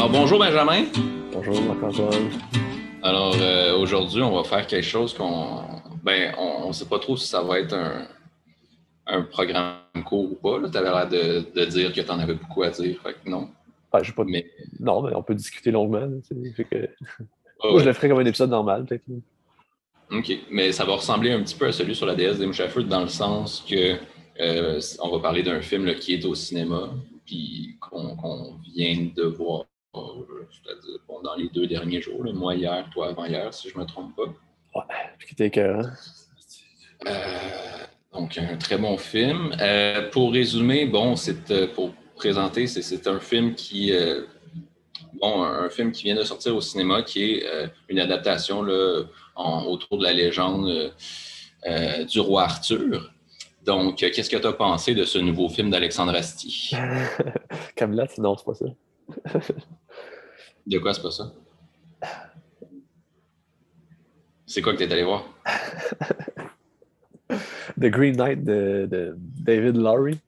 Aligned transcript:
Alors, 0.00 0.12
bonjour 0.12 0.38
Benjamin. 0.38 0.86
Bonjour 1.30 1.60
Marc-Antoine. 1.60 2.30
Alors, 3.02 3.36
euh, 3.38 3.76
aujourd'hui, 3.76 4.22
on 4.22 4.34
va 4.34 4.44
faire 4.44 4.66
quelque 4.66 4.86
chose 4.86 5.12
qu'on. 5.12 5.60
Ben, 6.02 6.34
on 6.38 6.68
ne 6.68 6.72
sait 6.72 6.86
pas 6.86 6.98
trop 6.98 7.18
si 7.18 7.28
ça 7.28 7.42
va 7.42 7.60
être 7.60 7.74
un, 7.74 8.08
un 9.06 9.20
programme 9.20 9.74
court 10.06 10.32
ou 10.32 10.36
pas. 10.36 10.70
Tu 10.70 10.78
avais 10.78 10.88
l'air 10.88 11.06
de, 11.06 11.44
de, 11.54 11.64
dire 11.66 11.92
que 11.92 12.00
tu 12.00 12.10
en 12.10 12.18
avais 12.18 12.32
beaucoup 12.32 12.62
à 12.62 12.70
dire. 12.70 12.98
Fait 13.02 13.12
que 13.12 13.28
non. 13.28 13.50
Ah, 13.92 14.00
pas... 14.16 14.24
mais... 14.24 14.50
Non, 14.78 15.02
mais 15.02 15.14
on 15.14 15.22
peut 15.22 15.34
discuter 15.34 15.70
longuement. 15.70 16.08
Fait 16.56 16.64
que... 16.64 16.88
Moi, 17.62 17.80
je 17.80 17.84
le 17.84 17.92
ferais 17.92 18.08
comme 18.08 18.20
un 18.20 18.24
épisode 18.24 18.48
normal, 18.48 18.86
peut-être. 18.86 19.04
OK. 20.12 20.32
Mais 20.50 20.72
ça 20.72 20.86
va 20.86 20.94
ressembler 20.94 21.32
un 21.32 21.42
petit 21.42 21.56
peu 21.56 21.66
à 21.66 21.72
celui 21.72 21.94
sur 21.94 22.06
la 22.06 22.14
DS 22.14 22.38
des 22.38 22.46
Mouchafeux 22.46 22.84
dans 22.84 23.02
le 23.02 23.08
sens 23.08 23.62
que 23.68 23.98
euh, 24.40 24.80
on 25.02 25.10
va 25.10 25.18
parler 25.18 25.42
d'un 25.42 25.60
film 25.60 25.84
là, 25.84 25.92
qui 25.92 26.14
est 26.14 26.24
au 26.24 26.34
cinéma, 26.34 26.88
puis 27.26 27.76
qu'on 27.80 28.56
vient 28.74 29.08
de 29.14 29.24
voir, 29.24 29.66
c'est-à-dire 29.94 31.00
bon, 31.08 31.20
dans 31.22 31.34
les 31.34 31.48
deux 31.48 31.66
derniers 31.66 32.00
jours, 32.00 32.24
là, 32.24 32.32
moi 32.32 32.54
hier, 32.54 32.88
toi 32.92 33.08
avant-hier, 33.08 33.52
si 33.52 33.68
je 33.68 33.76
ne 33.76 33.82
me 33.82 33.86
trompe 33.86 34.14
pas. 34.16 34.26
Ouais, 34.74 34.84
puis 35.18 35.34
qui? 35.34 35.60
Euh, 35.60 35.82
donc, 38.12 38.38
un 38.38 38.56
très 38.56 38.78
bon 38.78 38.96
film. 38.98 39.52
Euh, 39.60 40.08
pour 40.10 40.32
résumer, 40.32 40.86
bon, 40.86 41.16
c'est 41.16 41.50
euh, 41.50 41.66
pour 41.74 41.92
présenter, 42.14 42.66
c'est 42.66 43.06
un 43.06 43.18
film 43.18 43.54
qui 43.54 43.92
bon, 45.14 45.42
un 45.42 45.70
film 45.70 45.90
qui 45.90 46.04
vient 46.04 46.16
de 46.16 46.22
sortir 46.22 46.54
au 46.54 46.60
cinéma, 46.60 47.02
qui 47.02 47.32
est 47.32 47.46
une 47.88 47.98
adaptation 47.98 48.62
là, 48.62 49.04
autour 49.36 49.96
de 49.98 50.04
la 50.04 50.12
légende 50.12 50.92
du 52.06 52.20
roi 52.20 52.42
Arthur. 52.42 53.10
Donc, 53.64 53.96
qu'est-ce 53.96 54.28
que 54.28 54.36
tu 54.36 54.46
as 54.46 54.52
pensé 54.52 54.94
de 54.94 55.04
ce 55.04 55.18
nouveau 55.18 55.48
film 55.48 55.70
d'Alexandre 55.70 56.14
Astier? 56.14 56.76
Camelot, 57.76 58.04
non, 58.18 58.36
c'est 58.36 58.44
pas 58.44 58.54
ça. 58.54 58.66
De 60.66 60.78
quoi 60.78 60.94
c'est 60.94 61.02
pas 61.02 61.10
ça? 61.10 61.32
C'est 64.46 64.62
quoi 64.62 64.72
que 64.72 64.78
tu 64.78 64.84
es 64.84 64.92
allé 64.92 65.04
voir? 65.04 65.24
The 67.80 67.86
Green 67.86 68.16
Knight 68.16 68.42
de, 68.44 69.16
David 69.16 69.76
Lowry. 69.76 70.18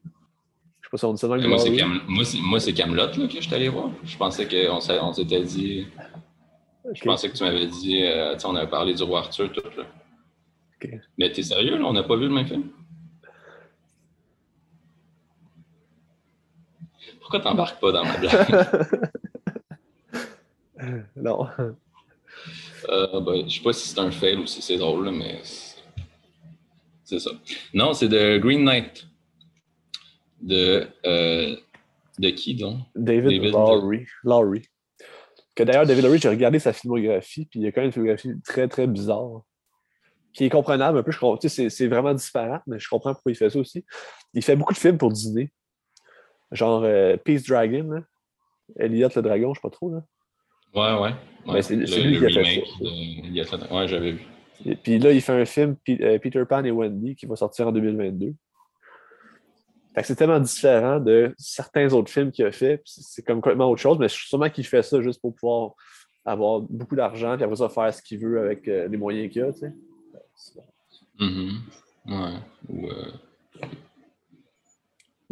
Je 0.81 0.87
sais 0.87 0.91
pas 0.91 0.97
si 0.97 1.05
on 1.05 1.13
dit 1.13 1.19
ça 1.19 1.29
dans 1.29 1.37
le 1.37 1.49
Moi, 1.49 2.61
c'est 2.61 2.73
Camelot 2.73 3.09
que 3.09 3.29
je 3.29 3.41
suis 3.41 3.55
allé 3.55 3.69
voir. 3.69 3.91
Je 4.05 4.17
pensais 4.17 4.47
qu'on 4.47 4.77
on, 4.77 5.13
s'était 5.13 5.43
dit. 5.43 5.87
Je 6.95 7.03
pensais 7.03 7.29
que 7.31 7.37
tu 7.37 7.43
m'avais 7.43 7.67
dit, 7.67 8.03
euh, 8.05 8.37
on 8.45 8.55
avait 8.55 8.71
parlé 8.71 8.95
du 8.95 9.03
roi 9.03 9.21
Arthur, 9.21 9.51
tout. 9.53 9.63
Là. 9.77 9.85
Okay. 10.77 11.01
Mais 11.19 11.33
t'es 11.33 11.43
sérieux, 11.43 11.79
là? 11.79 11.85
On 11.87 11.93
n'a 11.93 12.03
pas 12.03 12.17
vu 12.17 12.25
le 12.25 12.31
même 12.35 12.47
film? 12.47 12.71
Pourquoi 17.33 17.51
t'embarques 17.51 17.81
pas 17.81 17.93
dans 17.93 18.05
ma 18.05 18.17
blague? 18.19 18.67
non. 21.17 21.49
Euh, 22.91 23.21
ben, 23.21 23.49
je 23.49 23.57
sais 23.57 23.63
pas 23.63 23.73
si 23.73 23.89
c'est 23.89 23.99
un 23.99 24.11
fail 24.11 24.37
ou 24.37 24.47
si 24.47 24.61
c'est 24.61 24.77
drôle, 24.77 25.11
mais 25.11 25.41
c'est 27.05 27.19
ça. 27.19 27.31
Non, 27.73 27.95
c'est 27.95 28.09
de 28.09 28.37
Green 28.37 28.65
Knight. 28.65 29.07
De, 30.43 30.87
euh, 31.07 31.57
de 32.19 32.31
qui 32.31 32.55
donc? 32.55 32.81
David, 32.95 33.41
David 33.41 33.53
Lowry. 33.53 34.07
Lowry. 34.25 34.63
Que 35.55 35.63
d'ailleurs, 35.63 35.87
David 35.87 36.05
Lowry, 36.05 36.19
j'ai 36.19 36.29
regardé 36.29 36.59
sa 36.59 36.75
filmographie, 36.75 37.47
puis 37.47 37.61
il 37.61 37.63
y 37.63 37.67
a 37.67 37.73
quand 37.73 37.81
même 37.81 37.87
une 37.87 37.93
filmographie 37.93 38.33
très, 38.45 38.69
très 38.69 38.87
bizarre. 38.87 39.43
Qui 40.35 40.45
est 40.45 40.51
comprenable 40.51 40.99
un 40.99 41.03
peu. 41.03 41.13
C'est 41.49 41.87
vraiment 41.87 42.13
différent, 42.13 42.61
mais 42.67 42.79
je 42.79 42.89
comprends 42.91 43.15
pourquoi 43.15 43.33
il 43.33 43.37
fait 43.37 43.49
ça 43.49 43.59
aussi. 43.59 43.85
Il 44.35 44.43
fait 44.43 44.57
beaucoup 44.57 44.75
de 44.75 44.79
films 44.79 44.99
pour 44.99 45.11
dîner. 45.13 45.51
Genre 46.53 46.83
euh, 46.85 47.17
Peace 47.17 47.43
Dragon, 47.49 47.91
là. 47.91 48.01
Elliot 48.79 49.09
le 49.15 49.23
dragon, 49.23 49.55
je 49.55 49.59
sais 49.59 49.63
pas 49.63 49.71
trop. 49.71 49.91
Là. 49.91 50.03
Ouais, 50.75 51.03
ouais. 51.03 51.53
ouais. 51.53 51.63
c'est 51.63 51.77
lui 51.77 52.19
qui 52.19 53.41
a 53.41 53.45
fait 53.45 53.59
ça. 53.59 53.75
Ouais, 53.75 53.89
j'avais 53.89 54.13
vu. 54.13 54.27
Et 54.65 54.77
puis 54.77 54.99
là, 54.99 55.13
il 55.13 55.21
fait 55.21 55.33
un 55.33 55.45
film, 55.45 55.77
euh, 55.89 56.19
Peter 56.19 56.45
Pan 56.49 56.65
et 56.65 56.71
Wendy, 56.71 57.17
qui 57.17 57.27
va 57.27 57.37
sortir 57.37 57.69
en 57.69 57.73
2022. 57.73 58.35
c'est 60.03 60.15
tellement 60.15 60.41
différent 60.41 61.01
de 61.01 61.35
certains 61.37 61.93
autres 61.93 62.11
films 62.11 62.31
qu'il 62.31 62.45
a 62.45 62.53
fait. 62.53 62.81
C'est 62.85 63.23
comme 63.23 63.41
complètement 63.41 63.71
autre 63.71 63.81
chose, 63.81 63.99
mais 63.99 64.09
sûrement 64.09 64.51
qu'il 64.51 64.65
fait 64.65 64.83
ça 64.83 65.01
juste 65.03 65.21
pour 65.21 65.35
pouvoir 65.35 65.73
avoir 66.25 66.61
beaucoup 66.61 66.95
d'argent 66.95 67.37
et 67.37 67.43
après 67.43 67.57
ça 67.57 67.69
faire 67.69 67.93
ce 67.93 68.01
qu'il 68.01 68.21
veut 68.21 68.41
avec 68.41 68.69
euh, 68.69 68.87
les 68.87 68.97
moyens 68.97 69.33
qu'il 69.33 69.43
a, 69.43 69.53
tu 69.53 69.59
sais. 69.59 69.73
Mm-hmm. 71.19 71.53
Ouais. 72.07 72.39
Ou, 72.69 72.89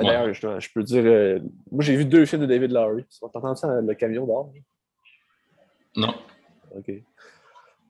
D'ailleurs, 0.04 0.32
je, 0.32 0.72
peux 0.72 0.82
dire, 0.82 1.04
euh, 1.04 1.38
moi 1.70 1.82
j'ai 1.82 1.96
vu 1.96 2.04
deux 2.04 2.26
films 2.26 2.42
de 2.42 2.46
David 2.46 2.72
Lowry. 2.72 3.04
T'entends 3.20 3.54
ça, 3.54 3.80
le 3.80 3.94
camion 3.94 4.26
d'or? 4.26 4.52
Non. 5.96 6.14
OK. 6.76 6.90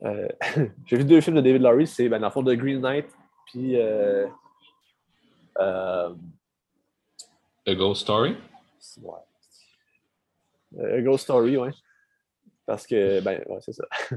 Euh, 0.03 0.29
j'ai 0.87 0.97
vu 0.97 1.05
deux 1.05 1.21
films 1.21 1.37
de 1.37 1.41
David 1.41 1.63
Lowry, 1.63 1.87
c'est 1.87 2.09
ben, 2.09 2.19
dans 2.21 2.29
le 2.29 2.33
fond 2.33 2.43
de 2.43 2.55
Green 2.55 2.81
Knight, 2.81 3.07
puis 3.47 3.77
euh, 3.77 4.27
A 5.59 6.15
Ghost 7.67 8.03
Story? 8.03 8.37
Ouais. 9.03 9.19
A 10.97 11.01
Ghost 11.03 11.25
Story, 11.25 11.57
oui. 11.57 11.71
Parce 12.67 12.87
que, 12.87 13.21
ben, 13.21 13.43
ouais, 13.47 13.59
c'est 13.61 13.73
ça. 13.73 13.85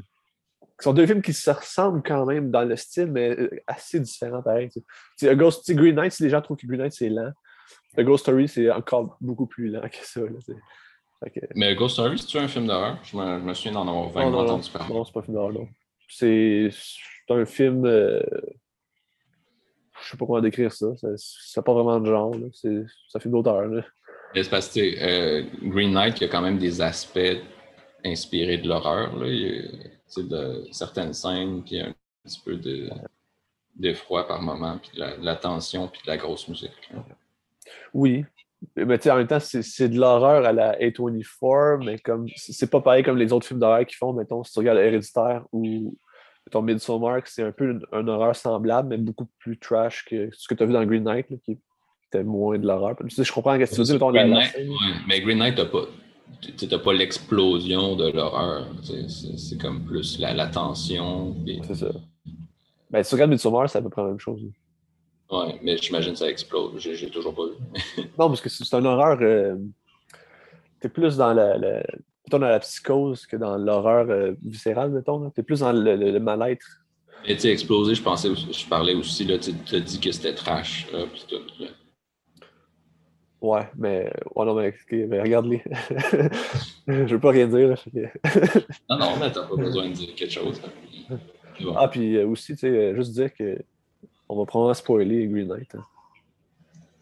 Ce 0.80 0.90
sont 0.90 0.94
deux 0.94 1.06
films 1.06 1.22
qui 1.22 1.34
se 1.34 1.50
ressemblent 1.50 2.04
quand 2.04 2.25
même 2.25 2.52
dans 2.52 2.64
le 2.64 2.75
style, 2.75 3.10
mais 3.12 3.38
assez 3.68 4.00
différents 4.02 4.42
pareil. 4.42 4.70
A 5.22 5.36
Ghost, 5.36 5.72
Green 5.72 5.96
Knight, 5.96 6.12
si 6.12 6.24
les 6.24 6.30
gens 6.30 6.42
trouvent 6.42 6.58
que 6.58 6.68
Green 6.68 6.81
Knight 6.81 6.92
c'est 6.92 7.08
lent, 7.10 7.31
The 7.96 8.02
Ghost 8.02 8.24
Story, 8.24 8.48
c'est 8.48 8.70
encore 8.72 9.18
beaucoup 9.22 9.46
plus 9.46 9.70
lent 9.70 9.88
que 9.90 10.06
ça. 10.06 10.22
Là, 10.22 11.30
que... 11.30 11.40
Mais 11.56 11.76
Ghost 11.76 11.94
Story, 11.94 12.18
c'est-tu 12.18 12.38
un 12.38 12.48
film 12.48 12.68
d'horreur? 12.68 13.00
Je 13.04 13.16
me, 13.16 13.40
je 13.40 13.44
me 13.44 13.54
souviens 13.54 13.74
d'en 13.74 13.88
avoir 13.88 14.09
vraiment 14.09 14.40
entendu 14.40 14.70
parler. 14.72 14.94
Non, 14.94 15.06
c'est 15.06 15.14
pas 15.14 15.20
un 15.20 15.24
film 15.24 15.36
d'horreur, 15.36 15.54
non. 15.54 15.68
C'est 16.09 16.70
un 17.30 17.46
film. 17.46 17.86
Euh... 17.86 18.22
Je 20.02 20.09
sais 20.09 20.18
pas 20.18 20.26
comment 20.26 20.42
décrire 20.42 20.72
ça. 20.72 20.88
Ça 20.98 21.08
n'a 21.58 21.64
pas 21.64 21.74
vraiment 21.74 22.00
de 22.00 22.08
genre. 22.08 22.36
C'est 22.52 22.84
un 23.16 23.20
film 23.20 23.34
d'auteur. 23.34 23.70
C'est 24.36 24.50
parce 24.50 24.74
que 24.74 24.80
euh, 24.80 25.46
Green 25.62 25.94
Knight, 25.94 26.20
il 26.20 26.24
y 26.24 26.25
a 26.25 26.30
quand 26.30 26.42
même 26.42 26.58
des 26.58 26.81
aspects 26.81 27.20
inspirés 28.04 28.58
de 28.58 28.68
l'horreur. 28.68 29.14
de 29.18 30.68
certaines 30.72 31.14
scènes, 31.14 31.64
puis 31.64 31.80
un 31.80 31.94
petit 32.24 32.42
peu 32.44 32.56
de 32.58 32.90
d'effroi 33.75 34.28
par 34.28 34.40
moment, 34.42 34.78
puis 34.78 34.92
de 34.96 35.00
la, 35.00 35.18
de 35.18 35.25
la, 35.25 35.36
tension, 35.36 35.88
puis 35.88 36.00
de 36.06 36.12
la 36.12 36.18
grosse 36.18 36.48
musique. 36.48 36.92
Là. 36.92 37.04
Oui. 37.94 38.26
Mais 38.78 38.98
tu 38.98 39.04
sais, 39.04 39.12
en 39.12 39.18
même 39.18 39.28
temps, 39.28 39.40
c'est 39.40 39.90
de 39.90 40.00
l'horreur 40.00 40.46
à 40.46 40.54
la 40.54 40.78
A24, 40.80 41.84
mais 41.84 42.00
comme 42.00 42.28
c'est 42.36 42.70
pas 42.70 42.80
pareil 42.80 43.04
comme 43.04 43.18
les 43.18 43.34
autres 43.34 43.46
films 43.46 43.60
d'horreur 43.60 43.86
qui 43.86 43.96
font, 43.96 44.14
mettons, 44.14 44.44
si 44.44 44.54
tu 44.54 44.60
regardes 44.60 44.80
Héréditaire 44.80 45.44
ou 45.52 45.98
mettons 46.46 46.62
Midsommar, 46.62 47.22
c'est 47.26 47.44
un 47.44 47.52
peu 47.52 47.72
une, 47.72 47.86
un 47.92 48.08
horreur 48.08 48.36
semblable, 48.36 48.90
mais 48.90 48.98
beaucoup 48.98 49.28
plus 49.40 49.58
trash 49.58 50.06
que 50.06 50.30
ce 50.32 50.48
que 50.48 50.54
tu 50.54 50.64
as 50.64 50.66
vu 50.66 50.74
dans 50.74 50.86
Green 50.86 51.04
Knight, 51.04 51.28
qui 51.44 51.58
était 52.08 52.24
moins 52.24 52.58
de 52.58 52.66
l'horreur. 52.66 52.96
Tu 53.02 53.10
sais, 53.10 53.26
je 53.26 53.34
comprends 53.34 53.54
ce 53.54 53.60
que 53.60 53.70
tu 53.70 53.76
veux 53.76 53.84
dire, 53.84 54.00
Green 54.00 54.30
Knight, 54.30 54.56
mais 55.08 55.20
Green 55.22 55.40
Knight, 55.40 55.56
t'as 55.56 55.66
pas 55.66 55.86
tu 56.58 56.68
n'as 56.68 56.80
pas 56.80 56.94
l'explosion 56.94 57.96
de 57.96 58.12
l'horreur. 58.12 58.68
C'est 58.82 59.58
comme 59.60 59.84
plus 59.84 60.20
la, 60.20 60.34
la 60.34 60.48
tension. 60.48 61.36
C'est 61.68 61.76
ça. 61.76 61.92
Ben, 62.90 63.04
si 63.04 63.10
tu 63.10 63.16
regardes 63.16 63.32
Midsommar, 63.32 63.70
c'est 63.70 63.80
à 63.80 63.82
peu 63.82 63.90
près 63.90 64.02
la 64.02 64.10
même 64.10 64.20
chose. 64.20 64.42
Oui, 65.34 65.56
mais 65.64 65.78
j'imagine 65.78 66.14
que 66.14 66.20
ça 66.20 66.30
explose. 66.30 66.80
J'ai 66.80 67.10
toujours 67.10 67.34
pas 67.34 67.46
vu. 67.46 68.04
non, 68.20 68.28
parce 68.28 68.40
que 68.40 68.50
c'est 68.50 68.72
un 68.76 68.86
horreur. 68.86 69.18
Euh, 69.22 69.56
tu 70.80 70.88
es 70.88 70.90
plus 70.90 71.18
dans 71.18 71.34
la, 71.34 71.57
dans 72.30 72.38
la 72.38 72.60
psychose 72.60 73.25
que 73.25 73.36
dans 73.36 73.57
l'horreur 73.57 74.12
euh, 74.12 74.34
viscérale, 74.44 74.92
mettons. 74.92 75.31
Tu 75.31 75.42
es 75.42 75.44
plus 75.44 75.62
dans 75.62 75.72
le, 75.72 76.19
mal-être. 76.19 76.66
Mais 77.28 77.34
tu 77.34 77.42
sais, 77.42 77.52
exploser, 77.52 77.96
je 77.96 78.04
pensais, 78.04 78.30
je 78.36 78.68
parlais 78.68 78.94
aussi, 78.94 79.25
là, 79.25 79.40
tu 79.40 79.75
as 79.75 79.80
dit 79.80 80.00
que 80.00 80.12
c'était 80.12 80.36
trash. 80.36 80.88
Là, 80.94 81.06
tout, 81.28 81.36
Ouais, 83.42 83.68
mais. 83.75 84.13
Ouais, 84.36 84.46
non, 84.46 84.54
mais, 84.54 85.19
regarde-les. 85.19 85.63
je 86.88 87.13
veux 87.13 87.19
pas 87.19 87.31
rien 87.31 87.48
dire. 87.48 87.75
non, 88.88 89.00
non, 89.00 89.18
mais 89.19 89.31
t'as 89.31 89.48
pas 89.48 89.56
besoin 89.56 89.90
de 89.90 89.94
dire 89.94 90.13
quelque 90.16 90.31
chose. 90.31 90.62
Ah, 91.75 91.88
puis 91.88 92.18
euh, 92.18 92.28
aussi, 92.28 92.54
tu 92.54 92.62
sais, 92.62 92.96
juste 92.96 93.12
dire 93.12 93.31
que 93.31 93.60
on 94.33 94.39
va 94.39 94.45
probablement 94.45 94.74
spoiler 94.74 95.27
Green 95.27 95.47
Knight. 95.47 95.75
Hein. 95.75 95.85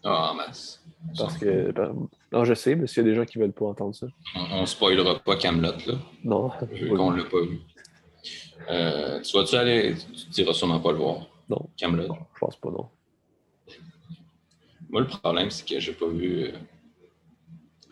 Ah, 0.04 0.34
masse. 0.36 0.82
Parce 1.16 1.38
que. 1.38 1.72
Ben, 1.72 2.08
non, 2.30 2.44
je 2.44 2.54
sais, 2.54 2.74
mais 2.74 2.86
s'il 2.86 3.04
y 3.04 3.06
a 3.06 3.10
des 3.10 3.16
gens 3.16 3.24
qui 3.24 3.38
veulent 3.38 3.52
pas 3.52 3.66
entendre 3.66 3.94
ça. 3.94 4.06
On, 4.34 4.60
ne 4.60 4.66
spoilera 4.66 5.18
pas 5.18 5.36
Camelot, 5.36 5.72
là. 5.86 5.94
Non. 6.24 6.50
Vu 6.70 6.88
qu'on 6.90 7.12
ne 7.12 7.18
l'a 7.18 7.24
pas 7.24 7.40
vu. 7.40 7.60
Euh, 8.70 9.20
tu 9.22 9.36
vas-tu 9.36 9.56
aller. 9.56 9.94
Tu 9.94 10.30
diras 10.30 10.52
sûrement 10.52 10.80
pas 10.80 10.92
le 10.92 10.98
voir. 10.98 11.26
Non. 11.48 11.68
Camelot. 11.76 12.14
Je 12.34 12.38
pense 12.40 12.56
pas, 12.56 12.70
non. 12.70 12.88
Moi, 14.90 15.00
le 15.00 15.06
problème, 15.06 15.50
c'est 15.50 15.66
que 15.66 15.80
j'ai 15.80 15.92
pas 15.92 16.08
vu. 16.08 16.44
Euh, 16.44 16.52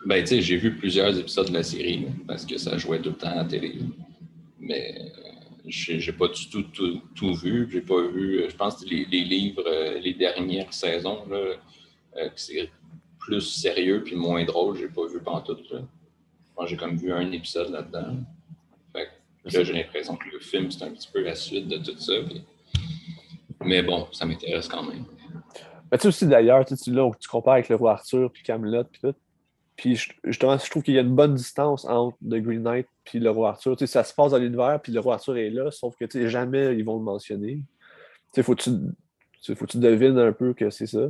ben, 0.05 0.21
tu 0.21 0.27
sais, 0.27 0.41
j'ai 0.41 0.57
vu 0.57 0.77
plusieurs 0.77 1.17
épisodes 1.17 1.47
de 1.47 1.53
la 1.53 1.63
série, 1.63 2.07
parce 2.27 2.45
que 2.45 2.57
ça 2.57 2.77
jouait 2.77 3.01
tout 3.01 3.09
le 3.09 3.15
temps 3.15 3.29
à 3.29 3.35
la 3.35 3.45
télé. 3.45 3.79
Mais 4.59 5.11
j'ai 5.65 6.13
pas 6.13 6.27
du 6.27 6.49
tout 6.49 6.63
tout, 6.63 7.33
vu. 7.35 7.69
J'ai 7.71 7.81
pas 7.81 8.01
vu, 8.01 8.45
je 8.49 8.55
pense, 8.55 8.83
les, 8.85 9.05
les 9.05 9.23
livres, 9.23 9.63
euh, 9.67 9.99
les 9.99 10.13
dernières 10.13 10.73
saisons, 10.73 11.25
là, 11.29 11.37
euh, 12.17 12.29
c'est 12.35 12.69
plus 13.19 13.41
sérieux 13.41 14.03
puis 14.03 14.15
moins 14.15 14.43
drôle. 14.43 14.77
J'ai 14.77 14.87
pas 14.87 15.07
vu 15.07 15.19
pantoute. 15.19 15.69
Là. 15.71 15.81
moi, 16.57 16.65
j'ai 16.65 16.77
comme 16.77 16.95
vu 16.95 17.11
un 17.11 17.31
épisode 17.31 17.69
là-dedans. 17.69 18.17
Là, 19.43 19.63
j'ai 19.63 19.73
l'impression 19.73 20.15
que 20.15 20.29
le 20.29 20.39
film, 20.39 20.69
c'est 20.69 20.83
un 20.83 20.91
petit 20.91 21.09
peu 21.11 21.23
la 21.23 21.33
suite 21.33 21.67
de 21.67 21.77
tout 21.77 21.97
ça. 21.97 22.13
Mais 23.63 23.81
bon, 23.81 24.07
ça 24.11 24.25
m'intéresse 24.25 24.67
quand 24.67 24.83
même. 24.83 25.05
Tu 25.91 25.99
sais 25.99 26.07
aussi 26.07 26.27
d'ailleurs, 26.27 26.63
tu, 26.63 26.91
là, 26.91 27.09
tu 27.19 27.27
compares 27.27 27.55
avec 27.55 27.69
le 27.69 27.75
roi 27.75 27.93
Arthur, 27.93 28.31
puis 28.31 28.43
Camelot, 28.43 28.83
puis 28.83 29.01
tout. 29.01 29.15
Puis 29.75 29.99
justement, 30.23 30.57
je 30.57 30.69
trouve 30.69 30.83
qu'il 30.83 30.93
y 30.93 30.99
a 30.99 31.01
une 31.01 31.15
bonne 31.15 31.33
distance 31.33 31.85
entre 31.85 32.15
The 32.19 32.35
Green 32.35 32.61
Knight 32.61 32.87
puis 33.03 33.19
le 33.19 33.29
roi 33.29 33.49
Arthur. 33.49 33.75
Tu 33.75 33.85
sais, 33.85 33.91
ça 33.91 34.03
se 34.03 34.13
passe 34.13 34.31
dans 34.31 34.37
l'univers, 34.37 34.79
puis 34.81 34.91
le 34.91 34.99
roi 34.99 35.15
Arthur 35.15 35.37
est 35.37 35.49
là, 35.49 35.71
sauf 35.71 35.95
que 35.95 36.05
tu 36.05 36.21
sais, 36.21 36.29
jamais 36.29 36.75
ils 36.75 36.83
vont 36.83 36.97
le 36.97 37.03
mentionner. 37.03 37.55
Tu 37.55 37.65
sais, 38.35 38.43
faut 38.43 38.55
que 38.55 38.63
tu, 38.63 39.55
faut 39.55 39.65
que 39.65 39.71
tu 39.71 39.77
devines 39.79 40.17
un 40.17 40.31
peu 40.31 40.53
que 40.53 40.69
c'est 40.69 40.87
ça. 40.87 41.07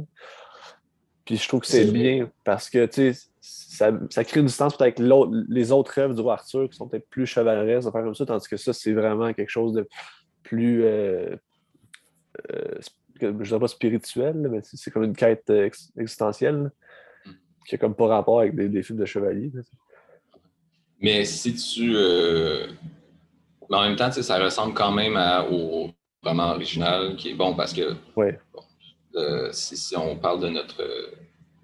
Puis 1.25 1.37
je 1.37 1.47
trouve 1.47 1.61
que 1.61 1.67
c'est 1.67 1.85
bien 1.85 2.29
parce 2.43 2.69
que 2.69 2.85
tu 2.85 3.13
sais, 3.13 3.29
ça, 3.41 3.91
ça, 4.09 4.23
crée 4.23 4.39
une 4.39 4.47
distance 4.47 4.75
peut-être 4.75 4.99
avec 4.99 5.45
les 5.49 5.71
autres 5.71 5.91
rêves 5.91 6.13
du 6.13 6.21
roi 6.21 6.33
Arthur 6.33 6.69
qui 6.69 6.75
sont 6.75 6.87
peut-être 6.87 7.07
plus 7.09 7.25
chevaleresques, 7.25 7.91
faire 7.91 8.03
comme 8.03 8.15
ça, 8.15 8.25
tandis 8.25 8.47
que 8.47 8.57
ça, 8.57 8.73
c'est 8.73 8.93
vraiment 8.93 9.33
quelque 9.33 9.49
chose 9.49 9.73
de 9.73 9.87
plus. 10.43 10.83
Euh, 10.83 11.35
euh, 12.51 12.79
je 13.19 13.27
ne 13.27 13.43
dirais 13.43 13.59
pas 13.59 13.67
spirituel, 13.67 14.35
mais 14.51 14.61
c'est 14.63 14.89
comme 14.89 15.03
une 15.03 15.15
quête 15.15 15.51
existentielle 15.97 16.71
qui 17.67 17.75
n'a 17.75 17.79
comme 17.79 17.95
pas 17.95 18.07
rapport 18.07 18.39
avec 18.39 18.55
des, 18.55 18.83
films 18.83 18.99
de 18.99 19.05
chevalier. 19.05 19.51
Mais 21.01 21.25
si 21.25 21.55
tu. 21.55 21.93
Euh, 21.95 22.67
mais 23.69 23.77
en 23.77 23.83
même 23.83 23.95
temps, 23.95 24.11
ça 24.11 24.37
ressemble 24.37 24.73
quand 24.73 24.91
même 24.91 25.19
au 25.51 25.89
roman 26.23 26.51
original, 26.51 27.15
qui 27.15 27.31
est 27.31 27.33
bon 27.33 27.55
parce 27.55 27.73
que. 27.73 27.95
Ouais. 28.15 28.39
Euh, 29.15 29.49
si, 29.51 29.95
on 29.97 30.15
parle 30.15 30.41
de 30.41 30.49
notre, 30.49 30.81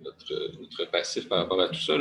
notre, 0.03 0.91
passif 0.91 1.29
par 1.29 1.37
rapport 1.39 1.61
à 1.61 1.69
tout 1.69 1.79
ça, 1.79 1.93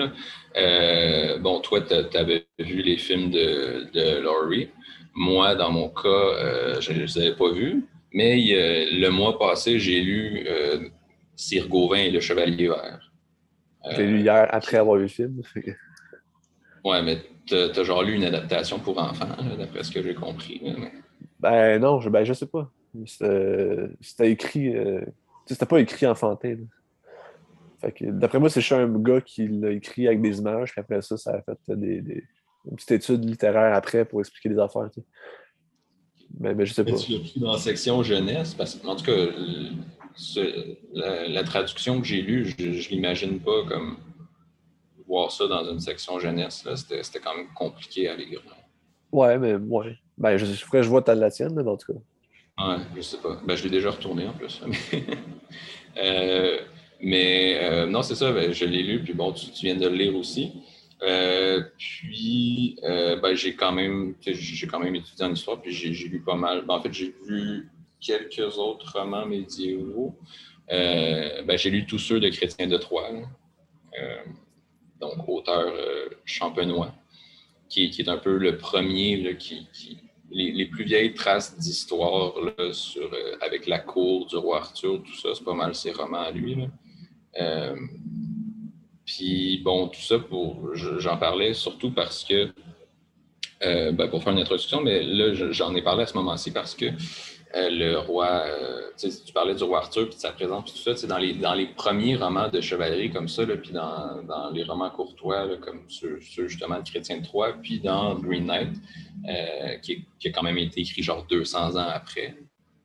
euh, 0.56 1.38
bon, 1.38 1.61
toi, 1.61 1.81
tu 1.83 2.17
avais 2.17 2.47
vu 2.59 2.83
les 2.83 2.97
films 2.97 3.31
de, 3.31 3.87
de 3.93 4.19
Laurie. 4.19 4.71
Moi, 5.15 5.55
dans 5.55 5.71
mon 5.71 5.88
cas, 5.88 6.81
je 6.81 6.93
ne 6.93 7.00
les 7.00 7.19
avais 7.19 7.37
pas 7.37 7.53
vus. 7.53 7.85
Mais 8.12 8.37
le 8.91 9.09
mois 9.11 9.38
passé, 9.38 9.79
j'ai 9.79 10.00
lu 10.00 10.47
Sir 11.37 11.69
Gauvin 11.69 11.99
et 11.99 12.11
le 12.11 12.21
Chevalier 12.21 12.69
Vert. 12.69 13.12
J'ai 13.93 14.06
lu 14.06 14.21
hier 14.21 14.49
après 14.50 14.79
avoir 14.79 14.97
vu 14.97 15.03
le 15.03 15.09
film. 15.09 15.43
Ouais, 16.87 17.03
mais 17.03 17.19
t'as 17.49 17.83
genre 17.83 18.05
lu 18.05 18.15
une 18.15 18.23
adaptation 18.23 18.79
pour 18.79 18.97
enfants, 18.99 19.27
d'après 19.59 19.83
ce 19.83 19.91
que 19.91 20.00
j'ai 20.00 20.15
compris. 20.15 20.62
Ben 21.41 21.81
non, 21.81 22.00
je, 22.00 22.09
ben, 22.09 22.23
je 22.23 22.33
sais 22.33 22.47
pas. 22.47 22.71
C'était 23.05 24.31
écrit. 24.31 24.73
Euh, 24.77 25.00
c'était 25.47 25.67
pas 25.67 25.81
écrit 25.81 26.06
enfantin. 26.06 26.59
d'après 28.00 28.38
moi, 28.38 28.49
c'est 28.50 28.61
juste 28.61 28.73
un 28.73 28.87
gars 28.87 29.21
qui 29.21 29.49
l'a 29.49 29.73
écrit 29.73 30.06
avec 30.06 30.23
des 30.23 30.38
images, 30.38 30.71
puis 30.71 30.81
après 30.81 31.03
ça, 31.03 31.17
ça 31.17 31.33
a 31.33 31.43
fait 31.43 31.77
des, 31.77 32.00
des, 32.03 32.23
une 32.71 32.77
petite 32.77 32.93
étude 32.93 33.29
littéraire 33.29 33.75
après 33.75 34.05
pour 34.05 34.21
expliquer 34.21 34.50
les 34.50 34.59
affaires. 34.61 34.88
Mais, 36.38 36.55
mais, 36.55 36.67
je 36.67 36.73
sais 36.73 36.85
pas. 36.85 36.93
tu 36.93 37.12
l'as 37.12 37.19
pris 37.19 37.41
dans 37.41 37.53
la 37.53 37.59
section 37.59 38.05
jeunesse, 38.05 38.55
parce 38.55 38.77
que, 38.77 38.87
en 38.87 38.94
tout 38.94 39.06
cas, 39.06 39.27
la, 40.94 41.43
traduction 41.43 42.00
que 42.00 42.06
j'ai 42.06 42.23
lue, 42.23 42.55
je, 42.56 42.65
ne 42.65 42.91
l'imagine 42.91 43.41
pas 43.41 43.65
comme 43.69 43.97
voir 45.06 45.31
ça 45.31 45.47
dans 45.47 45.64
une 45.70 45.81
section 45.81 46.19
jeunesse. 46.19 46.67
C'était 46.75 47.20
quand 47.20 47.37
même 47.37 47.49
compliqué 47.55 48.08
à 48.08 48.17
lire. 48.17 48.43
Ouais, 49.12 49.38
mais 49.38 49.55
ouais. 49.55 49.99
Ben, 50.19 50.37
je, 50.37 50.47
que 50.69 50.82
je 50.82 50.88
vois 50.88 51.03
ta 51.03 51.14
la 51.14 51.31
tienne, 51.31 51.58
en 51.58 51.76
tout 51.76 51.93
cas. 51.93 51.99
Ouais, 52.58 52.76
je 52.97 53.00
sais 53.03 53.19
pas. 53.19 53.41
Ben, 53.47 53.55
je 53.55 53.64
l'ai 53.64 53.70
déjà 53.70 53.91
retourné 53.91 54.26
en 54.26 54.32
plus. 54.32 54.62
mais 55.94 55.99
euh, 55.99 56.58
euh, 57.00 57.87
non, 57.87 58.03
c'est 58.03 58.14
ça, 58.14 58.32
ben, 58.32 58.53
je 58.53 58.64
l'ai 58.64 58.82
lu, 58.82 59.03
puis 59.03 59.12
bon, 59.12 59.32
tu, 59.32 59.50
viens 59.62 59.76
de 59.76 59.88
le 59.88 59.94
lire 59.94 60.17
aussi. 60.17 60.53
Euh, 61.03 61.62
puis, 61.76 62.79
ben, 62.82 63.35
j'ai 63.35 63.55
quand 63.55 63.73
même, 63.73 64.14
j'ai 64.20 64.67
quand 64.67 64.81
même 64.81 64.94
étudié 64.94 65.25
en 65.25 65.32
histoire, 65.32 65.61
puis 65.61 65.73
j'ai 65.73 66.09
lu 66.09 66.20
pas 66.20 66.37
mal. 66.37 66.64
Ben, 66.67 66.75
en 66.75 66.81
fait, 66.81 66.93
j'ai 66.93 67.14
vu 67.26 67.70
quelques 68.00 68.59
autres 68.59 68.99
romans 68.99 69.26
médiévaux. 69.26 70.17
Euh, 70.70 71.43
ben, 71.43 71.56
j'ai 71.56 71.70
lu 71.70 71.87
tous 71.87 71.99
ceux 71.99 72.20
de 72.20 72.29
Chrétien 72.29 72.67
de 72.67 72.76
Troyes, 72.76 73.11
euh, 74.00 74.17
donc 75.00 75.28
auteur 75.28 75.72
euh, 75.72 76.08
champenois, 76.25 76.94
qui, 77.69 77.84
est 77.84 78.08
un 78.08 78.16
peu 78.16 78.37
le 78.37 78.56
premier 78.56 79.37
qui, 79.37 79.69
les, 80.31 80.66
plus 80.66 80.84
vieilles 80.84 81.14
traces 81.14 81.58
d'histoire 81.58 82.34
sur 82.72 83.10
avec 83.40 83.66
la 83.66 83.78
cour 83.78 84.26
du 84.26 84.37
roi 84.37 84.58
Arthur, 84.58 85.02
tout 85.02 85.14
ça, 85.16 85.31
c'est 85.34 85.44
pas 85.44 85.54
mal 85.54 85.75
ses 85.75 85.93
romans 85.93 86.20
à 86.20 86.31
lui. 86.31 86.56
puis 89.04 89.60
bon, 89.64 89.88
tout 89.88 90.00
ça, 90.00 90.19
pour, 90.19 90.75
j'en 90.75 91.16
parlais 91.16 91.54
surtout 91.54 91.90
parce 91.90 92.25
que, 92.25 92.52
ben, 93.60 94.08
pour 94.08 94.22
faire 94.22 94.32
une 94.32 94.38
introduction, 94.38 94.81
mais 94.81 95.02
là, 95.02 95.34
j'en 95.50 95.75
ai 95.75 95.82
parlé 95.82 96.04
à 96.04 96.06
ce 96.06 96.14
moment-ci 96.14 96.52
parce 96.52 96.75
que 96.75 96.87
euh, 97.54 97.70
le 97.70 97.98
roi, 97.98 98.43
euh, 98.44 98.90
tu 98.98 99.32
parlais 99.32 99.54
du 99.54 99.62
roi 99.62 99.78
Arthur, 99.78 100.06
puis 100.08 100.16
de 100.16 100.20
sa 100.20 100.32
présence, 100.32 100.72
tout 100.72 100.94
ça, 100.94 101.06
dans 101.06 101.19
les, 101.19 101.32
dans 101.34 101.54
les 101.54 101.66
premiers 101.66 102.16
romans 102.16 102.48
de 102.48 102.60
chevalerie 102.60 103.12
comme 103.12 103.28
ça, 103.28 103.46
puis 103.46 103.70
dans, 103.72 104.50
les 104.52 104.64
romans 104.64 104.90
courtois, 104.90 105.56
comme 105.58 105.82
ceux, 105.88 106.19
justement 106.20 106.81
de 106.81 106.88
Chrétien 106.88 107.19
de 107.19 107.25
Troyes, 107.25 107.52
puis 107.62 107.78
dans 107.78 108.16
Green 108.16 108.46
Knight, 108.46 108.70
euh, 109.28 109.76
qui, 109.78 110.04
a 110.25 110.31
quand 110.31 110.43
même 110.43 110.58
été 110.58 110.81
écrit 110.81 111.02
genre 111.02 111.25
200 111.26 111.76
ans 111.76 111.88
après, 111.88 112.37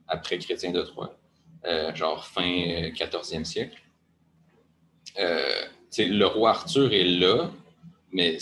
après 0.07 0.37
Chrétien 0.37 0.71
de 0.71 0.81
Troyes, 0.83 1.17
genre 1.95 2.25
fin 2.25 2.91
14e 2.91 3.43
siècle. 3.43 3.81
le 5.17 6.25
roi 6.25 6.51
Arthur 6.51 6.93
est 6.93 7.03
là, 7.03 7.49
mais 8.11 8.37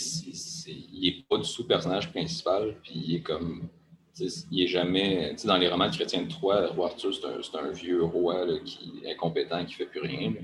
il 0.66 1.00
n'est 1.00 1.24
pas 1.28 1.38
du 1.38 1.50
tout 1.50 1.66
personnage 1.66 2.10
principal, 2.10 2.76
puis 2.82 2.92
il 2.94 3.14
est 3.16 3.20
comme 3.20 3.70
il 4.18 4.62
est 4.62 4.66
jamais. 4.66 5.34
Dans 5.44 5.56
les 5.56 5.68
romans 5.68 5.88
de 5.88 5.94
Chrétien 5.94 6.22
de 6.22 6.28
Troyes, 6.28 6.68
roi 6.68 6.88
Arthur, 6.88 7.14
c'est 7.14 7.58
un, 7.58 7.70
vieux 7.70 8.04
roi 8.04 8.46
qui 8.64 8.92
est 9.04 9.12
incompétent, 9.12 9.64
qui 9.64 9.72
ne 9.72 9.76
fait 9.78 9.86
plus 9.86 10.00
rien. 10.00 10.34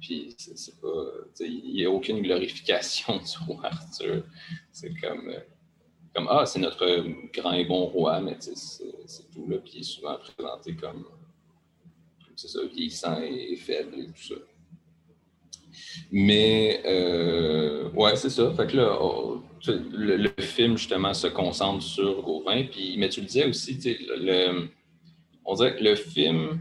Puis, 0.00 0.34
c'est 0.36 0.80
pas. 0.80 1.04
Il 1.40 1.74
n'y 1.74 1.84
a 1.84 1.90
aucune 1.90 2.20
glorification 2.22 3.16
du 3.18 3.52
roi 3.52 3.66
Arthur. 3.66 4.24
C'est 4.72 4.94
comme. 5.00 5.28
Euh, 5.28 5.40
comme 6.14 6.28
Ah, 6.30 6.46
c'est 6.46 6.60
notre 6.60 7.04
grand 7.32 7.52
et 7.52 7.64
bon 7.64 7.86
roi, 7.86 8.20
mais 8.20 8.36
c'est 8.40 9.30
tout. 9.32 9.46
Puis 9.64 9.72
il 9.74 9.80
est 9.80 9.82
souvent 9.82 10.16
présenté 10.18 10.74
comme. 10.74 11.06
C'est 12.34 12.48
ça, 12.48 12.60
vieillissant 12.66 13.20
et 13.22 13.56
faible 13.56 13.98
et 13.98 14.06
tout 14.06 14.34
ça. 14.34 14.34
Mais, 16.12 16.82
euh, 16.86 17.90
ouais, 17.90 18.16
c'est 18.16 18.30
ça. 18.30 18.52
Fait 18.54 18.66
que 18.66 18.76
là, 18.76 18.96
le, 19.66 20.30
film, 20.38 20.76
justement, 20.76 21.14
se 21.14 21.26
concentre 21.26 21.82
sur 21.82 22.22
Gauvin. 22.22 22.64
Puis, 22.64 22.96
mais 22.98 23.08
tu 23.08 23.20
le 23.20 23.26
disais 23.26 23.46
aussi, 23.46 23.78
le, 23.84 24.68
on 25.44 25.54
dirait 25.54 25.76
que 25.76 25.84
le 25.84 25.94
film, 25.96 26.60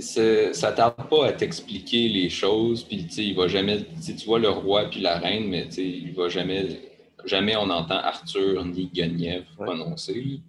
ça 0.00 0.72
tarde 0.72 1.08
pas 1.08 1.26
à 1.26 1.32
t'expliquer 1.32 2.08
les 2.08 2.28
choses. 2.28 2.84
Puis, 2.84 3.06
il 3.18 3.34
va 3.34 3.48
jamais, 3.48 3.84
tu 4.04 4.26
vois 4.26 4.38
le 4.38 4.50
roi 4.50 4.84
puis 4.90 5.00
la 5.00 5.18
reine, 5.18 5.48
mais 5.48 5.66
il 5.76 6.12
va 6.12 6.28
jamais, 6.28 6.80
jamais 7.24 7.56
on 7.56 7.70
entend 7.70 7.96
Arthur 7.96 8.64
ni 8.64 8.86
Guenièvre 8.86 9.46
prononcer. 9.56 10.40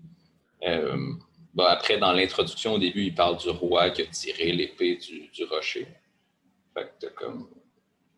Euh, 0.67 1.13
après, 1.57 1.97
dans 1.97 2.11
l'introduction, 2.11 2.73
au 2.73 2.79
début, 2.79 3.05
il 3.05 3.15
parle 3.15 3.37
du 3.37 3.49
roi 3.49 3.89
qui 3.89 4.03
a 4.03 4.05
tiré 4.05 4.51
l'épée 4.51 4.97
du, 4.97 5.43
rocher. 5.45 5.87
Fait 6.73 6.91
que 7.01 7.07
comme. 7.13 7.47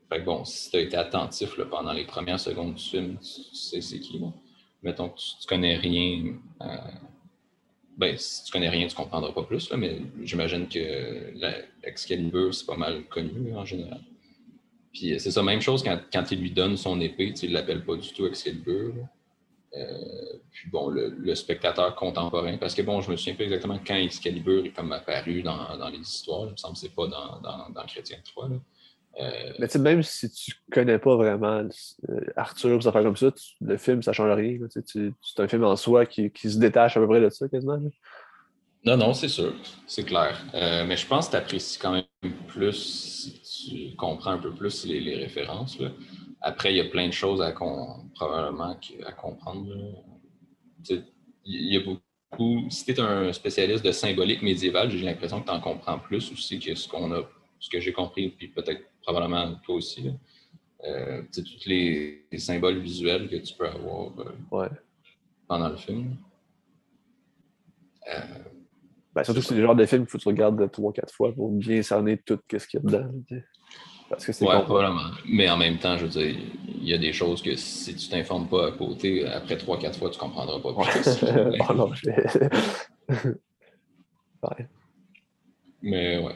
Fait 0.10 0.20
que 0.20 0.26
bon, 0.26 0.44
si 0.44 0.70
tu 0.70 0.78
as 0.78 0.82
été 0.82 0.98
attentif 0.98 1.56
pendant 1.70 1.94
les 1.94 2.06
premières 2.06 2.40
secondes 2.40 2.76
du 2.76 2.84
film, 2.84 3.18
tu, 3.20 3.56
sais 3.56 3.82
c'est 3.82 4.00
qui. 4.00 4.22
Mettons 4.84 5.10
que 5.10 5.18
tu, 5.18 5.48
connais 5.48 5.78
rien. 5.78 6.36
Euh, 6.62 6.78
ben, 7.98 8.18
si 8.18 8.44
tu 8.44 8.52
connais 8.52 8.70
rien, 8.70 8.88
tu 8.88 8.96
comprendras 8.96 9.32
pas 9.32 9.44
plus, 9.44 9.72
mais 9.74 10.02
j'imagine 10.22 10.68
que 10.68 11.32
l'Excalibur, 11.84 12.54
c'est 12.54 12.66
pas 12.66 12.76
mal 12.76 13.06
connu 13.06 13.56
en 13.56 13.64
général. 13.64 14.02
Puis 14.92 15.18
c'est 15.20 15.32
ça, 15.32 15.42
même 15.42 15.62
chose 15.62 15.84
quand, 15.84 16.00
quand 16.12 16.32
il 16.32 16.42
lui 16.42 16.52
donne 16.52 16.76
son 16.76 17.00
épée, 17.00 17.34
il 17.42 17.50
ne 17.50 17.54
l'appelle 17.54 17.86
pas 17.86 17.96
du 17.96 18.12
tout 18.12 18.26
Excalibur. 18.26 18.94
Euh, 18.96 19.04
puis 20.62 20.70
bon, 20.70 20.90
le, 20.90 21.34
spectateur 21.34 21.96
contemporain, 21.96 22.56
parce 22.58 22.76
que 22.76 22.84
bon, 22.84 23.02
je 23.02 23.10
me 23.10 23.16
souviens 23.16 23.34
pas 23.34 23.46
exactement 23.46 23.80
quand 23.84 23.96
Excalibur 23.96 24.64
est 24.64 24.70
comme 24.70 24.92
apparu 24.92 25.42
dans, 25.42 25.76
dans 25.76 25.90
les 25.90 26.02
histoires. 26.02 26.46
Il 26.46 26.52
me 26.52 26.56
semble 26.58 26.76
que 26.76 26.82
c'est 26.82 26.94
pas 26.94 27.08
dans, 27.08 27.40
dans, 27.42 27.70
dans 27.72 27.84
Chrétien 27.88 28.20
3. 28.24 28.50
Euh, 29.20 29.54
Mais 29.58 29.68
tu 29.68 29.80
même 29.80 30.04
si 30.04 30.30
tu 30.30 30.52
connais 30.72 31.00
pas 31.00 31.16
vraiment 31.16 31.68
euh, 32.10 32.20
Arthur, 32.36 32.84
ça 32.84 32.92
fait 32.92 33.02
comme 33.02 33.18
ça, 33.18 33.32
le 33.62 33.78
film, 33.78 34.04
ça 34.04 34.14
change 34.14 34.32
rien. 34.36 34.60
C'est 34.80 35.40
un 35.40 35.48
film 35.48 35.64
en 35.64 35.76
soi 35.76 36.06
qui, 36.06 36.30
qui, 36.30 36.52
se 36.52 36.60
détache 36.60 36.96
à 36.96 37.00
peu 37.00 37.08
près 37.08 37.22
de 37.22 37.30
ça 37.32 37.48
quasiment. 37.48 37.80
Non, 38.86 38.98
non, 38.98 39.16
c'est 39.16 39.30
sûr, 39.30 39.56
c'est 39.88 40.04
clair. 40.04 40.46
mais 40.54 40.96
je 40.96 41.08
pense 41.08 41.26
que 41.26 41.32
tu 41.32 41.38
apprécies 41.38 41.80
quand 41.80 41.94
même 41.94 42.34
plus 42.50 43.42
si 43.42 43.90
tu 43.90 43.96
comprends 43.96 44.34
un 44.34 44.38
peu 44.38 44.52
plus 44.52 44.86
les, 44.86 45.00
les 45.00 45.16
références. 45.16 45.80
Là. 45.80 45.90
Après, 46.40 46.72
il 46.72 46.78
y 46.78 46.82
a 46.82 46.86
plein 46.86 47.08
de 47.08 47.14
choses 47.14 47.42
à 47.42 47.52
probablement 47.52 48.78
à 49.08 49.12
comprendre. 49.12 49.66
Il 50.90 51.74
y 51.74 51.78
a 51.78 51.82
beaucoup. 51.82 52.70
Si 52.70 52.86
tu 52.86 52.92
es 52.92 53.00
un 53.00 53.34
spécialiste 53.34 53.84
de 53.84 53.92
symbolique 53.92 54.42
médiévale, 54.42 54.90
j'ai 54.90 55.06
l'impression 55.06 55.42
que 55.42 55.46
tu 55.46 55.52
en 55.52 55.60
comprends 55.60 56.00
plus 56.00 56.32
aussi 56.32 56.60
que 56.60 56.74
ce 56.76 56.88
qu'on 56.88 57.12
a, 57.12 57.24
ce 57.60 57.70
que 57.70 57.80
j'ai 57.80 57.92
compris, 57.92 58.30
puis 58.30 58.48
peut-être 58.48 58.82
probablement 59.02 59.56
toi 59.66 59.76
aussi. 59.76 60.12
euh, 60.86 61.22
tous 61.34 61.66
les, 61.68 62.26
symboles 62.38 62.80
visuels 62.80 63.30
que 63.30 63.36
tu 63.36 63.54
peux 63.54 63.68
avoir 63.68 64.12
ouais. 64.52 64.70
pendant 65.48 65.70
le 65.70 65.78
film. 65.78 66.18
Ben, 69.14 69.24
surtout 69.24 69.42
que 69.42 69.46
c'est 69.46 69.56
le 69.56 69.62
genre 69.62 69.76
de 69.76 69.86
film 69.86 70.04
qu'il 70.04 70.12
faut 70.12 70.18
que 70.18 70.24
tu 70.24 70.30
regardes 70.30 70.72
trois, 70.72 70.94
quatre 70.94 71.14
fois 71.14 71.34
pour 71.34 71.52
bien 71.52 71.82
cerner 71.82 72.18
tout 72.18 72.40
ce 72.50 72.66
qu'il 72.66 72.80
y 72.80 72.84
a 72.84 72.86
dedans. 72.86 73.12
Parce 74.12 74.26
que 74.26 74.34
c'est 74.34 74.46
ouais, 74.46 74.62
probablement. 74.64 75.10
Mais 75.26 75.50
en 75.50 75.58
même 75.58 75.78
temps, 75.78 75.98
je 75.98 76.04
veux 76.04 76.10
dire, 76.10 76.36
il 76.68 76.88
y 76.88 76.94
a 76.94 76.98
des 76.98 77.14
choses 77.14 77.42
que 77.42 77.56
si 77.56 77.96
tu 77.96 78.10
t'informes 78.10 78.48
pas 78.48 78.68
à 78.68 78.72
côté, 78.72 79.26
après 79.26 79.58
trois, 79.58 79.80
quatre 79.80 79.98
fois, 79.98 80.10
tu 80.10 80.20
comprendras 80.20 80.60
pas. 80.60 80.76
oh 80.76 81.74
non, 81.74 81.94
je 81.94 82.10
ouais. 83.10 84.68
Mais 85.82 86.18
ouais. 86.20 86.36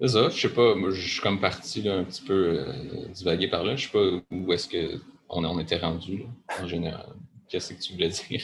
C'est 0.00 0.08
ça, 0.08 0.28
je 0.30 0.40
sais 0.40 0.54
pas, 0.54 0.74
moi, 0.74 0.90
je 0.90 1.08
suis 1.08 1.20
comme 1.20 1.40
parti 1.40 1.82
là, 1.82 1.96
un 1.96 2.04
petit 2.04 2.22
peu 2.22 2.60
euh, 2.60 2.72
divagué 3.12 3.48
par 3.48 3.64
là. 3.64 3.76
Je 3.76 3.86
sais 3.86 3.92
pas 3.92 4.34
où 4.34 4.52
est-ce 4.52 4.68
qu'on 4.68 5.44
on 5.44 5.58
était 5.58 5.76
rendu 5.76 6.24
en 6.58 6.66
général. 6.66 7.16
Qu'est-ce 7.48 7.74
que 7.74 7.80
tu 7.80 7.92
voulais 7.92 8.08
dire? 8.08 8.42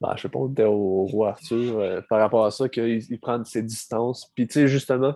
Ben, 0.00 0.12
je 0.16 0.22
sais 0.22 0.28
pas, 0.28 0.38
on 0.38 0.50
était 0.52 0.64
au 0.64 1.04
roi 1.06 1.30
Arthur 1.30 1.78
euh, 1.78 2.00
par 2.08 2.20
rapport 2.20 2.44
à 2.44 2.50
ça, 2.50 2.68
qu'il 2.68 3.02
il 3.08 3.18
prend 3.18 3.42
ses 3.44 3.62
distances. 3.62 4.30
Puis, 4.34 4.46
tu 4.46 4.52
sais, 4.54 4.68
justement, 4.68 5.14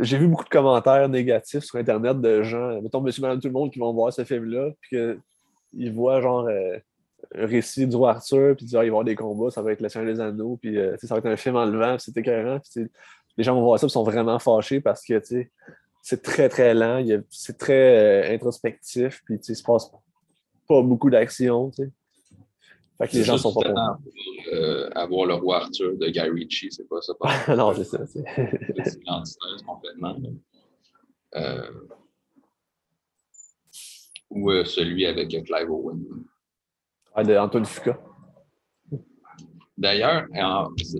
j'ai 0.00 0.18
vu 0.18 0.28
beaucoup 0.28 0.44
de 0.44 0.48
commentaires 0.48 1.08
négatifs 1.08 1.64
sur 1.64 1.78
Internet 1.78 2.20
de 2.20 2.42
gens, 2.42 2.80
mettons, 2.80 3.00
monsieur, 3.00 3.22
madame, 3.22 3.40
tout 3.40 3.48
le 3.48 3.52
monde 3.52 3.70
qui 3.70 3.78
vont 3.78 3.92
voir 3.92 4.12
ce 4.12 4.24
film-là, 4.24 4.70
puis 4.80 4.98
qu'ils 5.72 5.92
voient 5.92 6.20
genre 6.20 6.46
euh, 6.48 6.78
un 7.34 7.46
récit 7.46 7.86
du 7.86 7.96
roi 7.96 8.10
Arthur, 8.10 8.56
puis 8.56 8.64
ils 8.64 8.68
disent, 8.68 8.76
ah, 8.76 8.84
il 8.84 8.92
y 8.92 9.04
des 9.04 9.14
combats, 9.14 9.50
ça 9.50 9.62
va 9.62 9.72
être 9.72 9.80
le 9.80 9.88
Seigneur 9.88 10.14
des 10.14 10.20
Anneaux, 10.20 10.58
puis 10.60 10.78
euh, 10.78 10.96
ça 11.02 11.14
va 11.14 11.18
être 11.18 11.26
un 11.26 11.36
film 11.36 11.56
enlevant, 11.56 11.96
puis 11.96 12.04
c'est 12.06 12.16
écœurant. 12.18 12.60
Puis, 12.60 12.86
les 13.36 13.44
gens 13.44 13.54
vont 13.54 13.62
voir 13.62 13.78
ça, 13.78 13.86
ils 13.86 13.90
sont 13.90 14.04
vraiment 14.04 14.38
fâchés 14.38 14.80
parce 14.80 15.04
que 15.04 15.20
c'est 16.02 16.22
très, 16.22 16.48
très 16.48 16.74
lent, 16.74 17.04
c'est 17.30 17.58
très 17.58 18.30
euh, 18.30 18.34
introspectif, 18.34 19.22
puis 19.24 19.38
il 19.46 19.56
se 19.56 19.62
passe 19.62 19.90
pas 20.68 20.82
beaucoup 20.82 21.10
d'action. 21.10 21.70
Fait 22.98 23.08
que 23.08 23.16
les 23.16 23.24
gens 23.24 23.36
sont 23.36 23.52
pas 23.52 23.68
contents. 23.68 23.98
Euh, 24.52 24.88
avoir 24.94 25.26
le 25.26 25.34
roi 25.34 25.62
Arthur 25.62 25.96
de 25.98 26.08
Guy 26.08 26.20
Ritchie, 26.20 26.68
c'est 26.70 26.88
pas 26.88 27.00
ça. 27.02 27.14
non, 27.56 27.74
c'est 27.74 27.84
ça. 27.84 28.06
C'est 28.06 28.24
complètement. 29.66 30.16
Euh, 31.34 31.70
ou 34.30 34.50
euh, 34.50 34.64
celui 34.64 35.04
avec 35.04 35.28
Clive 35.28 35.70
Owen. 35.70 36.04
Ah, 37.14 37.22
de 37.22 37.36
Antoine 37.36 37.66
Fuca. 37.66 38.00
D'ailleurs, 39.76 40.26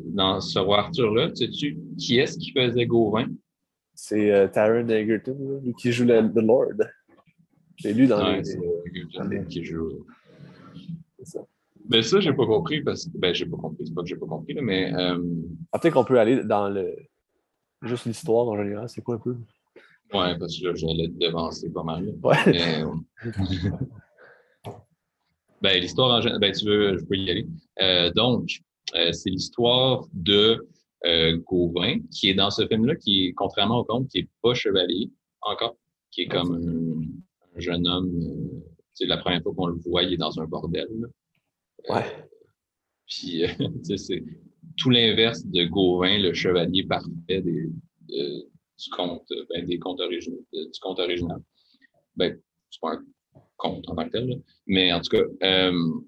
dans 0.04 0.40
ce 0.40 0.58
roi 0.58 0.80
Arthur-là, 0.80 1.30
sais-tu 1.34 1.78
qui 1.98 2.18
est-ce 2.18 2.36
qui 2.38 2.52
faisait 2.52 2.84
Gauvin? 2.84 3.28
C'est 3.94 4.50
Taron 4.52 4.86
Egerton, 4.88 5.62
qui 5.78 5.92
joue 5.92 6.04
le, 6.04 6.30
The 6.30 6.42
Lord. 6.42 6.76
C'est 7.78 7.94
lui 7.94 8.06
dans 8.06 8.22
ouais, 8.22 8.42
les... 8.42 8.44
C'est 8.44 9.48
qui 9.48 9.64
joue. 9.64 10.06
Ben 11.88 12.02
ça, 12.02 12.20
j'ai 12.20 12.32
pas 12.32 12.46
compris 12.46 12.82
parce 12.82 13.06
que 13.06 13.10
ben 13.16 13.34
j'ai 13.34 13.46
pas 13.46 13.56
compris, 13.56 13.86
c'est 13.86 13.94
pas 13.94 14.02
que 14.02 14.08
j'ai 14.08 14.16
pas 14.16 14.26
compris, 14.26 14.54
là, 14.54 14.62
mais 14.62 14.92
euh... 14.94 15.18
ah, 15.72 15.78
peut-être 15.78 15.94
qu'on 15.94 16.04
peut 16.04 16.18
aller 16.18 16.42
dans 16.42 16.68
le 16.68 16.96
juste 17.82 18.06
l'histoire 18.06 18.48
en 18.48 18.56
général, 18.56 18.88
c'est 18.88 19.02
quoi 19.02 19.16
un 19.16 19.18
peu? 19.18 19.36
Ouais, 20.12 20.38
parce 20.38 20.58
que 20.58 20.66
là, 20.66 20.74
j'allais 20.74 21.08
te 21.08 21.18
devancer 21.18 21.70
pas 21.70 21.82
mal. 21.82 22.14
Ouais. 22.22 22.36
Mais, 22.46 22.82
euh, 22.82 22.92
ben, 25.62 25.80
l'histoire 25.80 26.18
en 26.18 26.20
général, 26.20 26.40
ben 26.40 26.52
tu 26.52 26.64
veux, 26.64 26.98
je 26.98 27.04
peux 27.04 27.16
y 27.16 27.30
aller. 27.30 27.46
Euh, 27.80 28.12
donc, 28.12 28.60
euh, 28.94 29.12
c'est 29.12 29.30
l'histoire 29.30 30.06
de 30.12 30.66
Gauvin, 31.46 31.98
qui 32.10 32.30
est 32.30 32.34
dans 32.34 32.50
ce 32.50 32.66
film-là, 32.66 32.96
qui 32.96 33.26
est, 33.26 33.32
contrairement 33.32 33.78
au 33.78 33.84
conte, 33.84 34.08
qui 34.08 34.18
est 34.18 34.28
pas 34.42 34.54
chevalier 34.54 35.10
encore, 35.40 35.76
qui 36.10 36.22
est 36.22 36.26
comme 36.26 36.56
un, 37.54 37.60
jeune 37.60 37.86
homme. 37.86 38.12
c'est 38.92 39.06
la 39.06 39.16
première 39.18 39.40
fois 39.42 39.54
qu'on 39.54 39.66
le 39.68 39.78
voit, 39.86 40.02
il 40.02 40.14
est 40.14 40.16
dans 40.16 40.40
un 40.40 40.46
bordel. 40.46 40.88
Là. 40.98 41.06
Ouais. 41.88 42.28
Puis, 43.06 43.44
euh, 43.44 43.48
c'est 43.96 44.22
tout 44.76 44.90
l'inverse 44.90 45.44
de 45.46 45.64
Gauvin, 45.64 46.18
le 46.18 46.34
chevalier 46.34 46.84
parfait 46.84 47.40
des, 47.40 47.70
du 48.08 48.90
conte, 48.90 49.26
ben, 49.50 49.64
des 49.64 49.78
contes 49.78 50.00
originaux, 50.00 50.44
du 50.52 50.80
conte 50.80 50.98
original. 50.98 51.40
Ben, 52.16 52.38
c'est 52.70 52.80
pas 52.80 52.92
un 52.92 53.04
conte 53.56 53.88
en 53.88 53.94
tant 53.94 54.04
que 54.04 54.10
tel, 54.10 54.42
mais 54.66 54.92
en 54.92 55.00
tout 55.00 55.16
cas, 55.16 55.22
euh, 55.42 56.00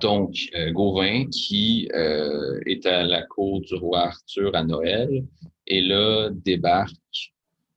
donc, 0.00 0.36
euh, 0.54 0.70
Gauvin 0.70 1.26
qui 1.26 1.88
euh, 1.94 2.60
est 2.66 2.86
à 2.86 3.04
la 3.04 3.22
cour 3.22 3.60
du 3.60 3.74
roi 3.74 4.06
Arthur 4.06 4.54
à 4.54 4.64
Noël, 4.64 5.24
et 5.66 5.80
là 5.80 6.30
débarque 6.30 6.94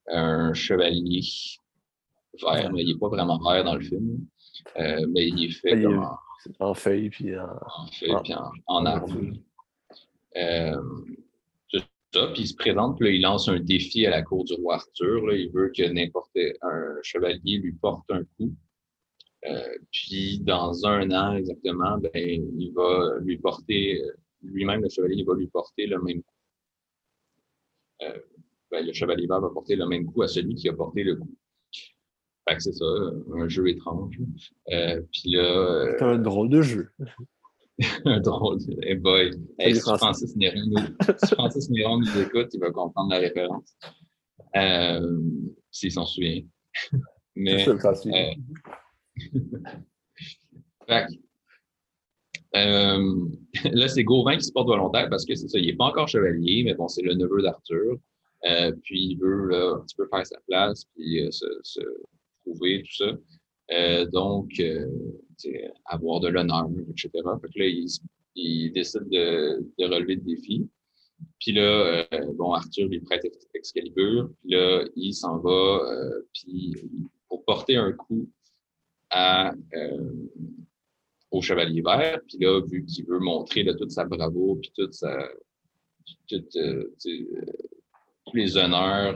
un 0.07 0.53
chevalier 0.53 1.21
vert, 2.41 2.71
mais 2.73 2.83
il 2.83 2.93
n'est 2.93 2.99
pas 2.99 3.09
vraiment 3.09 3.39
vert 3.39 3.63
dans 3.63 3.75
le 3.75 3.81
film, 3.81 4.25
mais 4.75 5.27
il 5.27 5.45
est 5.45 5.51
fait 5.51 5.81
comme 5.81 6.05
en 6.59 6.73
feuilles 6.73 7.09
puis 7.09 7.37
en, 7.37 7.45
en 7.45 7.87
feuilles 7.91 8.15
puis 8.23 8.33
en, 8.33 8.51
en 8.67 8.85
arbre. 8.85 9.13
Euh, 10.35 10.81
ça, 12.13 12.27
puis 12.27 12.43
il 12.43 12.47
se 12.47 12.55
présente, 12.55 12.97
puis 12.97 13.07
là, 13.07 13.15
il 13.15 13.21
lance 13.21 13.49
un 13.49 13.59
défi 13.59 14.05
à 14.05 14.11
la 14.11 14.21
cour 14.21 14.43
du 14.43 14.53
roi 14.53 14.75
Arthur. 14.75 15.25
Là. 15.25 15.35
Il 15.35 15.51
veut 15.51 15.71
que 15.75 15.83
n'importe 15.83 16.37
un 16.61 16.95
chevalier 17.01 17.57
lui 17.57 17.73
porte 17.73 18.09
un 18.11 18.23
coup. 18.23 18.53
Euh, 19.45 19.77
puis 19.91 20.39
dans 20.39 20.85
un 20.85 21.11
an 21.11 21.35
exactement, 21.35 21.97
ben, 21.97 22.11
il 22.13 22.71
va 22.73 23.17
lui 23.19 23.37
porter, 23.37 24.01
lui-même 24.41 24.81
le 24.81 24.89
chevalier, 24.89 25.15
il 25.17 25.25
va 25.25 25.33
lui 25.33 25.47
porter 25.47 25.87
le 25.87 26.01
même 26.01 26.21
coup. 26.21 26.35
Euh, 28.03 28.19
ben, 28.71 28.85
le 28.85 28.93
chevalier 28.93 29.27
va 29.27 29.41
porter 29.41 29.75
le 29.75 29.87
même 29.87 30.05
coup 30.05 30.21
à 30.21 30.27
celui 30.27 30.55
qui 30.55 30.69
a 30.69 30.73
porté 30.73 31.03
le 31.03 31.15
coup. 31.15 31.35
Fait 32.47 32.55
que 32.55 32.61
c'est 32.63 32.73
ça, 32.73 32.85
un 33.35 33.47
jeu 33.47 33.69
étrange. 33.69 34.19
Euh, 34.71 35.01
puis 35.11 35.31
là. 35.31 35.43
Euh, 35.43 35.95
c'est 35.97 36.05
un 36.05 36.17
drôle 36.17 36.49
de 36.49 36.61
jeu. 36.61 36.89
un 38.05 38.19
drôle 38.19 38.59
de 38.65 38.85
Hey 38.85 38.95
boy. 38.95 39.31
Hey, 39.59 39.75
si 39.75 39.81
Francis 39.81 40.35
Néron 40.35 40.65
nous, 40.67 40.77
si 41.23 41.35
Francis 41.35 41.69
Néron 41.69 41.99
nous 41.99 42.21
écoute, 42.21 42.49
il 42.53 42.59
va 42.59 42.71
comprendre 42.71 43.11
la 43.11 43.19
référence. 43.19 43.75
Euh, 44.55 45.19
S'il 45.71 45.91
s'en 45.91 46.05
souvient. 46.05 46.41
Mais. 47.35 47.65
Ça, 47.65 47.79
ça 47.79 48.09
euh, 48.09 48.33
fait 50.87 51.07
euh, 52.55 53.25
là, 53.71 53.87
c'est 53.87 54.03
Gauvin 54.03 54.37
qui 54.37 54.43
se 54.43 54.51
porte 54.51 54.67
volontaire 54.67 55.09
parce 55.09 55.25
que 55.25 55.33
c'est 55.33 55.47
ça, 55.47 55.57
il 55.57 55.65
n'est 55.65 55.75
pas 55.75 55.85
encore 55.85 56.07
chevalier, 56.07 56.63
mais 56.63 56.75
bon, 56.75 56.87
c'est 56.87 57.01
le 57.01 57.15
neveu 57.15 57.41
d'Arthur. 57.41 57.97
Euh, 58.45 58.71
puis 58.83 59.11
il 59.11 59.17
veut 59.17 59.47
là, 59.47 59.75
un 59.77 59.81
petit 59.81 59.95
peu 59.95 60.07
faire 60.07 60.27
sa 60.27 60.37
place, 60.47 60.85
puis 60.93 61.25
se, 61.31 61.45
se, 61.63 61.79
tout 62.45 62.93
ça. 62.97 63.17
Euh, 63.71 64.05
donc, 64.05 64.59
euh, 64.59 64.85
avoir 65.85 66.19
de 66.19 66.27
l'honneur, 66.27 66.67
etc. 66.89 67.09
Fait 67.13 67.53
que 67.53 67.59
là, 67.59 67.65
il, 68.35 68.71
décide 68.71 69.09
de, 69.09 69.65
de, 69.77 69.85
relever 69.85 70.15
le 70.15 70.21
défi. 70.21 70.67
Puis 71.39 71.53
là, 71.53 72.05
euh, 72.11 72.33
bon, 72.33 72.53
Arthur 72.53 72.87
lui 72.87 72.99
prête 72.99 73.25
Excalibur. 73.53 74.29
Puis 74.41 74.51
là, 74.51 74.85
il 74.95 75.13
s'en 75.13 75.37
va 75.39 75.79
puis 76.33 76.73
pour 77.27 77.45
porter 77.45 77.77
un 77.77 77.93
coup 77.93 78.29
à, 79.09 79.53
au 81.31 81.41
Chevalier 81.41 81.81
Vert. 81.81 82.19
Puis 82.27 82.37
là, 82.39 82.61
vu 82.61 82.85
qu'il 82.85 83.05
veut 83.05 83.19
montrer 83.19 83.63
là, 83.63 83.73
toute 83.73 83.91
sa 83.91 84.05
bravoure, 84.05 84.59
puis 84.61 84.71
toute 84.75 84.93
sa... 84.93 85.29
Toute, 86.27 86.57
tous 88.25 88.35
les 88.35 88.57
honneurs 88.57 89.15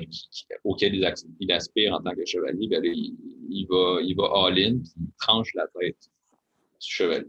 auxquels 0.63 0.95
il, 0.95 1.51
aspire 1.51 1.93
en 1.93 2.01
tant 2.01 2.13
que 2.13 2.25
chevalier, 2.25 2.67
ben 2.67 2.83
il, 2.83 3.65
va, 3.69 3.99
il 4.01 4.15
va 4.15 4.29
all-in, 4.35 4.79
il 4.99 5.11
tranche 5.19 5.53
la 5.53 5.65
tête 5.79 5.97
du 5.99 6.87
chevalier. 6.87 7.27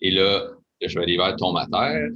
Et 0.00 0.10
là, 0.10 0.50
le 0.80 0.88
chevalier 0.88 1.16
vert 1.16 1.36
tombe 1.36 1.56
à 1.56 1.66
terre, 1.66 2.10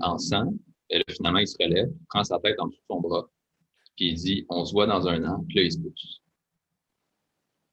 en 0.00 0.18
sang, 0.18 0.54
et 0.90 0.98
là, 0.98 1.04
finalement, 1.10 1.40
il 1.40 1.48
se 1.48 1.56
relève, 1.60 1.90
prend 2.08 2.24
sa 2.24 2.38
tête 2.38 2.58
en 2.58 2.68
dessous 2.68 2.80
de 2.80 2.86
son 2.86 3.00
bras, 3.00 3.28
puis 3.96 4.10
il 4.10 4.14
dit 4.14 4.46
On 4.48 4.64
se 4.64 4.72
voit 4.72 4.86
dans 4.86 5.06
un 5.06 5.24
an, 5.24 5.44
puis 5.48 5.58
là, 5.58 5.62
il 5.64 5.72
se 5.72 5.78
pousse. 5.78 6.22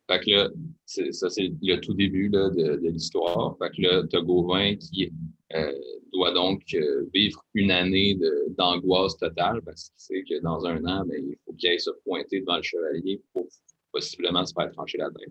Fait 0.08 0.20
que 0.20 0.30
là, 0.30 0.50
ça, 0.86 1.30
c'est 1.30 1.52
le 1.62 1.80
tout 1.80 1.94
début 1.94 2.30
de 2.30 2.90
l'histoire. 2.90 3.58
Fait 3.58 3.72
que 3.76 3.82
là, 3.82 4.04
t'as 4.08 4.22
Gauvin 4.22 4.76
qui 4.76 5.12
euh, 5.54 5.74
doit 6.12 6.32
donc 6.32 6.64
euh, 6.74 7.08
vivre 7.14 7.44
une 7.54 7.72
année 7.72 8.18
d'angoisse 8.58 9.18
totale 9.18 9.62
parce 9.62 9.90
qu'il 9.90 10.00
sait 10.00 10.24
que 10.24 10.42
dans 10.42 10.66
un 10.66 10.84
an, 10.86 11.06
ben, 11.06 11.24
il 11.24 11.38
faut 11.46 11.54
qu'il 11.54 11.70
aille 11.70 11.80
se 11.80 11.92
pointer 12.04 12.40
devant 12.42 12.58
le 12.58 12.64
chevalier 12.64 13.22
pour 13.32 13.48
possiblement 13.92 14.46
se 14.46 14.54
faire 14.54 14.72
trancher 14.72 14.98
la 14.98 15.12
tête. 15.12 15.30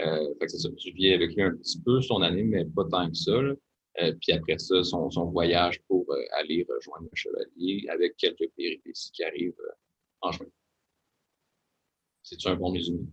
Euh, 0.00 0.34
fait 0.38 0.46
que 0.46 0.48
c'est 0.48 0.58
ça, 0.58 0.70
tu 0.76 0.92
vis 0.92 1.12
avec 1.12 1.34
lui 1.34 1.42
un 1.42 1.56
petit 1.56 1.80
peu 1.80 2.00
son 2.00 2.22
année, 2.22 2.42
mais 2.42 2.64
pas 2.64 2.84
tant 2.84 3.08
que 3.08 3.16
ça. 3.16 3.32
Euh, 3.32 3.56
puis 4.20 4.32
après 4.32 4.58
ça, 4.58 4.82
son, 4.82 5.10
son 5.10 5.26
voyage 5.26 5.82
pour 5.88 6.06
aller 6.38 6.66
rejoindre 6.68 7.08
le 7.10 7.16
chevalier 7.16 7.86
avec 7.90 8.16
quelques 8.16 8.48
péripéties 8.56 9.10
qui 9.12 9.24
arrivent 9.24 9.54
en 10.20 10.32
chemin. 10.32 10.50
C'est-tu 12.22 12.48
un 12.48 12.56
bon 12.56 12.70
résumé? 12.70 13.06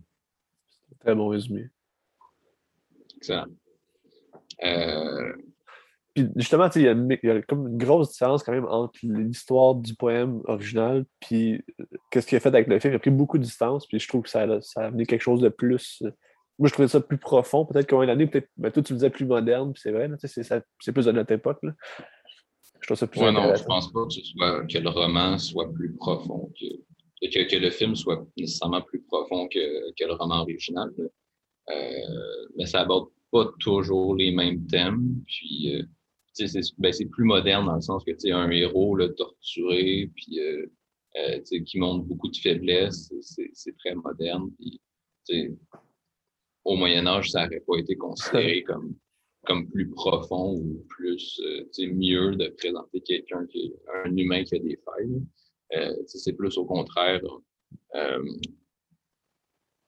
Très 1.00 1.14
bon 1.14 1.28
résumé. 1.28 1.68
Excellent. 3.16 3.46
Euh, 4.62 5.32
puis 6.16 6.26
justement, 6.34 6.70
il 6.74 6.82
y, 6.82 6.88
a, 7.28 7.42
comme 7.42 7.68
une 7.68 7.76
grosse 7.76 8.12
différence 8.12 8.42
quand 8.42 8.52
même 8.52 8.64
entre 8.64 8.98
l'histoire 9.02 9.74
du 9.74 9.94
poème 9.94 10.40
original 10.46 11.04
puis 11.20 11.62
qu'est-ce 12.10 12.26
qu'il 12.26 12.36
a 12.36 12.40
fait 12.40 12.48
avec 12.48 12.68
le 12.68 12.80
film. 12.80 12.94
Il 12.94 12.96
a 12.96 13.00
pris 13.00 13.10
beaucoup 13.10 13.36
de 13.36 13.42
distance, 13.42 13.86
puis 13.86 13.98
je 13.98 14.08
trouve 14.08 14.22
que 14.22 14.30
ça, 14.30 14.44
a, 14.44 14.62
ça 14.62 14.80
a 14.80 14.86
amené 14.86 15.04
quelque 15.04 15.20
chose 15.20 15.42
de 15.42 15.50
plus. 15.50 16.00
Euh, 16.06 16.10
moi, 16.58 16.68
je 16.68 16.72
trouvais 16.72 16.88
ça 16.88 17.02
plus 17.02 17.18
profond. 17.18 17.66
Peut-être 17.66 17.86
qu'en 17.86 18.02
une 18.02 18.08
année, 18.08 18.26
peut-être, 18.26 18.48
ben, 18.56 18.70
toi, 18.70 18.82
tu 18.82 18.94
le 18.94 18.96
disais 18.96 19.10
plus 19.10 19.26
moderne, 19.26 19.74
puis 19.74 19.82
c'est 19.82 19.92
vrai, 19.92 20.08
c'est, 20.24 20.92
plus 20.92 21.04
de 21.04 21.12
notre 21.12 21.32
époque. 21.32 21.58
Là. 21.62 21.72
Je 22.80 22.86
trouve 22.86 22.96
ça 22.96 23.06
plus 23.06 23.20
ouais, 23.20 23.32
non, 23.32 23.54
je 23.54 23.64
pense 23.64 23.92
pas 23.92 24.00
que, 24.06 24.72
que 24.72 24.78
le 24.78 24.88
roman 24.88 25.36
soit 25.36 25.70
plus 25.70 25.94
profond, 25.96 26.50
que, 26.58 27.26
que, 27.26 27.56
le 27.56 27.70
film 27.70 27.94
soit 27.94 28.24
nécessairement 28.38 28.80
plus 28.80 29.02
profond 29.02 29.48
que, 29.48 29.92
que 29.92 30.04
le 30.06 30.14
roman 30.14 30.40
original. 30.40 30.90
Euh, 30.98 31.74
mais 32.56 32.64
ça 32.64 32.80
aborde 32.80 33.08
pas 33.30 33.50
toujours 33.60 34.14
les 34.14 34.30
mêmes 34.30 34.66
thèmes. 34.66 35.22
Puis, 35.26 35.74
euh, 35.74 35.82
ben, 36.78 36.92
c'est 36.92 37.06
plus 37.06 37.24
moderne 37.24 37.66
dans 37.66 37.76
le 37.76 37.80
sens 37.80 38.04
que 38.04 38.12
tu 38.12 38.30
un 38.30 38.50
héros 38.50 38.96
là, 38.96 39.08
torturé, 39.08 40.10
puis 40.14 40.40
euh, 40.40 40.66
euh, 41.16 41.40
qui 41.64 41.78
montre 41.78 42.04
beaucoup 42.04 42.28
de 42.28 42.36
faiblesse, 42.36 43.12
c'est 43.20 43.76
très 43.78 43.94
moderne. 43.94 44.50
Puis, 44.58 44.80
au 46.64 46.76
Moyen 46.76 47.06
Âge, 47.06 47.30
ça 47.30 47.44
n'aurait 47.44 47.62
pas 47.66 47.76
été 47.76 47.96
considéré 47.96 48.62
comme, 48.66 48.94
comme 49.46 49.68
plus 49.70 49.88
profond 49.90 50.54
ou 50.54 50.84
plus 50.88 51.40
mieux 51.78 52.36
de 52.36 52.48
présenter 52.48 53.00
quelqu'un 53.00 53.46
qui 53.46 53.66
est 53.66 53.74
un 54.04 54.16
humain 54.16 54.44
qui 54.44 54.56
a 54.56 54.58
des 54.58 54.78
failles. 54.84 55.96
c'est 56.06 56.34
plus 56.34 56.56
au 56.58 56.64
contraire. 56.64 57.22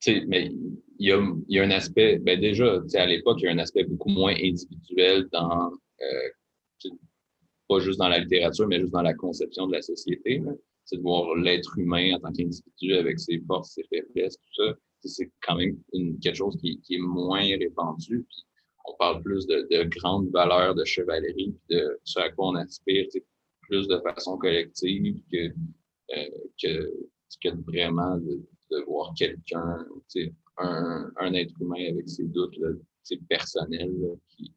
mais 0.07 0.53
il 0.99 1.09
y 1.09 1.13
a, 1.13 1.35
il 1.49 1.57
y 1.57 1.61
a 1.61 1.63
un 1.65 1.71
aspect, 1.71 2.19
ben 2.19 2.41
déjà, 2.41 2.83
à 2.95 3.07
l'époque, 3.07 3.39
il 3.41 3.45
y 3.45 3.49
a 3.49 3.53
un 3.53 3.59
aspect 3.59 3.85
beaucoup 3.85 4.09
moins 4.09 4.35
individuel 4.35 5.29
dans, 5.33 5.73
euh, 5.73 5.77
pas 7.69 7.81
juste 7.81 7.99
dans 7.99 8.09
la 8.09 8.19
littérature, 8.19 8.67
mais 8.67 8.81
juste 8.81 8.93
dans 8.93 9.03
la 9.03 9.15
conception 9.15 9.67
de 9.67 9.73
la 9.75 9.83
société. 9.83 10.43
C'est 10.85 10.97
de 10.97 11.03
voir 11.03 11.35
l'être 11.37 11.79
humain 11.79 12.15
en 12.15 12.21
tant 12.21 12.33
qu'individu 12.33 12.95
avec 12.95 13.21
ses 13.21 13.41
forces, 13.47 13.75
ses 13.75 13.85
faiblesses, 13.85 14.37
tout 14.39 14.65
ça. 14.65 14.75
C'est 15.05 15.31
quand 15.43 15.57
même 15.57 15.77
quelque 16.23 16.35
chose 16.35 16.57
qui, 16.61 16.81
est 16.91 16.99
moins 16.99 17.43
répandu. 17.43 18.25
Puis 18.27 18.47
on 18.87 18.97
parle 18.97 19.23
plus 19.23 19.47
de, 19.47 19.69
de 19.71 19.85
grandes 19.85 20.31
valeurs 20.31 20.75
de 20.75 20.85
chevalerie, 20.85 21.55
de 21.69 22.01
ce 22.05 22.21
à 22.21 22.31
quoi 22.31 22.49
on 22.49 22.55
aspire 22.55 23.07
plus 23.69 23.87
de 23.87 23.99
façon 23.99 24.39
collective 24.39 25.21
que, 25.31 25.53
euh, 26.17 26.29
que, 26.63 27.49
vraiment 27.67 28.17
de, 28.17 28.41
voir 28.87 29.13
quelqu'un 29.17 29.87
un, 30.59 31.35
être 31.35 31.55
humain 31.61 31.91
avec 31.91 32.09
ses 32.09 32.25
doutes 32.25 32.57
là, 32.59 32.71
personnels 33.29 34.17
qui, 34.29 34.53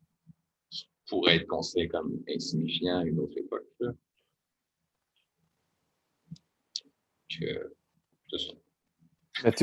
pourrait 1.12 1.36
être 1.36 1.48
considéré 1.48 1.90
comme 1.90 2.24
insignifiant 2.30 3.00
à 3.00 3.04
une 3.04 3.20
autre 3.20 3.38
époque. 3.38 3.68
Là. 3.82 3.92
Que, 7.38 7.74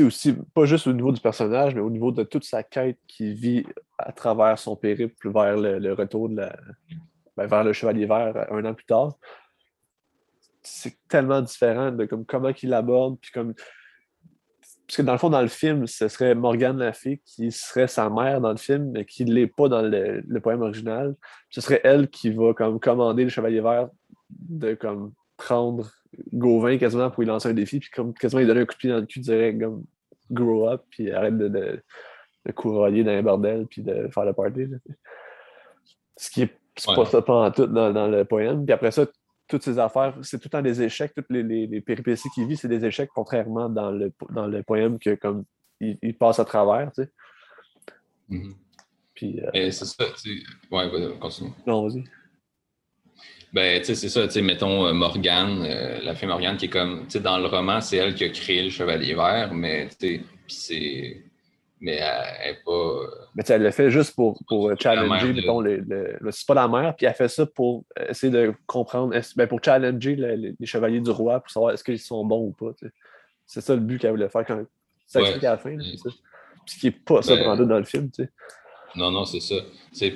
aussi, 0.03 0.33
pas 0.53 0.65
juste 0.65 0.85
au 0.85 0.93
niveau 0.93 1.11
du 1.11 1.19
personnage, 1.19 1.73
mais 1.73 1.81
au 1.81 1.89
niveau 1.89 2.11
de 2.11 2.21
toute 2.23 2.43
sa 2.43 2.61
quête 2.61 2.99
qui 3.07 3.33
vit 3.33 3.65
à 3.97 4.11
travers 4.11 4.59
son 4.59 4.75
périple 4.75 5.31
vers 5.31 5.57
le, 5.57 5.93
retour 5.93 6.29
de 6.29 6.35
la, 6.35 6.55
ben, 7.35 7.47
vers 7.47 7.63
le 7.63 7.73
Chevalier 7.73 8.05
Vert 8.05 8.51
un 8.51 8.65
an 8.65 8.75
plus 8.75 8.85
tard. 8.85 9.17
C'est 10.61 10.99
tellement 11.07 11.41
différent 11.41 11.91
de 11.91 12.05
comme, 12.05 12.25
comment 12.25 12.51
il 12.61 12.69
l'aborde, 12.69 13.17
puis 13.19 13.31
comme 13.31 13.55
parce 14.89 14.97
que 14.97 15.01
dans 15.03 15.11
le 15.11 15.19
fond, 15.19 15.29
dans 15.29 15.43
le 15.43 15.47
film, 15.49 15.85
ce 15.85 16.07
serait 16.07 16.33
Morgane 16.33 16.79
la 16.79 16.93
fille 16.93 17.19
qui 17.23 17.51
serait 17.51 17.87
sa 17.87 18.09
mère 18.09 18.41
dans 18.41 18.49
le 18.49 18.57
film, 18.57 18.89
mais 18.89 19.05
qui 19.05 19.23
ne 19.23 19.31
l'est 19.31 19.45
pas 19.45 19.69
dans 19.69 19.83
le, 19.83 20.39
poème 20.39 20.63
original. 20.63 21.15
Ce 21.51 21.61
serait 21.61 21.79
elle 21.83 22.09
qui 22.09 22.31
va 22.31 22.55
comme 22.55 22.79
commander 22.79 23.23
le 23.23 23.29
Chevalier 23.29 23.61
Vert 23.61 23.89
de 24.31 24.73
comme 24.73 25.13
prendre 25.37 25.91
Gauvin 26.33 26.79
quasiment 26.79 27.11
pour 27.11 27.21
lui 27.21 27.27
lancer 27.27 27.49
un 27.49 27.53
défi, 27.53 27.79
puis 27.79 27.91
comme 27.91 28.15
quasiment 28.15 28.39
lui 28.39 28.47
donner 28.47 28.61
un 28.61 28.65
coup 28.65 28.73
de 28.73 28.79
pied 28.79 28.89
dans 28.89 28.97
le 28.97 29.05
cul 29.05 29.19
direct, 29.19 29.61
comme 29.61 29.83
grow 30.31 30.67
up, 30.67 30.81
puis 30.89 31.11
arrête 31.11 31.37
de, 31.37 31.49
de, 31.49 31.83
dans 32.43 33.11
un 33.11 33.21
bordel, 33.21 33.67
puis 33.67 33.83
de 33.83 34.09
faire 34.11 34.25
le 34.25 34.33
party. 34.33 34.69
Ce 36.17 36.31
qui 36.31 36.41
est, 36.41 36.57
pas 36.95 37.05
ça 37.05 37.21
pas 37.21 37.51
tout 37.51 37.67
dans, 37.67 37.93
dans, 37.93 38.07
le 38.07 38.25
poème. 38.25 38.65
Puis 38.65 38.73
après 38.73 38.89
ça, 38.89 39.05
toutes 39.49 39.63
ces 39.63 39.79
affaires, 39.79 40.15
c'est 40.21 40.37
tout 40.37 40.45
le 40.45 40.49
temps 40.51 40.61
des 40.61 40.81
échecs, 40.81 41.11
toutes 41.13 41.29
les, 41.29 41.43
les, 41.43 41.81
péripéties 41.81 42.29
qu'il 42.29 42.47
vit, 42.47 42.55
c'est 42.55 42.67
des 42.67 42.85
échecs, 42.85 43.09
contrairement 43.13 43.67
dans 43.67 43.91
le, 43.91 44.13
dans 44.29 44.47
le 44.47 44.63
poème 44.63 44.99
que 44.99 45.15
comme 45.15 45.43
il, 45.81 46.15
passe 46.17 46.39
à 46.39 46.45
travers, 46.45 46.91
tu 46.91 47.03
sais. 47.03 47.09
Mm-hmm. 48.29 48.55
Puis. 49.15 49.41
Euh, 49.41 49.71
c'est 49.71 49.85
ça, 49.85 50.05
tu 50.15 50.39
sais. 50.39 50.45
Ouais, 50.71 50.89
continue. 51.19 51.51
Non, 51.65 51.87
vas-y. 51.87 52.03
Ben, 53.51 53.79
tu 53.79 53.85
sais, 53.85 53.95
c'est 53.95 54.09
ça, 54.09 54.27
tu 54.27 54.33
sais, 54.33 54.41
mettons 54.43 54.85
euh, 54.85 54.93
Morgane, 54.93 55.63
euh, 55.63 55.99
la 56.03 56.13
fille 56.13 56.27
Morgane 56.27 56.55
qui 56.55 56.65
est 56.65 56.69
comme, 56.69 57.05
tu 57.05 57.13
sais, 57.13 57.19
dans 57.19 57.39
le 57.39 57.47
roman, 57.47 57.81
c'est 57.81 57.97
elle 57.97 58.13
qui 58.13 58.23
a 58.23 58.29
créé 58.29 58.61
le 58.61 58.69
Chevalier 58.69 59.15
Vert, 59.15 59.53
mais, 59.53 59.87
tu 59.87 59.95
sais, 60.17 60.23
c'est 60.47 61.23
mais 61.81 61.95
elle 61.97 62.51
n'est 62.51 62.59
pas. 62.65 62.95
Mais 63.35 63.43
elle 63.47 63.63
le 63.63 63.71
fait 63.71 63.89
juste 63.89 64.15
pour, 64.15 64.39
pour 64.47 64.71
challenger, 64.79 65.33
mettons, 65.33 65.61
le, 65.61 66.17
c'est 66.31 66.47
pas 66.47 66.53
la 66.53 66.67
mère, 66.67 66.95
puis 66.95 67.05
elle 67.05 67.13
fait 67.13 67.27
ça 67.27 67.45
pour 67.45 67.85
essayer 68.07 68.31
de 68.31 68.53
comprendre, 68.67 69.15
ben, 69.35 69.47
pour 69.47 69.63
challenger 69.63 70.15
les, 70.15 70.65
chevaliers 70.65 70.99
du 70.99 71.11
roi, 71.11 71.39
pour 71.39 71.49
savoir 71.49 71.73
est-ce 71.73 71.83
qu'ils 71.83 71.99
sont 71.99 72.25
bons 72.25 72.47
ou 72.47 72.51
pas. 72.51 72.73
C'est 73.45 73.61
ça 73.61 73.73
le 73.73 73.81
but 73.81 73.99
qu'elle 73.99 74.11
voulait 74.11 74.29
faire 74.29 74.45
quand 74.45 74.63
ça 75.07 75.21
explique 75.21 75.43
à 75.43 75.51
la 75.51 75.57
fin. 75.57 75.77
c'est 75.81 75.97
ça. 75.97 76.09
Ce 76.65 76.77
qui 76.77 76.85
n'est 76.87 76.91
pas 76.91 77.21
ça 77.21 77.35
ben, 77.35 77.55
dans 77.65 77.79
le 77.79 77.85
film. 77.85 78.09
Non, 78.95 79.11
non, 79.11 79.25
c'est 79.25 79.39
ça. 79.39 79.55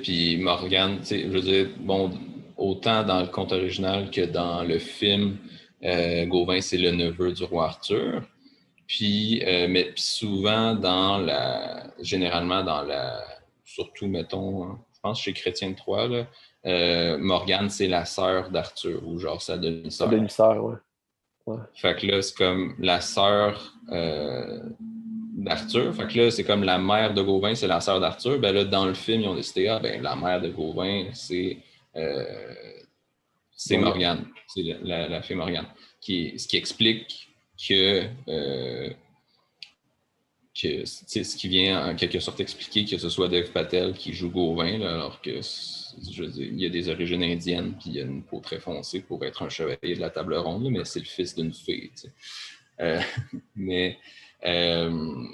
Puis 0.02 0.36
Morgane, 0.36 1.00
je 1.02 1.26
veux 1.26 1.40
dire, 1.40 1.68
bon, 1.80 2.10
autant 2.56 3.02
dans 3.02 3.20
le 3.20 3.26
conte 3.26 3.52
original 3.52 4.10
que 4.10 4.22
dans 4.22 4.62
le 4.62 4.78
film, 4.78 5.36
euh, 5.84 6.26
Gauvin, 6.26 6.60
c'est 6.60 6.78
le 6.78 6.92
neveu 6.92 7.32
du 7.32 7.44
roi 7.44 7.66
Arthur. 7.66 8.22
Puis, 8.86 9.42
euh, 9.44 9.66
mais 9.68 9.92
souvent, 9.96 10.74
dans 10.74 11.18
la, 11.18 11.86
généralement, 12.00 12.62
dans 12.62 12.82
la, 12.82 13.24
surtout, 13.64 14.06
mettons, 14.06 14.76
je 14.94 15.00
pense 15.02 15.20
chez 15.20 15.32
Chrétien 15.32 15.70
de 15.70 15.76
Troyes, 15.76 16.08
là, 16.08 16.26
euh, 16.66 17.18
Morgane, 17.18 17.68
c'est 17.70 17.88
la 17.88 18.04
sœur 18.04 18.50
d'Arthur, 18.50 19.06
ou 19.06 19.18
genre 19.18 19.40
sa 19.40 19.58
demi-sœur. 19.58 20.08
Sa 20.08 20.14
demi-sœur, 20.14 20.64
ouais. 20.64 20.76
ouais. 21.46 21.58
Fait 21.74 21.96
que 21.96 22.06
là, 22.06 22.22
c'est 22.22 22.36
comme 22.36 22.74
la 22.78 23.00
sœur 23.00 23.74
euh, 23.90 24.60
d'Arthur. 25.34 25.94
Fait 25.94 26.06
que 26.06 26.18
là, 26.18 26.30
c'est 26.30 26.44
comme 26.44 26.64
la 26.64 26.78
mère 26.78 27.14
de 27.14 27.22
Gauvin, 27.22 27.54
c'est 27.54 27.66
la 27.66 27.80
sœur 27.80 28.00
d'Arthur. 28.00 28.38
Ben 28.38 28.54
là, 28.54 28.64
dans 28.64 28.86
le 28.86 28.94
film, 28.94 29.22
ils 29.22 29.28
ont 29.28 29.34
décidé, 29.34 29.68
ah, 29.68 29.78
ben, 29.78 30.02
la 30.02 30.16
mère 30.16 30.40
de 30.40 30.48
Gauvin, 30.48 31.06
c'est 31.12 31.58
euh, 31.96 32.24
c'est 33.56 33.76
Morgane, 33.76 34.26
c'est 34.48 34.62
la, 34.82 35.08
la, 35.08 35.22
fille 35.22 35.36
Morgane. 35.36 35.66
Qui, 36.00 36.38
ce 36.38 36.48
qui 36.48 36.56
explique 36.56 37.33
que, 37.58 38.06
euh, 38.28 38.90
que 40.60 40.84
ce 40.84 41.36
qui 41.36 41.48
vient 41.48 41.90
en 41.90 41.94
quelque 41.96 42.20
sorte 42.20 42.40
expliquer 42.40 42.84
que 42.84 42.98
ce 42.98 43.08
soit 43.08 43.28
Dev 43.28 43.50
Patel 43.50 43.92
qui 43.94 44.12
joue 44.12 44.30
Gauvin, 44.30 44.80
alors 44.82 45.20
que 45.20 45.40
il 46.36 46.60
y 46.60 46.66
a 46.66 46.68
des 46.68 46.88
origines 46.88 47.22
indiennes 47.22 47.74
puis 47.78 47.90
il 47.90 47.96
y 47.96 48.00
a 48.00 48.04
une 48.04 48.22
peau 48.22 48.40
très 48.40 48.58
foncée 48.58 49.00
pour 49.00 49.24
être 49.24 49.42
un 49.42 49.48
chevalier 49.48 49.94
de 49.94 50.00
la 50.00 50.10
table 50.10 50.34
ronde, 50.34 50.68
mais 50.70 50.84
c'est 50.84 51.00
le 51.00 51.06
fils 51.06 51.34
d'une 51.34 51.52
fille. 51.52 51.90
Euh, 52.80 53.00
mais 53.56 53.98
euh, 54.44 55.24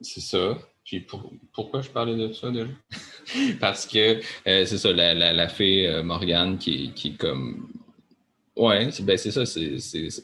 c'est 0.00 0.20
ça. 0.20 0.58
Puis 0.84 1.06
pourquoi 1.52 1.82
je 1.82 1.90
parlais 1.90 2.16
de 2.16 2.32
ça 2.32 2.50
déjà? 2.50 2.70
Parce 3.60 3.86
que 3.86 4.20
c'est 4.44 4.78
ça, 4.78 4.90
la, 4.92 5.12
la, 5.14 5.48
fée 5.48 6.00
Morgane 6.02 6.56
qui, 6.56 6.92
qui 6.94 7.14
comme 7.14 7.77
oui, 8.58 9.02
ben 9.02 9.16
c'est 9.16 9.30
ça. 9.30 9.44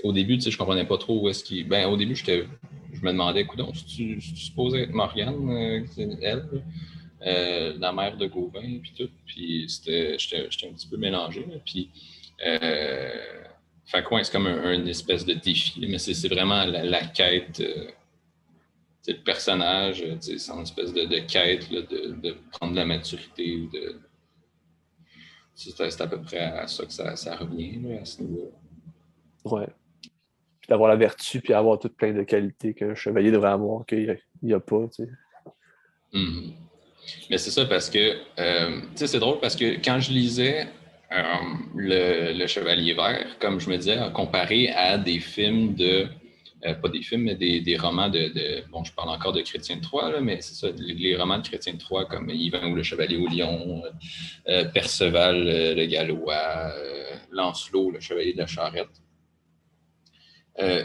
Au 0.03 0.13
début, 0.13 0.41
je 0.41 0.57
comprenais 0.57 0.85
pas 0.85 0.99
trop 0.99 1.21
où 1.23 1.29
est-ce 1.29 1.45
qu'il. 1.45 1.67
Ben, 1.69 1.87
au 1.87 1.97
début, 1.97 2.17
je 2.17 3.03
me 3.03 3.13
demandais, 3.13 3.43
écoute, 3.43 3.61
tu, 3.87 4.19
tu 4.19 4.37
supposais 4.37 4.83
être 4.83 4.93
Morgane, 4.93 5.49
euh, 5.51 5.85
elle, 6.21 6.45
euh, 7.27 7.75
la 7.79 7.93
mère 7.93 8.17
de 8.17 8.27
Gauvin, 8.27 8.79
puis 8.83 8.93
tout. 8.97 9.11
Puis 9.27 9.67
j'étais 9.69 10.17
un 10.43 10.73
petit 10.73 10.89
peu 10.89 10.97
mélangé. 10.97 11.47
Puis, 11.65 11.91
euh, 12.45 13.11
quoi, 14.05 14.23
c'est 14.23 14.33
comme 14.33 14.47
un, 14.47 14.75
une 14.75 14.89
espèce 14.89 15.25
de 15.25 15.35
défi, 15.35 15.87
mais 15.89 15.99
c'est 15.99 16.29
vraiment 16.29 16.65
la, 16.65 17.07
quête. 17.07 17.61
Euh, 17.61 17.91
le 19.07 19.23
personnage, 19.23 20.05
c'est 20.21 20.51
une 20.51 20.63
espèce 20.63 20.93
de, 20.93 21.19
quête 21.21 21.71
de, 21.71 22.15
de, 22.23 22.37
prendre 22.53 22.75
la 22.75 22.85
maturité 22.85 23.69
de 23.73 23.97
c'est 25.55 26.01
à 26.01 26.07
peu 26.07 26.21
près 26.21 26.41
à 26.41 26.67
ça 26.67 26.85
que 26.85 26.93
ça, 26.93 27.37
revient, 27.37 27.81
à 28.01 28.05
ce 28.05 28.23
niveau-là. 28.23 28.51
Ouais. 29.45 29.69
Puis 30.61 30.69
d'avoir 30.69 30.89
la 30.89 30.97
vertu, 30.97 31.41
puis 31.41 31.53
avoir 31.53 31.79
toutes 31.79 31.97
plein 31.97 32.13
de 32.13 32.23
qualités 32.23 32.75
qu'un 32.75 32.95
chevalier 32.95 33.31
devrait 33.31 33.51
avoir, 33.51 33.85
qu'il 33.87 34.19
n'y 34.43 34.53
a, 34.53 34.61
pas, 34.61 34.89
tu 34.89 35.05
sais. 35.05 35.11
Mm-hmm. 36.15 36.53
Mais 37.31 37.39
c'est 37.39 37.51
ça 37.51 37.65
parce 37.67 37.91
que, 37.91 38.17
euh, 38.39 38.81
tu 38.81 38.87
sais, 38.97 39.07
c'est 39.07 39.19
drôle 39.19 39.39
parce 39.41 39.57
que 39.57 39.77
quand 39.85 40.01
je 40.01 40.11
lisais 40.11 40.67
euh, 41.13 41.23
le, 41.75 42.47
Chevalier 42.47 42.95
Vert, 42.95 43.39
comme 43.39 43.61
je 43.61 43.69
me 43.71 43.77
disais, 43.77 43.99
comparé 44.15 44.71
à 44.71 44.99
des 44.99 45.21
films 45.21 45.75
de 45.75 46.09
euh, 46.65 46.75
pas 46.75 46.89
des 46.89 47.03
films, 47.03 47.25
mais 47.25 47.35
des, 47.35 47.77
romans 47.77 48.09
de, 48.09 48.65
Bon, 48.71 48.83
je 48.85 48.93
parle 48.93 49.11
encore 49.11 49.33
de 49.33 49.43
Chrétien 49.43 49.77
de 49.77 49.83
Troyes, 49.83 50.21
mais 50.21 50.41
c'est 50.41 50.55
ça, 50.55 50.69
les, 50.79 51.15
romans 51.17 51.39
de 51.39 51.47
Chrétien 51.47 51.75
de 51.75 51.79
Troyes 51.79 52.07
comme 52.07 52.31
Yvan 52.31 52.71
ou 52.71 52.75
le 52.75 52.83
Chevalier 52.83 53.17
au 53.17 53.27
Lion, 53.27 53.83
euh, 53.85 53.91
euh, 54.49 54.65
Perceval 54.67 55.45
le 55.77 55.85
Gallois, 55.87 56.73
Lancelot, 57.31 57.91
le 57.91 58.01
Chevalier 58.01 58.33
de 58.33 58.39
la 58.39 58.47
Charrette. 58.47 58.89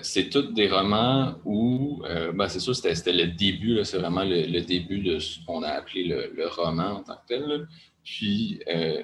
C'est 0.01 0.29
tous 0.29 0.51
des 0.53 0.67
romans 0.67 1.35
où, 1.45 2.01
ben, 2.33 2.49
c'est 2.49 2.59
sûr, 2.59 2.75
c'était 2.75 3.13
le 3.13 3.27
début, 3.27 3.85
c'est 3.85 3.99
vraiment 3.99 4.23
le, 4.23 4.61
début 4.61 4.97
de 4.99 5.19
ce 5.19 5.37
qu'on 5.45 5.61
a 5.61 5.69
appelé 5.69 6.03
le, 6.05 6.47
roman 6.47 6.97
en 6.97 7.03
tant 7.03 7.13
que 7.13 7.27
tel. 7.27 7.67
Puis, 8.03 8.59
euh, 8.67 9.03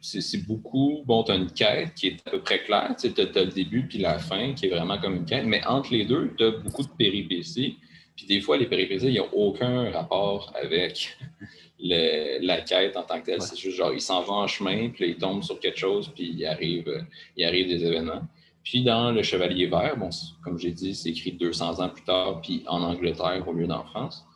c'est 0.00 0.46
beaucoup, 0.46 1.02
bon, 1.04 1.24
tu 1.24 1.32
as 1.32 1.34
une 1.34 1.50
quête 1.50 1.94
qui 1.94 2.08
est 2.08 2.26
à 2.26 2.30
peu 2.30 2.40
près 2.40 2.62
claire, 2.62 2.94
tu 2.98 3.08
as, 3.08 3.44
le 3.44 3.50
début 3.50 3.86
puis 3.86 3.98
la 3.98 4.18
fin 4.18 4.54
qui 4.54 4.66
est 4.66 4.70
vraiment 4.70 4.98
comme 4.98 5.16
une 5.16 5.24
quête, 5.24 5.44
mais 5.44 5.64
entre 5.66 5.92
les 5.92 6.04
deux, 6.04 6.32
tu 6.38 6.44
as 6.44 6.50
beaucoup 6.52 6.82
de 6.82 6.88
péripéties. 6.96 7.76
Puis 8.16 8.26
des 8.26 8.40
fois, 8.40 8.56
les 8.56 8.66
péripéties, 8.66 9.08
ils 9.08 9.18
n'ont 9.18 9.28
aucun 9.32 9.90
rapport 9.90 10.52
avec 10.60 11.18
la 11.80 12.62
quête 12.62 12.96
en 12.96 13.02
tant 13.02 13.20
que 13.20 13.26
telle. 13.26 13.42
C'est 13.42 13.58
juste 13.58 13.76
genre, 13.76 13.92
ils 13.92 14.00
s'en 14.00 14.22
vont 14.22 14.36
en 14.36 14.46
chemin, 14.46 14.88
puis 14.88 15.10
ils 15.10 15.16
tombent 15.16 15.42
sur 15.42 15.60
quelque 15.60 15.78
chose, 15.78 16.10
puis 16.14 16.32
il 16.34 16.46
arrive, 16.46 17.06
il 17.36 17.44
arrive 17.44 17.68
des 17.68 17.84
événements. 17.84 18.22
Puis 18.66 18.82
dans 18.82 19.12
Le 19.12 19.22
Chevalier 19.22 19.66
Vert, 19.66 19.96
bon, 19.96 20.10
comme 20.42 20.58
j'ai 20.58 20.72
dit, 20.72 20.94
c'est 20.94 21.10
écrit 21.10 21.32
200 21.32 21.80
ans 21.80 21.88
plus 21.88 22.04
tard, 22.04 22.40
puis 22.40 22.64
en 22.66 22.82
Angleterre 22.82 23.44
au 23.46 23.52
lieu 23.52 23.66
d'en 23.66 23.84
France. 23.84 24.26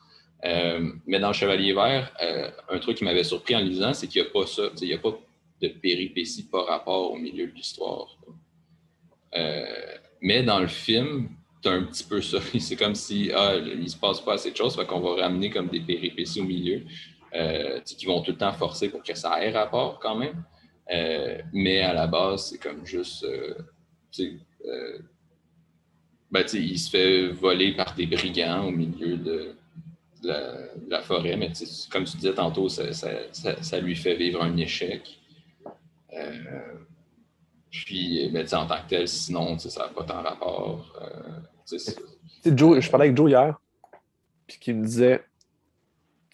Euh, 0.45 0.93
mais 1.07 1.19
dans 1.21 1.33
Chevalier 1.33 1.73
Vert, 1.73 2.13
euh, 2.23 2.51
un 2.69 2.79
truc 2.79 2.97
qui 2.97 3.05
m'avait 3.05 3.25
surpris 3.25 3.55
en 3.55 3.61
lisant, 3.61 3.93
c'est 3.93 4.07
qu'il 4.07 4.23
n'y 4.23 4.29
a 4.29 4.31
pas 4.31 4.47
ça. 4.47 4.63
Il 4.81 4.89
n'y 4.89 4.95
a 4.95 4.99
pas 4.99 5.19
de 5.61 5.69
péripéties 5.69 6.45
par 6.45 6.67
rapport 6.67 7.13
au 7.13 7.17
milieu 7.17 7.47
de 7.47 7.53
l'histoire. 7.53 8.17
Euh, 9.35 9.65
mais 10.23 10.43
dans 10.43 10.61
le 10.61 10.67
film, 10.67 11.29
tu 11.63 11.69
un 11.69 11.83
petit 11.85 12.05
peu 12.05 12.23
ça. 12.23 12.39
C'est 12.59 12.77
comme 12.77 12.95
si 12.95 13.31
ah, 13.35 13.57
il 13.57 13.83
ne 13.83 13.89
se 13.89 13.97
passe 13.97 14.21
pas 14.21 14.35
assez 14.35 14.51
de 14.51 14.57
choses, 14.57 14.77
fait 14.77 14.87
qu'on 14.87 15.01
va 15.01 15.23
ramener 15.23 15.51
comme 15.51 15.69
des 15.69 15.81
péripéties 15.81 16.41
au 16.41 16.45
milieu 16.45 16.83
qui 17.85 18.07
vont 18.07 18.23
tout 18.23 18.33
le 18.33 18.37
temps 18.37 18.53
forcer 18.53 18.89
pour 18.89 19.05
que 19.05 19.15
ça 19.15 19.41
ait 19.45 19.53
rapport 19.53 20.01
quand 20.01 20.17
même. 20.17 20.43
mais 21.53 21.81
à 21.81 21.93
la 21.93 22.09
base, 22.09 22.47
c'est 22.47 22.59
comme 22.59 22.85
juste 22.85 23.25
ben, 26.29 26.45
il 26.53 26.79
se 26.79 26.91
fait 26.91 27.29
voler 27.29 27.73
par 27.73 27.95
des 27.95 28.07
brigands 28.07 28.67
au 28.67 28.73
milieu 28.73 29.17
de, 29.17 29.55
la, 30.23 31.01
forêt, 31.03 31.37
mais 31.37 31.53
comme 31.91 32.05
tu 32.05 32.17
disais 32.17 32.35
tantôt, 32.35 32.69
ça, 32.69 33.81
lui 33.81 33.97
fait 33.97 34.17
vivre 34.17 34.43
un 34.43 34.57
échec. 34.57 35.19
Euh, 36.13 36.75
puis, 37.71 38.29
ben, 38.33 38.47
en 38.53 38.67
tant 38.67 38.83
que 38.83 38.89
tel, 38.89 39.09
sinon, 39.09 39.59
ça 39.59 39.83
n'a 39.83 39.89
pas 39.89 40.05
tant 40.05 40.23
rapport. 40.23 40.93
Euh, 41.01 41.77
Joe, 42.57 42.81
je 42.81 42.91
parlais 42.91 43.07
avec 43.07 43.17
Joe 43.17 43.31
hier, 43.31 43.61
puis 44.47 44.59
qui 44.59 44.73
me 44.73 44.85
disait 44.85 45.23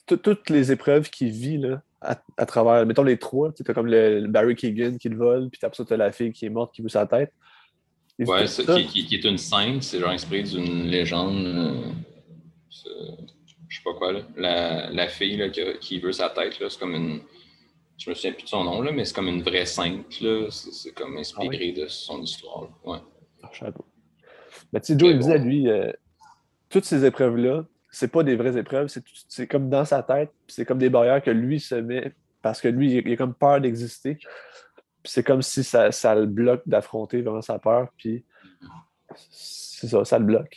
toutes 0.07 0.51
les 0.51 0.71
épreuves 0.73 1.11
qu'il 1.11 1.31
vit 1.31 1.59
là, 1.59 1.83
à, 2.01 2.47
travers, 2.47 2.87
mettons 2.87 3.03
les 3.03 3.19
trois, 3.19 3.53
tu 3.53 3.65
as 3.69 3.75
comme 3.75 3.89
le, 3.89 4.27
Barry 4.29 4.55
Keegan 4.55 4.97
qui 4.99 5.09
le 5.09 5.17
vole, 5.17 5.51
puis 5.51 5.59
après 5.63 5.77
ça, 5.77 5.85
tu 5.85 5.93
as 5.93 5.97
la 5.97 6.13
fille 6.13 6.33
qui 6.33 6.47
est 6.47 6.51
morte 6.51 6.75
qui 6.75 6.83
veut 6.83 6.89
sa 6.89 7.07
tête. 7.07 7.33
Ouais, 8.19 8.47
qui, 8.47 9.15
est 9.15 9.25
une 9.25 9.37
scène, 9.37 9.83
c'est 9.83 10.01
genre 10.01 10.11
inspiré 10.11 10.43
d'une 10.43 10.85
légende. 10.85 11.45
Euh, 11.47 11.91
je 13.77 13.83
sais 13.83 13.85
pas 13.85 13.95
quoi, 13.95 14.13
là. 14.13 14.21
La, 14.37 14.91
la 14.91 15.09
fille 15.09 15.37
là, 15.37 15.49
qui, 15.49 16.01
veut 16.01 16.13
sa 16.13 16.31
tête, 16.31 16.55
c'est 16.59 16.79
comme 16.79 16.95
une. 16.95 17.21
Je 17.99 18.11
me 18.11 18.15
souviens 18.15 18.33
plus 18.33 18.45
de 18.45 18.49
son 18.49 18.65
nom, 18.65 18.83
là, 18.83 18.93
mais 18.93 19.05
c'est 19.05 19.15
comme 19.15 19.29
une 19.29 19.43
vraie 19.43 19.67
sainte. 19.67 20.05
C'est 20.51 20.93
comme 20.95 21.17
inspiré 21.17 21.75
ah 21.77 21.81
de 21.81 21.87
son 21.87 22.21
histoire. 22.21 22.69
Ouais. 22.85 22.99
Ah, 23.43 23.49
je 23.53 23.65
sais 23.65 23.73
pas. 23.73 23.85
Mais 24.73 24.81
tu 24.81 24.93
sais, 24.93 24.99
Joe, 24.99 25.11
il 25.11 25.19
disait, 25.19 25.39
lui, 25.39 25.69
euh, 25.71 25.91
toutes 26.69 26.85
ces 26.85 27.05
épreuves-là, 27.05 27.65
c'est 27.91 28.09
pas 28.09 28.23
des 28.23 28.37
vraies 28.37 28.59
épreuves, 28.59 28.93
c'est 29.29 29.47
comme 29.47 29.71
dans 29.71 29.87
sa 29.87 30.03
tête, 30.03 30.31
c'est 30.47 30.67
comme 30.67 30.79
des 30.79 30.91
barrières 30.91 31.23
que 31.23 31.31
lui 31.31 31.61
se 31.61 31.77
met 31.77 32.13
parce 32.43 32.61
que 32.61 32.69
lui, 32.69 32.93
il 32.93 33.13
a 33.13 33.17
comme 33.17 33.33
peur 33.33 33.61
d'exister 33.61 34.19
c'est 35.07 35.23
comme 35.23 35.43
si 35.43 35.65
ça, 35.65 35.93
ça 35.93 36.15
le 36.15 36.27
bloque 36.27 36.63
d'affronter 36.67 37.23
vraiment 37.23 37.43
sa 37.43 37.59
peur, 37.59 37.89
puis 37.97 38.25
c'est 39.31 39.89
ça, 39.89 40.05
ça 40.05 40.19
le 40.19 40.25
bloque. 40.25 40.57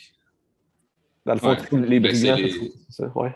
Dans 1.30 1.34
le 1.34 1.56
fond, 1.56 1.76
les 1.76 2.00
ben, 2.00 2.10
brillants, 2.10 2.36
c'est 2.36 3.02
ça, 3.02 3.12
ouais. 3.14 3.32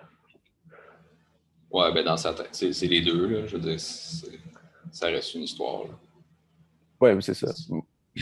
Ouais, 1.71 1.93
ben 1.93 2.05
dans 2.05 2.17
sa 2.17 2.35
tête, 2.35 2.49
c'est 2.51 2.87
les 2.89 3.03
deux, 3.03 3.27
là. 3.29 3.47
Je 3.47 3.57
veux 3.57 3.63
dire, 3.63 3.79
ça 3.79 5.07
reste 5.07 5.35
une 5.35 5.43
histoire. 5.43 5.83
Ouais, 7.01 7.17
c'est 7.21 7.35
ça. 7.35 7.53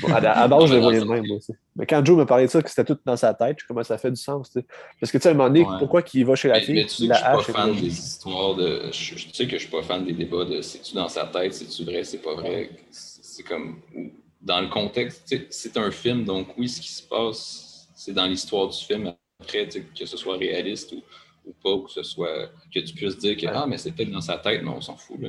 à, 0.09 0.21
la 0.21 0.49
base, 0.49 0.69
je 0.69 0.75
le 0.75 0.81
voyais 0.81 1.03
même, 1.03 1.31
aussi. 1.31 1.53
Mais 1.75 1.87
quand 1.87 2.05
Joe 2.05 2.19
me 2.19 2.27
parlait 2.27 2.45
de 2.45 2.51
ça, 2.51 2.61
que 2.61 2.69
c'était 2.69 2.85
tout 2.85 2.99
dans 3.03 3.17
sa 3.17 3.33
tête, 3.33 3.57
je 3.61 3.67
comment 3.67 3.83
ça 3.83 3.97
fait 3.97 4.11
du 4.11 4.21
sens. 4.21 4.51
Parce 5.01 5.11
que 5.11 5.17
tu 5.17 5.23
sais, 5.23 5.29
à 5.31 5.33
un 5.33 5.35
moment 5.35 5.49
donné, 5.49 5.65
pourquoi 5.79 6.03
il 6.13 6.27
va 6.27 6.35
chez 6.35 6.49
la 6.49 6.61
fille 6.61 6.75
mais, 6.75 6.85
tu 6.85 7.07
sais 7.07 7.09
que 7.09 7.15
je 7.15 7.19
suis 7.19 7.25
pas 7.25 7.43
fan 7.43 7.75
des 7.75 7.87
histoires 7.87 8.55
de. 8.55 8.91
Je, 8.93 9.33
sais 9.33 9.47
que 9.47 9.53
je 9.53 9.63
suis 9.63 9.71
pas 9.71 9.83
fan 9.83 10.05
des 10.05 10.13
débats 10.13 10.45
de 10.45 10.61
c'est-tu 10.61 10.95
dans 10.95 11.09
sa 11.09 11.25
tête, 11.25 11.55
c'est-tu 11.55 11.85
vrai, 11.85 12.05
c'est 12.05 12.21
pas 12.21 12.35
vrai? 12.35 12.69
C'est 12.91 13.43
comme. 13.43 13.81
Dans 14.43 14.61
le 14.61 14.69
contexte, 14.69 15.35
c'est 15.49 15.77
un 15.79 15.91
film, 15.91 16.25
donc 16.25 16.49
oui, 16.59 16.69
ce 16.69 16.81
qui 16.83 16.91
se 16.91 17.03
passe, 17.03 17.89
c'est 17.95 18.13
dans 18.13 18.27
l'histoire 18.27 18.69
du 18.69 18.77
film. 18.77 19.15
Après, 19.43 19.69
que 19.69 20.07
ce 20.07 20.17
soit 20.17 20.37
réaliste 20.37 20.93
ou, 20.93 21.03
ou 21.47 21.53
pas, 21.63 21.85
que 21.85 21.91
ce 21.91 22.03
soit. 22.03 22.51
que 22.73 22.81
tu 22.81 22.95
puisses 22.95 23.19
dire 23.19 23.37
que 23.37 23.47
ah, 23.47 23.67
mais 23.67 23.79
c'est 23.79 23.93
peut-être 23.93 24.11
dans 24.11 24.21
sa 24.21 24.39
tête, 24.39 24.63
mais 24.63 24.71
on 24.71 24.81
s'en 24.81 24.97
fout. 24.97 25.21
Là 25.21 25.29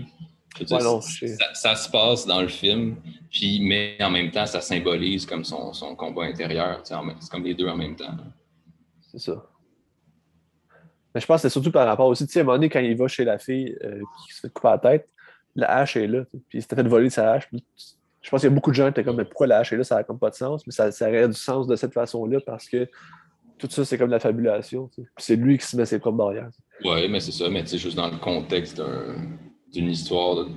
ça, 1.53 1.75
se 1.75 1.89
passe 1.89 2.25
dans 2.25 2.41
le 2.41 2.47
film, 2.47 2.97
puis, 3.31 3.59
mais 3.61 3.97
en 4.01 4.09
même 4.09 4.31
temps, 4.31 4.45
ça 4.45 4.61
symbolise 4.61 5.25
comme 5.25 5.43
son, 5.43 5.73
son 5.73 5.95
combat 5.95 6.25
intérieur. 6.25 6.81
C'est 6.83 6.95
comme 7.31 7.43
les 7.43 7.53
deux 7.53 7.67
en 7.67 7.77
même 7.77 7.95
temps. 7.95 8.15
C'est 9.11 9.19
ça. 9.19 9.43
Mais 11.13 11.21
je 11.21 11.25
pense 11.25 11.41
que 11.41 11.47
c'est 11.47 11.53
surtout 11.53 11.71
par 11.71 11.85
rapport 11.85 12.07
aussi, 12.07 12.25
tu 12.25 12.33
sais, 12.33 12.39
à 12.39 12.41
un 12.41 12.45
moment 12.45 12.57
donné, 12.57 12.69
quand 12.69 12.79
il 12.79 12.97
va 12.97 13.07
chez 13.07 13.23
la 13.23 13.37
fille 13.37 13.77
euh, 13.83 14.01
qui 14.25 14.33
se 14.33 14.41
fait 14.41 14.49
couper 14.49 14.69
la 14.69 14.77
tête, 14.79 15.09
la 15.55 15.69
hache 15.77 15.95
est 15.97 16.07
là, 16.07 16.23
puis 16.49 16.57
il 16.57 16.61
s'était 16.61 16.75
fait 16.75 16.83
voler 16.83 17.11
sa 17.11 17.33
hache. 17.33 17.47
je 17.51 18.29
pense 18.29 18.41
qu'il 18.41 18.49
y 18.49 18.51
a 18.51 18.55
beaucoup 18.55 18.71
de 18.71 18.75
gens 18.75 18.85
qui 18.85 18.89
étaient 18.91 19.03
comme, 19.03 19.17
mais 19.17 19.25
pourquoi 19.25 19.45
la 19.45 19.59
hache 19.59 19.73
est 19.73 19.77
là, 19.77 19.83
ça 19.83 19.95
n'a 19.95 20.03
comme 20.03 20.17
pas 20.17 20.31
de 20.31 20.35
sens, 20.35 20.65
mais 20.65 20.73
ça, 20.73 20.91
ça 20.91 21.07
aurait 21.07 21.27
du 21.27 21.35
sens 21.35 21.67
de 21.67 21.75
cette 21.75 21.93
façon-là 21.93 22.39
parce 22.43 22.67
que 22.67 22.89
tout 23.67 23.73
ça, 23.73 23.85
c'est 23.85 23.97
comme 23.97 24.09
la 24.09 24.19
fabulation. 24.19 24.89
C'est 25.17 25.35
lui 25.35 25.57
qui 25.57 25.65
se 25.65 25.77
met 25.77 25.85
ses 25.85 25.99
propres 25.99 26.17
barrières. 26.17 26.49
Oui, 26.83 27.07
mais 27.07 27.19
c'est 27.19 27.31
ça, 27.31 27.49
mais 27.49 27.65
c'est 27.65 27.77
juste 27.77 27.95
dans 27.95 28.09
le 28.09 28.17
contexte 28.17 28.77
d'un 28.77 29.15
d'une 29.73 29.89
histoire 29.89 30.47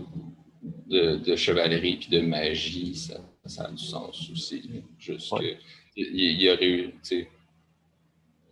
de, 0.88 1.37
chevalerie 1.37 1.97
puis 1.97 2.09
de 2.11 2.21
magie, 2.21 2.95
ça, 2.95 3.64
a 3.64 3.71
du 3.71 3.79
sens 3.83 4.31
aussi. 4.31 4.85
Juste 4.99 5.33
il, 5.97 6.49
a 6.51 6.57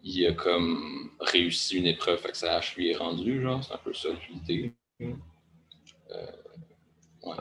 il 0.03 0.27
a 0.27 0.33
comme 0.33 1.11
réussi 1.21 1.79
une 1.79 1.87
épreuve, 1.87 2.19
fait 2.19 2.31
que 2.31 2.37
sa 2.37 2.57
hache 2.57 2.77
lui 2.77 2.91
est 2.91 2.97
rendue, 2.97 3.43
genre, 3.43 3.63
c'est 3.63 3.75
un 3.75 3.79
peu 3.79 3.93
ça 3.93 4.09
l'idée. 4.31 4.73
Euh, 5.01 6.27
ouais. 7.23 7.37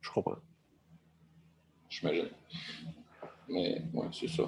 Je 0.00 0.10
comprends. 0.10 0.36
J'imagine. 1.88 2.28
Mais 3.48 3.82
ouais, 3.92 4.06
c'est 4.12 4.28
ça. 4.28 4.44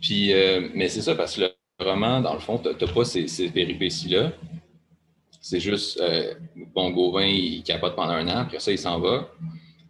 Puis, 0.00 0.32
euh, 0.32 0.68
mais 0.74 0.88
c'est 0.88 1.02
ça, 1.02 1.14
parce 1.14 1.36
que 1.36 1.42
le 1.42 1.54
roman, 1.78 2.20
dans 2.20 2.34
le 2.34 2.40
fond, 2.40 2.58
tu 2.58 2.68
n'as 2.68 2.92
pas 2.92 3.04
ces, 3.04 3.28
ces 3.28 3.48
péripéties-là. 3.50 4.32
C'est 5.40 5.60
juste, 5.60 6.00
euh, 6.00 6.34
bon, 6.74 6.90
Gauvin, 6.90 7.26
il 7.26 7.62
capote 7.62 7.96
pendant 7.96 8.12
un 8.12 8.28
an, 8.28 8.46
puis 8.48 8.60
ça, 8.60 8.70
il 8.70 8.78
s'en 8.78 9.00
va. 9.00 9.28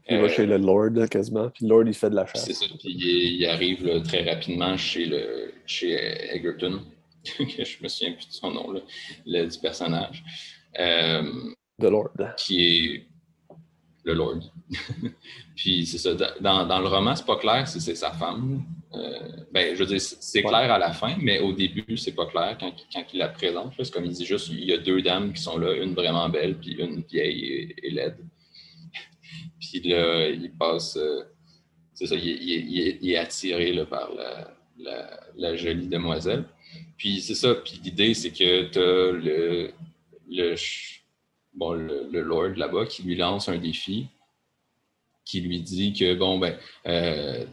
Il 0.08 0.18
va 0.18 0.24
euh, 0.24 0.28
chez 0.28 0.46
le 0.46 0.56
Lord, 0.56 1.08
quasiment, 1.10 1.50
puis 1.50 1.66
Lord, 1.66 1.84
il 1.86 1.94
fait 1.94 2.10
de 2.10 2.16
la 2.16 2.26
chasse. 2.26 2.44
C'est 2.44 2.54
ça, 2.54 2.66
puis 2.78 2.90
il, 2.90 3.46
arrive 3.46 4.02
très 4.02 4.28
rapidement 4.28 4.76
chez, 4.76 5.06
le, 5.06 5.52
chez 5.66 5.94
Egerton, 6.34 6.80
je 7.24 7.82
me 7.82 7.88
souviens 7.88 8.12
plus 8.12 8.28
de 8.28 8.32
son 8.32 8.50
nom, 8.50 8.72
là, 8.72 8.80
le, 9.26 9.46
du 9.46 9.58
personnage. 9.58 10.24
The 10.74 11.90
Lord. 11.90 12.10
Qui 12.36 12.64
est 12.64 13.06
le 14.04 14.14
Lord. 14.14 14.40
puis 15.56 15.86
c'est 15.86 15.98
ça, 15.98 16.14
dans, 16.40 16.66
dans, 16.66 16.80
le 16.80 16.88
roman, 16.88 17.14
c'est 17.14 17.26
pas 17.26 17.36
clair 17.36 17.68
si 17.68 17.80
c'est 17.80 17.94
sa 17.94 18.10
femme. 18.12 18.64
Euh, 18.94 19.18
ben, 19.52 19.74
je 19.74 19.80
veux 19.80 19.86
dire, 19.86 20.00
c'est 20.00 20.42
clair 20.42 20.70
à 20.70 20.78
la 20.78 20.92
fin, 20.92 21.16
mais 21.20 21.38
au 21.38 21.52
début, 21.52 21.96
c'est 21.96 22.14
pas 22.14 22.26
clair 22.26 22.56
quand, 22.58 22.72
quand 22.92 23.04
il 23.12 23.18
la 23.18 23.28
présente. 23.28 23.72
C'est 23.76 23.92
comme 23.92 24.04
il 24.04 24.12
dit 24.12 24.26
juste, 24.26 24.48
il 24.48 24.64
y 24.64 24.72
a 24.72 24.78
deux 24.78 25.02
dames 25.02 25.32
qui 25.32 25.42
sont 25.42 25.56
là, 25.58 25.74
une 25.74 25.94
vraiment 25.94 26.28
belle, 26.28 26.58
puis 26.58 26.72
une 26.72 27.02
vieille 27.02 27.74
et, 27.82 27.90
laide. 27.90 28.18
puis 29.60 29.80
là, 29.84 30.28
il 30.28 30.50
passe, 30.52 30.96
euh, 30.96 31.22
c'est 31.94 32.06
ça, 32.06 32.16
il, 32.16 33.10
est 33.10 33.16
attiré 33.16 33.72
là, 33.72 33.86
par 33.86 34.10
la, 34.14 34.52
la, 35.36 35.56
jolie 35.56 35.86
demoiselle. 35.86 36.44
Puis 36.98 37.20
c'est 37.20 37.34
ça, 37.34 37.54
puis 37.54 37.80
l'idée, 37.84 38.14
c'est 38.14 38.30
que 38.30 38.64
tu 38.64 38.78
as 38.78 39.12
le, 39.12 39.72
le, 40.28 40.54
bon, 41.54 41.72
le, 41.72 42.20
Lord 42.20 42.56
là-bas 42.56 42.86
qui 42.86 43.02
lui 43.02 43.16
lance 43.16 43.48
un 43.48 43.58
défi, 43.58 44.06
qui 45.24 45.40
lui 45.40 45.60
dit 45.60 45.92
que, 45.92 46.14
bon, 46.14 46.38
ben, 46.38 46.56
euh, 46.86 47.44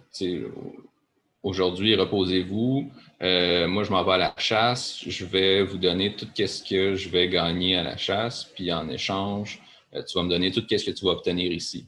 aujourd'hui, 1.43 1.95
reposez-vous. 1.95 2.91
Euh, 3.21 3.67
moi, 3.67 3.83
je 3.83 3.91
m'en 3.91 4.03
vais 4.03 4.13
à 4.13 4.17
la 4.17 4.33
chasse. 4.37 5.03
Je 5.05 5.25
vais 5.25 5.63
vous 5.63 5.77
donner 5.77 6.15
tout 6.15 6.27
ce 6.35 6.63
que 6.63 6.95
je 6.95 7.09
vais 7.09 7.27
gagner 7.29 7.75
à 7.75 7.83
la 7.83 7.97
chasse. 7.97 8.45
Puis 8.45 8.71
en 8.71 8.89
échange, 8.89 9.61
euh, 9.93 10.03
tu 10.03 10.17
vas 10.17 10.23
me 10.23 10.29
donner 10.29 10.51
tout 10.51 10.63
ce 10.67 10.83
que 10.83 10.91
tu 10.91 11.05
vas 11.05 11.11
obtenir 11.11 11.51
ici. 11.51 11.87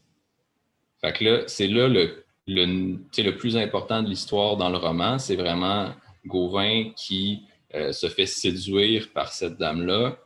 Fait 1.02 1.14
que 1.14 1.24
là, 1.24 1.44
c'est 1.48 1.68
là 1.68 1.88
le, 1.88 2.24
le, 2.46 3.32
plus 3.32 3.58
important 3.58 4.04
de 4.04 4.10
l'histoire 4.10 4.56
dans 4.58 4.70
le 4.70 4.78
roman. 4.78 5.18
C'est 5.18 5.36
vraiment 5.36 5.92
Gauvin 6.26 6.92
qui 6.96 7.44
se 7.74 8.08
fait 8.10 8.26
séduire 8.26 9.12
par 9.14 9.32
cette 9.32 9.58
dame-là, 9.58 10.20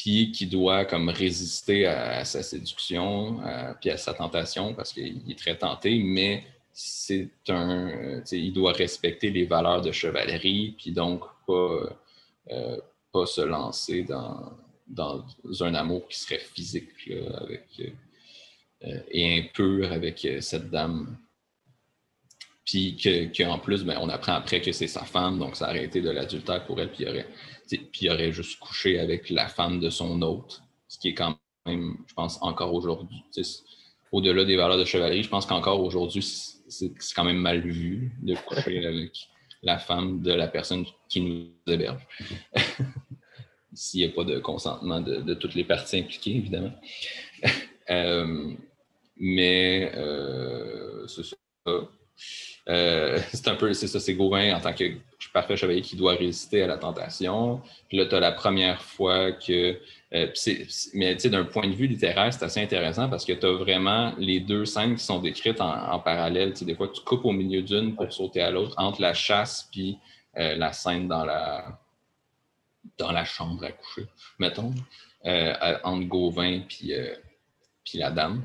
puis 0.00 0.32
qui 0.32 0.46
doit 0.46 0.86
comme 0.86 1.10
résister 1.10 1.84
à, 1.84 2.24
sa 2.24 2.42
séduction, 2.42 3.38
puis 3.82 3.90
à 3.90 3.98
sa 3.98 4.14
tentation, 4.14 4.72
parce 4.72 4.94
qu'il 4.94 5.30
est 5.30 5.38
très 5.38 5.58
tenté, 5.58 6.02
mais 6.02 6.42
c'est 6.72 7.28
un. 7.48 8.22
il 8.32 8.54
doit 8.54 8.72
respecter 8.72 9.30
les 9.30 9.44
valeurs 9.44 9.82
de 9.82 9.92
chevalerie, 9.92 10.74
puis 10.78 10.92
donc 10.92 11.22
pas, 11.46 11.98
pas 13.12 13.26
se 13.26 13.42
lancer 13.42 14.02
dans, 14.04 14.54
dans 14.88 15.22
un 15.60 15.74
amour 15.74 16.08
qui 16.08 16.18
serait 16.18 16.38
physique 16.38 17.12
avec, 17.34 17.66
et 19.10 19.38
impur 19.38 19.92
avec 19.92 20.26
cette 20.40 20.70
dame. 20.70 21.18
Puis 22.64 22.96
qu'en 23.36 23.58
plus, 23.58 23.84
ben, 23.84 23.98
on 24.00 24.08
apprend 24.08 24.32
après 24.32 24.62
que 24.62 24.72
c'est 24.72 24.86
sa 24.86 25.04
femme, 25.04 25.38
donc 25.38 25.56
ça 25.56 25.68
aurait 25.68 25.84
été 25.84 26.00
de 26.00 26.10
l'adultère 26.10 26.64
pour 26.64 26.80
elle, 26.80 26.90
puis 26.90 27.04
il, 27.04 27.08
aurait, 27.10 27.26
puis 27.78 28.06
il 28.06 28.10
aurait 28.10 28.32
juste 28.32 28.58
couché 28.58 28.98
avec 28.98 29.30
la 29.30 29.48
femme 29.48 29.80
de 29.80 29.90
son 29.90 30.20
hôte, 30.22 30.62
ce 30.88 30.98
qui 30.98 31.08
est 31.08 31.14
quand 31.14 31.38
même, 31.66 31.96
je 32.06 32.14
pense, 32.14 32.38
encore 32.42 32.74
aujourd'hui. 32.74 33.22
Au-delà 34.12 34.44
des 34.44 34.56
valeurs 34.56 34.78
de 34.78 34.84
chevalerie, 34.84 35.22
je 35.22 35.28
pense 35.28 35.46
qu'encore 35.46 35.80
aujourd'hui, 35.80 36.22
c'est 36.68 36.92
quand 37.14 37.24
même 37.24 37.38
mal 37.38 37.60
vu 37.60 38.12
de 38.22 38.34
coucher 38.34 38.84
avec 38.86 39.12
la 39.62 39.78
femme 39.78 40.22
de 40.22 40.32
la 40.32 40.48
personne 40.48 40.84
qui 41.08 41.20
nous 41.20 41.72
héberge. 41.72 42.06
S'il 43.72 44.00
n'y 44.00 44.12
a 44.12 44.14
pas 44.14 44.24
de 44.24 44.38
consentement 44.40 45.00
de, 45.00 45.34
toutes 45.34 45.54
les 45.54 45.64
parties 45.64 45.98
impliquées, 45.98 46.36
évidemment. 46.36 46.72
Euh, 47.88 48.54
mais 49.16 49.90
euh, 49.96 51.04
c'est 51.08 51.24
ça. 51.24 51.36
Euh, 52.70 53.18
c'est 53.32 53.48
un 53.48 53.56
peu, 53.56 53.72
c'est 53.72 53.88
ça, 53.88 54.00
c'est 54.00 54.14
Gauvin 54.14 54.54
en 54.54 54.60
tant 54.60 54.72
que 54.72 54.84
parfait 55.32 55.56
chevalier 55.56 55.82
qui 55.82 55.96
doit 55.96 56.14
résister 56.14 56.62
à 56.62 56.66
la 56.66 56.78
tentation. 56.78 57.60
Puis 57.88 57.98
là, 57.98 58.06
tu 58.06 58.14
as 58.14 58.20
la 58.20 58.32
première 58.32 58.82
fois 58.82 59.32
que. 59.32 59.78
Euh, 60.12 60.26
mais 60.94 61.14
tu 61.14 61.20
sais, 61.20 61.30
d'un 61.30 61.44
point 61.44 61.68
de 61.68 61.74
vue 61.74 61.86
littéraire, 61.86 62.32
c'est 62.32 62.44
assez 62.44 62.60
intéressant 62.60 63.08
parce 63.08 63.24
que 63.24 63.32
tu 63.32 63.46
as 63.46 63.52
vraiment 63.52 64.12
les 64.18 64.40
deux 64.40 64.64
scènes 64.64 64.96
qui 64.96 65.04
sont 65.04 65.20
décrites 65.20 65.60
en, 65.60 65.98
parallèle. 66.00 66.52
Tu 66.52 66.60
sais, 66.60 66.64
des 66.64 66.74
fois, 66.74 66.88
tu 66.88 67.00
coupes 67.02 67.24
au 67.24 67.32
milieu 67.32 67.62
d'une 67.62 67.94
pour 67.94 68.12
sauter 68.12 68.40
à 68.40 68.50
l'autre, 68.50 68.74
entre 68.78 69.00
la 69.00 69.14
chasse 69.14 69.68
puis 69.70 69.98
euh, 70.36 70.56
la 70.56 70.72
scène 70.72 71.06
dans 71.06 71.24
la, 71.24 71.80
dans 72.98 73.12
la 73.12 73.24
chambre 73.24 73.64
à 73.64 73.72
coucher, 73.72 74.06
mettons, 74.38 74.72
entre 75.24 76.06
Gauvin 76.06 76.60
puis, 76.68 76.92
la 77.94 78.10
dame. 78.10 78.42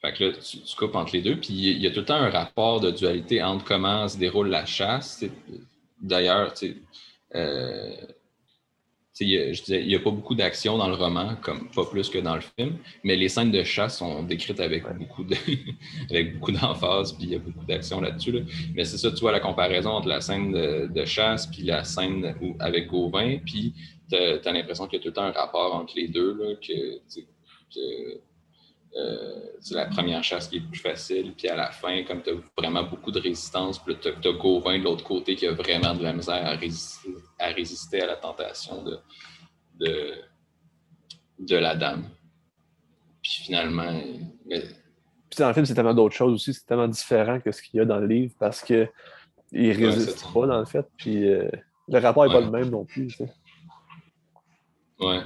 Fait 0.00 0.12
que 0.14 0.24
là, 0.24 0.32
tu, 0.32 0.58
coupes 0.76 0.94
entre 0.94 1.14
les 1.14 1.22
deux. 1.22 1.36
Puis 1.36 1.52
il 1.52 1.80
y 1.80 1.86
a 1.86 1.90
tout 1.90 2.00
le 2.00 2.06
temps 2.06 2.14
un 2.14 2.30
rapport 2.30 2.80
de 2.80 2.90
dualité 2.90 3.42
entre 3.42 3.64
comment 3.64 4.08
se 4.08 4.16
déroule 4.16 4.48
la 4.48 4.64
chasse. 4.64 5.24
D'ailleurs, 6.00 6.54
tu 6.54 6.68
sais, 6.68 6.76
euh, 7.36 7.94
je 9.20 9.62
disais, 9.62 9.82
il 9.82 9.88
n'y 9.88 9.94
a 9.94 9.98
pas 9.98 10.10
beaucoup 10.10 10.34
d'action 10.34 10.78
dans 10.78 10.88
le 10.88 10.94
roman, 10.94 11.36
comme 11.42 11.68
pas 11.70 11.84
plus 11.84 12.08
que 12.08 12.18
dans 12.18 12.36
le 12.36 12.40
film, 12.40 12.78
mais 13.04 13.16
les 13.16 13.28
scènes 13.28 13.50
de 13.50 13.62
chasse 13.62 13.98
sont 13.98 14.22
décrites 14.22 14.60
avec 14.60 14.84
beaucoup 14.96 15.24
de, 15.24 15.36
avec 16.10 16.38
beaucoup 16.38 16.52
d'emphase, 16.52 17.12
puis 17.12 17.24
il 17.24 17.32
y 17.32 17.34
a 17.34 17.38
beaucoup 17.38 17.66
d'action 17.66 18.00
là-dessus. 18.00 18.44
Mais 18.74 18.86
c'est 18.86 18.96
ça, 18.96 19.10
tu 19.10 19.20
vois 19.20 19.32
la 19.32 19.40
comparaison 19.40 19.90
entre 19.90 20.08
la 20.08 20.22
scène 20.22 20.52
de, 20.52 21.04
chasse 21.04 21.46
puis 21.46 21.64
la 21.64 21.84
scène 21.84 22.34
avec 22.58 22.86
Gauvin, 22.86 23.36
puis 23.44 23.74
tu 24.08 24.16
as, 24.16 24.52
l'impression 24.52 24.86
qu'il 24.86 24.98
y 24.98 25.00
a 25.00 25.02
tout 25.02 25.08
le 25.08 25.14
temps 25.14 25.24
un 25.24 25.32
rapport 25.32 25.74
entre 25.74 25.92
les 25.96 26.08
deux, 26.08 26.32
là, 26.32 26.54
que, 26.54 26.98
que 27.74 28.20
euh, 28.96 29.38
c'est 29.60 29.74
la 29.74 29.86
première 29.86 30.22
chasse 30.24 30.48
qui 30.48 30.56
est 30.56 30.60
plus 30.60 30.80
facile, 30.80 31.32
puis 31.36 31.48
à 31.48 31.54
la 31.54 31.70
fin, 31.70 32.02
comme 32.02 32.22
tu 32.22 32.30
as 32.30 32.34
vraiment 32.58 32.82
beaucoup 32.82 33.12
de 33.12 33.20
résistance, 33.20 33.78
puis 33.78 33.96
tu 34.00 34.08
as, 34.08 34.32
Gauvin 34.32 34.78
de 34.78 34.84
l'autre 34.84 35.04
côté 35.04 35.36
qui 35.36 35.46
a 35.46 35.52
vraiment 35.52 35.94
de 35.94 36.02
la 36.02 36.12
misère 36.12 36.44
à 36.44 36.56
résister 36.56 37.10
à, 37.38 37.46
résister 37.48 38.02
à 38.02 38.06
la 38.06 38.16
tentation 38.16 38.82
de, 38.82 38.98
de, 39.78 40.14
de 41.38 41.56
la 41.56 41.76
dame. 41.76 42.08
Puis 43.22 43.42
finalement. 43.44 44.00
Puis 44.48 45.38
dans 45.38 45.48
le 45.48 45.54
film, 45.54 45.66
c'est 45.66 45.74
tellement 45.74 45.94
d'autres 45.94 46.16
choses 46.16 46.34
aussi, 46.34 46.52
c'est 46.52 46.66
tellement 46.66 46.88
différent 46.88 47.38
que 47.38 47.52
ce 47.52 47.62
qu'il 47.62 47.78
y 47.78 47.80
a 47.80 47.84
dans 47.84 47.98
le 47.98 48.08
livre 48.08 48.34
parce 48.40 48.60
qu'il 48.62 48.90
ne 49.52 49.74
résiste 49.76 50.24
pas, 50.32 50.46
dans 50.46 50.58
le 50.58 50.64
fait. 50.64 50.86
Puis 50.96 51.28
euh, 51.28 51.48
le 51.86 51.98
rapport 52.00 52.26
n'est 52.26 52.32
pas 52.32 52.40
le 52.40 52.50
même 52.50 52.70
non 52.70 52.84
plus. 52.84 53.06
Tu 53.06 53.22
Ouais. 54.98 55.20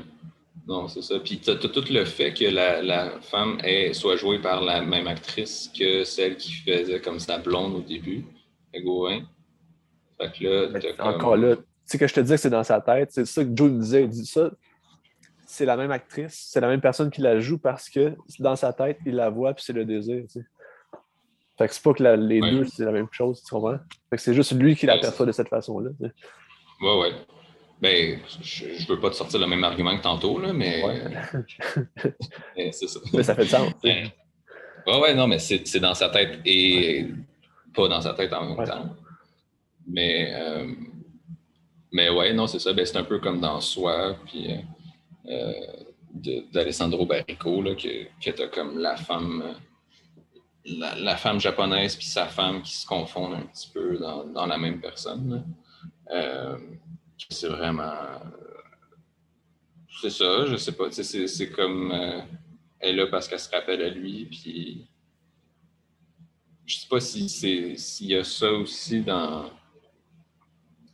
Non, 0.66 0.88
c'est 0.88 1.02
ça. 1.02 1.18
Puis 1.18 1.40
tu 1.40 1.50
as, 1.50 1.56
tout 1.56 1.84
le 1.90 2.04
fait 2.04 2.32
que 2.32 2.44
la, 2.46 3.20
femme 3.20 3.58
soit 3.92 4.16
jouée 4.16 4.38
par 4.38 4.62
la 4.62 4.80
même 4.80 5.06
actrice 5.06 5.70
que 5.78 6.04
celle 6.04 6.36
qui 6.36 6.52
faisait 6.52 7.00
comme 7.00 7.18
sa 7.18 7.38
blonde 7.38 7.74
au 7.74 7.80
début, 7.80 8.24
Gawain. 8.74 9.22
Fait 10.18 10.32
que 10.32 10.44
là, 10.44 11.04
Encore 11.04 11.36
là, 11.36 11.56
tu 11.56 11.62
sais 11.84 11.98
que 11.98 12.06
je 12.06 12.14
te 12.14 12.20
disais 12.20 12.36
que 12.36 12.40
c'est 12.40 12.50
dans 12.50 12.64
sa 12.64 12.80
tête, 12.80 13.10
c'est 13.12 13.26
ça 13.26 13.44
que 13.44 13.50
Joe 13.54 13.70
me 13.70 13.80
disait. 13.80 14.04
Il 14.04 14.08
dit 14.08 14.24
ça, 14.24 14.50
c'est 15.46 15.66
la 15.66 15.76
même 15.76 15.90
actrice, 15.90 16.48
c'est 16.50 16.60
la 16.60 16.68
même 16.68 16.80
personne 16.80 17.10
qui 17.10 17.20
la 17.20 17.40
joue 17.40 17.58
parce 17.58 17.90
que 17.90 18.14
dans 18.38 18.56
sa 18.56 18.72
tête, 18.72 18.98
il 19.04 19.16
la 19.16 19.28
voit 19.28 19.52
puis 19.52 19.64
c'est 19.64 19.72
le 19.72 19.84
désir. 19.84 20.22
Tu 20.22 20.40
sais. 20.40 20.46
Fait 21.58 21.68
que 21.68 21.74
c'est 21.74 21.82
pas 21.82 21.92
que 21.92 22.02
les 22.02 22.40
deux, 22.40 22.64
c'est 22.64 22.84
la 22.84 22.92
même 22.92 23.08
chose, 23.12 23.42
tu 23.42 23.54
comprends? 23.54 23.78
Fait 24.10 24.16
que 24.16 24.22
c'est 24.22 24.34
juste 24.34 24.52
lui 24.52 24.74
qui 24.74 24.86
l'aperçoit 24.86 25.26
de 25.26 25.32
cette 25.32 25.48
façon-là. 25.48 25.90
Oui, 26.00 26.08
Ouais, 26.80 27.00
ouais. 27.00 27.12
Ben, 27.84 28.18
je 28.40 28.64
ne 28.64 28.88
veux 28.88 28.98
pas 28.98 29.10
te 29.10 29.14
sortir 29.14 29.38
le 29.38 29.46
même 29.46 29.62
argument 29.62 29.94
que 29.94 30.02
tantôt, 30.02 30.38
là, 30.40 30.54
mais. 30.54 30.82
c'est 32.72 32.88
ça. 32.88 32.98
Mais 33.12 33.22
ça 33.22 33.34
fait 33.34 33.44
sens. 33.44 33.74
Oui, 33.84 34.10
ouais, 34.86 35.12
non, 35.12 35.26
mais 35.26 35.38
c'est 35.38 35.80
dans 35.80 35.92
sa 35.92 36.08
tête 36.08 36.40
et 36.46 37.08
pas 37.74 37.86
dans 37.88 38.00
sa 38.00 38.14
tête 38.14 38.32
en 38.32 38.54
même 38.54 38.66
temps. 38.66 38.88
Mais, 39.86 40.32
euh, 40.32 40.66
mais 41.92 42.08
ouais, 42.08 42.32
non, 42.32 42.46
c'est 42.46 42.58
ça. 42.58 42.72
Ben, 42.72 42.86
c'est 42.86 42.96
un 42.96 43.04
peu 43.04 43.18
comme 43.18 43.38
dans 43.38 43.60
Soi, 43.60 44.16
puis 44.24 44.48
euh, 45.28 45.52
d'Alessandro 46.54 47.04
Barrico, 47.04 47.60
là, 47.60 47.74
que, 47.74 48.04
que 48.18 48.30
tu 48.30 48.42
as 48.42 48.48
comme 48.48 48.78
la 48.78 48.96
femme. 48.96 49.56
La, 50.64 51.16
femme 51.18 51.38
japonaise 51.38 51.94
puis 51.94 52.06
sa 52.06 52.24
femme 52.24 52.62
qui 52.62 52.72
se 52.72 52.86
confondent 52.86 53.34
un 53.34 53.42
petit 53.42 53.68
peu 53.68 53.98
dans, 53.98 54.24
dans 54.24 54.46
la 54.46 54.56
même 54.56 54.80
personne. 54.80 55.44
Euh, 56.10 56.56
c'est 57.30 57.48
vraiment. 57.48 57.92
C'est 60.00 60.10
ça, 60.10 60.46
je 60.46 60.56
sais 60.56 60.72
pas. 60.72 60.90
C'est 60.90 61.50
comme. 61.50 61.92
Euh, 61.92 62.20
elle 62.80 62.98
est 62.98 63.04
là 63.04 63.06
parce 63.06 63.28
qu'elle 63.28 63.40
se 63.40 63.50
rappelle 63.50 63.82
à 63.82 63.88
lui, 63.88 64.26
puis. 64.26 64.86
Je 66.66 66.76
sais 66.78 66.88
pas 66.88 67.00
si 67.00 67.28
c'est 67.28 67.76
s'il 67.76 68.08
y 68.08 68.16
a 68.16 68.24
ça 68.24 68.50
aussi 68.52 69.02
dans. 69.02 69.50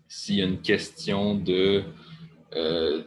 S'il 0.08 0.36
y 0.36 0.42
a 0.42 0.46
une 0.46 0.60
question 0.60 1.34
de. 1.34 1.84
Euh, 2.54 3.04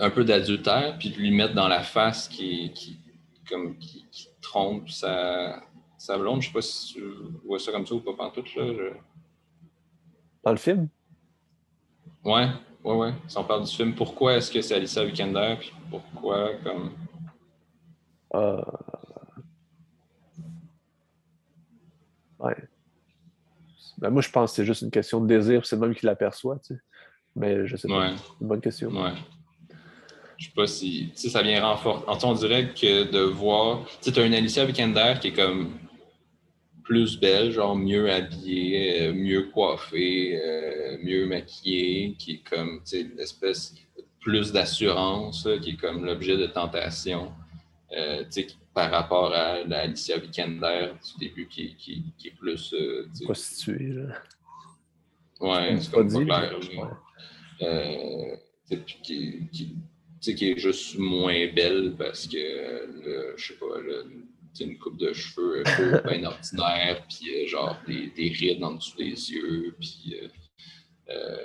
un 0.00 0.10
peu 0.10 0.24
d'adultère, 0.24 0.96
puis 0.98 1.10
de 1.10 1.16
lui 1.16 1.30
mettre 1.30 1.54
dans 1.54 1.68
la 1.68 1.82
face 1.82 2.28
qui, 2.28 2.72
qui, 2.72 2.98
comme, 3.48 3.78
qui, 3.78 4.06
trompe 4.40 4.88
sa, 4.88 5.62
sa 5.96 6.18
blonde. 6.18 6.42
Je 6.42 6.48
sais 6.48 6.52
pas 6.52 6.62
si 6.62 6.94
tu 6.94 7.02
vois 7.44 7.58
ça 7.58 7.72
comme 7.72 7.86
ça 7.86 7.94
ou 7.94 8.00
pas 8.00 8.14
pantoute. 8.14 8.54
Là. 8.56 8.92
Dans 10.44 10.50
le 10.50 10.58
film? 10.58 10.88
Ouais, 12.24 12.48
ouais, 12.84 12.94
ouais. 12.94 13.14
Si 13.28 13.38
on 13.38 13.44
parle 13.44 13.64
du 13.64 13.72
film, 13.72 13.94
pourquoi 13.94 14.34
est-ce 14.34 14.50
que 14.50 14.60
c'est 14.60 14.74
Alicia 14.74 15.04
Vikander? 15.04 15.56
Puis 15.58 15.72
pourquoi, 15.90 16.50
comme. 16.62 16.92
Euh... 18.34 18.62
Ouais. 22.38 22.56
Ben, 23.98 24.10
moi, 24.10 24.20
je 24.20 24.30
pense 24.30 24.50
que 24.50 24.56
c'est 24.56 24.66
juste 24.66 24.82
une 24.82 24.90
question 24.90 25.20
de 25.20 25.26
désir, 25.26 25.64
c'est 25.64 25.76
le 25.76 25.82
même 25.82 25.94
qui 25.94 26.04
l'aperçoit, 26.04 26.58
tu 26.58 26.74
sais. 26.74 26.80
Mais 27.36 27.66
je 27.66 27.76
sais 27.76 27.88
pas. 27.88 27.98
Ouais. 28.00 28.14
Une 28.40 28.48
bonne 28.48 28.60
question. 28.60 28.90
Ouais. 28.90 29.12
Je 30.36 30.46
sais 30.46 30.52
pas 30.54 30.66
si. 30.66 31.10
Tu 31.14 31.22
sais, 31.22 31.28
ça 31.30 31.42
vient 31.42 31.64
renforcer. 31.64 32.26
On 32.26 32.34
dirait 32.34 32.74
que 32.74 33.10
de 33.10 33.20
voir. 33.20 33.86
Tu 33.86 33.92
sais, 34.02 34.12
tu 34.12 34.20
as 34.20 34.26
une 34.26 34.34
Alicia 34.34 34.64
Vikander 34.64 35.14
qui 35.20 35.28
est 35.28 35.32
comme 35.32 35.72
plus 36.84 37.18
belle, 37.18 37.50
genre 37.50 37.76
mieux 37.76 38.10
habillée, 38.10 39.08
euh, 39.08 39.12
mieux 39.14 39.50
coiffée, 39.50 40.38
euh, 40.40 40.98
mieux 41.02 41.26
maquillée, 41.26 42.14
qui 42.18 42.32
est 42.32 42.48
comme 42.48 42.82
une 42.92 43.18
espèce 43.18 43.74
plus 44.20 44.52
d'assurance, 44.52 45.48
qui 45.62 45.70
est 45.70 45.76
comme 45.76 46.04
l'objet 46.04 46.36
de 46.36 46.46
tentation. 46.46 47.32
Euh, 47.96 48.24
par 48.74 48.90
rapport 48.90 49.32
à 49.32 49.62
la 49.64 49.80
Alicia 49.80 50.18
Vikander 50.18 50.90
du 51.16 51.28
début 51.28 51.46
qui, 51.46 51.76
qui, 51.76 52.02
qui 52.18 52.28
est 52.28 52.36
plus. 52.36 52.74
Euh, 52.74 53.08
Prostituée, 53.22 53.92
là. 53.92 54.14
Ouais, 55.40 55.76
c'est 55.80 55.92
comme 55.92 56.26
pas 56.26 56.48
clair. 56.48 56.58
qui, 59.02 59.48
qui, 59.52 59.76
qui, 60.20 60.50
est 60.50 60.58
juste 60.58 60.98
moins 60.98 61.46
belle 61.54 61.94
parce 61.96 62.26
que, 62.26 63.34
je 63.36 63.46
sais 63.46 63.54
pas, 63.54 63.78
le, 63.80 64.06
une 64.60 64.78
coupe 64.78 64.96
de 64.98 65.12
cheveux 65.12 65.62
euh, 65.66 66.00
bien 66.08 66.24
ordinaire, 66.24 67.04
puis 67.08 67.28
euh, 67.30 67.48
genre 67.48 67.76
des, 67.86 68.08
des, 68.08 68.28
rides 68.28 68.62
en 68.62 68.74
dessous 68.74 68.96
des 68.96 69.32
yeux, 69.32 69.74
puis 69.80 70.16
euh, 71.10 71.36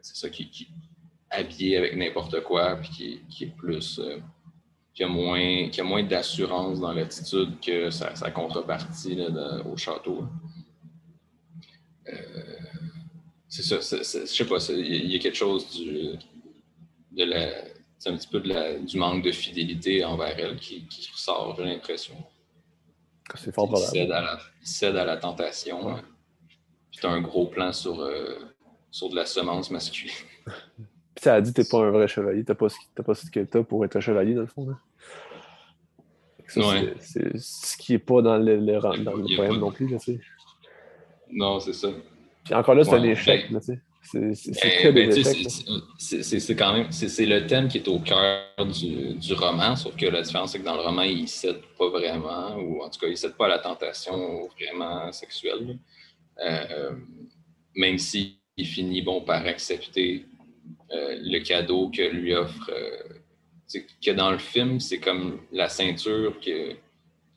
c'est 0.00 0.16
ça 0.16 0.30
qui, 0.30 0.48
qui 0.50 0.64
est 0.64 1.36
habillé 1.36 1.76
avec 1.76 1.96
n'importe 1.96 2.42
quoi, 2.42 2.76
puis 2.76 2.90
qui, 2.90 3.20
qui, 3.28 3.44
est 3.44 3.56
plus. 3.56 4.00
qui 4.94 5.02
a 5.02 5.08
moins, 5.08 5.68
qui 5.68 5.80
a 5.80 5.84
moins 5.84 6.02
d'assurance 6.02 6.80
dans 6.80 6.92
l'attitude 6.92 7.58
que 7.60 7.90
sa, 7.90 8.14
sa 8.14 8.30
contrepartie 8.30 9.16
là, 9.16 9.62
au 9.66 9.76
château. 9.76 10.24
c'est 13.48 13.62
ça, 13.62 13.98
je 13.98 14.24
sais 14.26 14.46
pas, 14.46 14.58
il 14.70 15.10
y, 15.10 15.16
a 15.16 15.18
quelque 15.18 15.36
chose 15.36 15.70
du, 15.70 16.18
de 17.12 17.24
la, 17.24 17.48
un 18.06 18.16
petit 18.16 18.28
peu 18.28 18.40
de 18.40 18.48
la, 18.48 18.78
du 18.78 18.96
manque 18.98 19.24
de 19.24 19.32
fidélité 19.32 20.04
envers 20.04 20.38
elle 20.38 20.56
qui, 20.56 20.86
qui 20.86 21.10
ressort, 21.12 21.56
j'ai 21.56 21.64
l'impression. 21.64 22.14
C'est 23.34 23.54
fort 23.54 23.68
Il 23.72 23.78
cède 23.78 24.10
à 24.12 24.20
la, 24.20 24.38
cède 24.62 24.96
à 24.96 25.04
la 25.04 25.16
tentation. 25.16 25.86
Ouais. 25.86 26.00
un 27.04 27.20
gros 27.20 27.46
plan 27.46 27.72
sur, 27.72 28.00
euh, 28.00 28.38
sur 28.90 29.10
de 29.10 29.16
la 29.16 29.26
semence 29.26 29.70
masculine. 29.70 30.14
Puis 30.46 31.22
ça 31.22 31.34
a 31.34 31.40
dit 31.40 31.52
t'es 31.52 31.64
pas 31.64 31.78
un 31.78 31.90
vrai 31.90 32.06
chevalier, 32.08 32.44
t'as 32.44 32.54
pas, 32.54 32.68
pas 33.04 33.14
ce 33.14 33.30
que 33.30 33.40
t'as 33.40 33.62
pour 33.62 33.84
être 33.84 33.96
un 33.96 34.00
chevalier 34.00 34.34
dans 34.34 34.40
le 34.42 34.46
fond. 34.46 34.66
Ouais. 36.56 36.94
c'est- 37.00 37.36
ce 37.38 37.76
qui 37.76 37.94
est 37.94 37.98
pas 37.98 38.22
dans 38.22 38.36
le, 38.36 38.56
le, 38.56 38.80
dans 38.80 38.92
le 39.14 39.36
poème 39.36 39.52
pas- 39.54 39.56
non 39.58 39.72
plus. 39.72 39.88
Là, 39.88 39.98
tu 39.98 40.14
sais. 40.14 40.20
Non, 41.30 41.58
c'est 41.60 41.72
ça. 41.72 41.88
Puis 42.44 42.54
encore 42.54 42.74
là, 42.74 42.84
c'est 42.84 42.94
un 42.94 43.02
échec. 43.02 43.46
ben- 43.48 43.54
là, 43.54 43.60
tu 43.60 43.66
sais. 43.66 43.80
C'est 45.98 46.56
quand 46.56 46.72
même 46.74 46.92
c'est 46.92 47.26
le 47.26 47.46
thème 47.46 47.68
qui 47.68 47.78
est 47.78 47.88
au 47.88 47.98
cœur 47.98 48.44
du, 48.66 49.14
du 49.14 49.32
roman, 49.34 49.76
sauf 49.76 49.96
que 49.96 50.06
la 50.06 50.22
différence 50.22 50.52
c'est 50.52 50.60
que 50.60 50.64
dans 50.64 50.76
le 50.76 50.82
roman, 50.82 51.02
il 51.02 51.22
ne 51.22 51.26
cède 51.26 51.60
pas 51.78 51.88
vraiment, 51.88 52.56
ou 52.56 52.82
en 52.82 52.90
tout 52.90 53.00
cas, 53.00 53.06
il 53.06 53.12
ne 53.12 53.16
cède 53.16 53.34
pas 53.34 53.46
à 53.46 53.48
la 53.48 53.58
tentation 53.58 54.48
vraiment 54.58 55.10
sexuelle. 55.12 55.78
Euh, 56.44 56.92
même 57.76 57.98
s'il 57.98 58.36
finit 58.64 59.02
bon, 59.02 59.20
par 59.20 59.46
accepter 59.46 60.24
euh, 60.92 61.16
le 61.22 61.38
cadeau 61.40 61.90
que 61.90 62.02
lui 62.02 62.34
offre. 62.34 62.70
euh, 62.70 63.14
que 64.04 64.10
dans 64.12 64.30
le 64.30 64.38
film, 64.38 64.80
c'est 64.80 64.98
comme 64.98 65.40
la 65.52 65.68
ceinture 65.68 66.38
que 66.40 66.74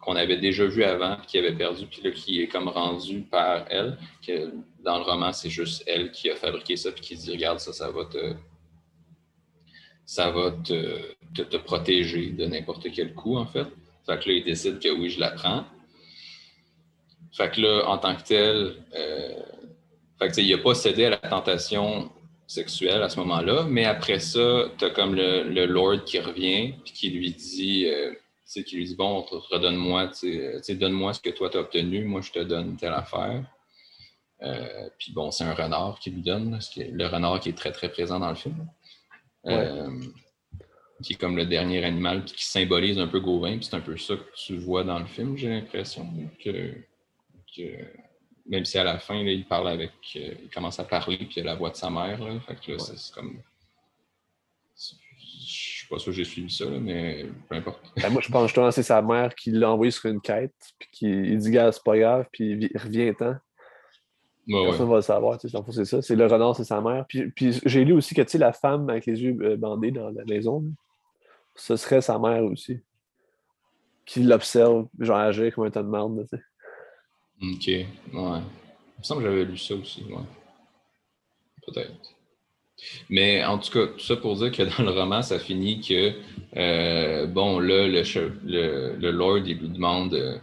qu'on 0.08 0.16
avait 0.16 0.38
déjà 0.38 0.66
vue 0.66 0.86
avant, 0.86 1.18
qui 1.28 1.38
avait 1.38 1.54
perdu, 1.54 1.86
puis 1.86 2.02
là, 2.02 2.12
qui 2.12 2.42
est 2.42 2.48
comme 2.48 2.70
rendue 2.70 3.24
par 3.24 3.66
elle. 3.70 3.98
Dans 4.82 5.00
le 5.00 5.04
roman, 5.04 5.34
c'est 5.34 5.50
juste 5.50 5.84
elle 5.86 6.12
qui 6.12 6.30
a 6.30 6.36
fabriqué 6.38 6.78
ça, 6.78 6.94
puis 6.94 7.02
qui 7.02 7.16
dit 7.16 7.30
Regarde, 7.30 7.60
ça, 7.60 7.74
ça 7.74 7.92
va 7.92 8.06
te. 8.06 8.36
Protéger 11.66 12.28
de 12.28 12.46
n'importe 12.46 12.88
quel 12.94 13.14
coup, 13.14 13.36
en 13.36 13.46
fait. 13.46 13.68
Fait 14.06 14.18
que 14.18 14.30
là, 14.30 14.36
il 14.36 14.46
décide 14.46 14.80
que 14.80 14.88
oui, 14.88 15.10
je 15.10 15.20
la 15.20 15.32
prends. 15.32 15.66
Fait 17.34 17.52
que 17.52 17.60
là, 17.60 17.84
en 17.88 17.98
tant 17.98 18.16
que 18.16 18.24
tel, 18.24 18.76
euh, 18.96 19.42
fait 20.20 20.30
que, 20.30 20.40
il 20.40 20.56
n'a 20.56 20.64
pas 20.64 20.74
cédé 20.74 21.04
à 21.06 21.10
la 21.10 21.18
tentation 21.18 22.10
sexuelle 22.48 23.04
à 23.04 23.10
ce 23.10 23.20
moment-là, 23.20 23.66
mais 23.70 23.84
après 23.84 24.20
ça, 24.20 24.72
tu 24.78 24.86
as 24.86 24.90
comme 24.90 25.16
le, 25.16 25.66
Lord 25.66 26.06
qui 26.06 26.18
revient, 26.20 26.76
puis 26.86 26.94
qui 26.94 27.10
lui 27.10 27.32
dit, 27.32 27.88
euh, 27.88 28.14
sais, 28.52 28.64
qui 28.64 28.76
lui 28.78 28.86
dit 28.86 28.96
Bon, 28.96 29.22
redonne-moi, 29.22 30.08
tu 30.10 30.34
sais, 30.62 30.74
euh, 30.74 30.76
donne-moi 30.76 31.14
ce 31.14 31.20
que 31.22 31.30
toi 31.30 31.50
tu 31.50 31.58
as 31.58 31.62
obtenu, 31.62 32.04
moi 32.06 32.22
je 32.22 32.32
te 32.32 32.40
donne 32.40 32.78
telle 32.78 32.94
affaire. 32.94 33.44
Euh, 34.44 34.90
puis 35.00 35.12
bon, 35.14 35.32
c'est 35.32 35.44
un 35.46 35.54
renard 35.54 36.00
qui 36.00 36.12
lui 36.12 36.22
donne, 36.22 36.52
là, 36.52 36.62
ce 36.62 36.70
qui 36.70 36.82
est- 36.82 36.92
le 36.92 37.08
renard 37.08 37.40
qui 37.40 37.50
est 37.50 37.58
très 37.58 37.72
très 37.72 37.90
présent 37.90 38.20
dans 38.20 38.30
le 38.30 38.36
film. 38.36 38.68
Euh, 39.48 39.90
qui 41.04 41.14
est 41.14 41.16
comme 41.16 41.38
le 41.38 41.46
dernier 41.46 41.84
animal 41.84 42.26
qui 42.26 42.44
symbolise 42.46 42.98
un 43.00 43.08
peu 43.08 43.20
Gauvin, 43.20 43.58
puis 43.58 43.66
c'est 43.66 43.76
un 43.76 43.82
peu 43.82 43.96
ça 43.98 44.16
que 44.16 44.24
tu 44.36 44.58
vois 44.58 44.84
dans 44.84 44.98
le 45.00 45.06
film, 45.06 45.38
j'ai 45.38 45.50
l'impression. 45.50 46.08
Que, 46.44 46.74
que- 47.56 47.86
même 48.48 48.66
si 48.66 48.78
à 48.78 48.84
la 48.84 48.98
fin, 48.98 49.22
là, 49.24 49.32
il 49.32 49.46
parle 49.46 49.68
avec. 49.70 49.92
euh, 50.16 50.34
il 50.44 50.50
commence 50.50 50.80
à 50.80 50.86
parler, 50.86 51.18
puis 51.18 51.34
il 51.38 51.42
a 51.42 51.44
la 51.46 51.56
voix 51.56 51.70
de 51.70 51.76
sa 51.76 51.90
mère. 51.90 52.24
Là, 52.24 52.40
fait 52.42 52.56
que 52.56 52.78
c'est 52.80 53.14
comme. 53.14 53.42
Suis 55.88 55.96
pas 55.96 56.00
sûr 56.00 56.12
que 56.12 56.18
j'ai 56.18 56.24
suivi 56.26 56.52
ça, 56.52 56.66
là, 56.66 56.78
mais 56.80 57.26
peu 57.50 57.56
importe. 57.56 57.80
Ben, 58.02 58.10
moi, 58.12 58.22
je 58.22 58.32
pense 58.32 58.52
que 58.54 58.72
c'est 58.72 58.84
sa 58.84 59.02
mère 59.02 59.34
qui 59.36 59.52
l'a 59.52 59.72
envoyé 59.72 59.92
sur 59.92 60.10
une 60.10 60.22
quête, 60.22 60.54
puis 60.80 60.90
qui 60.92 61.06
il 61.10 61.38
dit, 61.38 61.52
gars, 61.52 61.72
c'est 61.72 61.84
pas 61.84 61.98
grave, 61.98 62.26
puis 62.32 62.52
il 62.52 62.58
vi- 62.58 62.70
il 62.74 62.78
revient-ten. 62.80 63.40
Ouais, 64.48 64.60
ouais. 64.62 64.66
Personne 64.68 64.90
va 64.90 64.96
le 64.98 65.02
savoir, 65.02 65.38
tu 65.38 65.50
sais, 65.50 65.58
c'est 65.72 65.86
ça. 65.86 66.02
C'est 66.02 66.16
le 66.16 66.26
renard, 66.26 66.56
c'est 66.56 66.64
sa 66.64 66.80
mère. 66.80 67.06
Puis, 67.08 67.30
puis 67.32 67.60
j'ai 67.66 67.84
lu 67.84 67.92
aussi 67.94 68.16
que, 68.16 68.22
tu 68.22 68.30
sais, 68.30 68.38
la 68.38 68.54
femme 68.54 68.90
avec 68.90 69.06
les 69.06 69.22
yeux 69.22 69.38
euh, 69.42 69.58
bandés 69.58 69.92
dans 69.92 70.10
la 70.10 70.24
maison, 70.26 70.62
là, 70.62 70.70
ce 71.56 71.76
serait 71.76 72.02
sa 72.02 72.18
mère 72.20 72.44
aussi. 72.46 72.80
Qui 74.06 74.24
l'observe, 74.24 74.88
genre, 75.00 75.18
agir 75.18 75.54
comme 75.54 75.66
un 75.66 75.70
tas 75.72 75.84
de 75.84 75.90
merde, 75.90 76.18
là, 76.18 76.24
tu 76.24 76.38
sais. 76.38 76.44
Ok, 77.42 77.68
ouais. 77.68 77.86
Il 78.14 79.00
me 79.00 79.04
semble 79.04 79.22
que 79.24 79.30
j'avais 79.30 79.44
lu 79.46 79.58
ça 79.58 79.76
aussi, 79.76 80.04
ouais. 80.06 80.16
Peut-être. 81.66 82.14
Mais 83.10 83.44
en 83.44 83.58
tout 83.58 83.72
cas, 83.72 83.88
tout 83.88 84.00
ça 84.00 84.16
pour 84.16 84.36
dire 84.36 84.52
que 84.52 84.64
dans 84.64 84.84
le 84.84 84.92
roman, 84.92 85.22
ça 85.22 85.40
finit 85.40 85.82
que, 85.82 86.14
euh, 86.56 87.26
bon, 87.26 87.60
là, 87.60 87.88
le, 87.88 88.96
le, 89.00 89.12
Lord, 89.12 89.40
il 89.40 89.58
lui 89.58 89.70
demande, 89.70 90.14
euh, 90.14 90.38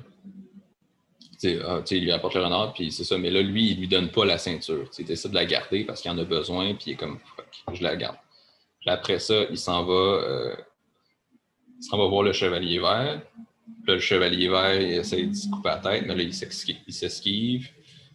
tu 1.40 1.50
sais, 1.50 1.58
ah, 1.64 1.78
tu 1.80 1.86
sais, 1.86 1.98
il 1.98 2.04
lui 2.04 2.12
apporte 2.12 2.34
le 2.34 2.42
renard, 2.42 2.72
puis 2.72 2.90
c'est 2.90 3.04
ça, 3.04 3.18
mais 3.18 3.30
là, 3.30 3.42
lui, 3.42 3.70
il 3.70 3.80
lui 3.80 3.88
donne 3.88 4.10
pas 4.10 4.24
la 4.24 4.38
ceinture. 4.38 4.88
Il 4.98 5.10
essaie 5.10 5.28
de 5.28 5.34
la 5.34 5.44
garder 5.44 5.84
parce 5.84 6.00
qu'il 6.00 6.10
en 6.10 6.18
a 6.18 6.24
besoin, 6.24 6.74
puis 6.74 6.84
il 6.88 6.92
est 6.92 6.96
comme, 6.96 7.18
fuck, 7.36 7.74
je 7.74 7.82
la 7.82 7.96
garde. 7.96 8.16
Puis 8.80 8.90
après 8.90 9.18
ça, 9.18 9.44
il 9.50 9.58
s'en 9.58 9.84
va, 9.84 9.92
euh, 9.92 10.56
il 11.78 11.84
s'en 11.84 11.98
va 11.98 12.06
voir 12.06 12.22
le 12.22 12.32
chevalier 12.32 12.78
vert. 12.78 13.22
Là, 13.86 13.94
le 13.94 13.98
chevalier 13.98 14.48
vert, 14.48 14.80
il 14.80 14.92
essaie 14.92 15.22
de 15.22 15.34
se 15.34 15.48
couper 15.48 15.68
la 15.68 15.78
tête, 15.78 16.04
mais 16.06 16.14
là, 16.14 16.22
il 16.22 16.34
s'esquive. 16.34 17.70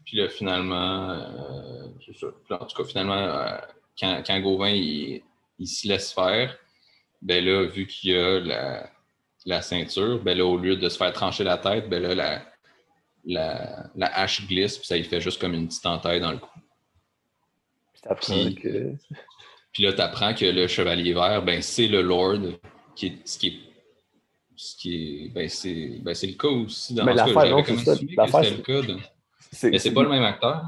Puis 0.05 0.17
là, 0.17 0.27
finalement, 0.27 1.09
euh, 1.11 1.87
c'est 2.05 2.17
ça. 2.17 2.27
En 2.51 2.65
tout 2.65 2.83
cas, 2.83 2.87
finalement, 2.87 3.59
quand, 3.99 4.21
quand 4.25 4.39
Gauvin, 4.39 4.69
il, 4.69 5.21
il 5.59 5.67
se 5.67 5.87
laisse 5.87 6.11
faire, 6.13 6.57
ben 7.21 7.43
là, 7.43 7.65
vu 7.65 7.85
qu'il 7.85 8.11
y 8.11 8.15
a 8.17 8.39
la, 8.39 8.89
la 9.45 9.61
ceinture, 9.61 10.21
ben 10.23 10.37
là, 10.37 10.45
au 10.45 10.57
lieu 10.57 10.75
de 10.77 10.87
se 10.89 10.97
faire 10.97 11.11
trancher 11.13 11.43
la 11.43 11.57
tête, 11.57 11.89
ben 11.89 12.01
là, 12.01 12.15
la, 12.15 12.45
la, 13.25 13.85
la 13.95 14.17
hache 14.17 14.47
glisse, 14.47 14.77
puis 14.77 14.87
ça, 14.87 14.95
il 14.97 15.03
fait 15.05 15.19
juste 15.21 15.39
comme 15.41 15.53
une 15.53 15.67
petite 15.67 15.85
entaille 15.85 16.21
dans 16.21 16.31
le 16.31 16.37
cou. 16.37 16.49
Puis 18.45 18.55
que. 18.55 18.93
Là, 19.79 19.93
tu 19.93 20.01
apprends 20.01 20.33
que 20.33 20.45
le 20.45 20.67
chevalier 20.67 21.13
vert, 21.13 21.43
ben, 21.43 21.61
c'est 21.61 21.87
le 21.87 22.01
Lord, 22.01 22.39
qui 22.95 23.07
est, 23.07 23.27
ce 23.27 23.37
qui 23.37 23.47
est. 23.47 23.59
Ce 24.55 24.75
qui 24.75 24.95
est. 25.25 25.29
Ben, 25.29 25.47
c'est 25.47 25.99
ben, 26.01 26.13
le 26.21 26.33
cas 26.37 26.47
aussi 26.47 26.93
dans 26.93 27.05
Mais 27.05 27.19
en 27.19 27.25
tout 27.25 27.33
cas, 27.33 27.45
l'affaire, 28.17 28.43
c'est 28.43 28.57
le 28.57 28.61
cas. 28.63 28.81
de- 28.81 28.97
Mais 29.69 29.77
c'est 29.79 29.93
pas 29.93 30.03
le 30.03 30.09
même 30.09 30.23
acteur. 30.23 30.63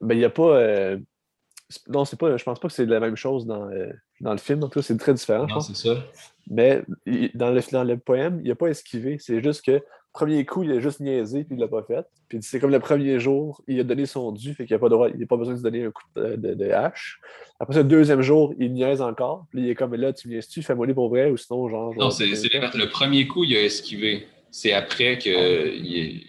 Ben, 0.00 0.14
il 0.14 0.18
n'y 0.18 0.24
a 0.24 0.30
pas. 0.30 0.56
euh, 0.56 0.98
Non, 1.88 2.04
c'est 2.04 2.18
pas. 2.18 2.36
Je 2.36 2.44
pense 2.44 2.58
pas 2.58 2.68
que 2.68 2.74
c'est 2.74 2.86
la 2.86 3.00
même 3.00 3.16
chose 3.16 3.46
dans, 3.46 3.68
euh, 3.70 3.90
dans 4.20 4.32
le 4.32 4.38
film. 4.38 4.62
En 4.62 4.68
tout 4.68 4.80
cas, 4.80 4.82
c'est 4.82 4.96
très 4.96 5.14
différent. 5.14 5.46
je 5.48 5.54
Non, 5.54 5.60
c'est 5.60 5.76
ça. 5.76 5.94
Mais 6.50 6.82
dans 7.34 7.50
le, 7.50 7.60
dans 7.72 7.84
le 7.84 7.96
poème, 7.98 8.40
il 8.42 8.48
n'a 8.48 8.54
pas 8.54 8.68
esquivé. 8.68 9.16
C'est 9.20 9.42
juste 9.42 9.64
que, 9.64 9.80
premier 10.12 10.44
coup, 10.44 10.62
il 10.64 10.72
a 10.72 10.80
juste 10.80 11.00
niaisé 11.00 11.44
puis 11.44 11.56
il 11.56 11.60
l'a 11.60 11.68
pas 11.68 11.82
fait. 11.84 12.04
Puis 12.28 12.38
c'est 12.42 12.58
comme 12.60 12.70
le 12.70 12.80
premier 12.80 13.18
jour, 13.20 13.62
il 13.68 13.78
a 13.80 13.84
donné 13.84 14.06
son 14.06 14.32
dû, 14.32 14.54
fait 14.54 14.66
qu'il 14.66 14.74
n'a 14.74 14.78
pas, 14.80 14.88
droit- 14.88 15.08
il 15.08 15.20
n'a 15.20 15.26
pas 15.26 15.36
besoin 15.36 15.54
de 15.54 15.58
se 15.58 15.62
donner 15.62 15.84
un 15.84 15.90
coup 15.90 16.02
de, 16.16 16.36
de- 16.36 16.54
de 16.54 16.70
hache. 16.70 17.20
Après 17.60 17.74
ça, 17.74 17.80
le 17.82 17.88
deuxième 17.88 18.22
jour, 18.22 18.54
il 18.58 18.72
niaise 18.72 19.00
encore. 19.02 19.46
Puis 19.50 19.60
il 19.62 19.68
est 19.70 19.74
comme 19.74 19.94
là, 19.94 20.12
tu 20.12 20.28
niaises-tu, 20.28 20.62
fais-moi 20.62 20.86
les 20.86 20.94
pour 20.94 21.08
vrai, 21.08 21.30
ou 21.30 21.36
sinon, 21.36 21.68
genre. 21.68 21.94
Non, 21.94 22.10
c'est 22.10 22.34
c'est 22.34 22.48
le 22.52 22.88
premier 22.88 23.26
coup, 23.28 23.44
il 23.44 23.56
a 23.56 23.62
esquivé. 23.62 24.26
C'est 24.54 24.72
après 24.74 25.16
qu'il 25.16 25.32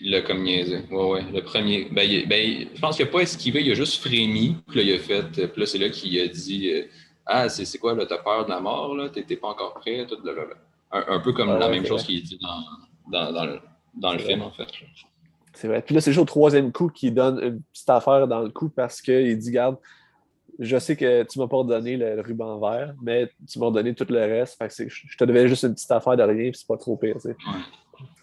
il 0.01 0.09
l'a 0.09 0.21
comme 0.21 0.43
niaisé. 0.43 0.79
Ouais, 0.89 1.09
ouais. 1.12 1.21
Le 1.33 1.41
premier. 1.41 1.89
Ben, 1.91 2.03
il- 2.09 2.25
ben, 2.27 2.67
je 2.73 2.79
pense 2.79 2.95
qu'il 2.95 3.05
n'a 3.05 3.12
pas 3.12 3.19
esquivé, 3.19 3.62
il 3.62 3.69
a 3.71 3.73
juste 3.73 4.01
frémi. 4.01 4.55
Puis 4.69 4.77
là, 4.77 4.83
il 4.83 4.93
a 4.93 4.99
fait. 4.99 5.23
Puis 5.49 5.59
là, 5.59 5.65
c'est 5.65 5.77
là 5.77 5.89
qu'il 5.89 6.17
a 6.21 6.27
dit 6.27 6.71
euh, 6.71 6.83
Ah, 7.25 7.49
c'est 7.49 7.65
c'est 7.65 7.77
quoi, 7.79 7.93
là, 7.93 8.05
t'as 8.05 8.19
peur 8.19 8.45
de 8.45 8.49
la 8.49 8.62
mort, 8.62 8.95
là? 8.95 9.09
T'es 9.09 9.36
pas 9.36 9.49
encore 9.49 9.73
prêt? 9.73 10.07
Tout, 10.07 10.17
là, 10.23 10.31
là, 10.33 10.43
là. 10.45 10.55
Un, 10.93 11.15
un 11.15 11.19
peu 11.19 11.33
comme 11.33 11.49
Ah 11.49 11.59
la 11.59 11.65
ouais, 11.67 11.73
même 11.73 11.86
chose 11.86 12.03
qu'il 12.03 12.23
dit 12.23 12.39
dans, 12.41 13.12
dans, 13.12 13.31
dans 13.33 13.45
le, 13.45 13.59
dans 13.95 14.13
le 14.13 14.19
film, 14.19 14.39
vrai. 14.39 14.47
en 14.47 14.51
fait. 14.51 14.67
C'est 15.53 15.67
vrai. 15.67 15.81
Puis 15.81 15.93
là, 15.93 15.99
c'est 15.99 16.12
juste 16.12 16.21
au 16.21 16.25
troisième 16.25 16.71
coup 16.71 16.88
qu'il 16.88 17.13
donne 17.13 17.39
une 17.43 17.62
petite 17.73 17.89
affaire 17.89 18.25
dans 18.27 18.39
le 18.39 18.49
coup 18.51 18.69
parce 18.69 19.01
qu'il 19.01 19.38
dit 19.38 19.51
Garde, 19.51 19.77
je 20.59 20.77
sais 20.77 20.95
que 20.95 21.23
tu 21.23 21.39
m'as 21.39 21.47
pas 21.47 21.62
donné 21.63 21.97
le, 21.97 22.21
ruban 22.21 22.57
vert, 22.59 22.93
mais 23.01 23.29
tu 23.51 23.59
m'as 23.59 23.69
donné 23.69 23.93
tout 23.93 24.05
le 24.07 24.19
reste. 24.19 24.57
Fait 24.57 24.67
que 24.69 24.73
c'est- 24.73 24.88
je 24.89 25.17
te 25.17 25.25
devais 25.25 25.47
juste 25.49 25.63
une 25.63 25.73
petite 25.73 25.91
affaire 25.91 26.15
de 26.15 26.23
rien, 26.23 26.52
puis 26.52 26.60
c'est 26.60 26.67
pas 26.67 26.77
trop 26.77 26.95
pire. 26.95 27.15
tu 27.15 27.21
sais. 27.29 27.35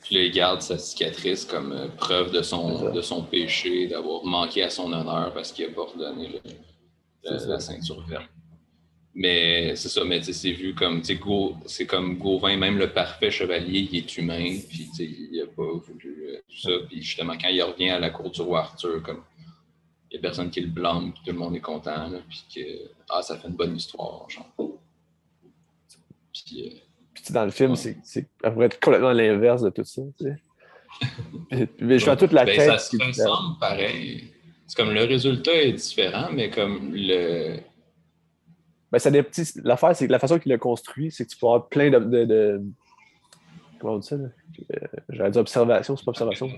Puis 0.02 0.14
là, 0.16 0.22
il 0.24 0.32
garde 0.32 0.60
sa 0.62 0.78
cicatrice 0.78 1.44
comme 1.44 1.72
euh, 1.72 1.88
preuve 1.88 2.32
de 2.32 2.42
son, 2.42 2.90
de 2.92 3.00
son 3.02 3.22
péché, 3.22 3.86
d'avoir 3.86 4.24
manqué 4.24 4.62
à 4.62 4.70
son 4.70 4.92
honneur 4.92 5.32
parce 5.34 5.52
qu'il 5.52 5.66
n'a 5.68 5.72
pas 5.74 5.84
redonné 5.84 6.28
le- 6.28 6.40
le- 7.30 7.46
la 7.48 7.60
ceinture 7.60 8.00
verte. 8.06 8.28
Mais 9.14 9.74
c'est 9.76 9.88
ça, 9.88 10.04
mais 10.04 10.22
c'est 10.22 10.52
vu 10.52 10.74
comme, 10.74 11.00
tu 11.00 11.06
sais, 11.08 11.14
Gau- 11.16 11.56
c'est 11.66 11.84
comme 11.86 12.16
Gauvin, 12.16 12.56
même 12.56 12.78
le 12.78 12.92
parfait 12.92 13.30
chevalier, 13.30 13.88
il 13.90 13.98
est 13.98 14.16
humain, 14.16 14.56
puis 14.68 14.88
il 14.98 15.36
n'a 15.38 15.46
pas 15.46 15.64
voulu 15.72 16.26
euh, 16.28 16.38
tout 16.48 16.60
ça. 16.60 16.70
Puis 16.88 17.02
justement, 17.02 17.36
quand 17.36 17.48
il 17.48 17.60
revient 17.62 17.90
à 17.90 17.98
la 17.98 18.10
cour 18.10 18.30
du 18.30 18.40
roi 18.40 18.60
Arthur, 18.60 19.02
comme, 19.02 19.22
il 20.10 20.14
n'y 20.14 20.18
a 20.18 20.22
personne 20.22 20.50
qui 20.50 20.60
le 20.60 20.68
blâme, 20.68 21.12
puis 21.12 21.22
tout 21.24 21.32
le 21.32 21.38
monde 21.38 21.56
est 21.56 21.60
content, 21.60 22.08
là, 22.08 22.18
puis 22.28 22.44
que, 22.54 22.60
ah, 23.08 23.20
ça 23.22 23.36
fait 23.36 23.48
une 23.48 23.54
bonne 23.54 23.76
histoire, 23.76 24.28
genre. 24.30 24.48
Puis, 26.32 26.66
euh, 26.68 26.78
sais, 27.30 27.34
dans 27.34 27.44
le 27.44 27.50
film, 27.50 27.76
c'est 27.76 27.96
c'est 28.04 28.28
à 28.42 28.50
peu 28.50 28.56
près 28.56 28.78
complètement 28.82 29.12
l'inverse 29.12 29.62
de 29.62 29.70
tout 29.70 29.84
ça. 29.84 30.02
tu 30.18 30.24
sais. 30.24 30.36
Puis- 31.50 31.68
Mais 31.80 31.98
je 31.98 32.04
fais 32.04 32.16
toute 32.16 32.32
la 32.32 32.44
Ben, 32.44 32.56
quête. 32.56 32.66
ça 32.70 32.78
se 32.78 32.90
qui 32.90 32.96
est 33.02 33.06
différente. 33.06 33.30
ressemble 33.38 33.58
pareil. 33.58 34.32
C'est 34.66 34.76
comme 34.76 34.92
le 34.94 35.04
résultat 35.04 35.54
est 35.54 35.72
différent, 35.72 36.28
mais 36.32 36.50
comme 36.50 36.90
le. 36.94 37.58
Ben, 38.92 38.98
ça 38.98 39.10
sais, 39.32 39.60
L'affaire, 39.64 39.94
c'est 39.96 40.06
que 40.06 40.12
la 40.12 40.18
façon 40.18 40.38
qu'il 40.38 40.50
l'a 40.50 40.58
construit, 40.58 41.10
c'est 41.12 41.24
que 41.24 41.30
tu 41.30 41.36
peux 41.38 41.46
avoir 41.46 41.68
plein 41.68 41.90
de. 41.90 41.98
de- 41.98 42.24
de- 42.24 42.62
Comment 43.78 43.94
on 43.94 43.98
dit 43.98 44.06
ça? 44.08 44.16
là? 44.16 44.28
Euh, 44.74 44.86
J'allais 45.08 45.30
dire 45.30 45.40
observation, 45.40 45.96
c'est 45.96 46.04
pas 46.04 46.10
observation. 46.10 46.50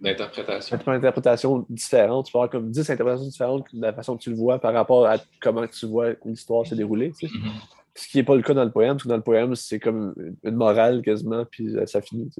D'interprétation. 0.00 0.76
Tu 0.76 0.78
peux 0.78 0.90
avoir 0.90 0.96
une 0.96 1.00
interprétation 1.04 1.66
différente. 1.68 2.26
Tu 2.26 2.32
peux 2.32 2.38
avoir 2.38 2.50
comme 2.50 2.70
10 2.70 2.90
interprétations 2.90 3.28
différentes 3.28 3.66
de 3.72 3.80
la 3.80 3.92
façon 3.92 4.16
que 4.16 4.22
tu 4.22 4.30
le 4.30 4.36
vois 4.36 4.58
par 4.58 4.72
rapport 4.72 5.06
à 5.06 5.18
comment 5.40 5.64
tu 5.68 5.86
vois 5.86 6.14
l'histoire 6.24 6.66
se 6.66 6.74
dérouler. 6.74 7.12
tu 7.12 7.28
sais. 7.28 7.34
Mhm. 7.38 7.50
Ce 7.94 8.08
qui 8.08 8.16
n'est 8.16 8.22
pas 8.22 8.36
le 8.36 8.42
cas 8.42 8.54
dans 8.54 8.64
le 8.64 8.72
poème, 8.72 8.92
parce 8.92 9.04
que 9.04 9.08
dans 9.08 9.16
le 9.16 9.22
poème, 9.22 9.54
c'est 9.54 9.78
comme 9.78 10.14
une 10.42 10.54
morale 10.54 11.02
quasiment, 11.02 11.44
puis 11.44 11.76
euh, 11.76 11.86
ça 11.86 12.00
finit. 12.00 12.30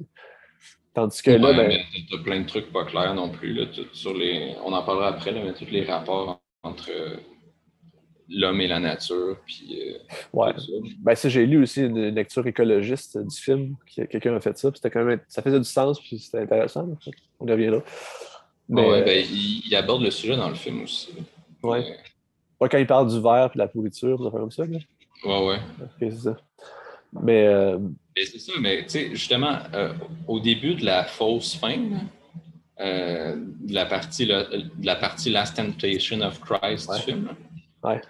Tandis 0.94 1.22
que 1.22 1.30
là, 1.30 1.52
ben... 1.52 1.78
tu 2.08 2.14
as 2.14 2.18
plein 2.22 2.40
de 2.40 2.46
trucs 2.46 2.72
pas 2.72 2.84
clairs 2.84 3.14
non 3.14 3.30
plus. 3.30 3.54
Là, 3.54 3.66
sur 3.92 4.14
les... 4.14 4.54
On 4.64 4.72
en 4.72 4.82
parlera 4.82 5.08
après, 5.08 5.32
là, 5.32 5.40
mais 5.44 5.54
tous 5.54 5.70
les 5.70 5.84
rapports 5.84 6.40
entre 6.62 6.90
l'homme 8.28 8.60
et 8.60 8.66
la 8.66 8.80
nature. 8.80 9.36
Puis, 9.46 9.78
euh, 9.80 9.98
ouais. 10.32 10.52
Ben, 11.00 11.14
ça, 11.14 11.28
j'ai 11.28 11.46
lu 11.46 11.62
aussi 11.62 11.82
une 11.82 12.08
lecture 12.08 12.46
écologiste 12.46 13.18
du 13.18 13.36
film, 13.36 13.76
quelqu'un 13.86 14.34
a 14.34 14.40
fait 14.40 14.56
ça, 14.56 14.70
c'était 14.74 14.90
quand 14.90 15.04
même, 15.04 15.20
ça 15.28 15.42
faisait 15.42 15.58
du 15.58 15.64
sens, 15.64 16.00
puis 16.00 16.18
c'était 16.18 16.40
intéressant. 16.40 16.88
On 17.40 17.46
y 17.46 17.50
reviendra. 17.50 17.82
Mais, 18.68 18.88
ouais, 18.88 19.04
ben, 19.04 19.24
il, 19.30 19.74
aborde 19.74 20.02
le 20.02 20.10
sujet 20.10 20.36
dans 20.36 20.48
le 20.48 20.54
film 20.54 20.82
aussi. 20.82 21.10
Ouais. 21.62 21.96
quand 22.58 22.78
il 22.78 22.86
parle 22.86 23.08
du 23.08 23.20
verre 23.20 23.50
et 23.52 23.54
de 23.54 23.58
la 23.58 23.68
pourriture, 23.68 24.22
ça 24.22 24.30
fait 24.30 24.38
comme 24.38 24.50
ça. 24.50 24.64
Là. 24.64 24.78
Ouais, 25.24 25.46
ouais. 25.46 25.58
c'est 25.98 26.12
ça. 26.12 26.36
Mais. 27.22 27.46
Euh... 27.46 27.78
c'est 28.16 28.38
ça, 28.38 28.52
mais 28.60 28.82
tu 28.84 28.90
sais, 28.90 29.10
justement, 29.10 29.58
euh, 29.74 29.92
au 30.26 30.40
début 30.40 30.74
de 30.74 30.84
la 30.84 31.04
fausse 31.04 31.56
fin, 31.56 31.78
euh, 32.80 33.36
de, 33.36 33.74
la 33.74 33.86
partie, 33.86 34.26
de 34.26 34.44
la 34.82 34.96
partie 34.96 35.30
Last 35.30 35.56
Temptation 35.56 36.20
of 36.20 36.40
Christ 36.40 36.90
du 36.94 37.00
film, 37.00 37.28
Ouais. 37.84 38.00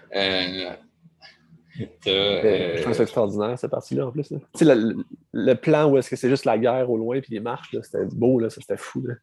Je 1.75 2.81
trouve 2.81 2.93
ça 2.93 3.03
extraordinaire, 3.03 3.57
cette 3.57 3.71
partie-là, 3.71 4.07
en 4.07 4.11
plus. 4.11 4.27
Tu 4.27 4.37
sais, 4.53 4.65
le, 4.65 5.03
le, 5.31 5.55
plan 5.55 5.89
où 5.89 5.97
est-ce 5.97 6.09
que 6.09 6.15
c'est 6.15 6.29
juste 6.29 6.45
la 6.45 6.59
guerre 6.59 6.89
au 6.89 6.97
loin 6.97 7.19
puis 7.19 7.33
les 7.33 7.39
marches, 7.39 7.75
c'était 7.81 8.05
beau, 8.05 8.39
là, 8.39 8.51
c'était 8.51 8.77
fou. 8.77 9.01
Là. 9.01 9.15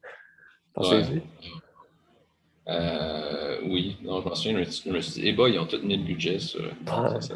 Euh, 2.71 3.59
oui, 3.65 3.97
non, 4.03 4.21
je 4.21 4.29
m'en 4.29 4.35
souviens, 4.35 4.63
je 4.63 4.91
me 4.91 5.01
suis 5.01 5.21
dit, 5.21 5.29
eh 5.29 5.33
ben, 5.33 5.49
ils 5.49 5.59
ont 5.59 5.67
tous 5.67 5.83
mis 5.83 5.97
le 5.97 6.05
budget 6.05 6.39
sur. 6.39 6.71
Ah. 6.87 7.21
Ça, 7.21 7.35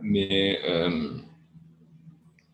Mais 0.00 0.58
euh, 0.64 1.10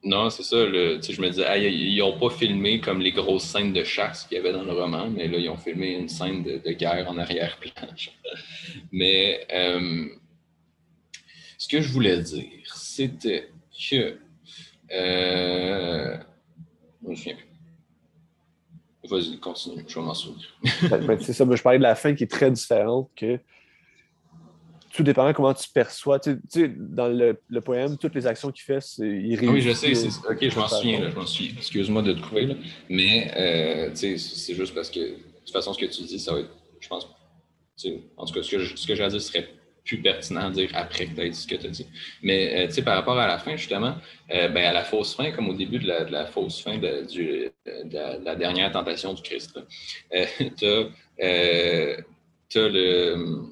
non, 0.03 0.29
c'est 0.31 0.43
ça. 0.43 0.65
Le, 0.65 1.01
je 1.01 1.21
me 1.21 1.29
disais, 1.29 1.45
ah, 1.47 1.57
ils 1.57 1.97
n'ont 1.99 2.19
pas 2.19 2.31
filmé 2.31 2.81
comme 2.81 3.01
les 3.01 3.13
grosses 3.13 3.45
scènes 3.45 3.73
de 3.73 3.85
chasse 3.85 4.25
qu'il 4.27 4.39
y 4.39 4.41
avait 4.41 4.53
dans 4.53 4.65
le 4.65 4.73
roman, 4.73 5.09
mais 5.09 5.29
là, 5.29 5.39
ils 5.39 5.49
ont 5.49 5.57
filmé 5.57 5.93
une 5.93 6.09
scène 6.09 6.43
de, 6.43 6.73
guerre 6.73 7.09
en 7.09 7.17
arrière-plan. 7.17 7.71
mais 8.93 9.47
euh, 9.53 10.09
ce 11.59 11.69
que 11.69 11.81
je 11.81 11.93
voulais 11.93 12.21
dire, 12.23 12.75
c'était 12.75 13.51
que. 13.73 14.19
Je 14.91 16.19
me 17.09 17.15
souviens 17.15 17.37
plus. 17.37 17.54
Vas-y, 19.09 19.39
continue, 19.39 19.85
je 19.87 19.95
vais 19.99 20.05
m'en 20.05 20.15
souvenir. 20.15 20.47
Ben, 20.91 21.05
ben, 21.07 21.21
c'est 21.21 21.33
ça, 21.33 21.45
je 21.51 21.63
parlais 21.63 21.79
de 21.79 21.83
la 21.83 21.95
fin 21.95 22.15
qui 22.15 22.25
est 22.25 22.31
très 22.31 22.51
différente 22.51 23.11
que 23.17 23.39
tout 24.95 25.03
dépendant 25.03 25.33
comment 25.33 25.53
tu 25.53 25.69
perçois. 25.69 26.21
Tu 26.21 26.39
sais, 26.49 26.73
dans 26.75 27.09
le, 27.09 27.39
le, 27.49 27.61
poème, 27.61 27.99
toutes 27.99 28.15
les 28.15 28.27
actions 28.27 28.53
qu'il 28.53 28.63
fait, 28.63 28.79
il 28.99 29.35
réussit. 29.35 29.51
Oui, 29.51 29.61
je 29.61 29.73
sais. 29.73 30.09
OK, 30.31 30.49
je 30.49 30.59
m'en 30.59 30.69
souviens. 30.69 31.11
je 31.11 31.17
m'en 31.17 31.27
souviens. 31.27 31.53
Excuse-moi 31.59 32.03
de 32.03 32.13
te 32.13 32.21
couper. 32.21 32.47
Là. 32.47 32.55
Mais 32.89 33.33
euh, 33.37 33.91
c'est 33.95 34.55
juste 34.55 34.73
parce 34.75 34.91
que, 34.91 35.01
de 35.01 35.17
toute 35.45 35.53
façon, 35.53 35.73
ce 35.73 35.79
que 35.81 35.87
tu 35.87 36.03
dis, 36.03 36.21
ça 36.21 36.33
va 36.33 36.41
être, 36.41 36.51
je 36.79 36.89
pense, 36.89 37.09
en 38.17 38.25
tout 38.25 38.35
cas, 38.35 38.43
ce 38.43 38.57
que, 38.57 38.77
ce 38.77 38.87
que 38.87 38.95
j'ai 38.95 39.03
à 39.03 39.09
dire 39.09 39.21
serait 39.21 39.49
plus 39.85 40.01
pertinent 40.01 40.47
à 40.47 40.51
dire 40.51 40.71
après 40.75 41.07
que 41.07 41.15
tu 41.15 41.21
as 41.21 41.29
dit 41.29 41.35
ce 41.35 41.47
que 41.47 41.57
tu 41.57 41.67
as 41.67 41.71
dit. 41.71 41.87
Mais 42.23 42.69
euh, 42.69 42.83
par 42.83 42.97
rapport 42.97 43.19
à 43.19 43.27
la 43.27 43.39
fin, 43.39 43.57
justement, 43.57 43.97
euh, 44.33 44.49
ben, 44.49 44.65
à 44.65 44.73
la 44.73 44.85
fausse 44.85 45.15
fin, 45.15 45.31
comme 45.31 45.49
au 45.49 45.55
début 45.55 45.79
de 45.79 45.87
la, 45.87 46.05
de 46.05 46.31
fausse 46.31 46.63
fin 46.63 46.79
de, 46.79 47.07
de, 47.07 47.53
la, 48.25 48.35
dernière 48.35 48.73
tentation 48.73 49.13
du 49.13 49.23
Christ, 49.23 49.59
tu 50.57 50.67
as, 52.59 52.69
le 52.69 53.45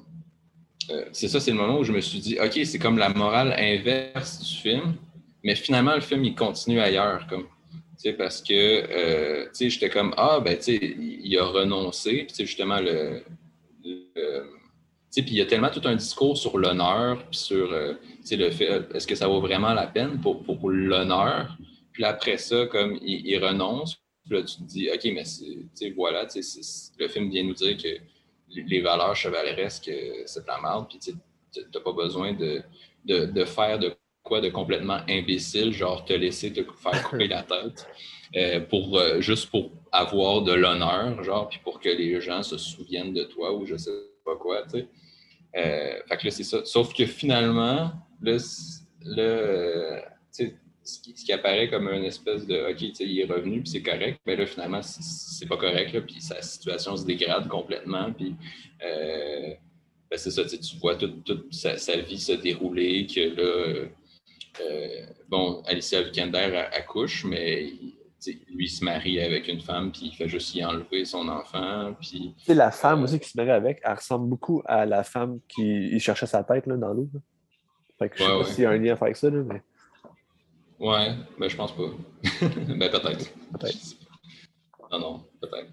euh, 0.89 1.05
c'est 1.11 1.27
ça, 1.27 1.39
c'est 1.39 1.51
le 1.51 1.57
moment 1.57 1.79
où 1.79 1.83
je 1.83 1.91
me 1.91 2.01
suis 2.01 2.19
dit, 2.19 2.37
OK, 2.39 2.59
c'est 2.65 2.79
comme 2.79 2.97
la 2.97 3.09
morale 3.09 3.55
inverse 3.57 4.39
du 4.39 4.55
film, 4.55 4.95
mais 5.43 5.55
finalement, 5.55 5.95
le 5.95 6.01
film, 6.01 6.23
il 6.23 6.35
continue 6.35 6.79
ailleurs, 6.79 7.25
comme. 7.27 7.47
Parce 8.17 8.41
que, 8.41 8.53
euh, 8.53 9.47
j'étais 9.57 9.89
comme, 9.89 10.13
ah, 10.17 10.41
ben, 10.43 10.57
il 10.67 11.37
a 11.37 11.45
renoncé, 11.45 12.27
puis 12.27 12.45
justement, 12.45 12.79
le. 12.79 13.23
Puis 15.21 15.31
il 15.31 15.37
y 15.37 15.41
a 15.41 15.45
tellement 15.45 15.69
tout 15.69 15.81
un 15.85 15.95
discours 15.95 16.37
sur 16.37 16.57
l'honneur, 16.57 17.23
puis 17.29 17.37
sur 17.37 17.71
euh, 17.71 17.93
le 18.31 18.51
fait, 18.51 18.87
est-ce 18.93 19.05
que 19.05 19.15
ça 19.15 19.27
vaut 19.27 19.41
vraiment 19.41 19.73
la 19.73 19.87
peine 19.87 20.19
pour, 20.19 20.43
pour, 20.43 20.69
l'honneur? 20.69 21.55
Puis 21.91 22.03
après 22.03 22.37
ça, 22.37 22.65
comme 22.65 22.97
il, 23.01 23.37
renonce, 23.37 24.01
puis 24.25 24.33
là, 24.33 24.43
tu 24.43 24.57
te 24.57 24.63
dis, 24.63 24.89
OK, 24.89 25.03
mais 25.13 25.23
voilà, 25.95 26.27
le 26.97 27.07
film 27.07 27.29
vient 27.29 27.43
nous 27.43 27.53
dire 27.53 27.77
que 27.77 27.89
les 28.49 28.81
valeurs 28.81 29.15
chevaleresques, 29.15 29.91
c'est 30.25 30.41
de 30.41 30.47
la 30.47 30.59
merde, 30.61 30.87
puis 30.89 30.97
tu 30.99 31.11
n'as 31.11 31.81
pas 31.81 31.93
besoin 31.93 32.33
de, 32.33 32.63
de, 33.05 33.45
faire 33.45 33.77
de 33.77 33.93
quoi 34.23 34.41
de 34.41 34.49
complètement 34.49 34.99
imbécile, 35.09 35.73
genre 35.73 36.05
te 36.05 36.13
laisser 36.13 36.51
te 36.51 36.63
faire 36.63 37.03
couper 37.03 37.27
la 37.27 37.43
tête, 37.43 37.87
euh, 38.35 38.59
pour, 38.61 38.97
euh, 38.97 39.21
juste 39.21 39.49
pour 39.51 39.71
avoir 39.91 40.41
de 40.41 40.53
l'honneur, 40.53 41.23
genre, 41.23 41.49
puis 41.49 41.59
pour 41.63 41.79
que 41.79 41.89
les 41.89 42.19
gens 42.21 42.41
se 42.41 42.57
souviennent 42.57 43.13
de 43.13 43.23
toi 43.25 43.53
ou 43.53 43.65
je 43.65 43.75
sais 43.75 43.91
pas 44.25 44.35
quoi, 44.37 44.63
tu 44.63 44.79
sais. 44.79 44.87
Euh, 45.55 45.99
fait 46.07 46.17
que 46.17 46.25
là, 46.25 46.31
c'est 46.31 46.43
ça. 46.43 46.65
Sauf 46.65 46.93
que 46.93 47.05
finalement, 47.05 47.91
là, 48.21 48.37
ce 50.83 51.23
qui, 51.23 51.31
apparaît 51.31 51.69
comme 51.69 51.87
une 51.87 52.03
espèce 52.03 52.45
de 52.45 52.71
OK, 52.71 52.81
il 52.99 53.19
est 53.19 53.25
revenu, 53.25 53.61
puis 53.61 53.69
c'est 53.69 53.81
correct, 53.81 54.19
mais 54.25 54.35
là, 54.35 54.45
finalement, 54.45 54.81
c'est 54.81 55.47
pas 55.47 55.57
correct, 55.57 55.97
puis 56.01 56.21
sa 56.21 56.41
situation 56.41 56.97
se 56.97 57.05
dégrade 57.05 57.47
complètement, 57.47 58.11
puis 58.11 58.35
euh, 58.83 59.53
ben, 60.09 60.17
c'est 60.17 60.31
ça, 60.31 60.43
tu 60.45 60.77
vois 60.77 60.95
toute, 60.95 61.53
sa, 61.53 61.97
vie 61.97 62.19
se 62.19 62.33
dérouler, 62.33 63.07
que 63.07 63.35
là, 63.35 63.87
euh, 64.61 65.05
bon, 65.29 65.61
Alicia 65.65 66.01
Vikander 66.01 66.65
accouche, 66.73 67.25
mais 67.25 67.71
lui 68.49 68.69
se 68.69 68.83
marie 68.83 69.19
avec 69.19 69.47
une 69.47 69.61
femme, 69.61 69.91
puis 69.91 70.07
il 70.07 70.15
fait 70.15 70.27
juste 70.27 70.53
y 70.55 70.63
enlever 70.63 71.05
son 71.05 71.27
enfant, 71.27 71.93
puis... 71.99 72.33
C'est 72.45 72.55
la 72.55 72.71
femme 72.71 73.01
euh, 73.01 73.03
aussi 73.03 73.19
qui 73.19 73.29
se 73.29 73.37
marie 73.37 73.51
avec, 73.51 73.81
elle 73.83 73.95
ressemble 73.95 74.29
beaucoup 74.29 74.61
à 74.65 74.85
la 74.85 75.03
femme 75.03 75.39
qui 75.47 75.99
cherchait 75.99 76.25
sa 76.25 76.43
tête 76.43 76.67
là, 76.67 76.77
dans 76.77 76.93
l'eau. 76.93 77.09
Fait 77.99 78.09
que 78.09 78.17
je 78.17 78.23
sais 78.23 78.29
pas 78.29 78.45
s'il 78.45 78.63
y 78.63 78.65
a 78.65 78.71
un 78.71 78.77
lien 78.77 78.95
avec 78.99 79.15
ça, 79.15 79.29
là, 79.29 79.43
mais... 79.43 79.61
Ouais, 80.79 81.15
ben 81.39 81.49
je 81.49 81.55
pense 81.55 81.71
pas. 81.71 81.83
ben 82.41 82.89
peut-être. 82.89 83.33
Peut-être. 83.51 83.77
Non, 84.91 84.99
non, 84.99 85.23
peut-être. 85.39 85.71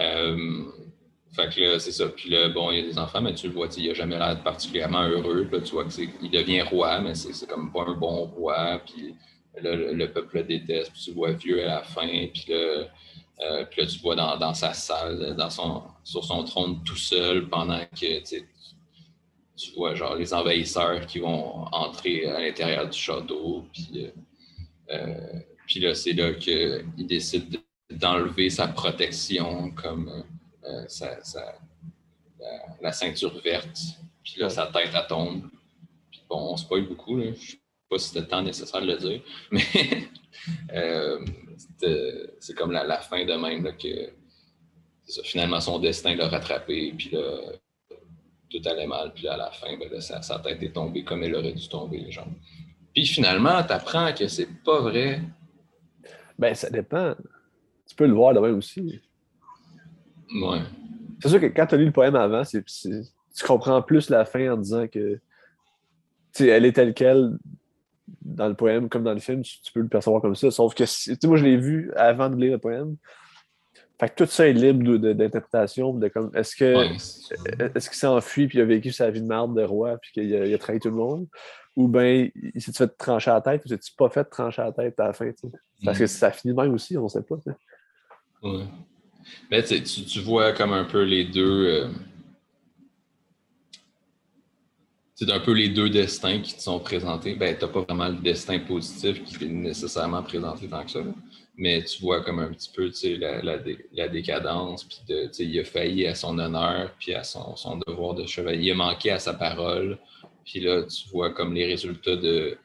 Euh, 0.00 0.64
fait 1.32 1.54
que 1.54 1.60
là, 1.60 1.78
c'est 1.78 1.92
ça. 1.92 2.08
Puis 2.08 2.30
là, 2.30 2.48
bon, 2.48 2.70
il 2.70 2.78
y 2.78 2.82
a 2.82 2.86
des 2.86 2.98
enfants, 2.98 3.20
mais 3.20 3.34
tu 3.34 3.48
le 3.48 3.52
vois, 3.52 3.68
il 3.76 3.88
n'a 3.88 3.94
jamais 3.94 4.18
l'air 4.18 4.42
particulièrement 4.42 5.02
heureux. 5.02 5.48
Là, 5.52 5.60
tu 5.60 5.72
vois 5.72 5.84
qu'il 5.84 6.30
devient 6.30 6.62
roi, 6.62 7.00
mais 7.00 7.14
c'est 7.14 7.46
comme 7.46 7.72
pas 7.72 7.82
un 7.82 7.94
bon 7.94 8.24
roi. 8.24 8.80
Puis 8.86 9.14
le, 9.62 10.06
peuple 10.06 10.38
le 10.38 10.44
déteste. 10.44 10.92
Puis 10.92 11.02
tu 11.04 11.12
vois 11.12 11.32
vieux 11.32 11.62
à 11.64 11.66
la 11.66 11.82
fin. 11.82 12.06
Puis 12.06 12.46
là, 12.48 12.86
euh, 13.40 13.64
puis 13.70 13.82
là 13.82 13.86
tu 13.86 13.98
vois 14.00 14.16
dans, 14.16 14.54
sa 14.54 14.72
salle, 14.72 15.34
dans 15.36 15.50
son, 15.50 15.82
sur 16.04 16.24
son 16.24 16.44
trône 16.44 16.82
tout 16.84 16.96
seul 16.96 17.48
pendant 17.48 17.84
que 17.86 18.22
tu 19.58 19.72
vois 19.72 19.94
genre 19.94 20.14
les 20.14 20.32
envahisseurs 20.32 21.04
qui 21.06 21.18
vont 21.18 21.64
entrer 21.72 22.26
à 22.26 22.40
l'intérieur 22.40 22.88
du 22.88 22.96
château. 22.96 23.66
Puis, 23.72 23.90
euh, 23.96 24.10
euh, 24.90 25.40
puis 25.66 25.80
là, 25.80 25.94
c'est 25.94 26.12
là 26.12 26.32
qu'il 26.34 27.06
décide 27.06 27.60
d'enlever 27.90 28.50
sa 28.50 28.68
protection 28.68 29.70
comme 29.72 30.24
euh, 30.64 30.86
la, 32.80 32.92
ceinture 32.92 33.40
verte. 33.42 33.78
Puis 34.22 34.34
là, 34.38 34.48
sa 34.48 34.66
tête, 34.66 34.94
à 34.94 35.02
tombe. 35.02 35.42
Bon, 36.28 36.52
on 36.52 36.56
spoil 36.56 36.86
beaucoup. 36.86 37.16
Là. 37.16 37.32
Pas 37.88 37.98
si 37.98 38.08
c'était 38.08 38.20
le 38.20 38.28
temps 38.28 38.42
nécessaire 38.42 38.80
de 38.82 38.86
le 38.86 38.96
dire, 38.96 39.20
mais 39.50 39.62
euh, 40.74 41.24
c'est 42.38 42.54
comme 42.54 42.72
la, 42.72 42.98
fin 42.98 43.24
de 43.24 43.34
même 43.34 43.64
là, 43.64 43.72
que 43.72 44.12
finalement 45.24 45.60
son 45.60 45.78
destin 45.78 46.14
l'a 46.14 46.28
rattrapé. 46.28 46.92
Puis 46.96 47.10
là, 47.10 47.52
tout 48.50 48.60
allait 48.66 48.86
mal. 48.86 49.12
Puis 49.14 49.24
là, 49.24 49.34
à 49.34 49.36
la 49.36 49.50
fin, 49.50 49.76
ben, 49.78 50.00
sa, 50.00 50.38
tête 50.38 50.62
est 50.62 50.72
tombée 50.72 51.04
comme 51.04 51.22
elle 51.22 51.34
aurait 51.34 51.52
dû 51.52 51.68
tomber. 51.68 51.98
les 51.98 52.10
gens. 52.10 52.26
Puis 52.94 53.06
finalement, 53.06 53.62
tu 53.62 53.72
apprends 53.72 54.12
que 54.12 54.28
c'est 54.28 54.48
pas 54.64 54.80
vrai. 54.80 55.20
Ben, 56.38 56.54
ça 56.54 56.70
dépend. 56.70 57.14
Tu 57.86 57.94
peux 57.94 58.06
le 58.06 58.14
voir 58.14 58.34
de 58.34 58.40
même 58.40 58.56
aussi. 58.56 59.00
Ouais. 60.34 60.60
C'est 61.20 61.30
sûr 61.30 61.40
que 61.40 61.46
quand 61.46 61.66
tu 61.66 61.74
as 61.74 61.78
lu 61.78 61.86
le 61.86 61.92
poème 61.92 62.16
avant, 62.16 62.42
tu 62.44 62.62
comprends 63.46 63.82
plus 63.82 64.10
la 64.10 64.24
fin 64.24 64.52
en 64.52 64.56
disant 64.56 64.86
que 64.86 65.20
elle 66.40 66.66
est 66.66 66.72
telle 66.72 66.94
qu'elle 66.94 67.36
dans 68.22 68.48
le 68.48 68.54
poème 68.54 68.88
comme 68.88 69.04
dans 69.04 69.14
le 69.14 69.20
film, 69.20 69.42
tu, 69.42 69.72
peux 69.72 69.80
le 69.80 69.88
percevoir 69.88 70.22
comme 70.22 70.34
ça. 70.34 70.50
Sauf 70.50 70.74
que 70.74 70.84
moi, 71.26 71.36
je 71.36 71.44
l'ai 71.44 71.56
vu 71.56 71.92
avant 71.96 72.30
de 72.30 72.36
lire 72.36 72.52
le 72.52 72.58
poème. 72.58 72.96
Fait 74.00 74.08
que 74.08 74.24
tout 74.24 74.30
ça 74.30 74.46
est 74.46 74.52
libre 74.52 74.96
d'interprétation, 74.96 75.92
de, 75.92 76.06
comme 76.08 76.30
est-ce 76.34 76.54
que 76.54 76.94
est-ce 77.74 77.88
qu'il 77.90 77.98
s'est 77.98 78.06
enfui 78.06 78.46
puis 78.46 78.58
il 78.58 78.60
a 78.60 78.64
vécu 78.64 78.92
sa 78.92 79.10
vie 79.10 79.20
de 79.20 79.26
merde 79.26 79.56
de 79.56 79.64
roi 79.64 79.98
puis 79.98 80.12
qu'il 80.12 80.36
a, 80.36 80.54
a, 80.54 80.58
trahi 80.58 80.78
tout 80.78 80.90
le 80.90 80.94
monde? 80.94 81.26
Ou 81.74 81.88
bien 81.88 82.28
il 82.34 82.62
s'est 82.62 82.72
fait 82.72 82.88
trancher 82.96 83.30
la 83.30 83.40
tête 83.40 83.64
ou 83.64 83.68
s'est-tu 83.68 83.92
pas 83.96 84.08
fait 84.08 84.24
trancher 84.24 84.62
la 84.62 84.72
tête 84.72 84.98
à 85.00 85.08
la 85.08 85.12
fin? 85.12 85.30
Parce 85.84 85.98
que 85.98 86.04
mm. 86.04 86.08
ça 86.08 86.30
finit 86.30 86.54
même 86.54 86.72
aussi, 86.74 86.96
on 86.96 87.04
ne 87.04 87.08
sait 87.08 87.22
pas. 87.22 87.36
Mais 89.50 89.64
tu, 89.64 89.82
tu, 89.82 90.20
vois 90.20 90.52
comme 90.52 90.72
un 90.72 90.84
peu 90.84 91.02
les 91.02 91.24
deux. 91.24 91.90
C'est 95.18 95.32
un 95.32 95.40
peu 95.40 95.50
les 95.50 95.68
deux 95.68 95.90
destins 95.90 96.38
qui 96.40 96.54
te 96.54 96.62
sont 96.62 96.78
présentés. 96.78 97.34
Ben, 97.34 97.56
tu 97.58 97.64
n'as 97.64 97.72
pas 97.72 97.80
vraiment 97.80 98.06
le 98.06 98.18
destin 98.18 98.60
positif 98.60 99.24
qui 99.24 99.44
est 99.44 99.48
nécessairement 99.48 100.22
présenté 100.22 100.68
tant 100.68 100.84
que 100.84 100.92
ça. 100.92 101.00
mais 101.56 101.82
tu 101.82 102.00
vois 102.02 102.22
comme 102.22 102.38
un 102.38 102.52
petit 102.52 102.70
peu 102.72 102.88
la, 103.18 103.42
la, 103.42 103.58
la, 103.94 104.08
décadence, 104.08 104.84
puis 104.84 105.00
de, 105.08 105.28
il 105.42 105.58
a 105.58 105.64
failli 105.64 106.06
à 106.06 106.14
son 106.14 106.38
honneur, 106.38 106.94
puis 107.00 107.14
à 107.14 107.24
son, 107.24 107.56
son, 107.56 107.80
devoir 107.84 108.14
de 108.14 108.26
chevalier, 108.26 108.66
il 108.66 108.70
a 108.70 108.74
manqué 108.76 109.10
à 109.10 109.18
sa 109.18 109.34
parole, 109.34 109.98
puis 110.44 110.60
là, 110.60 110.84
tu 110.84 111.08
vois 111.08 111.30
comme 111.30 111.52
les 111.52 111.66
résultats 111.66 112.14
de 112.14 112.56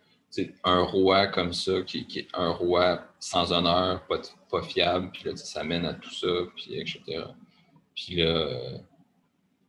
un 0.63 0.81
roi 0.81 1.27
comme 1.27 1.53
ça, 1.53 1.81
qui, 1.81 2.05
qui, 2.05 2.19
est 2.19 2.27
un 2.35 2.51
roi 2.51 3.03
sans 3.19 3.51
honneur, 3.51 4.05
pas, 4.05 4.21
pas 4.51 4.61
fiable, 4.61 5.09
puis 5.11 5.23
là, 5.25 5.35
ça 5.35 5.63
mène 5.63 5.85
à 5.85 5.95
tout 5.95 6.13
ça, 6.13 6.27
puis 6.55 6.75
etc. 6.75 7.23
Puis 7.95 8.17
là, 8.17 8.47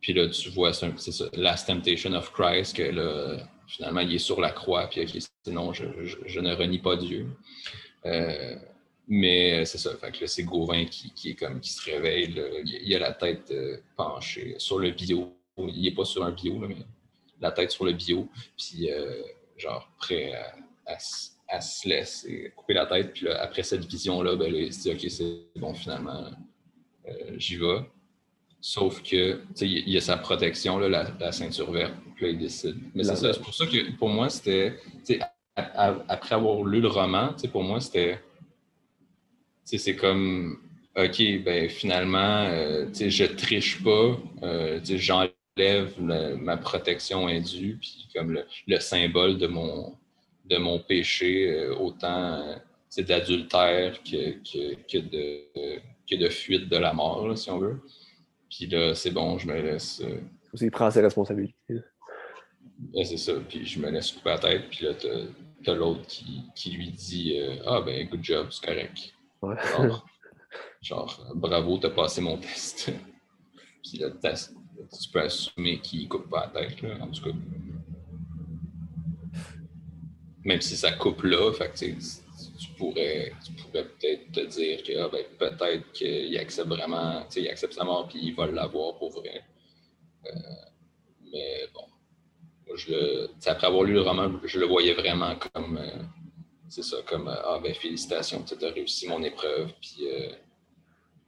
puis 0.05 0.13
là 0.13 0.27
tu 0.29 0.51
vois, 0.51 0.71
c'est 0.71 1.11
ça, 1.11 1.25
Last 1.33 1.65
Temptation 1.65 2.13
of 2.13 2.31
Christ, 2.31 2.75
que 2.75 2.83
là, 2.83 3.39
finalement, 3.65 4.01
il 4.01 4.13
est 4.13 4.19
sur 4.19 4.39
la 4.39 4.51
croix, 4.51 4.87
puis 4.87 5.01
okay, 5.01 5.19
sinon, 5.43 5.73
je, 5.73 5.83
ne 6.39 6.53
renie 6.53 6.77
pas 6.77 6.95
Dieu. 6.95 7.25
Euh, 8.05 8.55
mais 9.07 9.61
euh, 9.61 9.65
c'est 9.65 9.79
ça, 9.79 9.97
fait 9.97 10.11
que 10.11 10.27
c'est 10.27 10.43
Gauvin 10.43 10.85
qui, 10.85 11.11
est 11.25 11.33
comme 11.33 11.59
qui 11.59 11.71
se 11.71 11.89
réveille. 11.89 12.39
Il 12.83 12.93
a 12.93 12.99
la 12.99 13.13
tête 13.13 13.49
euh, 13.49 13.77
penchée 13.97 14.53
sur 14.59 14.77
le 14.77 14.91
bio. 14.91 15.35
Il 15.57 15.81
n'est 15.81 15.95
pas 15.95 16.05
sur 16.05 16.23
un 16.23 16.31
bio, 16.31 16.59
mais 16.59 16.75
la 17.41 17.51
tête 17.51 17.71
sur 17.71 17.85
le 17.85 17.93
bio. 17.93 18.29
Puis 18.55 18.87
genre 19.57 19.89
prêt 19.97 20.33
à, 20.85 20.99
se 20.99 21.89
laisser 21.89 22.53
couper 22.55 22.75
la 22.75 22.85
tête. 22.85 23.11
Puis 23.13 23.27
après 23.27 23.63
cette 23.63 23.85
vision-là, 23.85 24.35
ben, 24.35 24.53
il 24.53 24.71
se 24.71 24.83
dit 24.83 24.91
OK, 24.91 25.09
c'est 25.09 25.59
bon, 25.59 25.73
finalement, 25.73 26.29
j'y 27.37 27.57
vais. 27.57 27.79
Sauf 28.67 29.03
que 29.03 29.41
il 29.61 29.89
y 29.89 29.95
a 29.95 30.01
sa 30.01 30.17
protection, 30.17 30.79
là, 30.79 30.89
la, 31.19 31.31
ceinture 31.31 31.69
verte. 31.71 31.93
Puis 32.15 32.25
là, 32.25 32.31
il 32.31 32.39
décide. 32.39 32.77
Mais 32.95 33.03
c'est 33.03 33.15
ça, 33.15 33.31
c'est 33.31 33.39
pour 33.39 33.53
ça 33.53 33.67
que 33.67 33.91
pour 33.91 34.09
moi, 34.09 34.27
c'était. 34.27 34.73
Après 35.55 36.33
avoir 36.33 36.63
lu 36.63 36.81
le 36.81 36.87
roman, 36.87 37.35
pour 37.51 37.61
moi, 37.61 37.79
c'était 37.79 38.19
c'est 39.65 39.95
comme, 39.95 40.57
OK, 40.97 41.43
ben 41.43 41.69
finalement, 41.69 42.47
euh, 42.49 42.87
je 42.91 43.25
triche 43.25 43.83
pas, 43.83 44.17
euh, 44.41 44.79
j'enlève 44.83 46.01
ma 46.01 46.57
protection 46.57 47.27
indue, 47.27 47.77
puis 47.79 48.07
comme 48.15 48.39
le, 48.65 48.79
symbole 48.79 49.37
de 49.37 49.45
mon, 49.45 49.93
de 50.49 50.57
mon 50.57 50.79
péché, 50.79 51.51
euh, 51.51 51.75
autant 51.75 52.43
d'adultère 52.97 54.01
que, 54.01 54.31
que, 54.41 54.73
que, 54.91 54.97
de, 54.97 55.79
que 56.09 56.15
de 56.15 56.29
fuite 56.29 56.67
de 56.67 56.77
la 56.77 56.93
mort, 56.93 57.37
si 57.37 57.51
on 57.51 57.59
veut. 57.59 57.79
Puis 58.57 58.67
là, 58.67 58.95
c'est 58.95 59.11
bon, 59.11 59.37
je 59.37 59.47
me 59.47 59.61
laisse. 59.61 60.01
Il 60.61 60.71
prend 60.71 60.89
ses 60.89 61.01
responsabilités. 61.01 61.55
c'est 62.93 63.17
ça, 63.17 63.33
puis 63.49 63.65
je 63.65 63.79
me 63.79 63.89
laisse 63.89 64.13
couper 64.13 64.29
la 64.29 64.39
tête, 64.39 64.69
puis 64.69 64.85
là, 64.85 64.93
t'as 65.63 65.73
l'autre 65.73 66.05
qui, 66.07 66.43
qui, 66.55 66.71
lui 66.71 66.89
dit 66.89 67.37
Ah, 67.65 67.81
ben, 67.81 68.07
good 68.07 68.23
job, 68.23 68.47
c'est 68.51 68.65
correct. 68.65 69.13
Genre, 70.81 71.31
bravo, 71.35 71.77
t'as 71.77 71.89
passé 71.89 72.21
mon 72.21 72.37
test. 72.37 72.91
Puis 73.83 73.97
le 73.99 74.11
test, 74.19 74.55
tu 74.91 75.09
peux 75.09 75.21
assumer 75.21 75.79
qu'il 75.79 76.03
ne 76.03 76.07
coupe 76.07 76.29
pas 76.29 76.51
la 76.53 76.61
tête, 76.61 76.81
là, 76.81 76.97
en 77.01 77.07
tout 77.07 77.23
cas. 77.23 77.37
Même 80.43 80.61
si 80.61 80.77
ça 80.77 80.91
coupe 80.91 81.23
là, 81.23 81.51
fait 81.53 81.71
tu 82.57 82.69
pourrais, 82.77 83.33
tu 83.45 83.53
pourrais 83.53 83.85
peut-être 83.85 84.31
te 84.31 84.39
dire 84.45 84.83
que 84.83 84.97
ah, 84.97 85.09
ben, 85.09 85.25
peut-être 85.37 85.91
qu'il 85.91 86.37
accepte 86.37 86.67
vraiment, 86.67 87.25
il 87.35 87.47
accepte 87.49 87.73
sa 87.73 87.83
mort 87.83 88.07
puis 88.07 88.19
il 88.21 88.35
va 88.35 88.47
l'avoir 88.47 88.97
pour 88.97 89.11
vrai. 89.11 89.43
Euh, 90.25 90.29
mais 91.31 91.67
bon, 91.73 91.85
je 92.75 92.91
le, 92.91 93.29
après 93.45 93.67
avoir 93.67 93.83
lu 93.83 93.93
le 93.93 94.01
roman, 94.01 94.31
je 94.43 94.59
le 94.59 94.65
voyais 94.65 94.93
vraiment 94.93 95.35
comme 95.35 95.77
euh, 95.77 96.03
c'est 96.69 96.83
ça, 96.83 96.97
comme 97.05 97.27
euh, 97.27 97.35
Ah, 97.45 97.59
ben 97.61 97.73
félicitations, 97.73 98.43
tu 98.43 98.63
as 98.63 98.69
réussi 98.69 99.07
mon 99.07 99.21
épreuve. 99.23 99.71
Puis, 99.81 100.07
euh, 100.07 100.29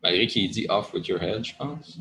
malgré 0.03 0.27
qu'il 0.27 0.49
dit 0.49 0.65
off 0.69 0.93
with 0.93 1.07
your 1.07 1.21
head, 1.21 1.43
je 1.43 1.55
pense. 1.55 1.97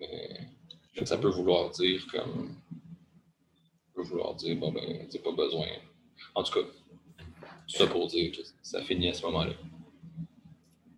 Mais 0.00 1.04
ça 1.04 1.18
peut 1.18 1.28
vouloir 1.28 1.70
dire 1.70 2.06
comme. 2.10 2.54
Ça 2.70 3.90
peut 3.94 4.02
vouloir 4.02 4.34
dire, 4.34 4.56
bon, 4.56 4.72
ben, 4.72 5.06
t'as 5.10 5.18
pas 5.18 5.32
besoin. 5.32 5.66
En 6.34 6.42
tout 6.42 6.52
cas, 6.52 6.66
ça 7.66 7.86
pour 7.86 8.06
dire 8.06 8.32
que 8.32 8.38
ça 8.62 8.80
finit 8.82 9.08
à 9.08 9.14
ce 9.14 9.24
moment-là. 9.26 9.52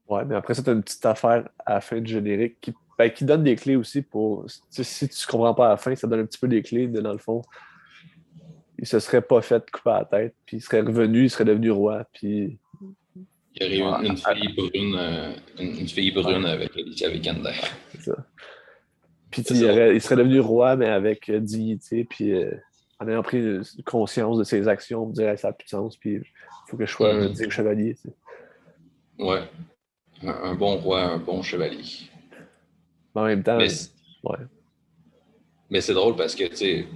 Ouais, 0.09 0.25
mais 0.25 0.37
après 0.37 0.55
ça, 0.55 0.63
tu 0.63 0.71
as 0.71 0.73
une 0.73 0.83
petite 0.83 1.05
affaire 1.07 1.49
à 1.65 1.75
la 1.75 1.81
fin 1.81 2.01
du 2.01 2.13
générique 2.13 2.61
qui, 2.61 2.73
ben, 2.99 3.11
qui 3.11 3.25
donne 3.25 3.43
des 3.43 3.57
clés 3.57 3.77
aussi 3.77 4.03
pour. 4.03 4.45
Si 4.71 5.09
tu 5.09 5.27
comprends 5.27 5.55
pas 5.55 5.67
à 5.67 5.71
la 5.71 5.77
fin, 5.77 5.95
ça 5.95 6.07
donne 6.07 6.21
un 6.21 6.27
petit 6.27 6.39
peu 6.39 6.49
des 6.49 6.63
clés 6.63 6.87
de, 6.87 7.01
dans 7.01 7.13
le 7.13 7.19
fond 7.19 7.43
il 8.79 8.87
se 8.87 8.99
serait 9.01 9.23
pas 9.23 9.41
fait 9.43 9.71
couper 9.71 9.91
la 9.91 10.05
tête, 10.05 10.35
puis 10.45 10.59
il 10.59 10.61
serait 10.61 10.81
revenu, 10.81 11.25
il 11.25 11.31
serait 11.31 11.45
devenu 11.45 11.71
roi, 11.71 12.05
puis... 12.13 12.59
Il 13.59 13.75
y 13.75 13.83
aurait 13.83 14.01
une, 14.01 14.11
une 14.11 14.17
fille 14.19 14.55
brune, 14.55 14.97
euh, 14.99 15.33
une, 15.59 15.89
fille 15.89 16.11
brune 16.13 16.45
avec 16.45 16.75
Vikander. 16.75 17.55
C'est 17.93 18.03
ça. 18.03 18.27
Puis 19.31 19.43
il, 19.49 19.63
il, 19.95 20.01
serait 20.03 20.17
devenu 20.17 20.41
roi, 20.41 20.77
mais 20.77 20.89
avec 20.89 21.31
euh, 21.31 21.41
dignité, 21.41 22.05
puis 22.05 22.35
euh, 22.35 22.51
en 23.01 23.09
ayant 23.09 23.23
pris 23.23 23.43
conscience 23.87 24.37
de 24.37 24.45
ses 24.45 24.69
actions, 24.69 25.11
plus 25.11 25.25
de 25.25 25.37
sens, 25.65 25.97
puis 25.97 26.21
faut 26.67 26.77
que 26.77 26.87
je 26.87 26.93
sois 26.93 27.13
un 27.13 27.27
mm-hmm. 27.27 27.33
digne 27.33 27.51
chevalier. 27.51 27.97
Tu 28.01 28.09
Ouais. 29.19 29.43
Un, 30.23 30.55
bon 30.55 30.77
roi, 30.77 31.03
un 31.03 31.19
bon 31.19 31.43
chevalier. 31.43 31.85
en 33.15 33.25
même 33.25 33.43
temps, 33.43 33.59
mais 33.59 33.69
ouais. 34.25 34.39
Mais 35.71 35.81
c'est 35.81 35.95
drôle 35.95 36.17
parce 36.17 36.35
que, 36.35 36.45
tu 36.45 36.87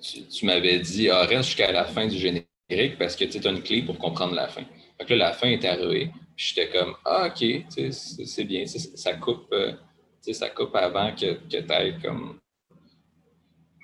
tu, 0.00 0.46
m'avais 0.46 0.78
dit, 0.78 1.10
ah, 1.10 1.22
reste 1.22 1.48
jusqu'à 1.48 1.72
la 1.72 1.84
fin 1.84 2.06
du 2.06 2.16
générique 2.16 2.98
parce 2.98 3.16
que 3.16 3.24
tu 3.24 3.46
as 3.46 3.50
une 3.50 3.62
clé 3.62 3.82
pour 3.82 3.98
comprendre 3.98 4.34
la 4.34 4.48
fin. 4.48 4.62
Fait 4.98 5.04
que 5.06 5.14
là, 5.14 5.28
la 5.28 5.32
fin 5.32 5.48
est 5.48 5.64
arrivée. 5.64 6.10
J'étais 6.36 6.70
comme, 6.70 6.94
ah, 7.04 7.28
OK, 7.28 7.64
c'est 7.68 8.44
bien, 8.44 8.64
ça 8.66 9.14
coupe, 9.14 9.52
euh, 9.52 9.72
ça 10.32 10.48
coupe 10.50 10.74
avant 10.74 11.14
que, 11.14 11.34
que 11.34 11.60
tu 11.60 11.72
ailles 11.72 11.98
comme. 12.02 12.38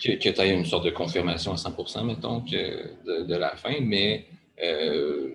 Que, 0.03 0.13
que 0.13 0.29
tu 0.29 0.41
aies 0.41 0.55
une 0.55 0.65
sorte 0.65 0.85
de 0.85 0.91
confirmation 0.91 1.53
à 1.53 1.57
100% 1.57 2.05
mettons, 2.05 2.43
que 2.43 3.25
de, 3.25 3.35
la 3.35 3.57
fin. 3.57 3.81
Mais, 3.81 4.27
euh, 4.63 5.35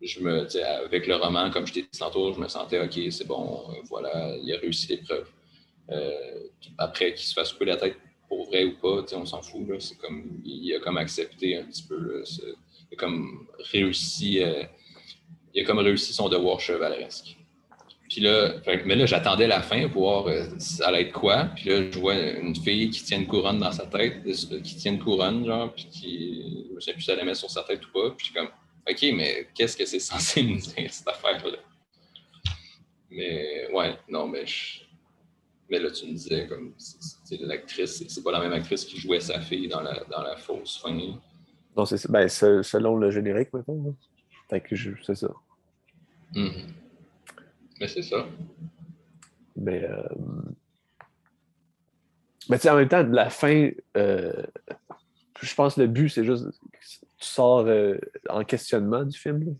je 0.00 0.20
me, 0.20 0.84
avec 0.84 1.06
le 1.06 1.16
roman, 1.16 1.50
comme 1.50 1.66
je 1.66 1.72
t'ai 1.74 1.82
dit 1.82 1.98
tantôt, 1.98 2.32
je 2.32 2.40
me 2.40 2.48
sentais, 2.48 2.80
OK, 2.80 2.98
c'est 3.10 3.26
bon, 3.26 3.70
euh, 3.70 3.74
voilà, 3.84 4.36
il 4.42 4.52
a 4.52 4.58
réussi 4.58 4.88
l'épreuve. 4.88 5.28
après 6.78 7.14
qu'il 7.14 7.26
se 7.26 7.34
fasse 7.34 7.52
couper 7.52 7.66
la 7.66 7.76
tête 7.76 7.96
pour 8.32 8.46
vrai 8.46 8.64
ou 8.64 8.72
pas, 8.78 9.04
on 9.14 9.26
s'en 9.26 9.42
fout. 9.42 9.60
C'est 9.78 9.98
comme, 9.98 10.40
il 10.42 10.74
a 10.74 10.80
comme 10.80 10.96
accepté 10.96 11.58
un 11.58 11.64
petit 11.64 11.82
peu. 11.82 12.24
comme 12.96 13.46
réussi, 13.70 14.42
euh, 14.42 14.64
il 15.52 15.62
a 15.62 15.66
comme 15.66 15.80
réussi 15.80 16.14
son 16.14 16.30
devoir 16.30 16.58
chevaleresque. 16.58 17.36
Puis 18.12 18.20
là, 18.20 18.56
mais 18.84 18.94
là, 18.94 19.06
j'attendais 19.06 19.46
la 19.46 19.62
fin 19.62 19.88
pour 19.88 20.02
voir 20.02 20.26
euh, 20.26 20.44
ça 20.58 20.88
allait 20.88 21.04
être 21.04 21.12
quoi. 21.12 21.46
Puis 21.56 21.70
là, 21.70 21.90
je 21.90 21.98
vois 21.98 22.14
une 22.14 22.54
fille 22.54 22.90
qui 22.90 23.02
tient 23.02 23.18
une 23.18 23.26
couronne 23.26 23.58
dans 23.58 23.72
sa 23.72 23.86
tête, 23.86 24.16
euh, 24.26 24.60
qui 24.60 24.76
tient 24.76 24.92
une 24.92 24.98
couronne, 24.98 25.46
genre, 25.46 25.72
puis 25.72 25.86
qui, 25.86 26.66
je 26.68 26.74
ne 26.74 26.80
sais 26.80 26.92
plus 26.92 27.00
si 27.00 27.10
elle 27.10 27.16
la 27.16 27.24
met 27.24 27.34
sur 27.34 27.50
sa 27.50 27.62
tête 27.62 27.80
ou 27.86 27.90
pas. 27.90 28.10
Puis 28.10 28.18
je 28.18 28.24
suis 28.24 28.34
comme, 28.34 28.50
OK, 28.86 29.16
mais 29.16 29.48
qu'est-ce 29.54 29.78
que 29.78 29.86
c'est 29.86 29.98
censé 29.98 30.42
nous 30.42 30.58
dire, 30.58 30.92
cette 30.92 31.08
affaire-là? 31.08 31.56
Mais 33.10 33.68
ouais, 33.72 33.96
non, 34.10 34.28
mais 34.28 34.44
je, 34.44 34.80
mais 35.70 35.78
là, 35.78 35.90
tu 35.90 36.04
me 36.04 36.12
disais, 36.12 36.46
comme, 36.46 36.74
l'actrice, 37.40 38.04
c'est 38.06 38.22
pas 38.22 38.32
la 38.32 38.40
même 38.40 38.52
actrice 38.52 38.84
qui 38.84 39.00
jouait 39.00 39.20
sa 39.20 39.40
fille 39.40 39.68
dans 39.68 39.80
la, 39.80 40.04
dans 40.10 40.22
la 40.22 40.36
fausse 40.36 40.82
fin. 40.82 40.94
Non, 41.74 41.86
c'est 41.86 42.10
ben, 42.10 42.28
selon 42.28 42.96
le 42.96 43.10
générique, 43.10 43.54
maintenant. 43.54 43.96
que 44.50 44.76
c'est 45.02 45.14
ça. 45.14 45.30
Mm-hmm. 46.34 46.81
Mais 47.82 47.88
c'est 47.88 48.02
ça. 48.02 48.24
Mais, 49.56 49.82
euh... 49.82 50.02
mais 52.48 52.58
tu 52.58 52.62
sais, 52.62 52.70
en 52.70 52.76
même 52.76 52.88
temps, 52.88 53.02
la 53.02 53.28
fin, 53.28 53.70
euh... 53.96 54.44
je 55.40 55.54
pense 55.56 55.74
que 55.74 55.80
le 55.80 55.88
but, 55.88 56.08
c'est 56.08 56.24
juste 56.24 56.46
tu 57.18 57.28
sors 57.28 57.66
euh, 57.66 57.98
en 58.28 58.44
questionnement 58.44 59.02
du 59.02 59.18
film. 59.18 59.56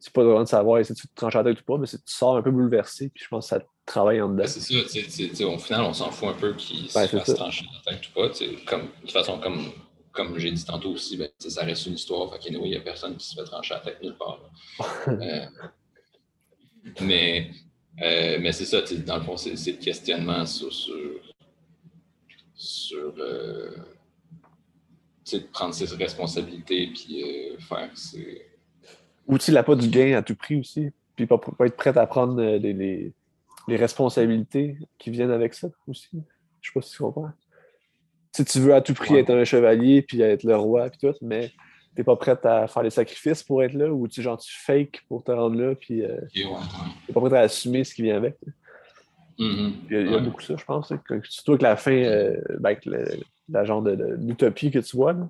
C'est 0.00 0.12
pas 0.12 0.24
vraiment 0.24 0.42
de 0.42 0.48
savoir 0.48 0.84
si 0.84 0.92
tu 0.92 1.06
te 1.06 1.14
tranches 1.14 1.34
la 1.34 1.44
tête 1.44 1.60
ou 1.60 1.64
pas, 1.64 1.78
mais 1.78 1.86
tu 1.86 1.98
sors 2.04 2.36
un 2.36 2.42
peu 2.42 2.50
bouleversé, 2.50 3.10
puis 3.10 3.22
je 3.22 3.28
pense 3.28 3.44
que 3.44 3.56
ça 3.56 3.64
travaille 3.86 4.20
en 4.20 4.30
dedans. 4.30 4.44
c'est 4.48 4.60
ça, 4.60 5.46
au 5.46 5.58
final, 5.58 5.82
on 5.82 5.92
s'en 5.92 6.10
fout 6.10 6.30
un 6.30 6.32
peu 6.32 6.54
qu'il 6.54 6.90
se 6.90 7.06
fasse 7.06 7.34
trancher 7.34 7.64
la 7.84 7.92
tête 7.92 8.08
ou 8.08 8.12
pas. 8.12 8.28
Comme, 8.66 8.82
de 8.82 9.00
toute 9.02 9.12
façon, 9.12 9.38
comme, 9.38 9.70
comme 10.10 10.36
j'ai 10.36 10.50
dit 10.50 10.64
tantôt 10.64 10.90
aussi, 10.90 11.16
ben, 11.16 11.28
ça 11.38 11.64
reste 11.64 11.86
une 11.86 11.94
histoire. 11.94 12.28
Fait 12.32 12.48
il 12.48 12.60
n'y 12.60 12.76
a 12.76 12.80
personne 12.80 13.16
qui 13.16 13.28
se 13.28 13.36
fait 13.36 13.44
trancher 13.44 13.74
la 13.74 13.80
tête 13.80 14.02
nulle 14.02 14.16
part. 14.16 14.40
euh, 15.08 15.46
mais 17.00 17.50
euh, 18.02 18.38
mais 18.40 18.52
c'est 18.52 18.64
ça, 18.64 18.80
dans 19.04 19.16
le 19.16 19.22
fond, 19.22 19.36
c'est 19.36 19.50
le 19.52 19.76
questionnement 19.76 20.46
sur, 20.46 20.72
sur, 20.72 21.20
sur 22.54 23.14
euh, 23.18 23.70
prendre 25.52 25.74
ses 25.74 25.94
responsabilités 25.96 26.88
puis 26.88 27.22
euh, 27.22 27.58
faire 27.58 27.90
ses 27.96 28.50
ou 29.30 29.36
il 29.46 29.54
n'a 29.54 29.62
pas 29.62 29.76
du 29.76 29.88
gain 29.88 30.16
à 30.16 30.22
tout 30.22 30.34
prix 30.34 30.58
aussi. 30.58 30.90
Puis 31.14 31.26
pas, 31.26 31.38
pas 31.38 31.66
être 31.66 31.76
prêt 31.76 31.96
à 31.96 32.06
prendre 32.06 32.40
euh, 32.42 32.58
les, 32.58 32.72
les, 32.72 33.12
les, 33.68 33.76
responsabilités 33.76 34.76
qui 34.98 35.10
viennent 35.10 35.30
avec 35.30 35.54
ça 35.54 35.68
aussi. 35.86 36.08
Je 36.60 36.68
sais 36.68 36.72
pas 36.74 36.82
si 36.82 36.90
tu 36.92 36.98
comprends. 36.98 37.30
Si 38.32 38.44
tu 38.44 38.58
veux 38.58 38.74
à 38.74 38.80
tout 38.80 38.94
prix 38.94 39.16
être 39.16 39.30
un 39.30 39.44
chevalier 39.44 40.02
puis 40.02 40.20
être 40.20 40.42
le 40.42 40.56
roi 40.56 40.90
puis 40.90 40.98
tout, 40.98 41.16
mais 41.22 41.52
t'es 41.94 42.04
pas 42.04 42.16
prête 42.16 42.44
à 42.46 42.66
faire 42.68 42.82
les 42.82 42.90
sacrifices 42.90 43.42
pour 43.42 43.62
être 43.62 43.74
là 43.74 43.90
ou 43.92 44.06
tu, 44.08 44.22
genre, 44.22 44.38
tu 44.38 44.52
fake 44.64 45.02
pour 45.08 45.24
te 45.24 45.32
rendre 45.32 45.56
là, 45.60 45.74
puis 45.74 46.02
euh, 46.04 46.16
Ok, 46.16 46.30
ouais, 46.36 46.44
ouais. 46.44 46.58
t'es 47.06 47.12
pas 47.12 47.20
prête 47.20 47.32
à 47.32 47.40
assumer 47.40 47.84
ce 47.84 47.94
qui 47.94 48.02
vient 48.02 48.16
avec. 48.16 48.36
Mhm. 49.38 49.72
Il 49.88 49.92
y 49.92 49.96
a, 49.96 50.00
il 50.02 50.06
y 50.06 50.14
a 50.14 50.16
Ouais. 50.16 50.22
beaucoup 50.22 50.40
ça, 50.42 50.54
je 50.56 50.64
pense. 50.64 50.92
hein, 50.92 51.00
que- 51.04 51.20
surtout 51.28 51.52
avec 51.52 51.62
la 51.62 51.76
fin, 51.76 51.92
euh, 51.92 52.36
ben, 52.58 52.66
avec 52.70 52.84
le- 52.86 53.20
la 53.48 53.64
genre 53.64 53.82
de, 53.82 53.94
de- 53.96 54.16
l'utopie 54.20 54.70
que 54.70 54.78
tu 54.78 54.96
vois. 54.96 55.12
Là. 55.14 55.28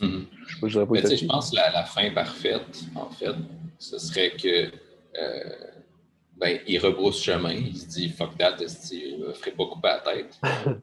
Mhm. 0.00 0.26
Je 0.46 0.54
sais 0.54 0.60
pas, 0.60 0.68
je 0.68 0.72
dirais 0.74 0.86
pas 0.86 0.92
Mais 0.92 1.02
tu 1.02 1.16
je 1.16 1.26
pense 1.26 1.50
que 1.50 1.56
la, 1.56 1.70
la 1.72 1.84
fin 1.84 2.10
parfaite, 2.12 2.84
en 2.94 3.10
fait, 3.10 3.34
ce 3.78 3.98
serait 3.98 4.30
que 4.30 4.70
euh, 5.20 5.42
ben, 6.36 6.60
il 6.68 6.78
rebrousse 6.78 7.20
chemin, 7.22 7.50
il 7.52 7.76
se 7.76 7.86
dit 7.88 8.08
fuck 8.10 8.36
that, 8.38 8.56
je 8.58 9.26
me 9.26 9.32
ferai 9.34 9.50
pas 9.50 9.66
couper 9.66 9.88
la 9.88 9.98
tête. 10.00 10.38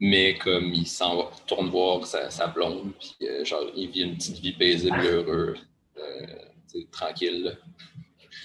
Mais 0.00 0.36
comme 0.38 0.72
il 0.72 0.86
s'en 0.86 1.16
va, 1.16 1.22
retourne 1.24 1.68
voir 1.70 2.06
sa, 2.06 2.30
sa 2.30 2.46
blonde, 2.46 2.92
puis 2.98 3.28
euh, 3.28 3.44
genre, 3.44 3.64
il 3.74 3.90
vit 3.90 4.02
une 4.02 4.16
petite 4.16 4.38
vie 4.38 4.52
paisible, 4.52 5.00
heureux, 5.00 5.54
euh, 5.98 6.82
tranquille, 6.90 7.56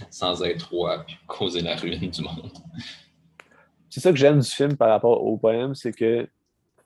sans 0.09 0.43
être 0.43 0.69
roi, 0.69 1.03
puis 1.05 1.17
causer 1.27 1.61
la 1.61 1.75
ruine 1.75 2.09
du 2.09 2.21
monde. 2.21 2.51
C'est 3.89 3.99
ça 3.99 4.11
que 4.11 4.17
j'aime 4.17 4.39
du 4.39 4.49
film 4.49 4.77
par 4.77 4.89
rapport 4.89 5.23
au 5.23 5.37
poème, 5.37 5.73
c'est 5.73 5.91
que 5.91 6.27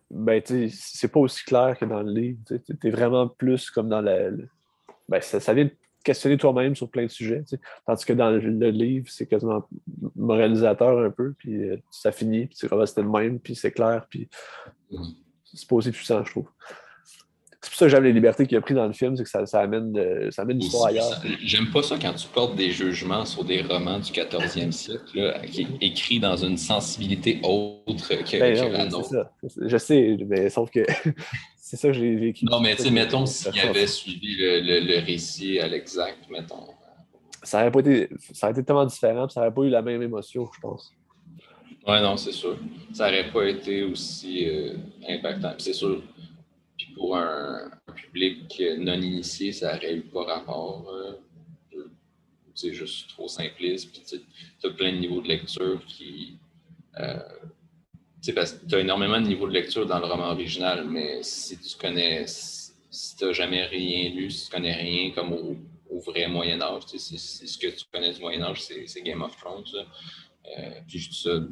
ben, 0.09 0.41
c'est 0.45 1.07
pas 1.07 1.19
aussi 1.19 1.43
clair 1.43 1.75
que 1.77 1.85
dans 1.85 2.01
le 2.01 2.11
livre. 2.11 2.39
Tu 2.47 2.87
es 2.87 2.91
vraiment 2.91 3.27
plus 3.27 3.71
comme 3.71 3.89
dans 3.89 4.01
la. 4.01 4.29
Ben, 5.09 5.19
ça, 5.21 5.53
vient 5.53 5.69
questionner 6.03 6.37
toi-même 6.37 6.75
sur 6.75 6.89
plein 6.89 7.03
de 7.03 7.07
sujets. 7.07 7.41
tu 7.43 7.55
sais. 7.55 7.59
Tandis 7.85 8.05
que 8.05 8.13
dans 8.13 8.29
le, 8.29 8.39
le 8.39 8.69
livre, 8.69 9.07
c'est 9.09 9.25
quasiment 9.25 9.67
moralisateur 10.15 10.99
un 10.99 11.09
peu, 11.11 11.33
puis 11.37 11.69
euh, 11.69 11.77
ça 11.89 12.11
finit, 12.11 12.47
puis 12.47 12.55
c'est 12.59 12.67
comme 12.67 12.81
ah, 12.81 12.85
c'était 12.85 13.01
le 13.03 13.09
même, 13.09 13.39
puis 13.39 13.55
c'est 13.55 13.71
clair, 13.71 14.05
puis 14.09 14.27
Mhm. 14.91 15.15
c'est 15.43 15.67
pas 15.67 15.75
aussi 15.75 15.91
puissant, 15.91 16.23
je 16.23 16.31
trouve. 16.31 16.47
C'est 17.63 17.69
pour 17.69 17.77
ça 17.77 17.85
que 17.85 17.91
j'aime 17.91 18.03
les 18.03 18.11
libertés 18.11 18.45
qu'il 18.45 18.57
a 18.57 18.61
pris 18.61 18.73
dans 18.73 18.85
le 18.85 18.91
film, 18.91 19.15
c'est 19.15 19.23
que 19.23 19.29
ça, 19.29 19.45
ça 19.45 19.61
amène, 19.61 19.97
euh, 19.97 20.29
ça 20.31 20.41
amène 20.41 20.59
l'histoire 20.59 20.87
ailleurs. 20.87 21.21
J'aime 21.41 21.71
pas 21.71 21.81
ça 21.81 21.95
quand 21.99 22.13
tu 22.13 22.27
portes 22.27 22.57
des 22.57 22.71
jugements 22.71 23.23
sur 23.25 23.45
des 23.45 23.61
romans 23.61 23.99
du 23.99 24.11
14e 24.11 24.71
siècle, 24.73 25.01
là, 25.15 25.39
qui 25.47 25.61
est 25.61 25.67
écrit 25.79 26.19
dans 26.19 26.35
une 26.35 26.57
sensibilité 26.57 27.39
autre 27.41 28.09
que, 28.09 28.37
Ben 28.39 28.53
que 28.53 28.69
la 28.73 28.85
nôtre. 28.85 29.05
ça. 29.05 29.31
Je 29.61 29.77
sais, 29.77 30.17
mais 30.27 30.49
sauf 30.49 30.69
que 30.71 30.81
c'est 31.57 31.77
ça 31.77 31.87
que 31.87 31.93
j'ai 31.93 32.13
vécu. 32.17 32.43
Non, 32.45 32.59
mais 32.59 32.75
tu 32.75 32.83
sais, 32.83 32.91
mettons, 32.91 33.25
s'il 33.25 33.57
avait 33.61 33.87
suivi 33.87 34.35
le, 34.35 34.59
le- 34.59 34.79
le 34.85 34.99
récit 35.05 35.57
à 35.61 35.67
l'exact, 35.69 36.17
mettons. 36.29 36.67
ça 37.43 37.61
aurait 37.61 37.71
pas 37.71 37.79
été, 37.79 38.09
ça 38.33 38.47
aurait 38.47 38.59
été 38.59 38.65
tellement 38.65 38.85
différent, 38.85 39.29
ça 39.29 39.39
aurait 39.39 39.53
pas 39.53 39.61
eu 39.61 39.69
la 39.69 39.81
même 39.81 40.01
émotion, 40.01 40.49
je 40.53 40.59
pense. 40.59 40.91
Ouais, 41.87 42.01
non, 42.01 42.15
c'est 42.17 42.31
sûr. 42.31 42.57
Ça 42.93 43.05
n'aurait 43.07 43.29
pas 43.31 43.45
été 43.45 43.83
aussi 43.83 44.49
euh, 44.49 44.73
impactant. 45.07 45.53
C'est 45.57 45.73
sûr. 45.73 46.01
Pour 46.93 47.17
un, 47.17 47.71
public 47.95 48.61
non 48.79 48.99
initié, 48.99 49.51
ça 49.51 49.75
aurait 49.75 49.95
eu 49.95 50.01
pas 50.01 50.23
rapport. 50.23 50.89
euh, 50.89 51.13
c'est 52.55 52.73
juste 52.73 53.09
trop 53.09 53.27
simpliste. 53.27 53.91
Puis 53.91 54.19
tu 54.59 54.67
as 54.67 54.69
plein 54.71 54.93
de 54.93 54.97
niveaux 54.97 55.21
de 55.21 55.27
lecture 55.27 55.83
qui. 55.85 56.37
Euh, 56.99 57.19
parce 58.35 58.53
que 58.53 58.65
tu 58.67 58.75
as 58.75 58.79
énormément 58.79 59.19
de 59.19 59.27
niveaux 59.27 59.47
de 59.47 59.53
lecture 59.53 59.85
dans 59.85 59.99
le 59.99 60.05
roman 60.05 60.29
original, 60.31 60.85
mais 60.87 61.23
si 61.23 61.57
tu 61.57 61.77
connais. 61.77 62.25
Si 62.27 63.17
tu 63.17 63.25
n'as 63.25 63.33
jamais 63.33 63.65
rien 63.65 64.09
lu, 64.11 64.29
si 64.29 64.45
tu 64.45 64.51
connais 64.51 64.73
rien 64.73 65.11
comme 65.11 65.33
au, 65.33 65.57
vrai 65.99 66.27
Moyen-Âge, 66.27 66.85
tu 66.85 66.99
sais, 66.99 67.17
c'est- 67.17 67.47
ce 67.47 67.57
que 67.57 67.67
tu 67.67 67.85
connais 67.91 68.11
du 68.13 68.19
Moyen-Âge, 68.19 68.61
c'est 68.61 68.85
c'est 68.87 69.01
Game 69.01 69.21
of 69.21 69.35
Thrones. 69.37 69.63
Euh, 69.75 70.79
puis 70.87 70.99
je 70.99 71.11
ça 71.11 71.43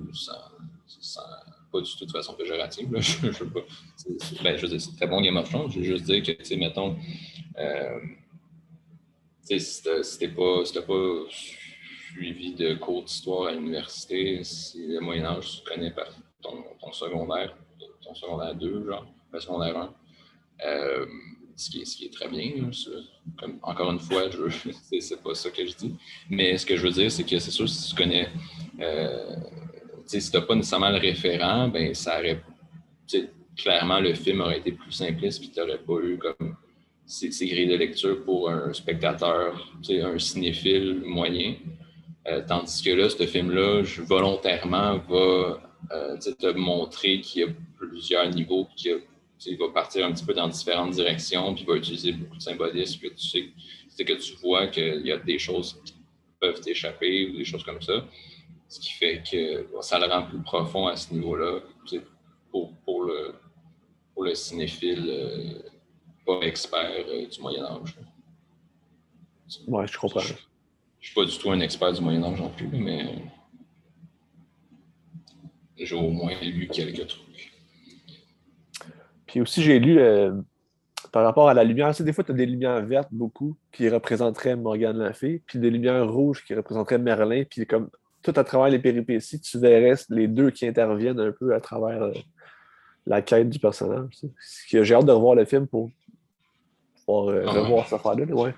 pas 1.72 1.82
du 1.82 1.96
tout 1.96 2.06
de 2.06 2.12
façon 2.12 2.34
péjorative. 2.34 2.90
Je, 3.00 3.44
pas. 3.46 3.62
ben, 4.44 4.56
veux 4.56 4.68
dire, 4.68 4.82
c'est 4.82 4.96
très 4.96 5.08
bon 5.08 5.22
Game 5.22 5.38
of 5.38 5.50
Thrones. 5.50 5.72
Je 5.72 5.80
veux 5.80 5.86
juste 5.86 6.06
dire 6.06 6.22
que, 6.22 6.32
tu 6.32 6.46
sais, 6.46 6.58
mettons, 6.58 6.98
euh, 7.58 8.00
tu 9.48 9.60
sais, 9.60 10.04
si 10.04 10.28
pas, 10.28 10.64
pas 10.88 11.04
suivi 11.30 12.54
de 12.54 12.76
cours 12.76 13.04
d'histoire 13.04 13.48
à 13.48 13.52
l'université, 13.54 14.44
si 14.44 14.88
le 14.88 15.00
Moyen-Âge, 15.00 15.62
tu 15.64 15.70
connais 15.70 15.92
par 15.92 16.08
ton, 16.42 16.92
secondaire, 16.92 17.56
ton 18.04 18.14
secondaire 18.14 18.56
2, 18.56 18.86
genre, 18.86 19.06
le 19.32 19.40
secondaire 19.40 19.78
1. 19.78 19.96
Euh, 20.66 21.06
ce, 21.56 21.70
qui 21.70 22.06
est, 22.06 22.14
très 22.14 22.28
bien. 22.28 22.70
encore 23.62 23.92
une 23.92 24.00
fois, 24.00 24.24
c'est 25.00 25.22
pas 25.22 25.36
ça 25.36 25.50
que 25.52 25.66
je 25.66 25.76
dis. 25.76 25.96
Mais 26.30 26.58
ce 26.58 26.66
que 26.66 26.76
je 26.76 26.84
veux 26.84 26.92
dire, 26.92 27.12
c'est 27.12 27.24
que 27.24 27.38
c'est 27.40 27.52
sûr, 27.52 27.70
si 27.70 27.90
tu 27.90 27.96
connais, 27.96 28.30
euh, 28.80 29.36
si 30.20 30.32
tu 30.32 30.38
n'as 30.38 30.44
pas 30.44 30.56
nécessairement 30.56 30.90
le 30.90 30.98
référent, 30.98 31.68
ben 31.70 31.94
ça 31.94 32.20
clairement, 33.58 34.00
le 34.00 34.14
film 34.14 34.42
aurait 34.42 34.60
été 34.60 34.72
plus 34.72 34.92
simpliste, 34.92 35.40
puis 35.40 35.52
tu 35.52 35.60
n'aurais 35.60 35.78
pas 35.78 36.00
eu 36.04 36.18
comme 36.18 36.56
ces, 37.06 37.30
grilles 37.48 37.68
de 37.68 37.76
lecture 37.76 38.24
pour 38.24 38.50
un 38.50 38.74
spectateur, 38.74 39.72
un 39.90 40.20
cinéphile 40.20 41.02
moyen. 41.06 41.56
Euh, 42.28 42.42
tandis 42.48 42.84
que 42.84 42.92
là, 42.92 43.10
ce 43.10 43.26
film-là, 43.26 43.82
volontairement, 44.00 45.00
va 45.10 45.62
euh, 45.92 46.18
te 46.18 46.54
montrer 46.56 47.20
qu'il 47.22 47.42
y 47.42 47.46
a 47.46 47.48
plusieurs 47.78 48.30
niveaux, 48.30 48.68
qu'il 48.76 49.58
va 49.58 49.70
partir 49.74 50.06
un 50.06 50.12
petit 50.12 50.26
peu 50.26 50.34
dans 50.34 50.48
différentes 50.48 50.92
directions, 50.92 51.54
puis 51.54 51.66
va 51.66 51.76
utiliser 51.76 52.12
beaucoup 52.12 52.38
de 52.38 52.42
symbolisme, 52.42 53.00
que 53.02 53.08
tu 53.08 53.28
sais, 53.28 54.06
que 54.06 54.14
tu 54.14 54.34
vois 54.42 54.68
qu'il 54.68 55.06
y 55.06 55.12
a 55.12 55.18
des 55.18 55.38
choses 55.38 55.80
qui 55.84 55.94
peuvent 56.40 56.62
t'échapper 56.62 57.30
ou 57.30 57.38
des 57.38 57.46
choses 57.46 57.64
comme 57.64 57.82
ça. 57.82 58.06
Ce 58.72 58.80
qui 58.80 58.94
fait 58.94 59.22
que 59.22 59.70
bon, 59.70 59.82
ça 59.82 60.00
le 60.00 60.06
rend 60.06 60.24
plus 60.24 60.40
profond 60.40 60.88
à 60.88 60.96
ce 60.96 61.14
niveau-là, 61.14 61.60
pour, 62.50 62.74
pour, 62.86 63.04
le, 63.04 63.36
pour 64.14 64.24
le 64.24 64.34
cinéphile 64.34 65.10
euh, 65.10 65.60
pas 66.26 66.40
expert 66.46 66.90
euh, 67.10 67.28
du 67.28 67.42
Moyen-Âge. 67.42 67.98
Ouais, 69.68 69.86
je 69.86 69.98
comprends. 69.98 70.22
Je 70.22 70.32
ne 70.32 70.38
suis 71.02 71.14
pas 71.14 71.26
du 71.26 71.38
tout 71.38 71.52
un 71.52 71.60
expert 71.60 71.92
du 71.92 72.00
Moyen-Âge 72.00 72.40
non 72.40 72.50
plus, 72.50 72.68
mais 72.68 73.04
euh, 73.04 73.10
j'ai 75.76 75.96
au 75.96 76.10
moins 76.10 76.40
lu 76.42 76.70
quelques 76.70 77.08
trucs. 77.08 77.52
Puis 79.26 79.42
aussi, 79.42 79.64
j'ai 79.64 79.80
lu 79.80 80.00
par 81.12 81.26
rapport 81.26 81.50
à 81.50 81.54
la 81.54 81.66
lumière, 81.66 81.94
des 81.94 82.14
fois, 82.14 82.24
tu 82.24 82.32
as 82.32 82.36
des 82.36 82.46
lumières 82.46 82.86
vertes 82.86 83.10
beaucoup 83.12 83.58
qui 83.74 83.90
représenteraient 83.90 84.56
Morgane 84.56 84.98
Lafay, 84.98 85.42
puis 85.46 85.60
des 85.60 85.70
lumières 85.70 86.10
rouges 86.10 86.46
qui 86.46 86.54
représenteraient 86.56 87.00
Merlin, 87.00 87.44
puis 87.44 87.66
comme 87.68 87.90
tout 88.24 88.34
à 88.36 88.44
travers 88.44 88.70
les 88.70 88.80
péripéties, 88.80 89.40
tu 89.42 89.58
verrais 89.60 89.96
les 90.10 90.28
deux 90.28 90.52
qui 90.52 90.68
interviennent 90.68 91.20
un 91.20 91.32
peu 91.32 91.54
à 91.56 91.60
travers 91.60 92.04
euh, 92.04 92.14
la 93.08 93.22
quête 93.22 93.50
du 93.50 93.60
personnage. 93.60 94.10
tu 94.20 94.28
sais. 94.42 94.84
J'ai 94.84 94.94
hâte 94.96 95.06
de 95.06 95.12
revoir 95.12 95.36
le 95.36 95.46
film 95.46 95.68
pour 95.68 95.90
pouvoir 97.06 97.30
euh, 97.30 97.44
Ah 97.48 97.54
ouais. 97.54 97.60
revoir 97.62 97.86
cette 97.88 97.94
affaire-là. 98.00 98.26
ouais. 98.26 98.54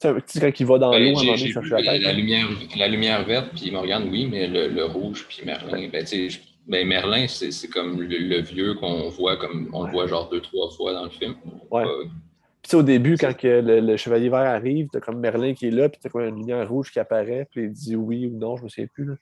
Tu 0.00 0.06
sais, 0.08 0.14
tu 0.14 0.22
sais, 0.26 0.40
quand 0.40 0.60
il 0.60 0.66
va 0.66 0.78
dans 0.78 0.90
Ben, 0.92 1.02
l'eau, 1.02 1.08
à 1.08 1.20
un 1.20 1.22
j'ai- 1.22 1.26
moment 1.26 1.36
j'ai 1.36 1.52
donné, 1.52 1.62
vu 1.62 1.68
chercher 1.68 1.84
la 1.84 1.98
la, 1.98 2.12
lumière, 2.12 2.46
la 2.76 2.88
lumière 2.88 3.24
verte, 3.26 3.48
puis 3.56 3.70
Morgane, 3.72 4.08
oui, 4.08 4.26
mais 4.30 4.46
le, 4.46 4.68
le 4.68 4.84
rouge, 4.84 5.26
puis 5.28 5.44
Merlin, 5.44 5.88
ben, 5.92 6.02
tu 6.04 6.06
sais, 6.06 6.30
je- 6.30 6.38
ben, 6.68 6.86
Merlin, 6.86 7.26
c'est 7.26 7.50
c'est 7.50 7.68
comme 7.68 8.00
le, 8.00 8.06
le 8.16 8.40
vieux 8.40 8.74
qu'on 8.74 9.08
voit, 9.08 9.36
comme 9.36 9.68
on 9.72 9.84
le 9.84 9.90
voit 9.90 10.06
genre 10.06 10.28
deux, 10.28 10.40
trois 10.40 10.70
fois 10.70 10.92
dans 10.92 11.04
le 11.04 11.10
film. 11.10 11.34
Ouais. 11.70 11.82
Euh, 11.84 12.04
Puis 12.68 12.76
au 12.76 12.82
début, 12.82 13.16
quand 13.16 13.34
que 13.34 13.46
le, 13.48 13.80
le 13.80 13.96
chevalier 13.96 14.28
vert 14.28 14.40
arrive, 14.40 14.88
t'as 14.92 15.00
comme 15.00 15.18
Merlin 15.20 15.54
qui 15.54 15.68
est 15.68 15.70
là, 15.70 15.88
puis 15.88 15.98
t'as 16.02 16.10
comme 16.10 16.22
une 16.22 16.36
lumière 16.36 16.68
rouge 16.68 16.92
qui 16.92 16.98
apparaît, 17.00 17.46
puis 17.50 17.64
il 17.64 17.72
dit 17.72 17.96
oui 17.96 18.26
ou 18.26 18.36
non, 18.38 18.56
je 18.58 18.64
me 18.64 18.68
souviens 18.68 18.86
plus. 18.92 19.04
Là. 19.06 19.14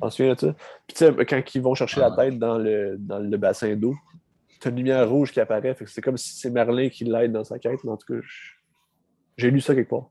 T'en 0.00 0.10
souviens 0.10 0.34
de 0.34 0.40
ça? 0.40 0.52
Puis 0.88 0.96
tu 0.96 1.04
sais, 1.06 1.14
quand 1.26 1.54
ils 1.54 1.62
vont 1.62 1.74
chercher 1.74 2.00
Ah 2.02 2.08
la 2.10 2.16
tête 2.16 2.38
dans 2.38 2.58
le, 2.58 2.96
dans 2.98 3.20
le 3.20 3.36
bassin 3.36 3.76
d'eau, 3.76 3.94
t'as 4.60 4.70
une 4.70 4.76
lumière 4.76 5.08
rouge 5.08 5.30
qui 5.30 5.38
apparaît, 5.38 5.74
fait 5.74 5.84
que 5.84 5.90
c'est 5.90 6.00
comme 6.02 6.16
si 6.16 6.34
c'est 6.34 6.50
Merlin 6.50 6.88
qui 6.88 7.04
l'aide 7.04 7.30
dans 7.32 7.44
sa 7.44 7.58
quête, 7.60 7.84
mais 7.84 7.92
en 7.92 7.96
tout 7.96 8.12
cas, 8.14 8.20
j'ai 9.36 9.50
lu 9.52 9.60
ça 9.60 9.74
quelque 9.74 9.90
part. 9.90 10.10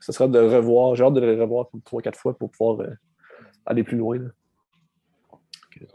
Ce 0.00 0.10
sera 0.10 0.26
de 0.26 0.38
revoir, 0.40 0.96
j'ai 0.96 1.04
hâte 1.04 1.14
de 1.14 1.20
le 1.20 1.40
revoir 1.40 1.68
comme 1.70 1.82
trois, 1.82 2.02
quatre 2.02 2.18
fois 2.18 2.36
pour 2.36 2.50
pouvoir 2.50 2.80
euh, 2.80 2.90
aller 3.66 3.84
plus 3.84 3.98
loin. 3.98 4.18
là. 4.18 4.28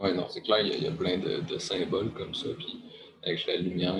Ouais, 0.00 0.14
non, 0.14 0.26
c'est 0.30 0.40
clair, 0.40 0.60
il 0.60 0.68
y, 0.68 0.72
a- 0.72 0.76
il 0.76 0.84
y 0.84 0.88
a 0.88 0.92
plein 0.92 1.18
de, 1.18 1.40
de 1.40 1.58
symboles 1.58 2.10
comme 2.12 2.34
ça, 2.34 2.48
puis 2.56 2.82
avec 3.22 3.46
la 3.46 3.56
lumière. 3.56 3.94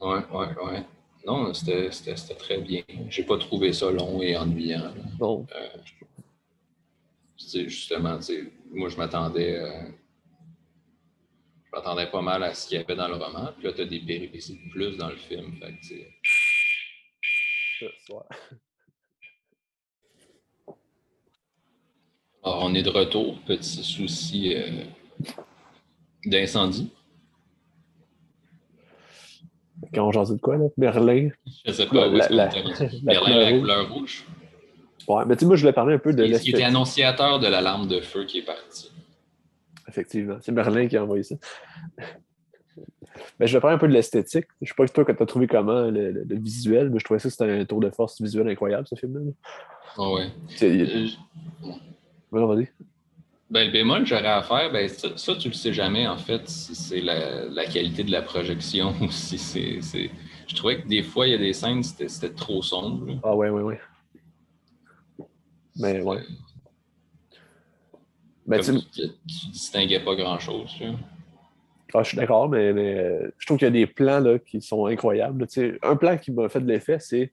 Ouais, 0.00 0.24
ouais, 0.32 0.54
ouais. 0.64 0.84
Non, 1.26 1.52
c'était 1.52 1.90
très 2.38 2.58
bien. 2.58 2.82
J'ai 3.08 3.24
pas 3.24 3.36
trouvé 3.38 3.72
ça 3.72 3.90
long 3.90 4.22
et 4.22 4.36
ennuyant. 4.36 4.84
là. 4.94 4.94
Tu 7.36 7.46
sais, 7.46 7.68
justement, 7.68 8.18
moi, 8.70 8.88
je 8.88 8.96
m'attendais. 8.96 9.56
euh, 9.58 9.90
je 11.64 11.70
m'attendais 11.76 12.10
pas 12.10 12.22
mal 12.22 12.42
à 12.42 12.54
ce 12.54 12.66
qu'il 12.68 12.78
y 12.78 12.80
avait 12.80 12.96
dans 12.96 13.08
le 13.08 13.14
roman. 13.16 13.52
Puis 13.56 13.64
là, 13.66 13.72
tu 13.72 13.82
as 13.82 13.84
des 13.84 14.00
péripéties 14.00 14.58
de 14.64 14.70
plus 14.70 14.96
dans 14.96 15.08
le 15.08 15.16
film. 15.16 15.54
Fait 15.56 15.72
que. 15.72 15.94
Alors, 22.42 22.62
on 22.64 22.74
est 22.74 22.82
de 22.82 22.90
retour. 22.90 23.38
Petit 23.42 23.84
souci 23.84 24.54
euh, 24.56 24.84
d'incendie. 26.24 26.90
Quand 29.94 30.06
on 30.06 30.12
jasait 30.12 30.34
de 30.34 30.40
quoi, 30.40 30.56
là? 30.56 30.66
Merlin. 30.76 31.30
Je 31.66 31.72
sais 31.72 31.86
pas 31.86 32.08
où 32.08 32.16
est-ce 32.16 32.32
La- 32.32 32.46
la- 32.46 32.50
la 32.50 32.90
Merlin, 33.02 33.20
couleur 33.24 33.38
la 33.40 33.50
rouge. 33.50 33.60
couleur 33.60 33.92
rouge. 33.92 34.24
Ouais, 35.08 35.24
mais 35.26 35.34
tu 35.34 35.40
sais, 35.40 35.46
moi, 35.46 35.56
je 35.56 35.62
voulais 35.62 35.72
parler 35.72 35.94
un 35.94 35.98
peu 35.98 36.12
de 36.12 36.24
Qui 36.26 36.38
qui 36.38 36.50
était 36.50 36.62
annonciateur 36.62 37.40
de 37.40 37.48
la 37.48 37.60
lampe 37.60 37.88
de 37.88 38.00
feu 38.00 38.24
qui 38.24 38.38
est 38.38 38.42
partie. 38.44 38.90
Effectivement, 39.88 40.36
c'est 40.40 40.52
Merlin 40.52 40.86
qui 40.86 40.96
a 40.96 41.02
envoyé 41.02 41.22
ça. 41.22 41.34
Ben, 43.38 43.46
je 43.46 43.54
vais 43.56 43.60
parler 43.60 43.74
un 43.74 43.78
peu 43.78 43.88
de 43.88 43.92
l'esthétique. 43.92 44.46
Je 44.62 44.68
sais 44.68 44.74
pas 44.74 44.86
toi 44.86 45.04
que 45.04 45.12
tu 45.12 45.22
as 45.22 45.26
trouvé 45.26 45.46
comment 45.46 45.82
le, 45.90 46.24
visuel, 46.30 46.90
mais 46.90 46.98
je 46.98 47.04
trouvais 47.04 47.18
ça 47.20 47.28
c'était 47.28 47.50
un 47.50 47.64
tour 47.64 47.80
de 47.80 47.90
force 47.90 48.20
visuel 48.20 48.48
incroyable, 48.48 48.86
ce 48.86 48.94
film-là. 48.94 49.20
Ah 49.96 50.10
ouais. 50.12 50.28
Euh, 50.62 51.06
vas-y. 52.30 52.68
Ben, 53.50 53.66
le 53.66 53.72
bémol 53.72 54.06
j'aurais 54.06 54.26
à 54.26 54.42
faire, 54.42 54.70
ben, 54.70 54.88
ça, 54.88 55.08
ça, 55.16 55.34
tu 55.34 55.48
le 55.48 55.54
sais 55.54 55.72
jamais, 55.72 56.06
en 56.06 56.16
fait, 56.16 56.48
si 56.48 56.74
c'est 56.74 57.00
la, 57.00 57.46
la, 57.46 57.66
qualité 57.66 58.04
de 58.04 58.12
la 58.12 58.22
projection 58.22 58.94
ou 59.00 59.10
si 59.10 59.38
c'est. 59.38 59.80
Je 60.46 60.54
trouvais 60.54 60.80
que 60.80 60.86
des 60.86 61.02
fois, 61.02 61.26
il 61.26 61.32
y 61.32 61.34
a 61.34 61.38
des 61.38 61.52
scènes, 61.52 61.82
c'était 61.82 62.30
trop 62.30 62.62
sombre. 62.62 63.18
Ah 63.22 63.34
ouais, 63.34 63.50
ouais, 63.50 63.62
ouais. 63.62 63.80
Mais 65.76 66.00
ouais. 66.00 66.22
Ben, 68.46 68.60
tu, 68.60 68.72
tu, 68.92 69.08
distinguais 69.50 70.00
pas 70.00 70.14
grand-chose. 70.14 70.76
Ah, 71.94 72.02
je 72.02 72.08
suis 72.08 72.16
d'accord, 72.16 72.48
mais, 72.48 72.72
mais, 72.72 73.20
je 73.38 73.46
trouve 73.46 73.58
qu'il 73.58 73.66
y 73.66 73.68
a 73.68 73.72
des 73.72 73.86
plans 73.86 74.20
là, 74.20 74.38
qui 74.38 74.60
sont 74.60 74.86
incroyables. 74.86 75.46
Un 75.82 75.96
plan 75.96 76.16
qui 76.18 76.30
m'a 76.30 76.48
fait 76.48 76.60
de 76.60 76.66
l'effet, 76.66 76.98
c'est 77.00 77.32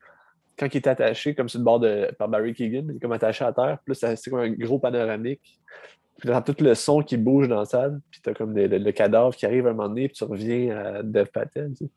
quand 0.57 0.67
il 0.73 0.77
est 0.77 0.87
attaché 0.87 1.35
comme 1.35 1.49
sur 1.49 1.59
le 1.59 1.65
bord 1.65 1.79
de, 1.79 2.11
par 2.17 2.27
Barry 2.27 2.53
Keegan, 2.53 2.87
il 2.89 2.95
est 2.95 2.99
comme 2.99 3.11
attaché 3.11 3.45
à 3.45 3.53
terre, 3.53 3.77
puis 3.85 3.95
là, 4.01 4.15
c'est 4.15 4.29
comme 4.29 4.39
un 4.39 4.49
gros 4.49 4.79
panoramique. 4.79 5.59
Puis 6.17 6.31
as 6.31 6.41
tout 6.41 6.55
le 6.59 6.73
son 6.73 7.01
qui 7.01 7.15
bouge 7.15 7.47
dans 7.47 7.59
la 7.59 7.65
salle, 7.65 8.01
puis 8.09 8.19
t'as 8.23 8.33
comme 8.33 8.55
le, 8.55 8.91
cadavre 8.91 9.35
qui 9.35 9.45
arrive 9.45 9.67
à 9.67 9.69
un 9.69 9.73
moment 9.73 9.89
donné, 9.89 10.07
puis 10.07 10.17
tu 10.17 10.23
reviens 10.23 10.75
à 10.75 11.03
Dev 11.03 11.25
Patel. 11.25 11.73
Tu 11.77 11.85
sais. 11.85 11.91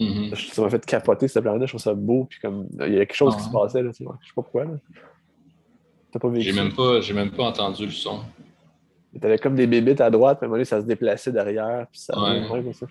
Mm-hmm. 0.00 0.52
Ça 0.52 0.62
m'a 0.62 0.70
fait 0.70 0.84
capoter 0.84 1.28
ce 1.28 1.38
plan-là, 1.38 1.66
je 1.66 1.70
trouve 1.70 1.80
ça 1.80 1.94
beau, 1.94 2.24
puis 2.24 2.40
comme 2.40 2.66
il 2.80 2.94
y 2.94 2.96
a 2.96 3.06
quelque 3.06 3.14
chose 3.14 3.36
qui 3.36 3.42
se 3.42 3.48
ah. 3.50 3.60
passait, 3.60 3.82
là, 3.82 3.90
tu 3.92 4.04
sais. 4.04 4.10
je 4.20 4.26
sais 4.26 4.32
pas 4.34 4.42
pourquoi. 4.42 4.66
T'as 6.10 6.18
pas 6.18 6.28
J'ai 6.34 6.52
même 6.52 6.72
pas, 6.72 7.00
j'ai 7.00 7.14
même 7.14 7.30
pas 7.30 7.44
entendu 7.44 7.86
le 7.86 7.92
son. 7.92 8.20
T'avais 9.20 9.38
comme 9.38 9.54
des 9.54 9.68
bébites 9.68 10.00
à 10.00 10.10
droite, 10.10 10.38
puis 10.38 10.44
à 10.44 10.46
un 10.46 10.48
moment 10.48 10.56
donné, 10.56 10.64
ça 10.64 10.80
se 10.80 10.86
déplaçait 10.86 11.30
derrière, 11.30 11.86
puis 11.92 12.00
ça 12.00 12.20
ouais. 12.20 12.44
comme 12.48 12.72
ça. 12.72 12.86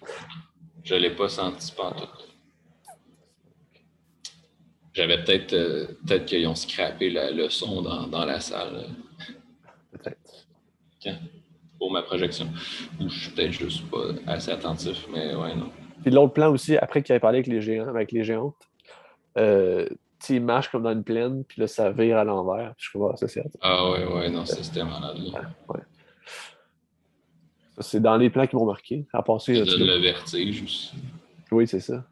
Je 0.84 0.96
l'ai 0.96 1.12
pas 1.12 1.28
senti 1.28 1.76
tout. 1.76 1.84
J'avais 4.94 5.24
peut-être 5.24 5.54
euh, 5.54 5.88
peut-être 6.06 6.26
qu'ils 6.26 6.48
ont 6.48 6.56
scrappé 6.56 7.10
le 7.10 7.50
son 7.50 7.82
dans, 7.82 8.08
dans 8.08 8.26
la 8.26 8.40
salle. 8.40 8.86
Pour 11.80 11.92
ma 11.92 12.02
projection. 12.02 12.48
Ou 13.00 13.10
je 13.10 13.20
suis 13.20 13.32
peut-être 13.32 13.52
juste 13.52 13.90
pas 13.90 14.10
assez 14.28 14.52
attentif, 14.52 15.06
mais 15.12 15.36
ouais, 15.36 15.56
non. 15.56 15.70
Puis 16.02 16.12
l'autre 16.12 16.34
plan 16.34 16.52
aussi, 16.52 16.78
après 16.78 17.02
qu'il 17.04 17.14
avait 17.14 17.20
parlé 17.20 17.38
avec 17.38 17.48
les 17.48 17.62
géants, 17.62 17.88
avec 17.88 18.12
les 18.12 18.24
géantes, 18.24 18.56
euh, 19.38 19.88
il 20.30 20.42
marche 20.42 20.70
comme 20.70 20.84
dans 20.84 20.92
une 20.92 21.04
plaine, 21.04 21.44
puis 21.44 21.62
là, 21.62 21.68
ça 21.68 21.92
vire 21.92 22.18
à 22.18 22.24
l'envers. 22.24 22.74
Je 22.78 22.98
vois, 22.98 23.16
ça, 23.18 23.28
c'est. 23.28 23.44
Ah 23.62 23.92
ouais, 23.92 24.06
ouais, 24.06 24.30
non, 24.30 24.46
c'était 24.46 24.84
malade. 24.84 25.18
Ouais, 25.68 25.80
C'est 27.80 28.02
dans 28.02 28.16
les 28.16 28.30
plans 28.30 28.48
qui 28.48 28.56
m'ont 28.56 28.66
marqué. 28.66 29.06
À 29.12 29.22
passer, 29.22 29.56
ça 29.56 29.66
donne 29.66 29.86
le 29.86 29.98
vertige 29.98 30.64
aussi. 30.64 30.94
Oui, 31.52 31.68
c'est 31.68 31.82
ça. 31.82 32.06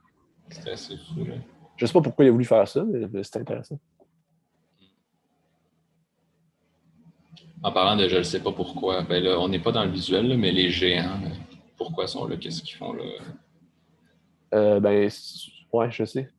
C'était 0.49 0.71
assez 0.71 0.95
fou, 0.97 1.23
là. 1.25 1.35
Je 1.77 1.85
sais 1.85 1.93
pas 1.93 2.01
pourquoi 2.01 2.25
il 2.25 2.27
a 2.27 2.31
voulu 2.31 2.45
faire 2.45 2.67
ça, 2.67 2.83
mais 2.83 3.23
c'était 3.23 3.39
intéressant. 3.39 3.79
En 7.63 7.71
parlant 7.71 7.95
de 7.95 8.07
je 8.07 8.17
ne 8.17 8.23
sais 8.23 8.39
pas 8.39 8.51
pourquoi, 8.51 9.03
ben 9.03 9.23
là, 9.23 9.39
on 9.39 9.47
n'est 9.47 9.59
pas 9.59 9.71
dans 9.71 9.85
le 9.85 9.91
visuel, 9.91 10.37
mais 10.37 10.51
les 10.51 10.69
géants, 10.69 11.19
pourquoi 11.77 12.07
sont 12.07 12.27
là? 12.27 12.35
Qu'est-ce 12.37 12.63
qu'ils 12.63 12.75
font 12.75 12.93
là? 12.93 13.03
Euh, 14.53 14.79
ben, 14.79 15.09
ouais, 15.73 15.91
je 15.91 16.03
sais. 16.03 16.29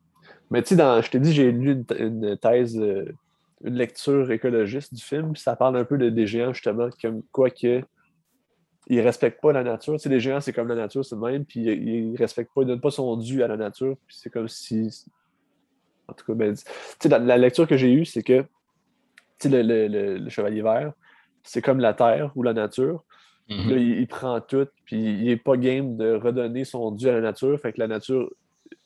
Mais 0.50 0.62
tu 0.62 0.76
sais, 0.76 1.02
je 1.02 1.10
t'ai 1.10 1.20
dit, 1.20 1.32
j'ai 1.32 1.52
lu 1.52 1.84
une, 1.98 2.36
thèse, 2.36 2.78
euh, 2.78 3.14
une 3.64 3.74
lecture 3.74 4.30
écologiste 4.32 4.92
du 4.92 5.02
film, 5.02 5.32
puis 5.32 5.40
ça 5.40 5.56
parle 5.56 5.76
un 5.76 5.84
peu 5.84 5.96
de, 5.96 6.10
des 6.10 6.26
géants, 6.26 6.52
justement, 6.52 6.88
comme 7.00 7.22
quoi 7.32 7.50
que 7.50 7.82
ils 8.88 9.00
respectent 9.00 9.40
pas 9.40 9.52
la 9.52 9.62
nature. 9.62 9.94
Tu 9.94 10.00
sais, 10.00 10.08
les 10.08 10.18
géants, 10.18 10.40
c'est 10.40 10.52
comme 10.52 10.68
la 10.68 10.74
nature, 10.74 11.04
c'est 11.04 11.14
le 11.14 11.20
même, 11.20 11.44
puis 11.44 11.60
ils 11.60 12.16
respectent 12.16 12.52
pas, 12.52 12.62
ils 12.62 12.66
donnent 12.66 12.80
pas 12.80 12.90
son 12.90 13.16
dû 13.16 13.42
à 13.44 13.48
la 13.48 13.56
nature, 13.56 13.96
puis 14.06 14.16
c'est 14.18 14.28
comme 14.28 14.48
si 14.48 15.06
en 16.08 16.14
tout 16.14 16.24
cas, 16.26 16.34
ben, 16.34 16.54
la, 17.24 17.38
lecture 17.38 17.66
que 17.66 17.76
j'ai 17.76 17.92
eue, 17.92 18.04
c'est 18.04 18.22
que 18.22 18.44
le, 19.44 20.18
le, 20.18 20.28
chevalier 20.28 20.62
vert, 20.62 20.92
c'est 21.42 21.62
comme 21.62 21.80
la 21.80 21.94
terre 21.94 22.32
ou 22.34 22.42
la 22.42 22.52
nature. 22.52 23.04
Mm-hmm. 23.48 23.68
là, 23.68 23.76
il, 23.76 24.06
prend 24.06 24.40
tout, 24.40 24.68
puis 24.84 24.96
il 24.96 25.24
n'est 25.24 25.36
pas 25.36 25.56
game 25.56 25.96
de 25.96 26.14
redonner 26.14 26.64
son 26.64 26.90
dû 26.90 27.08
à 27.08 27.12
la 27.12 27.20
nature. 27.20 27.58
Fait 27.60 27.72
que 27.72 27.80
la 27.80 27.88
nature, 27.88 28.30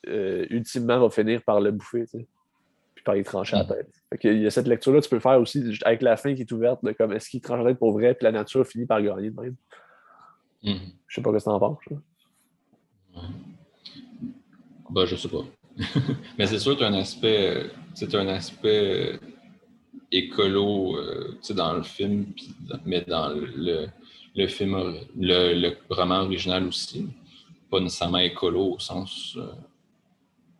euh, 0.07 0.45
ultimement, 0.49 0.99
va 0.99 1.09
finir 1.09 1.41
par 1.43 1.61
le 1.61 1.71
bouffer, 1.71 2.05
puis 2.11 3.03
par 3.03 3.15
y 3.15 3.23
trancher 3.23 3.55
la 3.55 3.63
mm. 3.63 3.67
tête. 3.67 3.89
Fait 4.11 4.29
il 4.33 4.41
y 4.41 4.47
a 4.47 4.51
cette 4.51 4.67
lecture-là, 4.67 5.01
tu 5.01 5.09
peux 5.09 5.19
faire 5.19 5.39
aussi 5.39 5.79
avec 5.85 6.01
la 6.01 6.17
fin 6.17 6.33
qui 6.33 6.41
est 6.41 6.51
ouverte, 6.51 6.83
de 6.83 6.91
comme 6.91 7.13
est-ce 7.13 7.29
qu'il 7.29 7.41
tranche 7.41 7.63
la 7.63 7.71
tête 7.71 7.79
pour 7.79 7.93
vrai, 7.93 8.13
puis 8.13 8.25
la 8.25 8.31
nature 8.31 8.65
finit 8.65 8.85
par 8.85 9.01
gagner 9.01 9.29
de 9.29 9.39
même? 9.39 9.55
Mm-hmm. 10.63 10.93
Je 11.07 11.15
sais 11.15 11.21
pas 11.21 11.31
ce 11.31 11.37
que 11.37 11.43
tu 11.43 11.49
en 11.49 11.59
penses. 11.59 11.77
Ben, 14.89 15.05
je 15.05 15.15
sais 15.15 15.29
pas. 15.29 15.43
Mais 16.37 16.47
c'est 16.47 16.59
sûr 16.59 16.73
que 16.73 16.79
tu 16.79 16.85
un 16.85 16.93
aspect, 16.93 17.69
c'est 17.93 18.13
un 18.15 18.27
aspect 18.27 19.19
euh, 20.13 20.17
écolo 20.17 20.97
euh, 20.97 21.37
dans 21.51 21.73
le 21.73 21.83
film, 21.83 22.27
mais 22.85 23.01
dans 23.01 23.29
le, 23.29 23.87
le 24.35 24.47
film, 24.47 24.75
le, 25.17 25.53
le, 25.53 25.77
roman 25.89 26.21
original 26.21 26.65
aussi. 26.67 27.07
Pas 27.69 27.79
nécessairement 27.79 28.19
écolo 28.19 28.73
au 28.75 28.79
sens, 28.79 29.35
euh, 29.37 29.47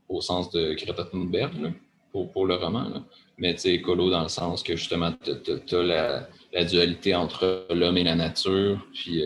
au 0.10 0.22
sens 0.22 0.50
de 0.52 0.74
Greta 0.74 1.06
Thunberg 1.06 1.74
pour, 2.12 2.32
pour, 2.32 2.46
le 2.46 2.56
roman, 2.56 3.06
mais 3.38 3.56
écolo 3.64 4.10
dans 4.10 4.24
le 4.24 4.30
sens 4.30 4.64
que 4.64 4.76
justement, 4.76 5.14
tu 5.24 5.76
as, 5.76 5.84
la, 5.84 6.28
la, 6.54 6.66
dualité 6.66 7.16
entre 7.16 7.68
l'homme 7.70 7.98
et 7.98 8.04
la 8.04 8.16
nature, 8.16 8.86
puis 8.94 9.22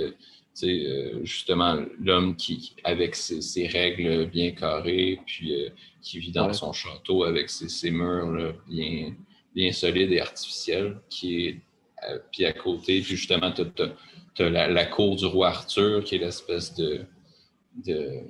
euh, 0.63 1.19
justement, 1.24 1.78
l'homme 1.99 2.36
qui, 2.36 2.76
avec 2.84 3.15
ses, 3.15 3.67
règles 3.67 4.28
bien 4.28 4.51
carrées, 4.51 5.19
puis 5.26 5.53
euh, 5.55 5.69
qui 6.01 6.19
vit 6.19 6.32
dans 6.32 6.51
son 6.53 6.74
château 6.74 7.24
avec 7.24 7.49
ses, 7.49 7.91
murs 7.91 8.53
bien, 8.67 9.13
bien 9.56 9.72
solides 9.72 10.12
et 10.12 10.22
artificiels, 10.22 10.97
qui 11.10 11.45
est, 11.45 11.58
euh, 12.10 12.20
puis 12.32 12.45
à 12.45 12.54
côté, 12.54 13.02
justement, 13.02 13.52
tu 13.52 13.64
as, 14.43 14.49
la, 14.49 14.86
cour 14.86 15.16
du 15.16 15.26
roi 15.26 15.49
Arthur, 15.49 16.04
qui 16.04 16.16
est 16.16 16.20
l'espèce 16.20 16.74
de, 16.76 17.06
de, 17.86 18.22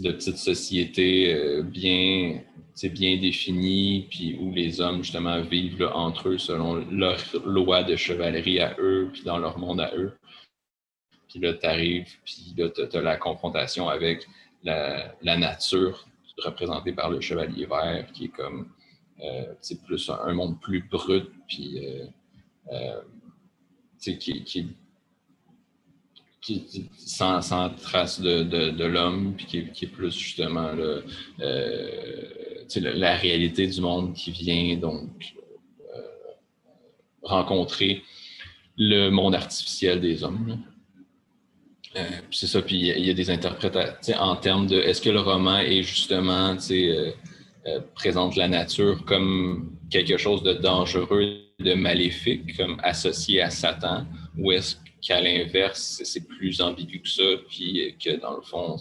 de, 0.00 0.12
petite 0.12 0.38
société 0.38 1.62
bien, 1.62 2.42
bien 2.84 3.16
définie, 3.16 4.06
puis 4.10 4.36
où 4.40 4.52
les 4.52 4.80
hommes, 4.80 5.02
justement, 5.02 5.40
vivent 5.40 5.90
entre 5.94 6.30
eux 6.30 6.38
selon 6.38 6.74
leurs 6.90 7.22
lois 7.46 7.82
de 7.82 7.96
chevalerie 7.96 8.60
à 8.60 8.76
eux, 8.78 9.08
puis 9.12 9.22
dans 9.22 9.38
leur 9.38 9.58
monde 9.58 9.80
à 9.80 9.94
eux. 9.96 10.12
Puis 11.28 11.40
là, 11.40 11.54
tu 11.54 11.66
arrives, 11.66 12.08
puis 12.24 12.54
là, 12.56 12.68
tu 12.70 12.96
as, 12.96 13.00
la 13.00 13.16
confrontation 13.16 13.88
avec 13.88 14.26
la, 14.62 15.14
nature 15.22 16.06
représentée 16.38 16.92
par 16.92 17.10
le 17.10 17.20
chevalier 17.20 17.66
vert, 17.66 18.06
qui 18.12 18.26
est 18.26 18.28
comme 18.28 18.70
euh, 19.24 19.54
plus 19.86 20.10
un, 20.10 20.32
monde 20.34 20.60
plus 20.60 20.82
brut, 20.82 21.30
puis 21.48 21.84
euh, 21.84 22.06
euh, 22.72 23.00
qui, 24.00 24.18
qui, 24.44 24.68
qui, 26.40 26.90
sans, 26.96 27.40
sans, 27.42 27.70
trace 27.70 28.20
de, 28.20 28.42
de, 28.42 28.84
l'homme, 28.84 29.34
puis 29.36 29.46
qui, 29.46 29.70
qui, 29.70 29.84
est 29.86 29.88
plus 29.88 30.16
justement 30.16 30.72
le, 30.72 31.04
la 32.76 33.16
réalité 33.16 33.66
du 33.66 33.80
monde 33.80 34.14
qui 34.14 34.30
vient 34.30 34.76
donc 34.76 35.34
rencontrer 37.22 38.02
le 38.78 39.10
monde 39.10 39.34
artificiel 39.34 40.00
des 40.00 40.22
hommes. 40.22 40.62
Euh, 41.96 42.04
c'est 42.30 42.46
ça, 42.46 42.60
puis 42.60 42.76
il 42.76 43.06
y, 43.06 43.10
a 43.10 43.14
des 43.14 43.30
interprétations 43.30 44.18
en 44.18 44.36
termes 44.36 44.66
de 44.66 44.76
est-ce 44.76 45.00
que 45.00 45.08
le 45.08 45.20
roman 45.20 45.58
est 45.58 45.82
justement, 45.82 46.54
euh, 46.70 47.10
euh, 47.66 47.80
présente 47.94 48.36
la 48.36 48.48
nature 48.48 49.04
comme 49.04 49.76
quelque 49.90 50.16
chose 50.16 50.42
de 50.42 50.52
dangereux, 50.52 51.38
de 51.58 51.74
maléfique, 51.74 52.56
comme 52.56 52.78
associé 52.82 53.40
à 53.42 53.50
Satan, 53.50 54.06
ou 54.38 54.52
est-ce 54.52 54.76
qu'à 55.00 55.20
l'inverse, 55.20 56.00
c'est 56.04 56.26
plus 56.26 56.60
ambigu 56.60 57.00
que 57.00 57.08
ça, 57.08 57.24
puis 57.48 57.94
que 58.02 58.20
dans 58.20 58.36
le 58.36 58.42
fond, 58.42 58.76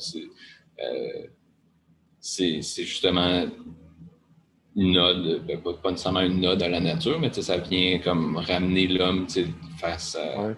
c'est 2.20 2.84
justement 2.84 3.48
une 4.76 4.92
node, 4.92 5.46
ben, 5.46 5.62
pas, 5.62 5.92
nécessairement 5.92 6.22
une 6.22 6.42
node 6.42 6.62
à 6.62 6.70
la 6.70 6.80
nature, 6.80 7.20
mais 7.20 7.32
ça 7.32 7.58
vient 7.58 8.00
comme 8.00 8.38
ramener 8.38 8.88
l'homme 8.88 9.28
face 9.78 10.16
à 10.16 10.56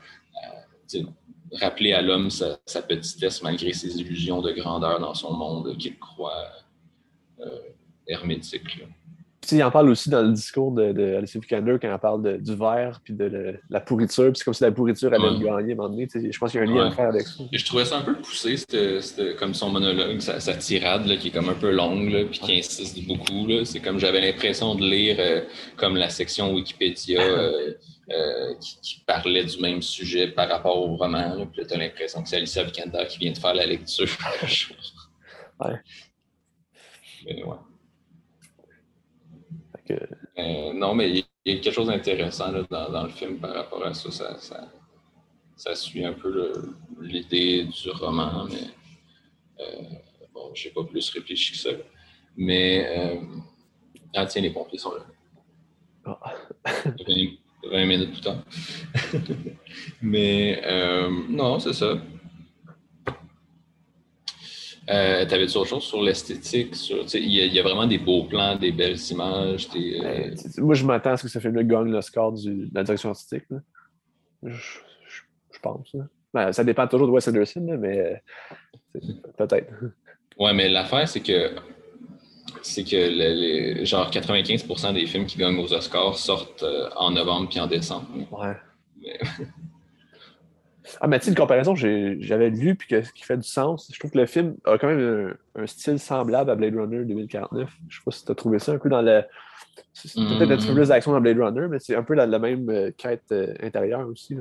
rappeler 1.54 1.94
à 1.94 2.02
l'homme 2.02 2.30
sa, 2.30 2.58
petitesse 2.82 3.42
malgré 3.42 3.74
ses 3.74 4.00
illusions 4.00 4.42
de 4.42 4.52
grandeur 4.52 5.00
dans 5.00 5.14
son 5.14 5.34
monde 5.34 5.78
qu'il 5.78 5.98
croit 5.98 6.52
euh, 7.40 7.60
hermétique. 8.08 8.84
il 9.52 9.64
en 9.64 9.72
parle 9.72 9.90
aussi 9.90 10.10
dans 10.10 10.22
le 10.22 10.32
discours 10.34 10.72
de, 10.72 10.92
de 10.92 11.40
Vikander 11.40 11.78
quand 11.82 11.92
elle 11.92 12.00
parle 12.00 12.42
du 12.42 12.56
verre 12.56 13.00
puis 13.04 13.14
de 13.14 13.60
la 13.70 13.80
pourriture. 13.80 14.32
Puis 14.32 14.40
c'est 14.40 14.46
comme 14.46 14.54
si 14.54 14.64
la 14.64 14.72
pourriture 14.72 15.14
allait 15.14 15.30
le 15.30 15.44
gagner 15.44 15.72
à 15.72 15.74
un 15.74 15.76
moment 15.76 15.90
donné. 15.90 16.08
Je 16.14 16.38
pense 16.38 16.52
qu'il 16.52 16.60
y 16.60 16.64
a 16.64 16.68
un 16.68 16.74
lien 16.74 16.88
à 16.88 16.92
faire 16.92 17.10
avec 17.10 17.24
ça. 17.24 17.44
je 17.52 17.66
trouvais 17.66 17.86
ça 17.86 17.98
un 17.98 18.02
peu 18.02 18.16
poussé, 18.16 18.56
comme 19.40 19.54
son 19.54 19.70
monologue, 19.70 20.20
sa, 20.20 20.54
tirade 20.54 21.06
là, 21.06 21.18
qui 21.18 21.30
est 21.30 21.32
comme 21.32 21.50
un 21.50 21.54
peu 21.54 21.72
longue 21.72 22.10
là, 22.12 22.26
puis 22.26 22.40
qui 22.40 22.58
insiste 22.58 23.06
beaucoup. 23.08 23.48
C'est 23.66 23.80
comme 23.80 24.00
j'avais 24.00 24.22
l'impression 24.22 24.76
de 24.76 24.84
lire 24.84 25.18
euh, 25.20 25.42
comme 25.76 25.96
la 25.96 26.10
section 26.10 26.54
Wikipédia 26.54 27.22
euh, 27.22 27.74
euh, 28.10 28.54
qui, 28.82 29.04
parlait 29.06 29.44
du 29.44 29.60
même 29.60 29.82
sujet 29.82 30.30
par 30.30 30.48
rapport 30.48 30.78
au 30.78 30.96
roman. 30.96 31.46
Puis 31.52 31.66
tu 31.68 31.74
as 31.74 31.78
l'impression 31.78 32.24
que 32.24 32.30
c'est 32.30 32.38
Alicia 32.38 32.64
Vikander 32.64 33.06
qui 33.10 33.20
vient 33.20 33.34
de 33.34 33.38
faire 33.38 33.54
la 33.54 33.66
lecture. 33.66 34.08
ouais. 35.60 35.76
Mais, 37.26 37.44
ouais. 37.44 37.58
Euh, 39.92 40.74
non, 40.74 40.94
mais 40.96 41.10
il 41.10 41.18
y 41.46 41.52
a 41.52 41.60
quelque 41.60 41.72
chose 41.72 41.88
d'intéressant 41.88 42.52
dans, 42.70 43.04
le 43.04 43.10
film 43.10 43.38
par 43.40 43.54
rapport 43.54 43.86
à 43.86 43.94
ça. 43.94 44.10
Ça, 45.56 45.76
suit 45.76 46.06
un 46.06 46.14
peu 46.14 46.54
l'idée 47.02 47.66
du 47.66 47.90
roman, 47.90 48.46
mais 48.46 48.68
euh, 49.60 49.82
bon, 50.34 50.52
je 50.54 50.68
n'ai 50.68 50.74
pas 50.74 50.84
plus 50.84 51.10
réfléchi 51.10 51.54
que 51.54 51.58
ça. 51.58 51.70
Mais, 52.36 52.86
euh, 52.88 53.16
ah 54.16 54.26
tiens, 54.26 54.42
les 54.42 54.52
pompiers 54.52 54.78
sont 54.78 54.94
là. 54.94 55.06
20, 57.70 57.86
minutes 57.86 58.12
plus 58.12 58.22
tard. 58.22 58.44
mais 60.02 60.62
non, 61.30 61.60
c'est 61.60 61.74
ça. 61.74 61.98
Euh, 64.90 65.26
T'avais-tu 65.26 65.58
autre 65.58 65.70
chose 65.70 65.84
sur 65.84 66.02
l'esthétique? 66.02 66.76
Il 67.14 67.54
y, 67.54 67.60
a 67.60 67.64
vraiment 67.64 67.86
des 67.86 67.98
beaux 67.98 68.24
plans, 68.24 68.56
des 68.56 68.72
belles 68.72 68.98
images. 69.12 69.70
Des, 69.70 70.00
euh, 70.00 70.30
ben, 70.30 70.64
moi, 70.64 70.76
je 70.76 70.86
m'attends 70.86 71.12
à 71.12 71.18
ce 71.18 71.24
que 71.24 71.30
ce 71.30 71.40
film-là 71.40 71.64
gagne 71.64 71.92
le 71.92 72.02
score 72.02 72.32
de 72.34 72.68
la 72.74 72.84
direction 72.84 73.10
artistique. 73.10 73.44
Je, 74.44 75.60
pense. 75.62 75.96
Ben, 76.34 76.54
ça 76.54 76.64
dépend 76.64 76.88
toujours 76.88 77.08
de 77.08 77.12
Wes 77.12 77.28
Anderson, 77.28 77.78
mais 77.80 78.22
euh, 78.96 79.00
peut-être. 79.38 79.74
Ouais, 80.40 80.54
mais 80.54 80.70
l'affaire, 80.70 81.08
c'est 81.10 81.22
que 81.22 81.52
c'est 82.62 82.84
que 82.84 82.96
les, 82.96 83.86
genre 83.86 84.10
95% 84.10 84.94
des 84.94 85.06
films 85.06 85.26
qui 85.26 85.38
gagnent 85.38 85.60
aux 85.60 85.74
Oscars 85.74 86.18
sortent 86.18 86.64
euh, 86.64 86.90
en 86.96 87.12
novembre 87.12 87.50
puis 87.50 87.60
en 87.60 87.68
décembre. 87.68 88.08
Ouais. 88.32 88.56
Ah, 91.02 91.08
mais 91.08 91.20
tu 91.20 91.30
une 91.30 91.36
comparaison 91.36 91.76
j'avais 91.76 92.50
lu 92.50 92.76
puis 92.76 92.88
qui 93.14 93.24
fait 93.24 93.38
du 93.38 93.48
sens. 93.48 93.90
Je 93.92 94.00
trouve 94.00 94.12
que 94.12 94.18
le 94.18 94.26
film 94.26 94.56
a 94.66 94.78
quand 94.78 94.88
même 94.88 95.36
un, 95.56 95.68
style 95.68 96.00
semblable 96.00 96.50
à 96.50 96.56
Blade 96.56 96.76
Runner 96.76 97.04
2049. 97.04 97.70
Je 97.88 97.98
sais 97.98 98.02
pas 98.04 98.12
si 98.12 98.26
tu 98.26 98.32
as 98.32 98.36
trouvé 98.36 98.60
ça 98.60 98.74
un 98.74 98.78
peu 98.78 98.90
dans 98.90 99.02
le. 99.02 99.24
C'est 99.94 100.14
peut-être 100.14 100.52
un 100.52 100.58
petit 100.58 100.68
peu 100.68 100.76
plus 100.76 100.90
d'action 100.90 101.12
dans 101.12 101.22
Blade 101.22 101.40
Runner, 101.40 101.68
mais 101.70 101.80
c'est 101.80 101.96
un 101.96 102.04
peu 102.04 102.14
la, 102.14 102.28
même 102.40 102.70
euh, 102.70 102.92
quête 102.96 103.32
euh, 103.32 103.54
intérieure 103.62 104.08
aussi. 104.08 104.36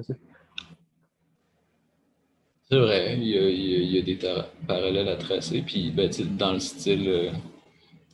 C'est 2.68 2.78
vrai, 2.78 3.16
il 3.16 3.28
y, 3.28 3.98
a, 3.98 4.02
des 4.02 4.18
parallèles 4.66 5.08
à 5.08 5.16
tracer. 5.16 5.62
Puis 5.62 5.92
ben, 5.92 6.10
dans 6.36 6.52
le 6.52 6.58
style 6.58 7.08
euh, 7.08 7.30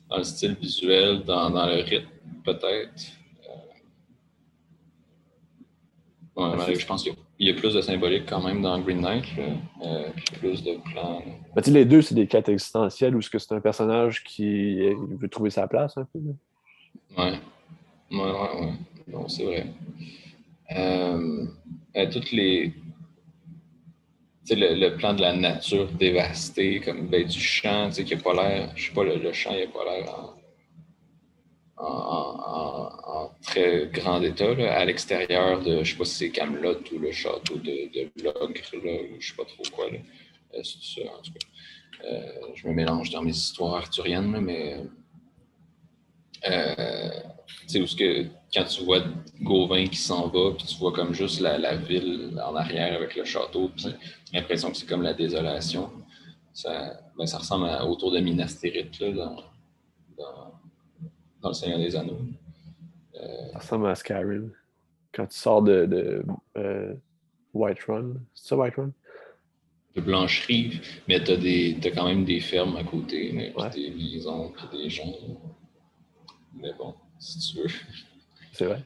dans 0.09 0.17
le 0.17 0.23
style 0.23 0.55
visuel, 0.55 1.23
dans, 1.23 1.49
dans 1.49 1.65
le 1.65 1.81
rythme, 1.81 2.07
peut-être. 2.45 3.03
Ouais, 6.35 6.75
je 6.75 6.85
pense 6.85 7.03
qu'il 7.03 7.13
y, 7.13 7.15
a 7.15 7.19
plus 7.37 7.73
de 7.73 7.81
symbolique 7.81 8.23
quand 8.27 8.41
même 8.41 8.61
dans 8.61 8.79
Green 8.79 9.01
Knight, 9.01 9.25
euh, 9.83 10.09
plus 10.39 10.63
de 10.63 10.77
plans. 10.91 11.21
Ben, 11.55 11.63
les 11.67 11.85
deux, 11.85 12.01
c'est 12.01 12.15
des 12.15 12.27
quêtes 12.27 12.49
existentielles 12.49 13.15
où 13.15 13.21
c'est 13.21 13.51
un 13.51 13.59
personnage 13.59 14.23
qui 14.23 14.79
veut 15.19 15.27
trouver 15.29 15.49
sa 15.49 15.67
place 15.67 15.97
un 15.97 16.05
peu. 16.05 16.19
Ouais. 17.17 17.33
Ouais, 18.11 18.19
ouais, 18.19 18.61
ouais. 18.61 18.73
Bon, 19.07 19.27
c'est 19.27 19.43
vrai. 19.43 19.65
Euh, 20.75 21.45
euh, 21.95 22.11
toutes 22.11 22.31
les. 22.31 22.73
Tu 24.45 24.55
sais, 24.55 24.75
le, 24.75 24.95
plan 24.97 25.13
de 25.13 25.21
la 25.21 25.33
nature 25.33 25.87
dévastée, 25.87 26.81
comme 26.81 27.07
ben, 27.07 27.25
du 27.25 27.39
champ, 27.39 27.87
tu 27.87 27.95
sais, 27.95 28.03
qui 28.03 28.15
n'a 28.15 28.21
pas 28.21 28.33
l'air. 28.33 28.71
Je 28.75 28.87
sais 28.87 28.93
pas, 28.93 29.03
le, 29.03 29.33
champ, 29.33 29.51
il 29.53 29.65
n'a 29.65 29.67
pas 29.67 29.85
l'air 29.85 30.33
en, 31.77 33.31
très 33.41 33.87
grand 33.87 34.21
état, 34.21 34.51
à 34.51 34.85
l'extérieur 34.85 35.61
de, 35.61 35.83
je 35.83 35.91
sais 35.91 35.97
pas 35.97 36.05
si 36.05 36.15
c'est 36.15 36.29
Camelot 36.29 36.79
ou 36.93 36.99
le 36.99 37.11
château 37.11 37.55
de, 37.55 38.23
Logre, 38.23 38.53
je 38.71 38.77
ne 38.77 39.19
sais 39.19 39.35
pas 39.35 39.45
trop 39.45 39.63
quoi. 39.75 39.85
Euh, 39.85 40.61
c'est 40.63 41.01
ça, 41.01 41.09
en 41.11 41.21
tout 41.21 41.31
cas. 41.33 42.05
Euh, 42.05 42.53
je 42.55 42.67
me 42.67 42.73
mélange 42.73 43.09
dans 43.11 43.21
mes 43.21 43.31
histoires 43.31 43.75
arthuriennes, 43.75 44.39
mais 44.41 44.77
euh, 46.49 47.09
sais, 47.67 47.79
que 47.79 48.25
quand 48.53 48.65
tu 48.65 48.83
vois 48.83 49.03
Gauvin 49.41 49.87
qui 49.87 49.97
s'en 49.97 50.27
va, 50.27 50.51
puis 50.51 50.65
tu 50.67 50.75
vois 50.77 50.91
comme 50.91 51.13
juste 51.13 51.39
la, 51.39 51.75
ville 51.75 52.39
en 52.45 52.55
arrière 52.55 52.95
avec 52.95 53.15
le 53.15 53.23
château, 53.23 53.69
puis 53.75 53.87
l'impression 54.33 54.71
que 54.71 54.77
c'est 54.77 54.85
comme 54.85 55.01
la 55.01 55.13
désolation, 55.13 55.89
ça, 56.53 56.99
ben, 57.17 57.25
ça 57.25 57.37
ressemble 57.37 57.69
autour 57.89 58.11
de 58.11 58.19
Minas 58.19 58.57
Tirith, 58.59 58.99
là, 58.99 59.11
dans 59.11 59.37
Le 61.49 61.53
Seigneur 61.53 61.79
des 61.79 61.95
Anneaux. 61.95 62.19
Euh... 63.15 63.51
Ça 63.53 63.59
ressemble 63.59 63.87
à 63.87 63.95
Skyrim. 63.95 64.51
Quand 65.11 65.27
tu 65.27 65.37
sors 65.37 65.61
de, 65.61 65.85
de 65.85 66.25
euh, 66.57 66.93
Whiterun. 67.53 68.15
C'est 68.33 68.49
ça, 68.49 68.57
Whiterun? 68.57 68.91
De 69.95 70.01
blancherie, 70.01 70.81
mais 71.07 71.23
tu 71.23 71.31
as, 71.31 71.35
as, 71.35 71.91
quand 71.91 72.07
même 72.07 72.25
des 72.25 72.39
fermes 72.39 72.75
à 72.77 72.83
côté, 72.83 73.31
mais, 73.31 73.53
des 73.75 73.91
maisons, 73.91 74.51
puis 74.51 74.77
des 74.77 74.89
gens. 74.89 75.13
Mais 76.55 76.73
bon, 76.73 76.95
si 77.19 77.39
tu 77.39 77.61
veux. 77.61 77.69
C'est 78.53 78.65
vrai. 78.65 78.83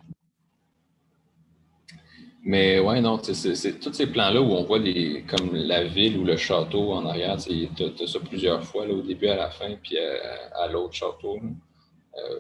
Mais 2.44 2.80
ouais, 2.80 3.02
non, 3.02 3.22
c'est 3.22 3.80
tous 3.80 3.94
ces 3.94 4.08
plans-là 4.08 4.42
où 4.42 4.52
on 4.52 4.64
voit 4.64 4.80
des, 4.80 5.24
comme 5.28 5.54
la 5.54 5.86
ville 5.86 6.18
ou 6.18 6.24
le 6.26 6.38
château 6.38 6.94
en 6.94 7.06
arrière, 7.06 7.38
tu 7.38 7.68
as, 7.84 8.08
ça 8.08 8.20
plusieurs 8.20 8.64
fois, 8.64 8.86
là, 8.86 8.94
au 8.94 9.02
début, 9.02 9.28
à 9.28 9.36
la 9.36 9.50
fin, 9.50 9.76
puis 9.82 9.98
à, 9.98 10.64
à 10.64 10.68
l'autre 10.68 10.94
château. 10.94 11.40
Euh, 12.18 12.40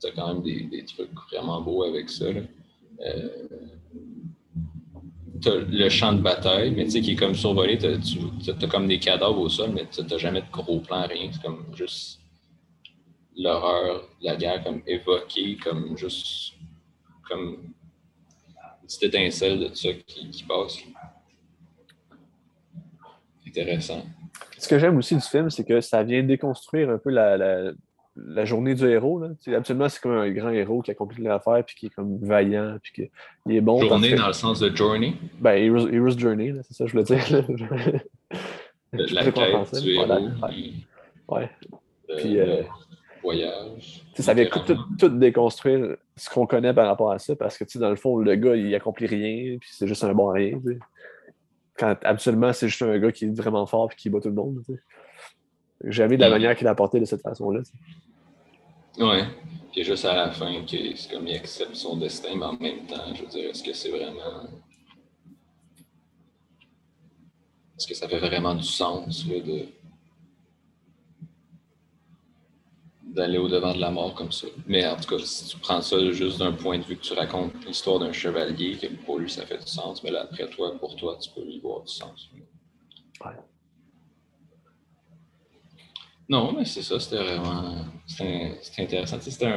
tu 0.00 0.08
as 0.08 0.10
quand 0.12 0.34
même 0.34 0.42
des, 0.42 0.84
trucs 0.84 1.10
vraiment 1.30 1.60
beaux 1.60 1.84
avec 1.84 2.10
ça. 2.10 2.26
Euh, 2.26 3.28
le 5.44 5.88
champ 5.88 6.12
de 6.12 6.20
bataille, 6.20 6.72
mais 6.72 6.84
tu 6.84 6.92
sais, 6.92 7.00
qui 7.00 7.12
est 7.12 7.16
comme 7.16 7.34
survolé, 7.34 7.76
tu 7.78 8.68
comme 8.68 8.86
des 8.86 8.98
cadavres 8.98 9.40
au 9.40 9.48
sol, 9.48 9.70
mais 9.74 9.86
tu 9.90 10.02
n'as 10.02 10.18
jamais 10.18 10.42
de 10.42 10.50
gros 10.50 10.80
plans, 10.80 11.06
rien. 11.06 11.30
C'est 11.32 11.42
comme 11.42 11.64
juste 11.74 12.20
l'horreur 13.36 14.08
la 14.20 14.36
guerre, 14.36 14.62
comme 14.62 14.82
évoquée, 14.86 15.56
comme 15.56 15.96
juste 15.96 16.54
comme 17.28 17.56
une 18.82 18.86
petite 18.86 19.02
étincelle 19.02 19.60
de 19.60 19.74
ça 19.74 19.92
qui, 19.92 20.44
passe. 20.44 20.78
Intéressant. 23.46 24.04
Ce 24.58 24.68
que 24.68 24.78
j'aime 24.78 24.96
aussi 24.96 25.16
du 25.16 25.22
film, 25.22 25.50
c'est 25.50 25.64
que 25.64 25.80
ça 25.80 26.02
vient 26.02 26.22
déconstruire 26.22 26.90
un 26.90 26.98
peu 26.98 27.10
la 27.10 27.72
journée 28.44 28.74
du 28.74 28.86
héros. 28.86 29.18
Là. 29.18 29.28
Absolument, 29.56 29.88
c'est 29.88 30.00
comme 30.00 30.12
un 30.12 30.30
grand 30.30 30.50
héros 30.50 30.82
qui 30.82 30.90
accomplit 30.90 31.22
l'affaire, 31.22 31.64
puis 31.64 31.74
qui 31.74 31.86
est 31.86 31.90
comme 31.90 32.18
vaillant, 32.18 32.78
puis 32.82 32.92
qui 32.92 33.10
il 33.46 33.56
est 33.56 33.60
bon. 33.60 33.80
Journée 33.80 34.14
dans 34.14 34.26
le 34.26 34.32
sens 34.32 34.60
de 34.60 34.74
journey? 34.74 35.14
Ben, 35.40 35.54
Hero's, 35.54 36.18
Journey, 36.18 36.54
c'est 36.62 36.74
ça 36.74 36.84
que 36.84 36.90
je 36.90 36.98
voulais 36.98 37.04
dire. 37.04 37.46
la 38.92 39.30
quête 39.30 39.82
du 39.82 39.90
héros. 39.94 40.28
Ouais. 41.28 41.50
Puis, 42.18 42.38
euh, 42.38 42.62
voyage. 43.22 44.04
Ça 44.14 44.34
vient 44.34 44.46
tout, 44.46 44.76
tout, 44.98 45.08
déconstruire 45.08 45.96
ce 46.16 46.28
qu'on 46.28 46.46
connaît 46.46 46.74
par 46.74 46.86
rapport 46.86 47.12
à 47.12 47.18
ça, 47.18 47.34
parce 47.36 47.56
que 47.56 47.64
dans 47.78 47.90
le 47.90 47.96
fond, 47.96 48.18
le 48.18 48.34
gars, 48.34 48.56
il 48.56 48.74
accomplit 48.74 49.06
rien, 49.06 49.56
puis 49.58 49.70
c'est 49.72 49.86
juste 49.86 50.04
un 50.04 50.12
bon 50.12 50.28
rien. 50.28 50.60
Quand 51.78 51.96
absolument, 52.02 52.52
c'est 52.52 52.68
juste 52.68 52.82
un 52.82 52.98
gars 52.98 53.12
qui 53.12 53.24
est 53.24 53.36
vraiment 53.36 53.64
fort 53.66 53.88
et 53.92 53.96
qui 53.96 54.10
bat 54.10 54.20
tout 54.20 54.28
le 54.28 54.34
monde. 54.34 54.62
Jamais 55.84 56.16
de 56.16 56.22
la 56.22 56.30
manière 56.30 56.56
qu'il 56.56 56.66
a 56.66 56.70
apporté 56.70 57.00
de 57.00 57.04
cette 57.04 57.22
façon-là. 57.22 57.60
Ouais. 58.98 59.24
Puis 59.72 59.84
juste 59.84 60.04
à 60.04 60.14
la 60.14 60.30
fin, 60.30 60.52
c'est 60.68 61.10
comme 61.10 61.26
il 61.26 61.34
accepte 61.34 61.74
son 61.74 61.96
destin, 61.96 62.36
mais 62.36 62.44
en 62.44 62.52
même 62.52 62.86
temps, 62.86 63.14
je 63.14 63.22
veux 63.22 63.28
dire, 63.28 63.50
est-ce 63.50 63.62
que 63.62 63.72
c'est 63.72 63.90
vraiment. 63.90 64.44
Est-ce 67.78 67.86
que 67.86 67.94
ça 67.94 68.06
fait 68.06 68.18
vraiment 68.18 68.54
du 68.54 68.64
sens 68.64 69.26
de 69.26 69.66
d'aller 73.02 73.38
au-devant 73.38 73.74
de 73.74 73.80
la 73.80 73.90
mort 73.90 74.14
comme 74.14 74.30
ça? 74.30 74.46
Mais 74.66 74.86
en 74.86 74.96
tout 74.96 75.16
cas, 75.16 75.24
si 75.24 75.46
tu 75.46 75.58
prends 75.58 75.80
ça 75.80 75.98
juste 76.12 76.38
d'un 76.38 76.52
point 76.52 76.78
de 76.78 76.84
vue 76.84 76.96
que 76.96 77.02
tu 77.02 77.14
racontes 77.14 77.52
l'histoire 77.66 77.98
d'un 77.98 78.12
chevalier, 78.12 78.76
que 78.76 78.86
pour 79.04 79.18
lui 79.18 79.30
ça 79.30 79.44
fait 79.46 79.58
du 79.58 79.66
sens, 79.66 80.02
mais 80.04 80.10
là 80.10 80.22
après 80.22 80.48
toi, 80.48 80.78
pour 80.78 80.96
toi, 80.96 81.18
tu 81.20 81.30
peux 81.30 81.46
y 81.46 81.58
voir 81.60 81.80
du 81.82 81.92
sens. 81.92 82.30
Ouais. 83.24 83.32
Non, 86.32 86.54
mais 86.54 86.64
c'est 86.64 86.80
ça, 86.80 86.98
c'était 86.98 87.22
vraiment 87.22 87.84
c'était 88.06 88.58
intéressant. 88.78 89.18
C'était 89.20 89.52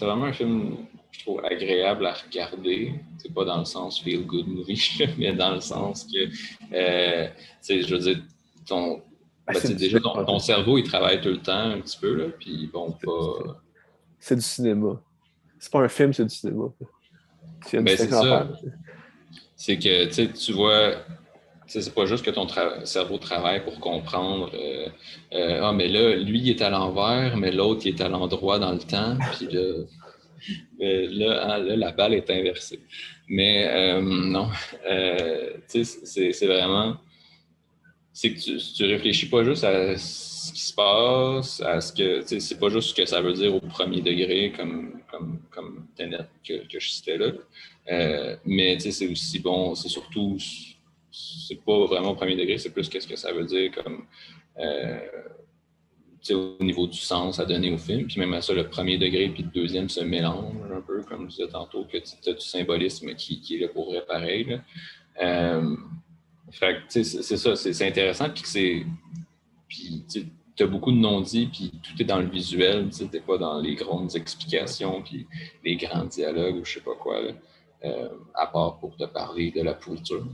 vraiment 0.00 0.26
un 0.26 0.32
film, 0.32 0.76
je 1.10 1.18
trouve, 1.18 1.44
agréable 1.44 2.06
à 2.06 2.12
regarder. 2.12 2.94
C'est 3.18 3.34
pas 3.34 3.44
dans 3.44 3.58
le 3.58 3.64
sens 3.64 4.00
feel 4.00 4.24
good 4.24 4.46
movie, 4.46 5.04
mais 5.18 5.32
dans 5.32 5.54
le 5.54 5.60
sens 5.60 6.04
que, 6.04 6.28
euh, 6.76 7.28
je 7.68 7.92
veux 7.92 7.98
dire, 7.98 8.22
ton, 8.68 9.02
ben, 9.48 9.74
déjà, 9.74 9.98
ton, 9.98 10.38
cerveau, 10.38 10.78
il 10.78 10.84
travaille 10.84 11.20
tout 11.20 11.30
le 11.30 11.42
temps 11.42 11.70
un 11.72 11.80
petit 11.80 11.98
peu, 11.98 12.14
là, 12.14 12.26
puis 12.38 12.70
bon, 12.72 12.92
pas. 13.04 13.60
c'est 14.20 14.36
du 14.36 14.42
cinéma. 14.42 15.00
C'est 15.58 15.72
pas 15.72 15.80
un 15.80 15.88
film, 15.88 16.12
c'est 16.12 16.24
du 16.24 16.34
cinéma. 16.36 16.66
Ben, 17.72 17.96
c'est 17.96 18.08
ça. 18.08 18.48
C'est 19.56 19.76
que 19.76 20.28
tu 20.28 20.52
vois, 20.52 20.94
c'est 21.80 21.94
pas 21.94 22.06
juste 22.06 22.24
que 22.24 22.30
ton 22.30 22.46
cerveau 22.84 23.18
travaille 23.18 23.64
pour 23.64 23.80
comprendre 23.80 24.50
euh, 24.54 24.88
euh, 25.32 25.60
Ah, 25.62 25.72
mais 25.72 25.88
là, 25.88 26.16
lui, 26.16 26.40
il 26.40 26.50
est 26.50 26.62
à 26.62 26.70
l'envers, 26.70 27.36
mais 27.36 27.50
l'autre, 27.50 27.82
il 27.86 27.94
est 27.94 28.00
à 28.00 28.08
l'endroit 28.08 28.58
dans 28.58 28.72
le 28.72 28.78
temps. 28.78 29.16
Puis 29.36 29.46
là, 29.46 29.60
euh, 30.82 31.40
hein, 31.42 31.58
là, 31.58 31.76
la 31.76 31.92
balle 31.92 32.14
est 32.14 32.30
inversée. 32.30 32.80
Mais 33.28 34.00
non, 34.02 34.50
c'est 35.66 36.46
vraiment. 36.46 36.96
C'est 38.12 38.34
que 38.34 38.40
tu, 38.40 38.58
tu 38.58 38.84
réfléchis 38.84 39.26
pas 39.30 39.42
juste 39.42 39.64
à 39.64 39.96
ce 39.96 40.52
qui 40.52 40.60
se 40.60 40.74
passe, 40.74 41.60
à 41.62 41.80
ce 41.80 41.92
que. 41.92 42.22
C'est 42.40 42.58
pas 42.58 42.68
juste 42.68 42.90
ce 42.90 42.94
que 42.94 43.06
ça 43.06 43.22
veut 43.22 43.32
dire 43.32 43.54
au 43.54 43.60
premier 43.60 44.02
degré, 44.02 44.52
comme, 44.54 45.00
comme, 45.10 45.40
comme 45.50 45.86
que, 45.96 46.66
que 46.66 46.80
je 46.80 46.88
citais 46.90 47.16
là. 47.16 47.32
Euh, 47.90 48.36
mais 48.44 48.78
c'est 48.78 49.08
aussi 49.08 49.38
bon, 49.38 49.74
c'est 49.74 49.88
surtout. 49.88 50.36
C'est 51.12 51.62
pas 51.62 51.86
vraiment 51.86 52.14
premier 52.14 52.36
degré, 52.36 52.58
c'est 52.58 52.70
plus 52.72 52.88
qu'est-ce 52.88 53.06
que 53.06 53.16
ça 53.16 53.32
veut 53.32 53.44
dire 53.44 53.70
comme. 53.72 54.06
Euh, 54.58 54.98
au 56.30 56.62
niveau 56.62 56.86
du 56.86 56.98
sens 56.98 57.40
à 57.40 57.44
donner 57.44 57.72
au 57.72 57.78
film. 57.78 58.06
Puis 58.06 58.20
même 58.20 58.32
à 58.34 58.40
ça, 58.40 58.54
le 58.54 58.68
premier 58.68 58.96
degré 58.96 59.28
puis 59.28 59.42
le 59.42 59.48
deuxième 59.48 59.88
se 59.88 60.00
mélangent 60.00 60.70
un 60.72 60.80
peu, 60.80 61.02
comme 61.02 61.28
je 61.28 61.36
disais 61.36 61.48
tantôt, 61.48 61.84
que 61.84 61.98
tu 61.98 62.30
as 62.30 62.32
du 62.32 62.40
symbolisme 62.40 63.14
qui, 63.14 63.40
qui 63.40 63.56
est 63.56 63.58
là 63.58 63.68
pour 63.68 63.86
vrai 63.86 64.04
pareil. 64.06 64.60
Euh, 65.20 65.76
fait 66.52 66.76
c'est 66.88 67.04
ça, 67.04 67.56
c'est 67.56 67.88
intéressant. 67.88 68.30
Puis 68.30 68.42
c'est 68.44 68.86
puis 69.68 70.04
tu 70.54 70.62
as 70.62 70.66
beaucoup 70.66 70.92
de 70.92 70.98
non-dits, 70.98 71.48
puis 71.50 71.72
tout 71.82 72.00
est 72.00 72.04
dans 72.04 72.18
le 72.18 72.28
visuel, 72.28 72.90
tu 72.90 73.04
n'es 73.04 73.20
pas 73.20 73.38
dans 73.38 73.58
les 73.58 73.74
grandes 73.74 74.14
explications, 74.14 75.00
puis 75.02 75.26
les 75.64 75.76
grands 75.76 76.04
dialogues 76.04 76.56
ou 76.56 76.64
je 76.64 76.74
sais 76.74 76.80
pas 76.80 76.94
quoi, 76.94 77.22
euh, 77.84 78.08
à 78.34 78.46
part 78.46 78.78
pour 78.78 78.96
te 78.96 79.02
parler 79.04 79.50
de 79.50 79.60
la 79.60 79.74
pourriture. 79.74 80.24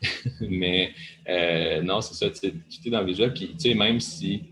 Mais 0.40 0.94
euh, 1.28 1.82
non, 1.82 2.00
c'est 2.00 2.14
ça, 2.14 2.30
tu 2.30 2.46
es 2.86 2.90
dans 2.90 3.00
le 3.00 3.06
visuel, 3.06 3.34
puis 3.34 3.74
même 3.74 4.00
si 4.00 4.44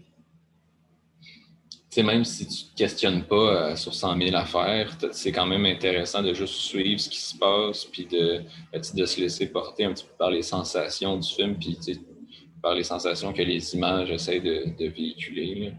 même 1.96 2.24
si 2.24 2.46
tu 2.46 2.64
ne 2.64 2.70
te 2.70 2.76
questionnes 2.76 3.24
pas 3.24 3.70
euh, 3.70 3.76
sur 3.76 3.94
100 3.94 4.18
000 4.18 4.36
affaires, 4.36 4.96
c'est 5.12 5.32
quand 5.32 5.46
même 5.46 5.64
intéressant 5.64 6.22
de 6.22 6.34
juste 6.34 6.55
suivre 6.55 7.00
ce 7.00 7.09
qui 7.09 7.20
se 7.20 7.38
passe, 7.38 7.86
puis 7.86 8.05
de, 8.05 8.42
de 8.72 9.07
se 9.07 9.20
laisser 9.20 9.46
porter 9.46 9.84
un 9.86 9.94
petit 9.94 10.05
peu 10.05 10.12
par 10.18 10.30
les 10.30 10.42
sensations 10.42 11.16
du 11.16 11.28
film, 11.28 11.57
puis 11.57 11.78
par 12.62 12.74
les 12.74 12.84
sensations 12.84 13.32
que 13.32 13.42
les 13.42 13.74
images 13.74 14.11
essaient 14.11 14.40
de, 14.40 14.88
véhiculer. 14.88 15.72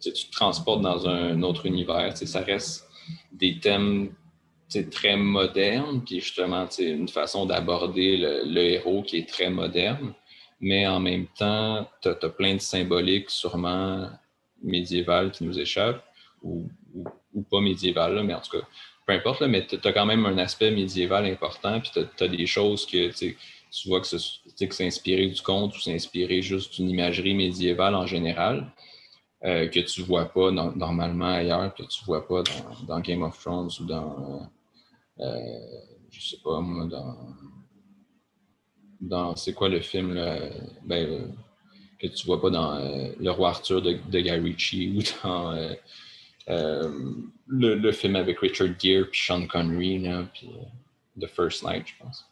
Tu 0.00 0.12
te 0.12 0.30
transportes 0.30 0.82
dans 0.82 1.08
un 1.08 1.42
autre 1.42 1.66
univers. 1.66 2.16
Ça 2.16 2.40
reste 2.40 2.88
des 3.32 3.58
thèmes 3.58 4.12
très 4.90 5.16
modernes, 5.16 6.02
puis 6.04 6.20
justement, 6.20 6.66
une 6.78 7.08
façon 7.08 7.46
d'aborder 7.46 8.16
le, 8.16 8.58
héros 8.58 9.02
qui 9.02 9.18
est 9.18 9.28
très 9.28 9.50
moderne, 9.50 10.12
mais 10.60 10.86
en 10.86 11.00
même 11.00 11.26
temps, 11.38 11.88
tu 12.02 12.08
as, 12.08 12.28
plein 12.30 12.54
de 12.54 12.60
symboliques 12.60 13.30
sûrement 13.30 14.08
médiévales 14.62 15.30
qui 15.30 15.44
nous 15.44 15.58
échappent, 15.58 16.04
ou, 16.42 16.68
pas 17.50 17.60
médiévales, 17.60 18.22
mais 18.24 18.34
en 18.34 18.40
tout 18.40 18.58
cas, 18.58 18.66
peu 19.06 19.12
importe, 19.12 19.42
mais 19.42 19.66
tu 19.66 19.78
as 19.82 19.92
quand 19.92 20.06
même 20.06 20.24
un 20.26 20.38
aspect 20.38 20.70
médiéval 20.70 21.26
important, 21.26 21.80
puis 21.80 21.90
tu 21.92 22.24
as, 22.24 22.28
des 22.28 22.46
choses 22.46 22.86
que 22.86 23.10
tu 23.18 23.36
vois 23.86 24.00
que 24.00 24.06
c'est 24.06 24.86
inspiré 24.86 25.26
du 25.26 25.40
conte 25.42 25.76
ou 25.76 25.80
c'est 25.80 25.94
inspiré 25.94 26.40
juste 26.40 26.76
d'une 26.76 26.88
imagerie 26.88 27.34
médiévale 27.34 27.94
en 27.94 28.06
général, 28.06 28.72
euh, 29.44 29.68
que 29.68 29.80
tu 29.80 30.00
ne 30.00 30.06
vois 30.06 30.24
pas 30.24 30.50
normalement 30.50 31.26
ailleurs, 31.26 31.74
que 31.74 31.82
tu 31.82 32.00
ne 32.02 32.06
vois 32.06 32.26
pas 32.26 32.42
dans, 32.88 33.00
Game 33.00 33.22
of 33.22 33.38
Thrones 33.38 33.70
ou 33.80 33.84
dans, 33.84 34.48
euh, 35.20 35.58
je 36.10 36.20
sais 36.20 36.36
pas 36.42 36.60
moi, 36.60 36.86
dans, 36.86 37.16
dans 39.00 39.36
c'est 39.36 39.52
quoi 39.52 39.68
le 39.68 39.80
film, 39.80 40.14
ben, 40.84 41.06
euh, 41.06 41.28
que 41.98 42.06
tu 42.06 42.26
vois 42.26 42.40
pas 42.40 42.50
dans 42.50 42.78
Le 43.18 43.30
Roi 43.30 43.50
Arthur 43.50 43.82
de, 43.82 43.92
de 43.92 44.20
Guy 44.20 44.30
Ritchie 44.30 44.96
ou 44.96 45.26
dans 45.26 45.76
le, 47.48 47.92
film 47.92 48.16
avec 48.16 48.38
Richard 48.40 48.78
Gere 48.78 49.06
puis 49.10 49.20
Sean 49.20 49.46
Connery, 49.46 50.06
puis 50.32 50.50
The 51.20 51.26
First 51.26 51.64
Night, 51.64 51.86
je 51.86 51.94
pense. 51.98 52.26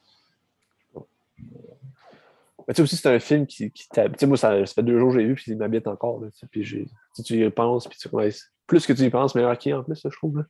Mais 2.67 2.73
tu 2.73 2.77
sais 2.79 2.83
aussi, 2.83 2.97
c'est 2.97 3.15
un 3.15 3.19
film 3.19 3.47
qui, 3.47 3.71
qui 3.71 3.89
Tu 3.89 4.01
sais, 4.17 4.27
moi, 4.27 4.37
ça, 4.37 4.65
fait 4.65 4.83
deux 4.83 4.99
jours 4.99 5.13
que 5.13 5.19
j'ai 5.19 5.27
vu, 5.27 5.35
puis 5.35 5.53
il 5.53 5.57
m'habite 5.57 5.87
encore. 5.87 6.21
Là, 6.21 6.29
tu 6.31 7.39
y 7.39 7.51
penses, 7.51 7.87
puis 7.87 7.99
tu 7.99 8.09
plus 8.67 8.87
que 8.87 8.93
tu 8.93 9.03
y 9.03 9.11
penses, 9.11 9.35
meilleur 9.35 9.59
qu'il 9.59 9.75
en 9.75 9.83
plus, 9.83 10.01
je 10.03 10.09
trouve. 10.09 10.45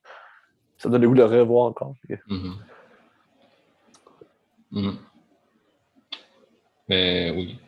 Ça 0.85 0.91
me 0.91 0.93
donne 0.93 1.01
le 1.01 1.09
goût 1.09 1.15
de 1.15 1.23
le 1.23 1.41
revoir 1.41 1.65
encore. 1.65 1.95
Mm-hmm. 2.11 2.53
Mm-hmm. 4.71 4.95
Mais 6.91 7.31
oui. 7.31 7.59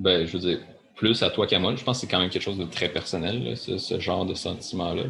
Ben, 0.00 0.26
je 0.26 0.32
veux 0.32 0.40
dire, 0.40 0.58
plus 0.96 1.22
à 1.22 1.30
toi 1.30 1.46
qu'à 1.46 1.60
moi, 1.60 1.76
je 1.76 1.84
pense 1.84 1.98
que 1.98 2.00
c'est 2.00 2.10
quand 2.10 2.18
même 2.18 2.30
quelque 2.30 2.42
chose 2.42 2.58
de 2.58 2.64
très 2.64 2.88
personnel, 2.88 3.56
ce, 3.56 4.00
genre 4.00 4.26
de 4.26 4.34
sentiment-là. 4.34 5.04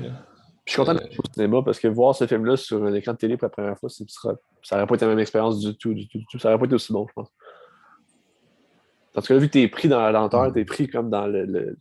Je 0.67 0.73
suis 0.73 0.77
content 0.77 0.93
d'être 0.93 1.07
euh, 1.07 1.23
au 1.25 1.33
cinéma 1.33 1.63
parce 1.65 1.81
que 1.81 1.89
voir 1.89 2.15
ce 2.15 2.27
film-là 2.27 2.59
sur 2.59 2.85
un 2.85 2.93
écran 2.93 3.15
de 3.15 3.17
télé 3.17 3.39
pour 3.39 3.47
la 3.47 3.51
première 3.51 3.79
fois, 3.79 3.89
ça 3.89 4.37
n'aurait 4.73 4.87
pas 4.87 4.95
été 4.97 5.07
la 5.07 5.13
même 5.13 5.19
expérience 5.19 5.59
du 5.59 5.75
tout, 5.75 5.95
du 5.95 6.07
tout, 6.07 6.19
du 6.19 6.27
tout. 6.27 6.39
Ça 6.39 6.51
n'aurait 6.51 6.59
pas 6.59 6.67
été 6.67 6.75
aussi 6.75 6.93
bon, 6.93 7.07
je 7.09 7.15
pense. 7.15 7.33
Parce 9.15 9.27
que 9.27 9.33
là, 9.33 9.41
vu 9.41 9.47
que 9.47 9.53
tu 9.53 9.63
es 9.63 9.69
pris 9.69 9.89
dans 9.89 10.01
la 10.01 10.13
lenteur, 10.13 10.51
mm. 10.51 10.53
tu 10.53 10.61
es 10.61 10.65
pris 10.67 10.87
comme 10.87 11.09
dans 11.09 11.27
le, 11.27 11.79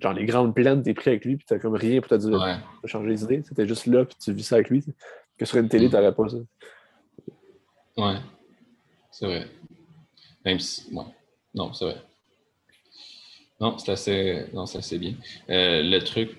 genre 0.00 0.12
les 0.12 0.26
grandes 0.26 0.54
plaines, 0.54 0.82
tu 0.82 0.90
es 0.90 0.94
pris 0.94 1.10
avec 1.10 1.24
lui, 1.24 1.36
puis 1.36 1.46
tu 1.48 1.58
comme 1.58 1.74
rien 1.74 2.00
pour 2.00 2.08
te 2.08 2.14
dire 2.14 2.30
de 2.82 2.88
changer 2.88 3.08
les 3.08 3.24
idées. 3.24 3.42
C'était 3.46 3.66
juste 3.66 3.86
là, 3.86 4.04
puis 4.04 4.16
tu 4.22 4.32
vis 4.32 4.44
ça 4.44 4.56
avec 4.56 4.70
lui. 4.70 4.84
Que 5.38 5.44
sur 5.44 5.58
une 5.58 5.68
télé, 5.68 5.86
mm. 5.86 5.90
tu 5.90 5.96
n'aurais 5.96 6.14
pas 6.14 6.28
ça. 6.28 6.36
Ouais, 7.96 8.16
c'est 9.10 9.26
vrai. 9.26 9.46
Même 10.44 10.58
si. 10.58 10.92
Ouais. 10.94 11.04
Non, 11.54 11.72
c'est 11.72 11.84
vrai. 11.86 11.96
Non, 13.60 13.78
c'est 13.78 13.92
assez, 13.92 14.44
non, 14.52 14.64
assez 14.64 14.98
bien. 14.98 15.14
Euh, 15.48 15.82
le 15.82 15.98
truc, 16.00 16.36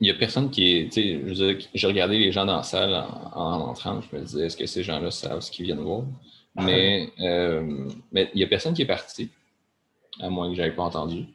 il 0.00 0.04
n'y 0.04 0.10
a 0.10 0.14
personne 0.14 0.50
qui 0.50 0.76
est. 0.76 0.92
Tu 0.92 1.34
sais, 1.34 1.58
j'ai 1.74 1.86
regardé 1.86 2.18
les 2.18 2.32
gens 2.32 2.44
dans 2.44 2.56
la 2.56 2.62
salle 2.64 2.94
en, 2.94 3.40
en 3.40 3.60
entrant, 3.68 4.00
je 4.00 4.16
me 4.16 4.22
disais, 4.22 4.46
est-ce 4.46 4.56
que 4.56 4.66
ces 4.66 4.82
gens-là 4.82 5.10
savent 5.10 5.40
ce 5.40 5.50
qu'ils 5.50 5.66
viennent 5.66 5.80
voir? 5.80 6.02
Mais 6.56 7.10
euh, 7.20 7.88
mais 8.10 8.30
il 8.34 8.38
n'y 8.38 8.44
a 8.44 8.46
personne 8.46 8.74
qui 8.74 8.82
est 8.82 8.86
parti, 8.86 9.30
à 10.20 10.28
moins 10.28 10.50
que 10.50 10.56
je 10.56 10.60
n'avais 10.60 10.74
pas 10.74 10.82
entendu. 10.82 11.26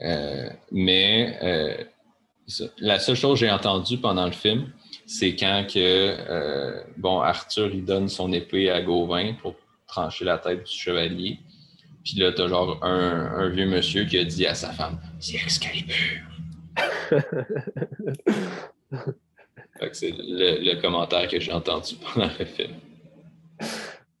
Euh, 0.00 0.48
mais 0.72 1.38
euh, 1.42 1.84
la 2.78 2.98
seule 2.98 3.16
chose 3.16 3.38
que 3.38 3.46
j'ai 3.46 3.50
entendue 3.50 3.98
pendant 3.98 4.26
le 4.26 4.32
film, 4.32 4.72
c'est 5.06 5.36
quand 5.36 5.66
que 5.72 6.82
bon, 6.96 7.20
Arthur 7.20 7.70
il 7.72 7.84
donne 7.84 8.08
son 8.08 8.32
épée 8.32 8.70
à 8.70 8.82
Gauvin 8.82 9.34
pour 9.34 9.54
trancher 9.86 10.24
la 10.24 10.38
tête 10.38 10.64
du 10.64 10.72
chevalier. 10.72 11.38
Puis 12.04 12.16
là, 12.16 12.32
t'as 12.32 12.48
genre 12.48 12.78
un, 12.82 13.32
un, 13.36 13.48
vieux 13.48 13.66
monsieur 13.66 14.04
qui 14.04 14.18
a 14.18 14.24
dit 14.24 14.46
à 14.46 14.54
sa 14.54 14.72
femme 14.72 14.98
C'est 15.20 15.36
Excalibur. 15.36 15.94
c'est 19.92 20.10
le, 20.10 20.60
le, 20.60 20.80
commentaire 20.80 21.28
que 21.28 21.40
j'ai 21.40 21.52
entendu 21.52 21.94
pendant 21.96 22.30
le 22.38 22.44
film. 22.44 22.74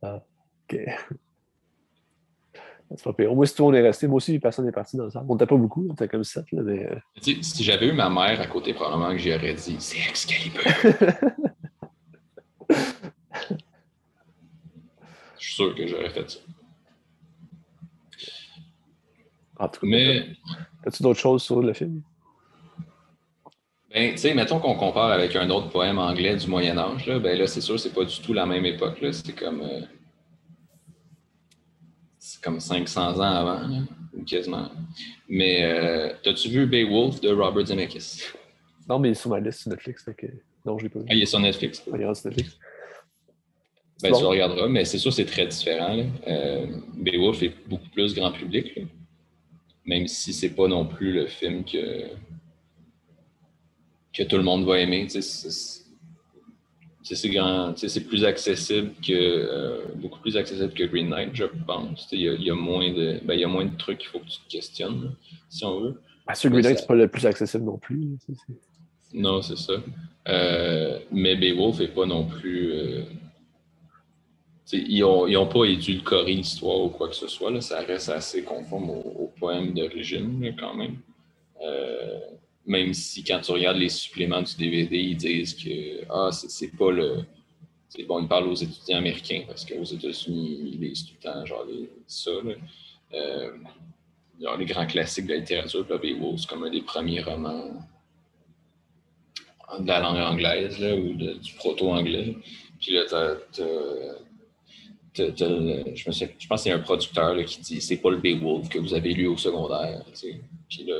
Ah. 0.02 0.22
OK. 0.70 0.78
C'est 2.90 3.04
pas 3.04 3.12
pire. 3.12 3.32
Au 3.32 3.34
moins, 3.34 3.46
si 3.46 3.54
tout 3.54 3.62
le 3.62 3.66
monde 3.66 3.76
est 3.76 3.82
resté, 3.82 4.06
moi 4.06 4.16
aussi, 4.16 4.38
personne 4.38 4.66
n'est 4.66 4.72
parti 4.72 4.96
dans 4.96 5.04
le 5.04 5.10
salle. 5.10 5.24
On 5.28 5.34
n'était 5.34 5.46
pas 5.46 5.56
beaucoup, 5.56 5.86
on 5.88 5.94
était 5.94 6.06
comme 6.06 6.22
sept. 6.22 6.50
Là, 6.52 6.62
mais... 6.62 6.86
Euh. 6.86 6.96
Si 7.20 7.64
j'avais 7.64 7.88
eu 7.88 7.92
ma 7.92 8.08
mère 8.08 8.40
à 8.40 8.46
côté, 8.46 8.72
probablement 8.72 9.10
que 9.10 9.18
j'y 9.18 9.34
aurais 9.34 9.54
dit 9.54 9.76
c'est 9.78 9.98
Excalibur. 10.08 10.62
Je 15.38 15.50
suis 15.50 15.54
sûr 15.54 15.74
que 15.74 15.86
j'aurais 15.86 16.10
fait 16.10 16.30
ça. 16.30 16.38
En 19.58 19.68
tout 19.68 19.80
cas, 19.80 19.86
mais. 19.86 20.26
As-tu 20.86 21.02
d'autres 21.02 21.20
choses 21.20 21.42
sur 21.42 21.60
le 21.60 21.72
film? 21.72 22.02
Ben, 23.90 24.12
tu 24.12 24.18
sais, 24.18 24.34
mettons 24.34 24.58
qu'on 24.58 24.74
compare 24.74 25.12
avec 25.12 25.36
un 25.36 25.48
autre 25.50 25.68
poème 25.68 25.98
anglais 25.98 26.36
du 26.36 26.48
Moyen-Âge, 26.48 27.06
là, 27.06 27.18
ben 27.20 27.38
là, 27.38 27.46
c'est 27.46 27.60
sûr, 27.60 27.78
c'est 27.78 27.94
pas 27.94 28.04
du 28.04 28.20
tout 28.20 28.32
la 28.32 28.46
même 28.46 28.64
époque. 28.66 28.98
C'est 29.12 29.34
comme. 29.34 29.60
Euh, 29.60 29.80
comme 32.44 32.60
500 32.60 33.16
ans 33.16 33.20
avant, 33.22 33.60
ou 34.12 34.22
quasiment. 34.22 34.70
Mais 35.28 35.64
euh, 35.64 36.12
t'as-tu 36.22 36.50
vu 36.50 36.66
Beowulf 36.66 37.20
de 37.20 37.30
Robert 37.30 37.66
Zemeckis? 37.66 38.22
Non, 38.88 38.98
mais 38.98 39.08
il 39.08 39.12
est 39.12 39.14
sur 39.14 39.30
ma 39.30 39.40
liste 39.40 39.60
sur 39.60 39.70
Netflix. 39.70 40.04
que... 40.16 40.26
Non, 40.64 40.78
je 40.78 40.84
l'ai 40.84 40.88
pas 40.90 40.98
vu. 41.00 41.06
Ah, 41.08 41.14
il 41.14 41.22
est 41.22 41.26
sur 41.26 41.40
Netflix? 41.40 41.82
Ah, 41.86 41.96
il 41.96 42.02
est 42.02 42.14
sur 42.14 42.28
Netflix. 42.28 42.58
Ben, 44.02 44.12
tu 44.12 44.20
le 44.20 44.26
regarderas, 44.26 44.68
mais 44.68 44.84
c'est 44.84 44.98
sûr 44.98 45.12
c'est 45.12 45.24
très 45.24 45.46
différent. 45.46 46.04
Euh, 46.26 46.66
Beowulf 46.94 47.42
est 47.42 47.54
beaucoup 47.66 47.88
plus 47.88 48.14
grand 48.14 48.32
public, 48.32 48.80
même 49.86 50.06
si 50.06 50.34
c'est 50.34 50.50
pas 50.50 50.68
non 50.68 50.84
plus 50.84 51.12
le 51.12 51.26
film 51.26 51.64
que, 51.64 52.08
que 54.12 54.22
tout 54.24 54.36
le 54.36 54.42
monde 54.42 54.66
va 54.66 54.80
aimer 54.80 55.06
c'est 57.04 58.06
plus 58.06 58.24
accessible 58.24 58.92
que 59.06 59.12
euh, 59.12 59.84
beaucoup 59.96 60.18
plus 60.20 60.36
accessible 60.36 60.72
que 60.72 60.84
Green 60.84 61.10
Knight, 61.10 61.30
je 61.34 61.44
pense. 61.66 62.08
Il 62.12 62.20
y, 62.20 62.50
a, 62.50 62.54
moins 62.54 62.90
de 62.92 63.20
ben, 63.24 63.34
y 63.34 63.44
a 63.44 63.48
moins 63.48 63.66
de 63.66 63.76
trucs 63.76 63.98
qu'il 63.98 64.08
faut 64.08 64.20
que 64.20 64.28
tu 64.28 64.38
te 64.38 64.48
questionnes, 64.48 65.14
si 65.50 65.64
on 65.64 65.80
veut. 65.80 66.00
Ah, 66.26 66.34
sur 66.34 66.50
Green 66.50 66.64
Knight, 66.64 66.78
c'est 66.78 66.86
pas 66.86 66.94
le 66.94 67.08
plus 67.08 67.26
accessible 67.26 67.64
non 67.64 67.76
plus. 67.76 68.16
Non, 69.12 69.42
c'est 69.42 69.58
ça. 69.58 69.74
Euh, 70.28 70.98
mais 71.12 71.36
Beowulf 71.36 71.78
n'est 71.78 71.88
pas 71.88 72.06
non 72.06 72.24
plus. 72.24 72.72
Euh, 72.72 73.02
ils 74.72 75.00
n'ont 75.00 75.46
pas 75.46 75.66
édulcoré 75.66 76.34
l'histoire 76.34 76.80
ou 76.80 76.88
quoi 76.88 77.08
que 77.08 77.14
ce 77.14 77.28
soit. 77.28 77.50
Là. 77.50 77.60
Ça 77.60 77.80
reste 77.80 78.08
assez 78.08 78.42
conforme 78.42 78.90
au, 78.90 79.30
poème 79.38 79.74
d'origine, 79.74 80.54
quand 80.58 80.74
même. 80.74 80.96
Euh, 82.66 82.70
même 82.70 82.94
si 82.94 83.22
quand 83.22 83.40
tu 83.40 83.52
regardes 83.52 83.78
les 83.78 83.88
suppléments 83.88 84.42
du 84.42 84.56
DVD, 84.56 84.98
ils 84.98 85.16
disent 85.16 85.54
que 85.54 86.04
ah, 86.10 86.30
c'est 86.32 86.76
pas 86.76 86.90
le. 86.90 87.24
Bon, 88.08 88.20
ils 88.20 88.28
parlent 88.28 88.48
aux 88.48 88.54
étudiants 88.54 88.98
américains 88.98 89.42
parce 89.46 89.64
qu'aux 89.64 89.84
États-Unis, 89.84 90.72
ils 90.72 90.80
lisent 90.80 91.06
tout 91.06 91.14
le 91.22 91.30
temps 91.30 91.46
genre 91.46 91.64
ça. 92.06 92.32
genre 94.40 94.56
les 94.58 94.64
grands 94.64 94.86
classiques 94.86 95.26
de 95.26 95.34
la 95.34 95.38
littérature, 95.38 95.86
Beowulf, 95.86 96.40
c'est 96.40 96.48
comme 96.48 96.64
un 96.64 96.70
des 96.70 96.82
premiers 96.82 97.22
romans 97.22 97.70
de 99.78 99.86
la 99.86 100.00
langue 100.00 100.18
anglaise 100.18 100.78
là, 100.78 100.94
ou 100.94 101.14
du 101.14 101.52
proto-anglais. 101.54 102.36
Puis 102.80 102.92
là, 102.92 103.36
je, 105.14 106.08
me 106.08 106.12
sais, 106.12 106.34
je 106.38 106.46
pense 106.46 106.62
c'est 106.62 106.72
un 106.72 106.78
producteur 106.80 107.34
là, 107.34 107.44
qui 107.44 107.60
dit 107.60 107.80
c'est 107.80 107.96
pas 107.98 108.10
le 108.10 108.18
Beowulf 108.18 108.68
que 108.68 108.78
vous 108.78 108.94
avez 108.94 109.14
lu 109.14 109.26
au 109.26 109.36
secondaire. 109.36 110.04
Puis 110.68 110.84
là, 110.84 110.96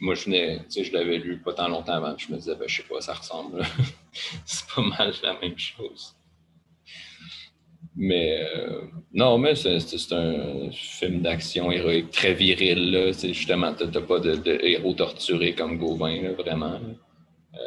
moi, 0.00 0.14
je 0.14 0.24
venais, 0.24 0.60
je 0.70 0.92
l'avais 0.92 1.18
lu 1.18 1.38
pas 1.38 1.52
tant 1.52 1.68
longtemps 1.68 1.94
avant. 1.94 2.16
Je 2.16 2.32
me 2.32 2.38
disais, 2.38 2.54
ben, 2.54 2.68
je 2.68 2.76
sais 2.76 2.88
pas, 2.88 3.00
ça 3.00 3.14
ressemble. 3.14 3.62
c'est 4.44 4.66
pas 4.74 4.82
mal 4.82 5.12
la 5.22 5.38
même 5.40 5.58
chose. 5.58 6.14
Mais 7.96 8.42
euh, 8.54 8.82
non, 9.12 9.38
mais 9.38 9.54
c'est 9.56 10.12
un 10.12 10.70
film 10.70 11.20
d'action 11.20 11.72
héroïque 11.72 12.10
très 12.10 12.32
viril. 12.34 12.92
Là. 12.92 13.12
Justement, 13.12 13.74
tu 13.74 13.84
n'as 13.86 14.00
pas 14.00 14.20
de, 14.20 14.64
héros 14.64 14.94
torturés 14.94 15.54
comme 15.54 15.78
Gauvin, 15.78 16.32
vraiment. 16.32 16.80
Euh, 17.54 17.58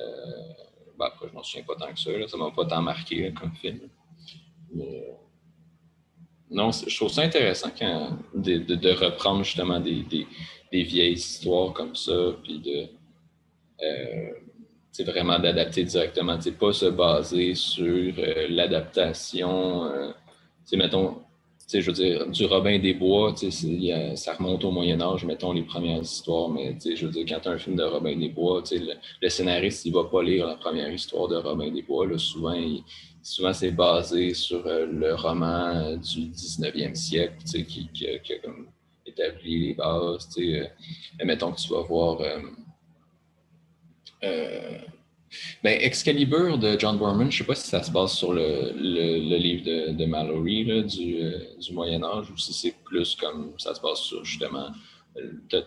ben, 0.97 1.05
après, 1.05 1.27
je 1.27 1.33
m'en 1.33 1.43
souviens 1.43 1.65
pas 1.65 1.75
tant 1.75 1.93
que 1.93 1.99
ça. 1.99 2.11
Là. 2.11 2.27
Ça 2.27 2.37
m'a 2.37 2.51
pas 2.51 2.65
tant 2.65 2.81
marqué 2.81 3.33
comme 3.33 3.53
film. 3.55 3.79
Mais, 4.73 5.03
euh, 5.09 5.13
non, 6.51 6.71
je 6.71 6.95
trouve 6.95 7.09
ça 7.09 7.21
intéressant 7.23 7.69
de, 8.33 8.93
reprendre 8.93 9.43
justement 9.43 9.79
des, 9.79 10.27
vieilles 10.72 11.13
histoires 11.13 11.74
comme 11.74 11.95
ça, 11.95 12.36
puis 12.43 12.59
de 12.59 12.88
euh, 13.84 15.03
vraiment 15.05 15.39
d'adapter 15.39 15.84
directement, 15.84 16.38
pas 16.59 16.74
se 16.74 16.86
baser 16.86 17.55
sur 17.55 18.13
l'adaptation. 18.49 20.13
mettons, 20.74 21.17
je 21.80 21.86
veux 21.86 21.93
dire, 21.93 22.28
du 22.28 22.45
Robin 22.45 22.80
des 22.80 22.93
Bois, 22.93 23.34
ça 24.15 24.34
remonte 24.34 24.63
au 24.63 24.72
Moyen 24.72 25.01
Âge, 25.01 25.24
mettons 25.24 25.53
les 25.53 25.63
premières 25.63 26.01
histoires, 26.01 26.49
mais 26.49 26.78
je 26.84 27.05
veux 27.05 27.11
dire, 27.11 27.26
quand 27.28 27.39
tu 27.41 27.49
as 27.49 27.51
un 27.51 27.57
film 27.57 27.76
de 27.76 27.84
Robin 27.84 28.17
des 28.17 28.30
Bois, 28.30 28.63
le, 28.72 28.93
le, 29.22 29.30
scénariste, 29.30 29.86
il 29.86 29.93
va 29.93 30.03
pas 30.03 30.22
lire 30.22 30.47
la 30.47 30.55
première 30.55 30.91
histoire 30.91 31.28
de 31.28 31.38
Robin 31.38 31.72
des 31.72 31.82
Bois. 31.82 32.07
Là, 32.07 32.17
souvent, 32.17 32.59
souvent 33.22 33.53
c'est 33.53 33.72
basé 33.72 34.34
sur 34.34 34.65
euh, 34.65 34.86
le 34.86 35.15
roman 35.15 35.95
du 35.95 36.28
19e 36.28 36.95
siècle 36.95 37.36
qui, 37.45 37.88
qui, 37.93 38.07
a 38.07 38.19
comme 38.43 38.67
établi 39.12 39.68
les 39.68 39.74
bases. 39.74 40.30
Euh, 40.38 40.66
mettons 41.24 41.51
que 41.51 41.59
tu 41.59 41.70
vas 41.70 41.82
voir... 41.82 42.22
Euh, 44.24 44.78
ben, 45.64 45.80
Excalibur 45.82 46.57
de 46.57 46.78
John 46.78 46.97
Borman, 46.97 47.32
je 47.32 47.38
ne 47.38 47.38
sais 47.39 47.47
pas 47.47 47.55
si 47.55 47.68
ça 47.68 47.82
se 47.82 47.91
base 47.91 48.12
sur 48.12 48.34
le, 48.34 48.74
livre 49.38 49.91
de, 49.93 50.05
Mallory 50.05 50.70
euh, 50.70 50.84
du, 50.84 51.74
Moyen 51.74 52.03
Âge 52.03 52.30
ou 52.30 52.38
si 52.38 52.53
c'est 52.53 52.76
plus 52.84 53.16
comme 53.16 53.53
ça 53.57 53.74
se 53.74 53.82
base 53.82 53.99
sur 53.99 54.26
justement 54.26 54.70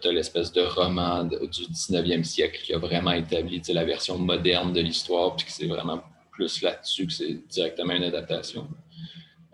l'espèce 0.04 0.52
de 0.52 0.62
roman 0.62 1.24
du 1.24 1.38
19e 1.38 2.24
siècle 2.24 2.60
qui 2.62 2.72
a 2.72 2.78
vraiment 2.78 3.12
établi 3.12 3.60
la 3.68 3.84
version 3.84 4.18
moderne 4.18 4.72
de 4.72 4.80
l'histoire, 4.80 5.36
puis 5.36 5.46
que 5.46 5.52
c'est 5.52 5.66
vraiment 5.66 6.02
plus 6.32 6.62
là-dessus 6.62 7.06
que 7.06 7.12
c'est 7.12 7.46
directement 7.48 7.94
une 7.94 8.04
adaptation. 8.04 8.68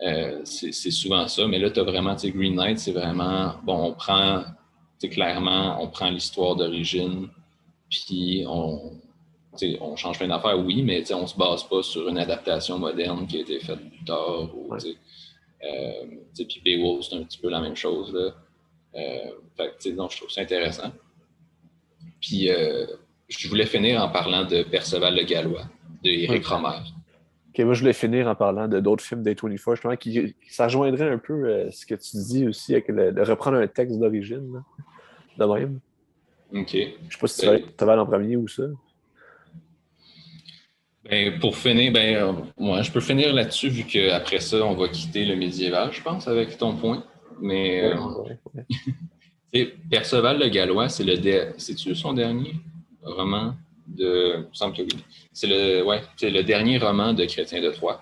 Euh, 0.02 0.40
c'est 0.44 0.72
souvent 0.90 1.28
ça, 1.28 1.46
mais 1.46 1.58
là, 1.58 1.70
tu 1.70 1.80
as 1.80 1.82
vraiment, 1.82 2.14
Green 2.14 2.54
Knight, 2.54 2.78
c'est 2.78 2.92
vraiment, 2.92 3.54
bon, 3.64 3.88
on 3.88 3.92
prend, 3.92 4.44
clairement, 5.02 5.82
on 5.82 5.88
prend 5.88 6.10
l'histoire 6.10 6.56
d'origine, 6.56 7.28
puis 7.90 8.44
on, 8.46 8.92
on 9.80 9.96
change 9.96 10.18
plein 10.18 10.28
d'affaires, 10.28 10.58
oui, 10.58 10.82
mais 10.82 11.02
on 11.12 11.22
ne 11.22 11.26
se 11.26 11.36
base 11.36 11.64
pas 11.64 11.82
sur 11.82 12.08
une 12.08 12.18
adaptation 12.18 12.78
moderne 12.78 13.26
qui 13.26 13.38
a 13.38 13.40
été 13.40 13.60
faite 13.60 13.90
plus 13.90 14.04
tard. 14.04 14.48
Ou, 14.54 14.72
euh, 14.72 16.06
puis 16.34 16.62
Beowulf, 16.64 17.06
c'est 17.08 17.16
un 17.16 17.24
petit 17.24 17.38
peu 17.38 17.50
la 17.50 17.60
même 17.60 17.76
chose. 17.76 18.12
Là. 18.14 18.34
Euh, 18.96 19.30
fait, 19.56 19.92
donc, 19.94 20.12
je 20.12 20.18
trouve 20.18 20.30
ça 20.30 20.40
intéressant. 20.40 20.92
Puis, 22.20 22.50
euh, 22.50 22.86
je 23.28 23.48
voulais 23.48 23.66
finir 23.66 24.02
en 24.02 24.08
parlant 24.08 24.44
de 24.44 24.62
Perceval 24.62 25.16
le 25.16 25.24
Gallois, 25.24 25.64
de 26.02 26.10
Eric 26.10 26.46
Romer. 26.46 26.78
Ok, 27.50 27.64
moi, 27.64 27.74
je 27.74 27.80
voulais 27.80 27.92
finir 27.92 28.28
en 28.28 28.34
parlant 28.34 28.68
de 28.68 28.78
d'autres 28.78 29.04
films 29.04 29.22
des 29.22 29.34
24, 29.34 29.74
justement, 29.74 29.96
qui, 29.96 30.36
ça 30.48 30.64
rejoindrait 30.64 31.10
un 31.10 31.18
peu 31.18 31.68
ce 31.70 31.84
que 31.84 31.96
tu 31.96 32.16
dis 32.16 32.46
aussi, 32.46 32.74
avec 32.74 32.90
de 32.90 33.20
reprendre 33.22 33.56
un 33.56 33.66
texte 33.66 33.98
d'origine, 33.98 34.62
de 35.36 35.44
même. 35.44 35.80
OK. 36.54 36.72
Je 36.72 36.78
ne 36.78 37.10
sais 37.10 37.18
pas 37.20 37.26
si 37.26 37.40
tu 37.76 37.84
vas 37.84 38.00
en 38.00 38.06
premier 38.06 38.36
ou 38.36 38.46
ça. 38.46 38.64
Ben, 41.08 41.38
pour 41.40 41.56
finir, 41.56 41.92
ben, 41.92 42.44
moi, 42.58 42.82
je 42.82 42.92
peux 42.92 43.00
finir 43.00 43.32
là-dessus 43.32 43.68
vu 43.68 43.84
qu'après 43.84 44.38
ça, 44.38 44.64
on 44.64 44.74
va 44.74 44.88
quitter 44.88 45.24
le 45.24 45.34
médiéval, 45.34 45.92
je 45.92 46.02
pense, 46.02 46.28
avec 46.28 46.56
ton 46.58 46.76
point. 46.76 47.04
Mais 47.40 47.92
euh, 47.92 47.96
Perceval 49.90 50.38
le 50.38 50.48
Gallois, 50.48 50.88
c'est 50.88 51.04
le 51.04 51.54
c'est-tu 51.56 51.94
son 51.94 52.12
dernier 52.12 52.54
roman? 53.02 53.54
C'est 55.32 55.46
le, 55.46 56.42
dernier 56.42 56.78
roman 56.78 57.12
de 57.12 57.24
Chrétien 57.24 57.60
de 57.60 57.70
Troyes. 57.70 58.00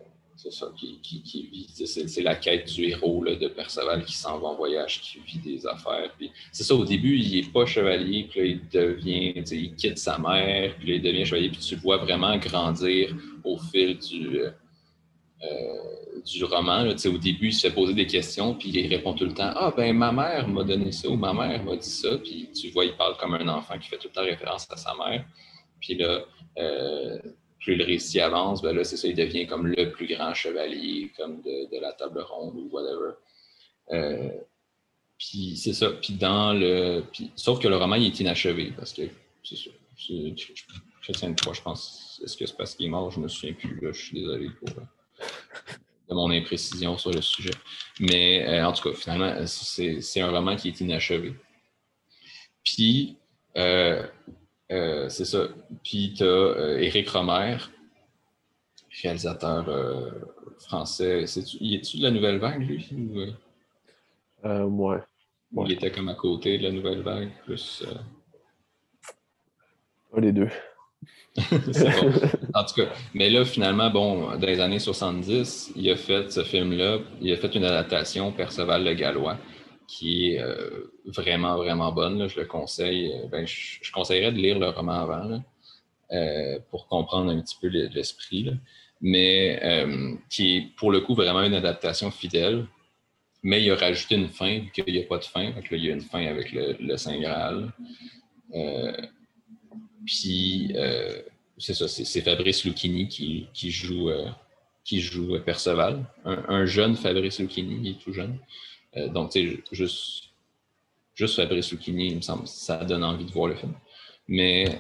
c'est 0.42 0.52
ça, 0.52 0.72
qui, 0.76 1.00
qui, 1.02 1.48
vit, 1.52 1.68
c'est, 1.86 2.22
la 2.24 2.36
quête 2.36 2.74
du 2.74 2.86
héros 2.86 3.24
de 3.24 3.48
Perceval 3.48 4.04
qui 4.04 4.16
s'en 4.16 4.40
va 4.40 4.48
en 4.48 4.56
voyage, 4.56 5.00
qui 5.02 5.20
vit 5.20 5.38
des 5.38 5.68
affaires. 5.68 6.10
C'est 6.52 6.64
ça, 6.64 6.74
au 6.74 6.84
début, 6.84 7.16
il 7.16 7.36
n'est 7.36 7.52
pas 7.52 7.68
chevalier, 7.68 8.28
puis 8.28 8.40
là, 8.40 8.46
il 8.48 8.70
devient, 8.70 9.44
il 9.52 9.76
quitte 9.76 10.00
sa 10.00 10.18
mère, 10.18 10.76
puis 10.78 10.88
là, 10.88 10.96
il 10.96 11.02
devient 11.02 11.26
chevalier, 11.26 11.50
puis 11.50 11.60
tu 11.60 11.76
le 11.76 11.82
vois 11.82 11.98
vraiment 11.98 12.36
grandir 12.38 13.16
au 13.44 13.60
fil 13.60 14.00
du, 14.00 14.40
euh, 14.40 16.22
du 16.26 16.44
roman. 16.44 16.86
Là, 16.86 16.96
au 17.06 17.18
début, 17.20 17.48
il 17.48 17.54
se 17.54 17.68
fait 17.68 17.74
poser 17.74 17.94
des 17.94 18.08
questions, 18.08 18.56
puis 18.56 18.70
il 18.70 18.88
répond 18.88 19.14
tout 19.14 19.26
le 19.26 19.34
temps 19.34 19.52
Ah, 19.56 19.72
ben 19.78 19.96
ma 19.96 20.12
mère 20.12 20.48
m'a 20.48 20.64
donné 20.64 20.92
ça 20.92 21.08
ou 21.08 21.18
ma 21.18 21.34
mère 21.34 21.64
m'a 21.64 21.76
dit 21.76 21.88
ça. 21.88 22.18
Puis 22.18 22.50
tu 22.52 22.70
vois, 22.72 22.86
il 22.86 22.96
parle 22.96 23.16
comme 23.18 23.36
un 23.36 23.48
enfant 23.48 23.78
qui 23.78 23.90
fait 23.90 23.98
tout 23.98 24.08
le 24.08 24.14
temps 24.14 24.24
référence 24.24 24.68
à 24.72 24.78
sa 24.78 24.96
mère. 24.96 25.24
Puis 25.80 25.96
là, 25.96 26.26
euh, 26.58 27.20
plus 27.62 27.76
le 27.76 27.86
récit 27.86 28.20
avance, 28.20 28.62
ben 28.62 28.76
là, 28.76 28.84
c'est 28.84 28.98
ça, 28.98 29.08
il 29.08 29.16
devient 29.16 29.48
comme 29.48 29.68
le 29.68 29.92
plus 29.92 30.08
grand 30.08 30.34
chevalier, 30.34 31.12
comme 31.16 31.42
de, 31.42 31.80
la 31.80 31.94
table 31.94 32.22
ronde 32.22 32.56
ou 32.56 32.70
whatever. 32.72 33.14
Euh, 33.92 34.30
puis 35.18 35.56
c'est 35.56 35.74
ça. 35.74 35.92
Puis 35.92 36.14
dans 36.14 36.54
le. 36.54 37.04
Puis, 37.12 37.32
sauf 37.36 37.60
que 37.60 37.68
le 37.68 37.78
roman, 37.78 37.96
est 37.96 38.20
inachevé 38.20 38.74
parce 38.76 38.94
que 38.94 39.04
c'est 39.44 39.56
ça. 39.56 39.70
Chrétien 41.02 41.30
de 41.30 41.54
je 41.54 41.62
pense. 41.62 42.20
Est-ce 42.24 42.36
que 42.36 42.46
c'est 42.46 42.58
parce 42.58 42.76
qu'il 42.76 42.88
est 42.88 42.90
mort? 42.90 43.12
Je 43.12 43.20
me 43.20 43.28
souviens 43.28 43.54
plus. 43.54 43.80
Là, 43.82 43.92
je 43.92 44.02
suis 44.02 44.20
désolé 44.20 44.50
pour. 44.60 44.70
Euh, 44.78 44.82
mon 46.14 46.30
imprécision 46.30 46.98
sur 46.98 47.12
le 47.12 47.22
sujet. 47.22 47.54
Mais 48.00 48.46
euh, 48.48 48.68
en 48.68 48.74
tout 48.74 48.90
cas, 48.90 48.96
finalement, 48.96 49.34
c'est 49.46 50.22
un 50.22 50.30
roman 50.30 50.56
qui 50.56 50.68
est 50.68 50.82
inachevé. 50.82 51.34
Puis, 52.64 53.18
euh, 54.72 55.10
c'est 55.10 55.26
ça. 55.26 55.48
Puis, 55.84 56.14
tu 56.18 56.24
as 56.24 56.78
Éric 56.80 57.10
Romer, 57.10 57.58
réalisateur 59.04 59.66
français. 60.60 61.26
il 61.60 61.76
est-tu 61.76 61.98
de 61.98 62.04
la 62.04 62.12
Nouvelle 62.12 62.38
Vague, 62.38 62.62
lui? 62.62 62.90
Ou, 64.44 64.90
ouais. 64.90 65.00
Il 65.66 65.72
était 65.74 65.92
comme 65.92 66.10
à 66.10 66.16
côté 66.16 66.58
de 66.58 66.64
la 66.64 66.72
Nouvelle 66.72 67.02
Vague, 67.02 67.30
plus. 67.46 67.84
Un 70.14 70.22
des 70.22 70.32
deux. 70.32 70.50
En 72.54 72.64
tout 72.66 72.76
cas, 72.76 72.90
mais 73.14 73.30
là, 73.30 73.46
finalement, 73.46 73.90
bon, 73.90 74.38
dans 74.38 74.48
les 74.48 74.60
années 74.60 74.80
70, 74.80 75.72
il 75.76 75.90
a 75.90 75.96
fait 75.96 76.32
ce 76.32 76.44
film-là, 76.44 77.00
il 77.22 77.32
a 77.32 77.38
fait 77.38 77.56
une 77.56 77.64
adaptation, 77.64 78.32
Perceval 78.32 78.84
le 78.84 78.94
Gallois, 78.94 79.38
qui 79.92 80.32
est 80.32 80.40
euh, 80.40 80.90
vraiment, 81.06 81.58
vraiment 81.58 81.92
bonne. 81.92 82.30
Je 82.30 82.40
le 82.40 82.46
conseille. 82.46 83.12
Euh, 83.12 83.28
ben, 83.28 83.46
je, 83.46 83.92
conseillerais 83.92 84.32
de 84.32 84.38
lire 84.38 84.58
le 84.58 84.70
roman 84.70 85.02
avant 85.02 85.44
euh, 86.14 86.60
pour 86.70 86.88
comprendre 86.88 87.30
un 87.30 87.42
petit 87.42 87.58
peu 87.62 87.68
l'esprit, 87.68 88.50
mais 89.02 89.62
qui 90.30 90.56
est 90.56 90.62
pour 90.78 90.92
le 90.92 91.02
coup 91.02 91.14
vraiment 91.14 91.44
une 91.44 91.54
adaptation 91.54 92.10
fidèle. 92.10 92.66
mais 93.44 93.62
il 93.62 93.70
a 93.72 93.76
rajouté 93.76 94.16
une 94.16 94.30
fin, 94.30 94.60
vu 94.60 94.72
qu'il 94.72 94.94
n'y 94.94 95.00
a 95.02 95.04
pas 95.04 95.18
de 95.18 95.26
fin. 95.26 95.52
Donc 95.52 95.70
là, 95.70 95.78
il 95.78 95.84
y 95.84 95.90
a 95.90 95.94
une 95.94 96.02
fin 96.02 96.26
avec 96.26 96.54
le, 96.54 96.96
Saint 96.96 97.20
Graal. 97.20 97.74
puis, 100.06 100.74
c'est 101.58 101.74
ça, 101.74 101.88
c'est 101.90 102.22
Fabrice 102.22 102.64
Lucchini 102.64 103.10
qui, 103.10 103.72
joue, 103.72 104.10
qui 104.86 105.02
joue 105.02 105.38
Perceval. 105.46 106.06
Un, 106.24 106.66
jeune 106.66 106.96
Fabrice 106.96 107.40
Lucchini, 107.40 107.80
il 107.84 107.92
est 107.92 108.00
tout 108.02 108.14
jeune. 108.14 108.38
Donc, 108.96 109.32
tu 109.32 109.50
sais, 109.50 109.64
juste, 109.72 110.24
juste 111.14 111.36
Fabrice 111.36 111.72
Lucchini, 111.72 112.08
il 112.08 112.16
me 112.18 112.22
semble, 112.22 112.48
ça 112.48 112.84
donne 112.84 113.04
envie 113.04 113.26
de 113.26 113.32
voir 113.32 113.48
le 113.48 113.56
film. 113.56 113.74
Mais 114.28 114.80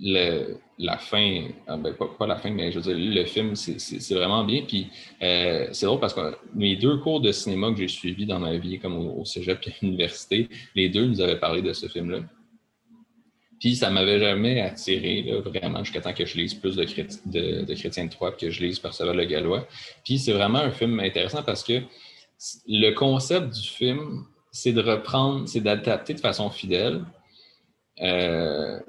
la 0.00 0.96
fin, 0.96 1.48
ah, 1.66 1.76
ben, 1.76 1.94
pas, 1.94 2.26
la 2.26 2.36
fin, 2.36 2.50
mais 2.50 2.72
je 2.72 2.78
veux 2.78 2.94
dire, 2.94 3.14
le 3.14 3.24
film, 3.26 3.54
c'est 3.54 4.14
vraiment 4.14 4.44
bien. 4.44 4.62
Puis 4.66 4.88
euh, 5.22 5.68
c'est 5.72 5.86
drôle 5.86 6.00
parce 6.00 6.14
que 6.14 6.34
mes 6.54 6.76
deux 6.76 6.96
cours 6.98 7.20
de 7.20 7.32
cinéma 7.32 7.70
que 7.70 7.78
j'ai 7.78 7.88
suivis 7.88 8.26
dans 8.26 8.38
ma 8.38 8.56
vie, 8.56 8.78
comme 8.78 8.96
au, 8.96 9.24
cégep 9.24 9.60
et 9.66 9.70
à 9.70 9.74
l'université, 9.82 10.48
les 10.74 10.88
deux 10.88 11.04
nous 11.04 11.20
avaient 11.20 11.38
parlé 11.38 11.60
de 11.60 11.72
ce 11.72 11.86
film-là. 11.86 12.20
Puis 13.58 13.76
ça 13.76 13.90
m'avait 13.90 14.18
jamais 14.18 14.62
attiré, 14.62 15.30
vraiment, 15.44 15.84
jusqu'à 15.84 16.00
temps 16.00 16.14
que 16.14 16.24
je 16.24 16.34
lise 16.38 16.54
plus 16.54 16.76
de, 16.76 16.84
de, 16.84 17.64
de 17.66 17.74
Chrétien 17.74 18.06
de 18.06 18.10
Troyes, 18.10 18.32
que 18.32 18.50
je 18.50 18.62
lise 18.62 18.78
Perceval 18.78 19.18
le 19.18 19.26
Gallois. 19.26 19.68
Puis 20.02 20.18
c'est 20.18 20.32
vraiment 20.32 20.60
un 20.60 20.70
film 20.70 20.98
intéressant 20.98 21.42
parce 21.42 21.62
que 21.62 21.82
le 22.66 22.92
concept 22.92 23.54
du 23.54 23.68
film, 23.68 24.24
c'est 24.50 24.72
de 24.72 24.82
reprendre, 24.82 25.48
c'est 25.48 25.60
d'adapter 25.60 26.14
de 26.14 26.20
façon 26.20 26.50
fidèle 26.50 27.04
euh, 28.02 28.80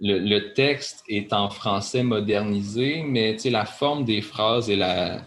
le, 0.00 0.52
texte 0.54 1.04
est 1.08 1.32
en 1.32 1.48
français 1.48 2.02
modernisé, 2.02 3.04
mais 3.06 3.36
la 3.44 3.64
forme 3.64 4.04
des 4.04 4.20
phrases 4.20 4.68
la, 4.68 5.22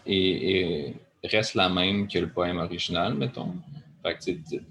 reste 1.23 1.55
la 1.55 1.69
même 1.69 2.07
que 2.07 2.19
le 2.19 2.29
poème 2.29 2.57
original, 2.57 3.13
mettons. 3.13 3.53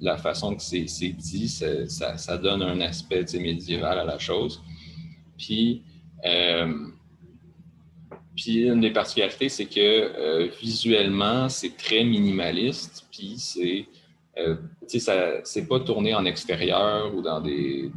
la 0.00 0.18
façon 0.18 0.54
que 0.54 0.62
c'est 0.62 0.84
dit, 0.84 1.48
ça, 1.48 2.36
donne 2.36 2.62
un 2.62 2.80
aspect 2.82 3.24
médiéval 3.34 3.98
à 3.98 4.04
la 4.04 4.18
chose. 4.18 4.62
Puis, 5.38 5.82
euh, 6.26 6.86
puis 8.40 8.62
une 8.62 8.80
des 8.80 8.90
particularités, 8.90 9.50
c'est 9.50 9.66
que 9.66 9.78
euh, 9.78 10.48
visuellement, 10.62 11.50
c'est 11.50 11.76
très 11.76 12.04
minimaliste, 12.04 13.06
puis 13.12 13.34
c'est 13.36 13.86
euh, 14.38 14.56
ça 14.86 15.44
c'est 15.44 15.68
pas 15.68 15.80
tourné 15.80 16.14
en 16.14 16.24
extérieur 16.24 17.14
ou 17.14 17.20
dans 17.20 17.42
des, 17.42 17.90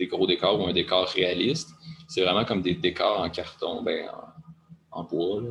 gros 0.00 0.26
décors 0.26 0.60
ou 0.60 0.66
un 0.66 0.72
décor 0.72 1.06
réaliste. 1.06 1.70
C'est 2.08 2.22
vraiment 2.22 2.44
comme 2.44 2.60
des 2.60 2.74
décors 2.74 3.20
en 3.20 3.30
carton, 3.30 3.82
ben, 3.82 4.08
en, 4.90 5.04
bois, 5.04 5.42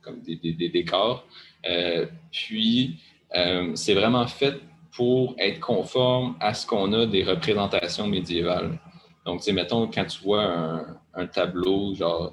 comme 0.00 0.22
des, 0.22 0.68
décors. 0.70 1.26
Euh, 1.68 2.06
puis, 2.32 2.96
euh, 3.36 3.72
c'est 3.74 3.94
vraiment 3.94 4.26
fait 4.26 4.54
pour 4.96 5.34
être 5.38 5.60
conforme 5.60 6.36
à 6.40 6.54
ce 6.54 6.66
qu'on 6.66 6.92
a 6.94 7.04
des 7.04 7.22
représentations 7.22 8.06
médiévales. 8.06 8.78
Donc, 9.24 9.46
mettons, 9.46 9.90
quand 9.90 10.04
tu 10.04 10.22
vois 10.22 10.84
un, 11.14 11.26
tableau 11.26 11.94
genre 11.94 12.32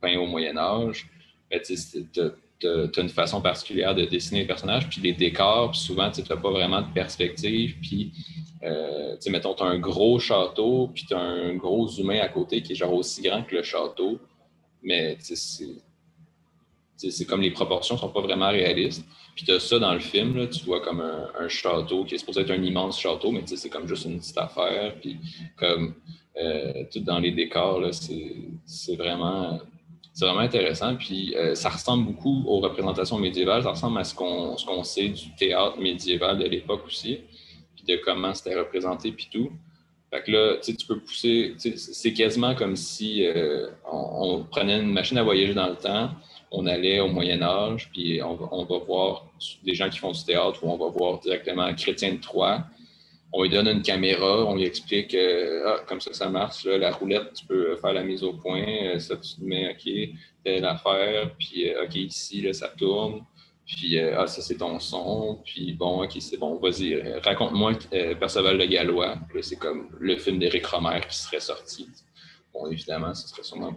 peint 0.00 0.16
au 0.18 0.26
Moyen 0.26 0.56
Âge, 0.56 1.08
ben, 1.50 1.60
tu 1.60 1.74
tu 2.62 3.00
as 3.00 3.02
une 3.02 3.08
façon 3.08 3.40
particulière 3.40 3.94
de 3.94 4.04
dessiner 4.04 4.40
les 4.40 4.46
personnages, 4.46 4.88
puis 4.88 5.00
les 5.00 5.12
décors, 5.12 5.72
puis 5.72 5.80
souvent, 5.80 6.10
tu 6.10 6.20
n'as 6.20 6.36
pas 6.36 6.50
vraiment 6.50 6.82
de 6.82 6.92
perspective, 6.92 7.76
puis, 7.80 8.12
euh, 8.62 9.16
mettons, 9.28 9.54
tu 9.54 9.62
as 9.62 9.66
un 9.66 9.78
gros 9.78 10.18
château, 10.18 10.90
puis 10.94 11.04
tu 11.06 11.14
as 11.14 11.20
un 11.20 11.54
gros 11.54 11.88
humain 11.88 12.20
à 12.20 12.28
côté 12.28 12.62
qui 12.62 12.72
est 12.72 12.76
genre 12.76 12.92
aussi 12.92 13.22
grand 13.22 13.42
que 13.42 13.56
le 13.56 13.62
château, 13.62 14.18
mais 14.82 15.16
c'est 15.20 15.66
comme 17.26 17.40
les 17.40 17.50
proportions 17.50 17.96
ne 17.96 18.00
sont 18.00 18.10
pas 18.10 18.20
vraiment 18.20 18.50
réalistes. 18.50 19.04
Puis 19.34 19.44
tu 19.44 19.52
as 19.52 19.60
ça 19.60 19.78
dans 19.78 19.94
le 19.94 20.00
film, 20.00 20.36
là, 20.36 20.46
tu 20.46 20.64
vois 20.64 20.80
comme 20.80 21.00
un, 21.00 21.48
château 21.48 22.04
qui 22.04 22.14
est 22.14 22.18
supposé 22.18 22.42
être 22.42 22.50
un 22.50 22.62
immense 22.62 23.00
château, 23.00 23.30
mais 23.30 23.42
c'est 23.46 23.70
comme 23.70 23.88
juste 23.88 24.04
une 24.04 24.18
petite 24.18 24.38
affaire. 24.38 24.94
Puis 25.00 25.18
comme 25.56 25.94
euh, 26.36 26.84
tout 26.92 27.00
dans 27.00 27.18
les 27.18 27.30
décors, 27.30 27.82
c'est 27.92 28.96
vraiment 28.96 29.60
vraiment 30.20 30.40
intéressant. 30.40 30.96
Puis 30.96 31.34
euh, 31.36 31.54
ça 31.54 31.70
ressemble 31.70 32.06
beaucoup 32.06 32.44
aux 32.46 32.60
représentations 32.60 33.18
médiévales. 33.18 33.62
Ça 33.62 33.70
ressemble 33.70 33.98
à 33.98 34.04
ce 34.04 34.14
qu'on 34.14 34.84
sait 34.84 35.08
du 35.08 35.34
théâtre 35.36 35.78
médiéval 35.78 36.38
de 36.38 36.44
l'époque 36.44 36.84
aussi, 36.86 37.20
puis 37.74 37.84
de 37.86 38.00
comment 38.04 38.34
c'était 38.34 38.58
représenté, 38.58 39.12
puis 39.12 39.28
tout. 39.30 39.50
Fait 40.10 40.22
que 40.22 40.30
là, 40.30 40.56
tu 40.58 40.86
peux 40.86 41.00
pousser. 41.00 41.54
C'est 41.56 42.12
quasiment 42.12 42.54
comme 42.54 42.76
si 42.76 43.24
euh, 43.24 43.68
on, 43.90 44.44
prenait 44.44 44.78
une 44.78 44.92
machine 44.92 45.16
à 45.16 45.22
voyager 45.22 45.54
dans 45.54 45.68
le 45.68 45.76
temps, 45.76 46.10
on 46.52 46.66
allait 46.66 47.00
au 47.00 47.08
Moyen 47.08 47.42
Âge, 47.42 47.90
puis 47.92 48.22
on, 48.22 48.64
va 48.64 48.78
voir 48.78 49.26
des 49.64 49.74
gens 49.74 49.88
qui 49.88 49.98
font 49.98 50.12
du 50.12 50.24
théâtre 50.24 50.62
ou 50.62 50.70
on 50.70 50.76
va 50.76 50.88
voir 50.88 51.18
directement 51.18 51.72
Chrétien 51.74 52.12
de 52.12 52.20
Troyes 52.20 52.64
on 53.32 53.42
lui 53.42 53.50
donne 53.50 53.68
une 53.68 53.82
caméra, 53.82 54.44
on 54.44 54.56
lui 54.56 54.64
explique 54.64 55.14
euh, 55.14 55.64
ah, 55.66 55.84
comme 55.88 56.00
ça 56.00 56.12
ça 56.12 56.28
marche, 56.28 56.64
la 56.64 56.92
roulette, 56.92 57.32
tu 57.32 57.46
peux 57.46 57.76
faire 57.76 57.94
la 57.94 58.04
mise 58.04 58.22
au 58.22 58.34
point, 58.34 58.64
euh, 58.66 58.98
ça 58.98 59.16
tu 59.16 59.36
te 59.36 59.44
mets 59.44 59.70
OK, 59.70 59.90
telle 60.44 60.64
affaire, 60.64 61.34
puis 61.38 61.70
euh, 61.70 61.84
OK, 61.84 61.94
ici, 61.94 62.42
là, 62.42 62.52
ça 62.52 62.68
tourne, 62.68 63.24
puis 63.64 63.98
ah, 63.98 64.26
ça 64.26 64.42
c'est 64.42 64.56
ton 64.56 64.78
son, 64.78 65.40
puis 65.44 65.72
bon, 65.72 66.04
OK, 66.04 66.12
c'est 66.20 66.36
bon, 66.36 66.56
vas-y, 66.56 67.00
raconte-moi 67.20 67.72
Perceval 68.20 68.58
le 68.58 68.66
Gallois, 68.66 69.16
c'est 69.40 69.56
comme 69.56 69.88
le 69.98 70.16
film 70.18 70.38
d'Éric 70.38 70.66
Romer 70.66 71.00
qui 71.08 71.16
serait 71.16 71.40
sorti. 71.40 71.88
Bon, 72.52 72.70
évidemment, 72.70 73.14
ce 73.14 73.28
serait 73.28 73.42
sûrement 73.42 73.74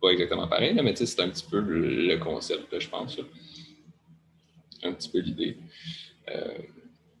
pas 0.00 0.10
exactement 0.10 0.48
pareil, 0.48 0.78
mais 0.82 0.94
c'est 0.94 1.20
un 1.20 1.28
petit 1.28 1.46
peu 1.48 1.60
le, 1.60 2.16
concept, 2.18 2.78
je 2.78 2.88
pense. 2.88 3.18
Un 4.82 4.92
petit 4.92 5.08
peu 5.08 5.18
l'idée. 5.18 5.56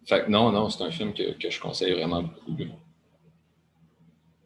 Fait 0.06 0.24
que 0.24 0.30
non, 0.30 0.50
non, 0.52 0.70
c'est 0.70 0.82
un 0.84 0.90
film 0.90 1.12
que, 1.12 1.32
que, 1.38 1.50
je 1.50 1.60
conseille 1.60 1.92
vraiment 1.92 2.22
beaucoup. 2.22 2.56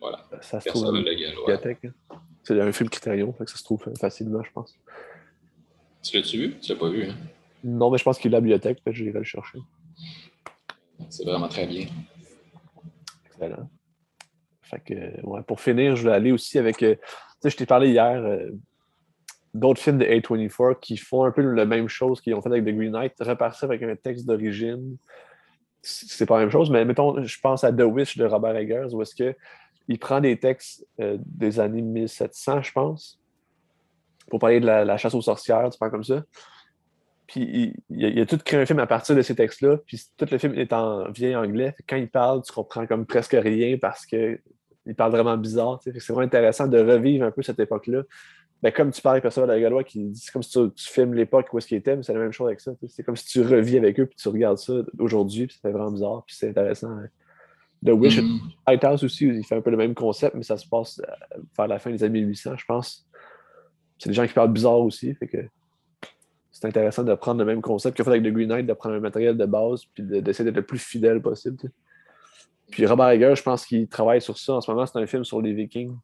Voilà. 0.00 0.24
Ça 0.40 0.60
se 0.60 0.68
trouve 0.68 0.92
bibliothèque. 0.92 1.84
Hein. 1.84 2.16
C'est 2.42 2.60
un 2.60 2.72
film 2.72 2.88
Criterion, 2.88 3.32
fait 3.32 3.44
que 3.44 3.50
ça 3.52 3.56
se 3.56 3.62
trouve 3.62 3.84
facilement, 4.00 4.42
je 4.42 4.50
pense. 4.50 4.76
Tu 6.02 6.16
l'as-tu 6.16 6.38
vu? 6.38 6.58
Tu 6.58 6.72
l'as 6.72 6.78
pas 6.78 6.88
vu, 6.88 7.08
hein? 7.08 7.14
Non, 7.62 7.90
mais 7.90 7.98
je 7.98 8.02
pense 8.02 8.18
qu'il 8.18 8.32
est 8.32 8.34
à 8.34 8.38
la 8.38 8.40
bibliothèque, 8.40 8.82
peut-être 8.82 8.96
que 8.96 9.04
j'irai 9.04 9.20
le 9.20 9.24
chercher. 9.24 9.60
C'est 11.08 11.24
vraiment 11.24 11.48
très 11.48 11.66
bien. 11.66 11.86
Excellent. 13.26 13.70
Fait 14.62 14.80
que, 14.80 15.24
ouais, 15.24 15.42
pour 15.44 15.60
finir, 15.60 15.94
je 15.94 16.08
vais 16.08 16.14
aller 16.14 16.32
aussi 16.32 16.58
avec. 16.58 16.84
Je 17.44 17.56
t'ai 17.56 17.66
parlé 17.66 17.90
hier 17.90 18.22
euh, 18.22 18.50
d'autres 19.54 19.80
films 19.80 19.98
de 19.98 20.04
A24 20.04 20.80
qui 20.80 20.96
font 20.96 21.24
un 21.24 21.30
peu 21.30 21.42
la 21.42 21.64
même 21.64 21.88
chose 21.88 22.20
qu'ils 22.20 22.34
ont 22.34 22.42
fait 22.42 22.48
avec 22.48 22.64
The 22.64 22.76
Green 22.76 22.92
Knight, 22.92 23.14
repartir 23.20 23.64
avec 23.64 23.82
un 23.82 23.96
texte 23.96 24.26
d'origine, 24.26 24.96
c'est 25.82 26.26
pas 26.26 26.36
la 26.36 26.42
même 26.42 26.50
chose, 26.50 26.70
mais 26.70 26.84
mettons, 26.84 27.22
je 27.22 27.40
pense 27.40 27.64
à 27.64 27.72
The 27.72 27.82
Wish 27.82 28.16
de 28.16 28.24
Robert 28.24 28.56
Eggers, 28.56 28.94
où 28.94 29.02
est-ce 29.02 29.14
qu'il 29.14 29.98
prend 29.98 30.20
des 30.20 30.38
textes 30.38 30.86
euh, 31.00 31.18
des 31.20 31.58
années 31.58 31.82
1700, 31.82 32.62
je 32.62 32.72
pense, 32.72 33.20
pour 34.30 34.38
parler 34.38 34.60
de 34.60 34.66
la, 34.66 34.96
chasse 34.96 35.14
aux 35.14 35.22
sorcières, 35.22 35.68
tu 35.70 35.78
parles 35.78 35.90
comme 35.90 36.04
ça. 36.04 36.22
Puis 37.26 37.74
il, 37.90 38.20
a, 38.20 38.26
tout 38.26 38.38
créé 38.38 38.60
un 38.60 38.66
film 38.66 38.78
à 38.78 38.86
partir 38.86 39.16
de 39.16 39.22
ces 39.22 39.34
textes-là, 39.34 39.78
puis 39.86 40.00
tout 40.16 40.26
le 40.30 40.38
film 40.38 40.54
est 40.54 40.72
en 40.72 41.10
vieil 41.10 41.34
anglais. 41.34 41.74
Quand 41.88 41.96
il 41.96 42.08
parle, 42.08 42.42
tu 42.42 42.52
comprends 42.52 42.86
comme 42.86 43.06
presque 43.06 43.36
rien 43.38 43.76
parce 43.78 44.06
qu'il 44.84 44.94
parle 44.94 45.12
vraiment 45.12 45.36
bizarre. 45.36 45.80
C'est 45.82 46.08
vraiment 46.08 46.20
intéressant 46.20 46.66
de 46.66 46.78
revivre 46.78 47.24
un 47.24 47.30
peu 47.30 47.42
cette 47.42 47.60
époque-là 47.60 48.02
ben, 48.62 48.70
comme 48.70 48.92
tu 48.92 49.02
parles 49.02 49.14
avec 49.14 49.22
Perceval 49.24 49.60
Gallois, 49.60 49.82
qui 49.82 50.04
dit 50.04 50.20
c'est 50.20 50.32
comme 50.32 50.42
si 50.42 50.52
tu, 50.52 50.70
filmes 50.76 51.14
l'époque 51.14 51.48
où 51.52 51.58
est-ce 51.58 51.66
qu'il 51.66 51.76
était, 51.76 51.96
mais 51.96 52.04
c'est 52.04 52.12
la 52.12 52.20
même 52.20 52.32
chose 52.32 52.46
avec 52.46 52.60
ça. 52.60 52.72
C'est 52.88 53.02
comme 53.02 53.16
si 53.16 53.26
tu 53.26 53.42
revis 53.42 53.76
avec 53.76 53.98
eux 53.98 54.06
puis 54.06 54.16
tu 54.16 54.28
regardes 54.28 54.58
ça 54.58 54.74
aujourd'hui, 54.98 55.48
puis 55.48 55.56
ça 55.56 55.62
fait 55.62 55.72
vraiment 55.72 55.90
bizarre, 55.90 56.22
puis 56.24 56.36
c'est 56.36 56.50
intéressant. 56.50 56.90
Hein. 56.90 57.08
The 57.84 57.90
Wish 57.90 58.22
mm 58.22 58.38
Lighthouse 58.68 59.02
aussi, 59.02 59.26
il 59.26 59.44
fait 59.44 59.56
un 59.56 59.60
peu 59.60 59.70
le 59.70 59.76
même 59.76 59.94
concept, 59.94 60.36
mais 60.36 60.44
ça 60.44 60.56
se 60.56 60.68
passe 60.68 61.00
euh, 61.00 61.38
vers 61.58 61.66
la 61.66 61.80
fin 61.80 61.90
des 61.90 62.04
années 62.04 62.20
1800, 62.20 62.56
je 62.56 62.64
pense. 62.64 63.04
C'est 63.98 64.08
des 64.08 64.14
gens 64.14 64.26
qui 64.26 64.32
parlent 64.32 64.52
bizarre 64.52 64.78
aussi, 64.78 65.12
fait 65.14 65.26
que 65.26 65.38
c'est 66.52 66.68
intéressant 66.68 67.02
de 67.02 67.14
prendre 67.14 67.40
le 67.40 67.44
même 67.44 67.62
concept 67.62 67.96
qu'il 67.96 68.02
a 68.02 68.04
fait 68.04 68.10
avec 68.12 68.22
The 68.22 68.32
Green 68.32 68.48
Knight, 68.48 68.66
de 68.66 68.74
prendre 68.74 68.94
un 68.94 69.00
matériel 69.00 69.36
de 69.36 69.46
base, 69.46 69.86
puis 69.86 70.04
d'essayer 70.04 70.44
d'être 70.44 70.56
le 70.56 70.66
plus 70.66 70.78
fidèle 70.78 71.20
possible. 71.20 71.56
Puis 72.72 72.86
Robert 72.86 73.10
Egger, 73.10 73.34
je 73.36 73.42
pense 73.42 73.64
qu'il 73.64 73.86
travaille 73.86 74.20
sur 74.20 74.38
ça 74.38 74.54
en 74.54 74.60
ce 74.60 74.70
moment. 74.70 74.86
C'est 74.86 74.98
un 74.98 75.06
film 75.06 75.24
sur 75.24 75.40
les 75.40 75.52
Vikings. 75.52 75.94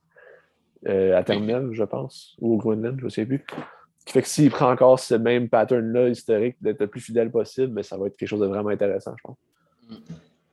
Euh, 0.86 1.18
à 1.18 1.24
Terminal, 1.24 1.70
je 1.72 1.82
pense, 1.82 2.36
ou 2.38 2.54
au 2.54 2.56
Groenland, 2.56 2.96
je 3.00 3.06
ne 3.06 3.10
sais 3.10 3.26
plus. 3.26 3.44
Qui 4.06 4.12
fait 4.12 4.22
que 4.22 4.28
s'il 4.28 4.50
prend 4.50 4.70
encore 4.70 5.00
ce 5.00 5.16
même 5.16 5.48
pattern-là 5.48 6.08
historique 6.08 6.56
d'être 6.60 6.80
le 6.80 6.86
plus 6.86 7.00
fidèle 7.00 7.32
possible, 7.32 7.72
mais 7.72 7.82
ça 7.82 7.96
va 7.96 8.06
être 8.06 8.16
quelque 8.16 8.28
chose 8.28 8.40
de 8.40 8.46
vraiment 8.46 8.68
intéressant, 8.68 9.12
je 9.16 9.22
pense. 9.24 9.36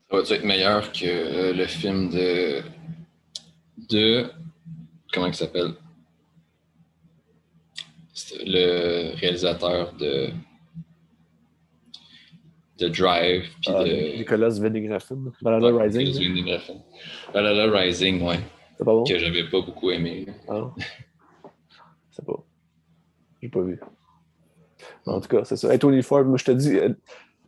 Ça 0.09 0.33
va 0.33 0.35
être 0.37 0.43
meilleur 0.43 0.91
que 0.91 1.05
euh, 1.05 1.53
le 1.53 1.65
film 1.67 2.09
de. 2.09 2.61
de. 3.89 4.25
Comment 5.13 5.27
il 5.27 5.35
s'appelle? 5.35 5.73
Le 8.45 9.15
réalisateur 9.19 9.93
de. 9.93 10.29
De 12.79 12.87
Drive. 12.89 13.43
Puis 13.61 13.73
ah, 13.73 13.83
de... 13.83 14.17
Nicolas 14.17 14.59
Winding 14.59 14.91
Refn. 14.91 15.31
Valhalla 15.41 15.83
Rising. 15.83 16.33
Nicolas. 16.33 16.61
Valhalla 17.33 17.79
Rising, 17.79 18.21
ouais. 18.21 18.39
C'est 18.77 18.83
pas 18.83 18.93
bon? 18.93 19.03
Que 19.03 19.17
j'avais 19.17 19.49
pas 19.49 19.61
beaucoup 19.61 19.91
aimé. 19.91 20.25
Ah. 20.49 20.71
C'est 22.11 22.25
pas. 22.25 22.43
J'ai 23.41 23.49
pas 23.49 23.61
vu. 23.61 23.79
En 25.05 25.21
tout 25.21 25.27
cas, 25.27 25.43
c'est 25.45 25.55
ça. 25.55 25.77
Tony 25.77 26.01
Ford, 26.01 26.25
moi 26.25 26.37
je 26.37 26.45
te 26.45 26.51
dis, 26.51 26.77
euh, 26.77 26.89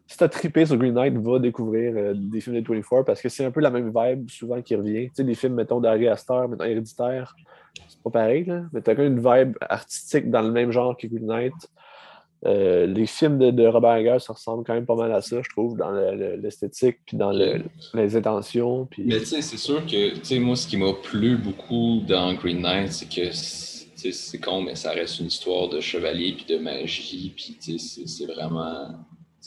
si 0.08 0.18
t'as 0.18 0.30
trippé 0.30 0.66
sur 0.66 0.78
Green 0.78 0.94
Knight, 0.94 1.18
va 1.18 1.40
découvrir 1.40 1.94
euh, 1.96 2.14
des 2.16 2.40
films 2.40 2.62
de 2.62 2.68
24 2.68 3.04
parce 3.04 3.22
que 3.22 3.30
c'est 3.30 3.44
un 3.44 3.52
peu 3.52 3.60
la 3.60 3.70
même 3.70 3.92
vibe 3.94 4.30
souvent 4.30 4.62
qui 4.62 4.76
revient. 4.76 5.08
Tu 5.10 5.16
sais, 5.16 5.24
des 5.24 5.36
films, 5.36 5.56
mettons, 5.56 5.82
d'Harry 5.82 6.08
Astor, 6.08 6.48
maintenant 6.48 6.66
Héréditaire, 6.66 7.36
c'est 7.88 8.02
pas 8.02 8.10
pareil, 8.10 8.46
là, 8.46 8.64
mais 8.72 8.82
t'as 8.82 8.96
quand 8.96 9.04
même 9.04 9.18
une 9.18 9.20
vibe 9.20 9.58
artistique 9.62 10.30
dans 10.30 10.42
le 10.42 10.52
même 10.52 10.72
genre 10.72 10.96
que 10.96 11.08
Green 11.08 11.26
Knight. 11.26 11.54
Euh, 12.46 12.86
les 12.86 13.08
films 13.08 13.40
de, 13.40 13.50
de 13.50 13.66
Robert 13.66 13.96
Eggers, 13.96 14.20
ça 14.20 14.34
ressemble 14.34 14.64
quand 14.64 14.74
même 14.76 14.86
pas 14.86 14.96
mal 14.96 15.12
à 15.12 15.22
ça, 15.22 15.42
je 15.42 15.50
trouve, 15.50 15.76
dans 15.76 15.90
le- 15.90 16.16
le- 16.16 16.36
l'esthétique, 16.36 16.98
puis 17.06 17.18
dans 17.18 17.32
le- 17.32 17.64
les 17.96 18.16
intentions. 18.16 18.86
Puis... 18.86 19.04
Mais 19.06 19.18
tu 19.20 19.26
sais, 19.26 19.42
c'est 19.42 19.58
sûr 19.58 19.84
que, 19.86 20.14
tu 20.14 20.24
sais, 20.24 20.38
moi, 20.40 20.56
ce 20.56 20.68
qui 20.68 20.78
m'a 20.78 20.94
plu 20.94 21.36
beaucoup 21.38 22.02
dans 22.08 22.34
Green 22.36 22.62
Knight, 22.62 22.92
c'est 22.92 23.08
que, 23.10 23.32
c'est- 23.32 23.86
tu 23.96 23.98
sais, 23.98 24.12
c'est 24.12 24.40
con, 24.40 24.62
mais 24.62 24.76
ça 24.76 24.92
reste 24.92 25.20
une 25.20 25.26
histoire 25.28 25.68
de 25.70 25.80
chevalier 25.80 26.34
puis 26.34 26.46
de 26.46 26.60
magie, 26.62 27.34
puis 27.36 27.58
tu 27.60 27.80
sais, 27.80 28.06
c'est- 28.06 28.26
vraiment, 28.28 28.90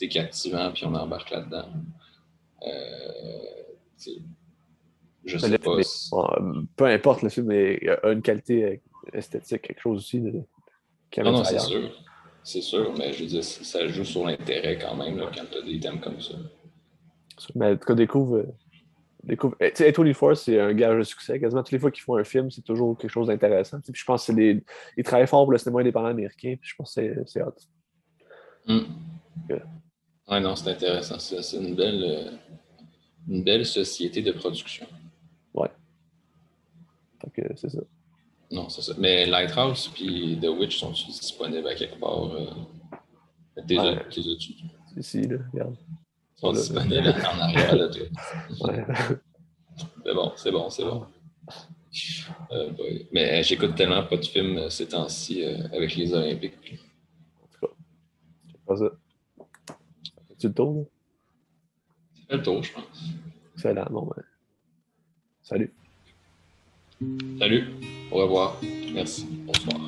captivant, 0.09 0.71
puis 0.73 0.83
on 0.85 0.93
embarque 0.95 1.29
là-dedans. 1.29 1.67
Euh, 2.67 2.71
je 5.25 5.37
sais 5.37 5.57
pas. 5.59 5.75
Mais, 5.77 5.83
si- 5.83 6.09
euh, 6.13 6.61
peu 6.75 6.85
importe, 6.85 7.21
le 7.21 7.29
film 7.29 7.51
est- 7.51 7.87
a 8.03 8.11
une 8.11 8.21
qualité 8.21 8.81
esthétique, 9.13 9.61
quelque 9.61 9.79
chose 9.81 9.97
aussi 9.99 10.19
de, 10.19 10.31
Non, 10.31 11.31
non, 11.31 11.43
c'est 11.43 11.59
sûr. 11.59 11.91
C'est 12.43 12.61
sûr, 12.61 12.93
mais 12.97 13.13
je 13.13 13.21
veux 13.23 13.29
dire, 13.29 13.43
ça 13.43 13.87
joue 13.87 14.03
sur 14.03 14.25
l'intérêt 14.25 14.77
quand 14.79 14.95
même, 14.95 15.17
là, 15.17 15.29
quand 15.35 15.43
tu 15.51 15.57
as 15.57 15.61
des 15.61 15.79
thèmes 15.79 15.99
comme 15.99 16.19
ça. 16.21 16.33
Mais 17.55 17.67
en 17.71 17.77
tout 17.77 17.85
cas, 17.85 17.93
découvre. 17.95 18.37
euh, 18.37 18.47
découvre... 19.23 19.55
eh, 19.59 19.71
Tu 19.71 19.83
sais, 19.83 19.91
A24, 19.91 20.35
c'est 20.35 20.59
un 20.59 20.73
gage 20.73 20.97
de 20.97 21.03
succès. 21.03 21.39
Quasiment 21.39 21.61
toutes 21.63 21.71
les 21.71 21.79
fois 21.79 21.91
qu'ils 21.91 22.03
font 22.03 22.17
un 22.17 22.23
film, 22.23 22.49
c'est 22.51 22.61
toujours 22.63 22.97
quelque 22.97 23.11
chose 23.11 23.27
d'intéressant. 23.27 23.79
Puis 23.81 23.93
je 23.95 24.05
pense 24.05 24.21
que 24.21 24.25
c'est 24.27 24.35
des... 24.35 24.63
ils 24.97 25.03
travaillent 25.03 25.27
fort 25.27 25.43
pour 25.45 25.51
le 25.51 25.57
cinéma 25.59 25.81
indépendant 25.81 26.07
américain. 26.07 26.55
Puis 26.59 26.69
je 26.69 26.75
pense 26.75 26.95
que 26.95 27.23
c'est- 27.25 27.41
hot. 27.43 27.53
Ok. 29.49 29.61
Ouais, 30.27 30.39
non, 30.39 30.55
c'est 30.55 30.69
intéressant. 30.71 31.19
C'est 31.19 31.57
une 31.57 31.75
belle, 31.75 32.03
euh, 32.03 32.31
une 33.27 33.43
belle 33.43 33.65
société 33.65 34.21
de 34.21 34.31
production. 34.31 34.85
Fait 37.23 37.29
que 37.43 37.55
c'est 37.55 37.69
ça. 37.69 37.81
Non, 38.51 38.67
c'est 38.69 38.81
ça. 38.81 38.93
Mais 38.97 39.25
Lighthouse 39.25 39.87
puis 39.93 40.37
The 40.41 40.47
Witch 40.47 40.79
sont 40.79 40.91
disponibles 40.91 41.67
à 41.67 41.75
quelque 41.75 41.99
part? 41.99 42.33
Euh... 42.33 42.47
Ouais. 43.57 43.97
as-tu? 43.97 44.51
Ici, 44.97 45.21
là, 45.27 45.37
regarde. 45.53 45.75
Ils 46.35 46.39
sont 46.39 46.51
Là, 46.51 46.59
disponibles 46.59 47.15
en 47.33 47.39
arrière 47.39 47.77
de 47.77 47.87
toi. 47.87 48.69
Ouais. 48.69 48.85
C'est 50.05 50.13
bon, 50.13 50.31
c'est 50.35 50.51
bon, 50.51 50.69
c'est 50.69 50.83
bon. 50.83 51.05
Euh. 52.51 52.71
Mais 53.11 53.39
euh, 53.39 53.43
j'écoute 53.43 53.75
tellement 53.75 54.03
pas 54.03 54.17
de 54.17 54.25
films 54.25 54.57
euh, 54.57 54.69
ces 54.69 54.87
temps-ci 54.87 55.43
euh, 55.43 55.67
avec 55.73 55.95
les 55.95 56.13
Olympiques. 56.13 56.79
C'est 57.59 58.65
pas 58.65 58.75
ça. 58.77 58.89
Tu 60.39 60.47
le 60.47 60.53
tour, 60.53 60.73
là? 60.75 60.83
Fait 62.29 62.37
le 62.37 62.43
tour, 62.43 62.63
je 62.63 62.73
pense. 62.73 63.03
Excellent. 63.55 63.87
Bon, 63.89 64.05
ben. 64.05 64.23
Salut. 65.41 65.73
Salut, 67.39 67.67
au 68.11 68.17
revoir, 68.17 68.57
merci, 68.93 69.25
bonsoir. 69.45 69.81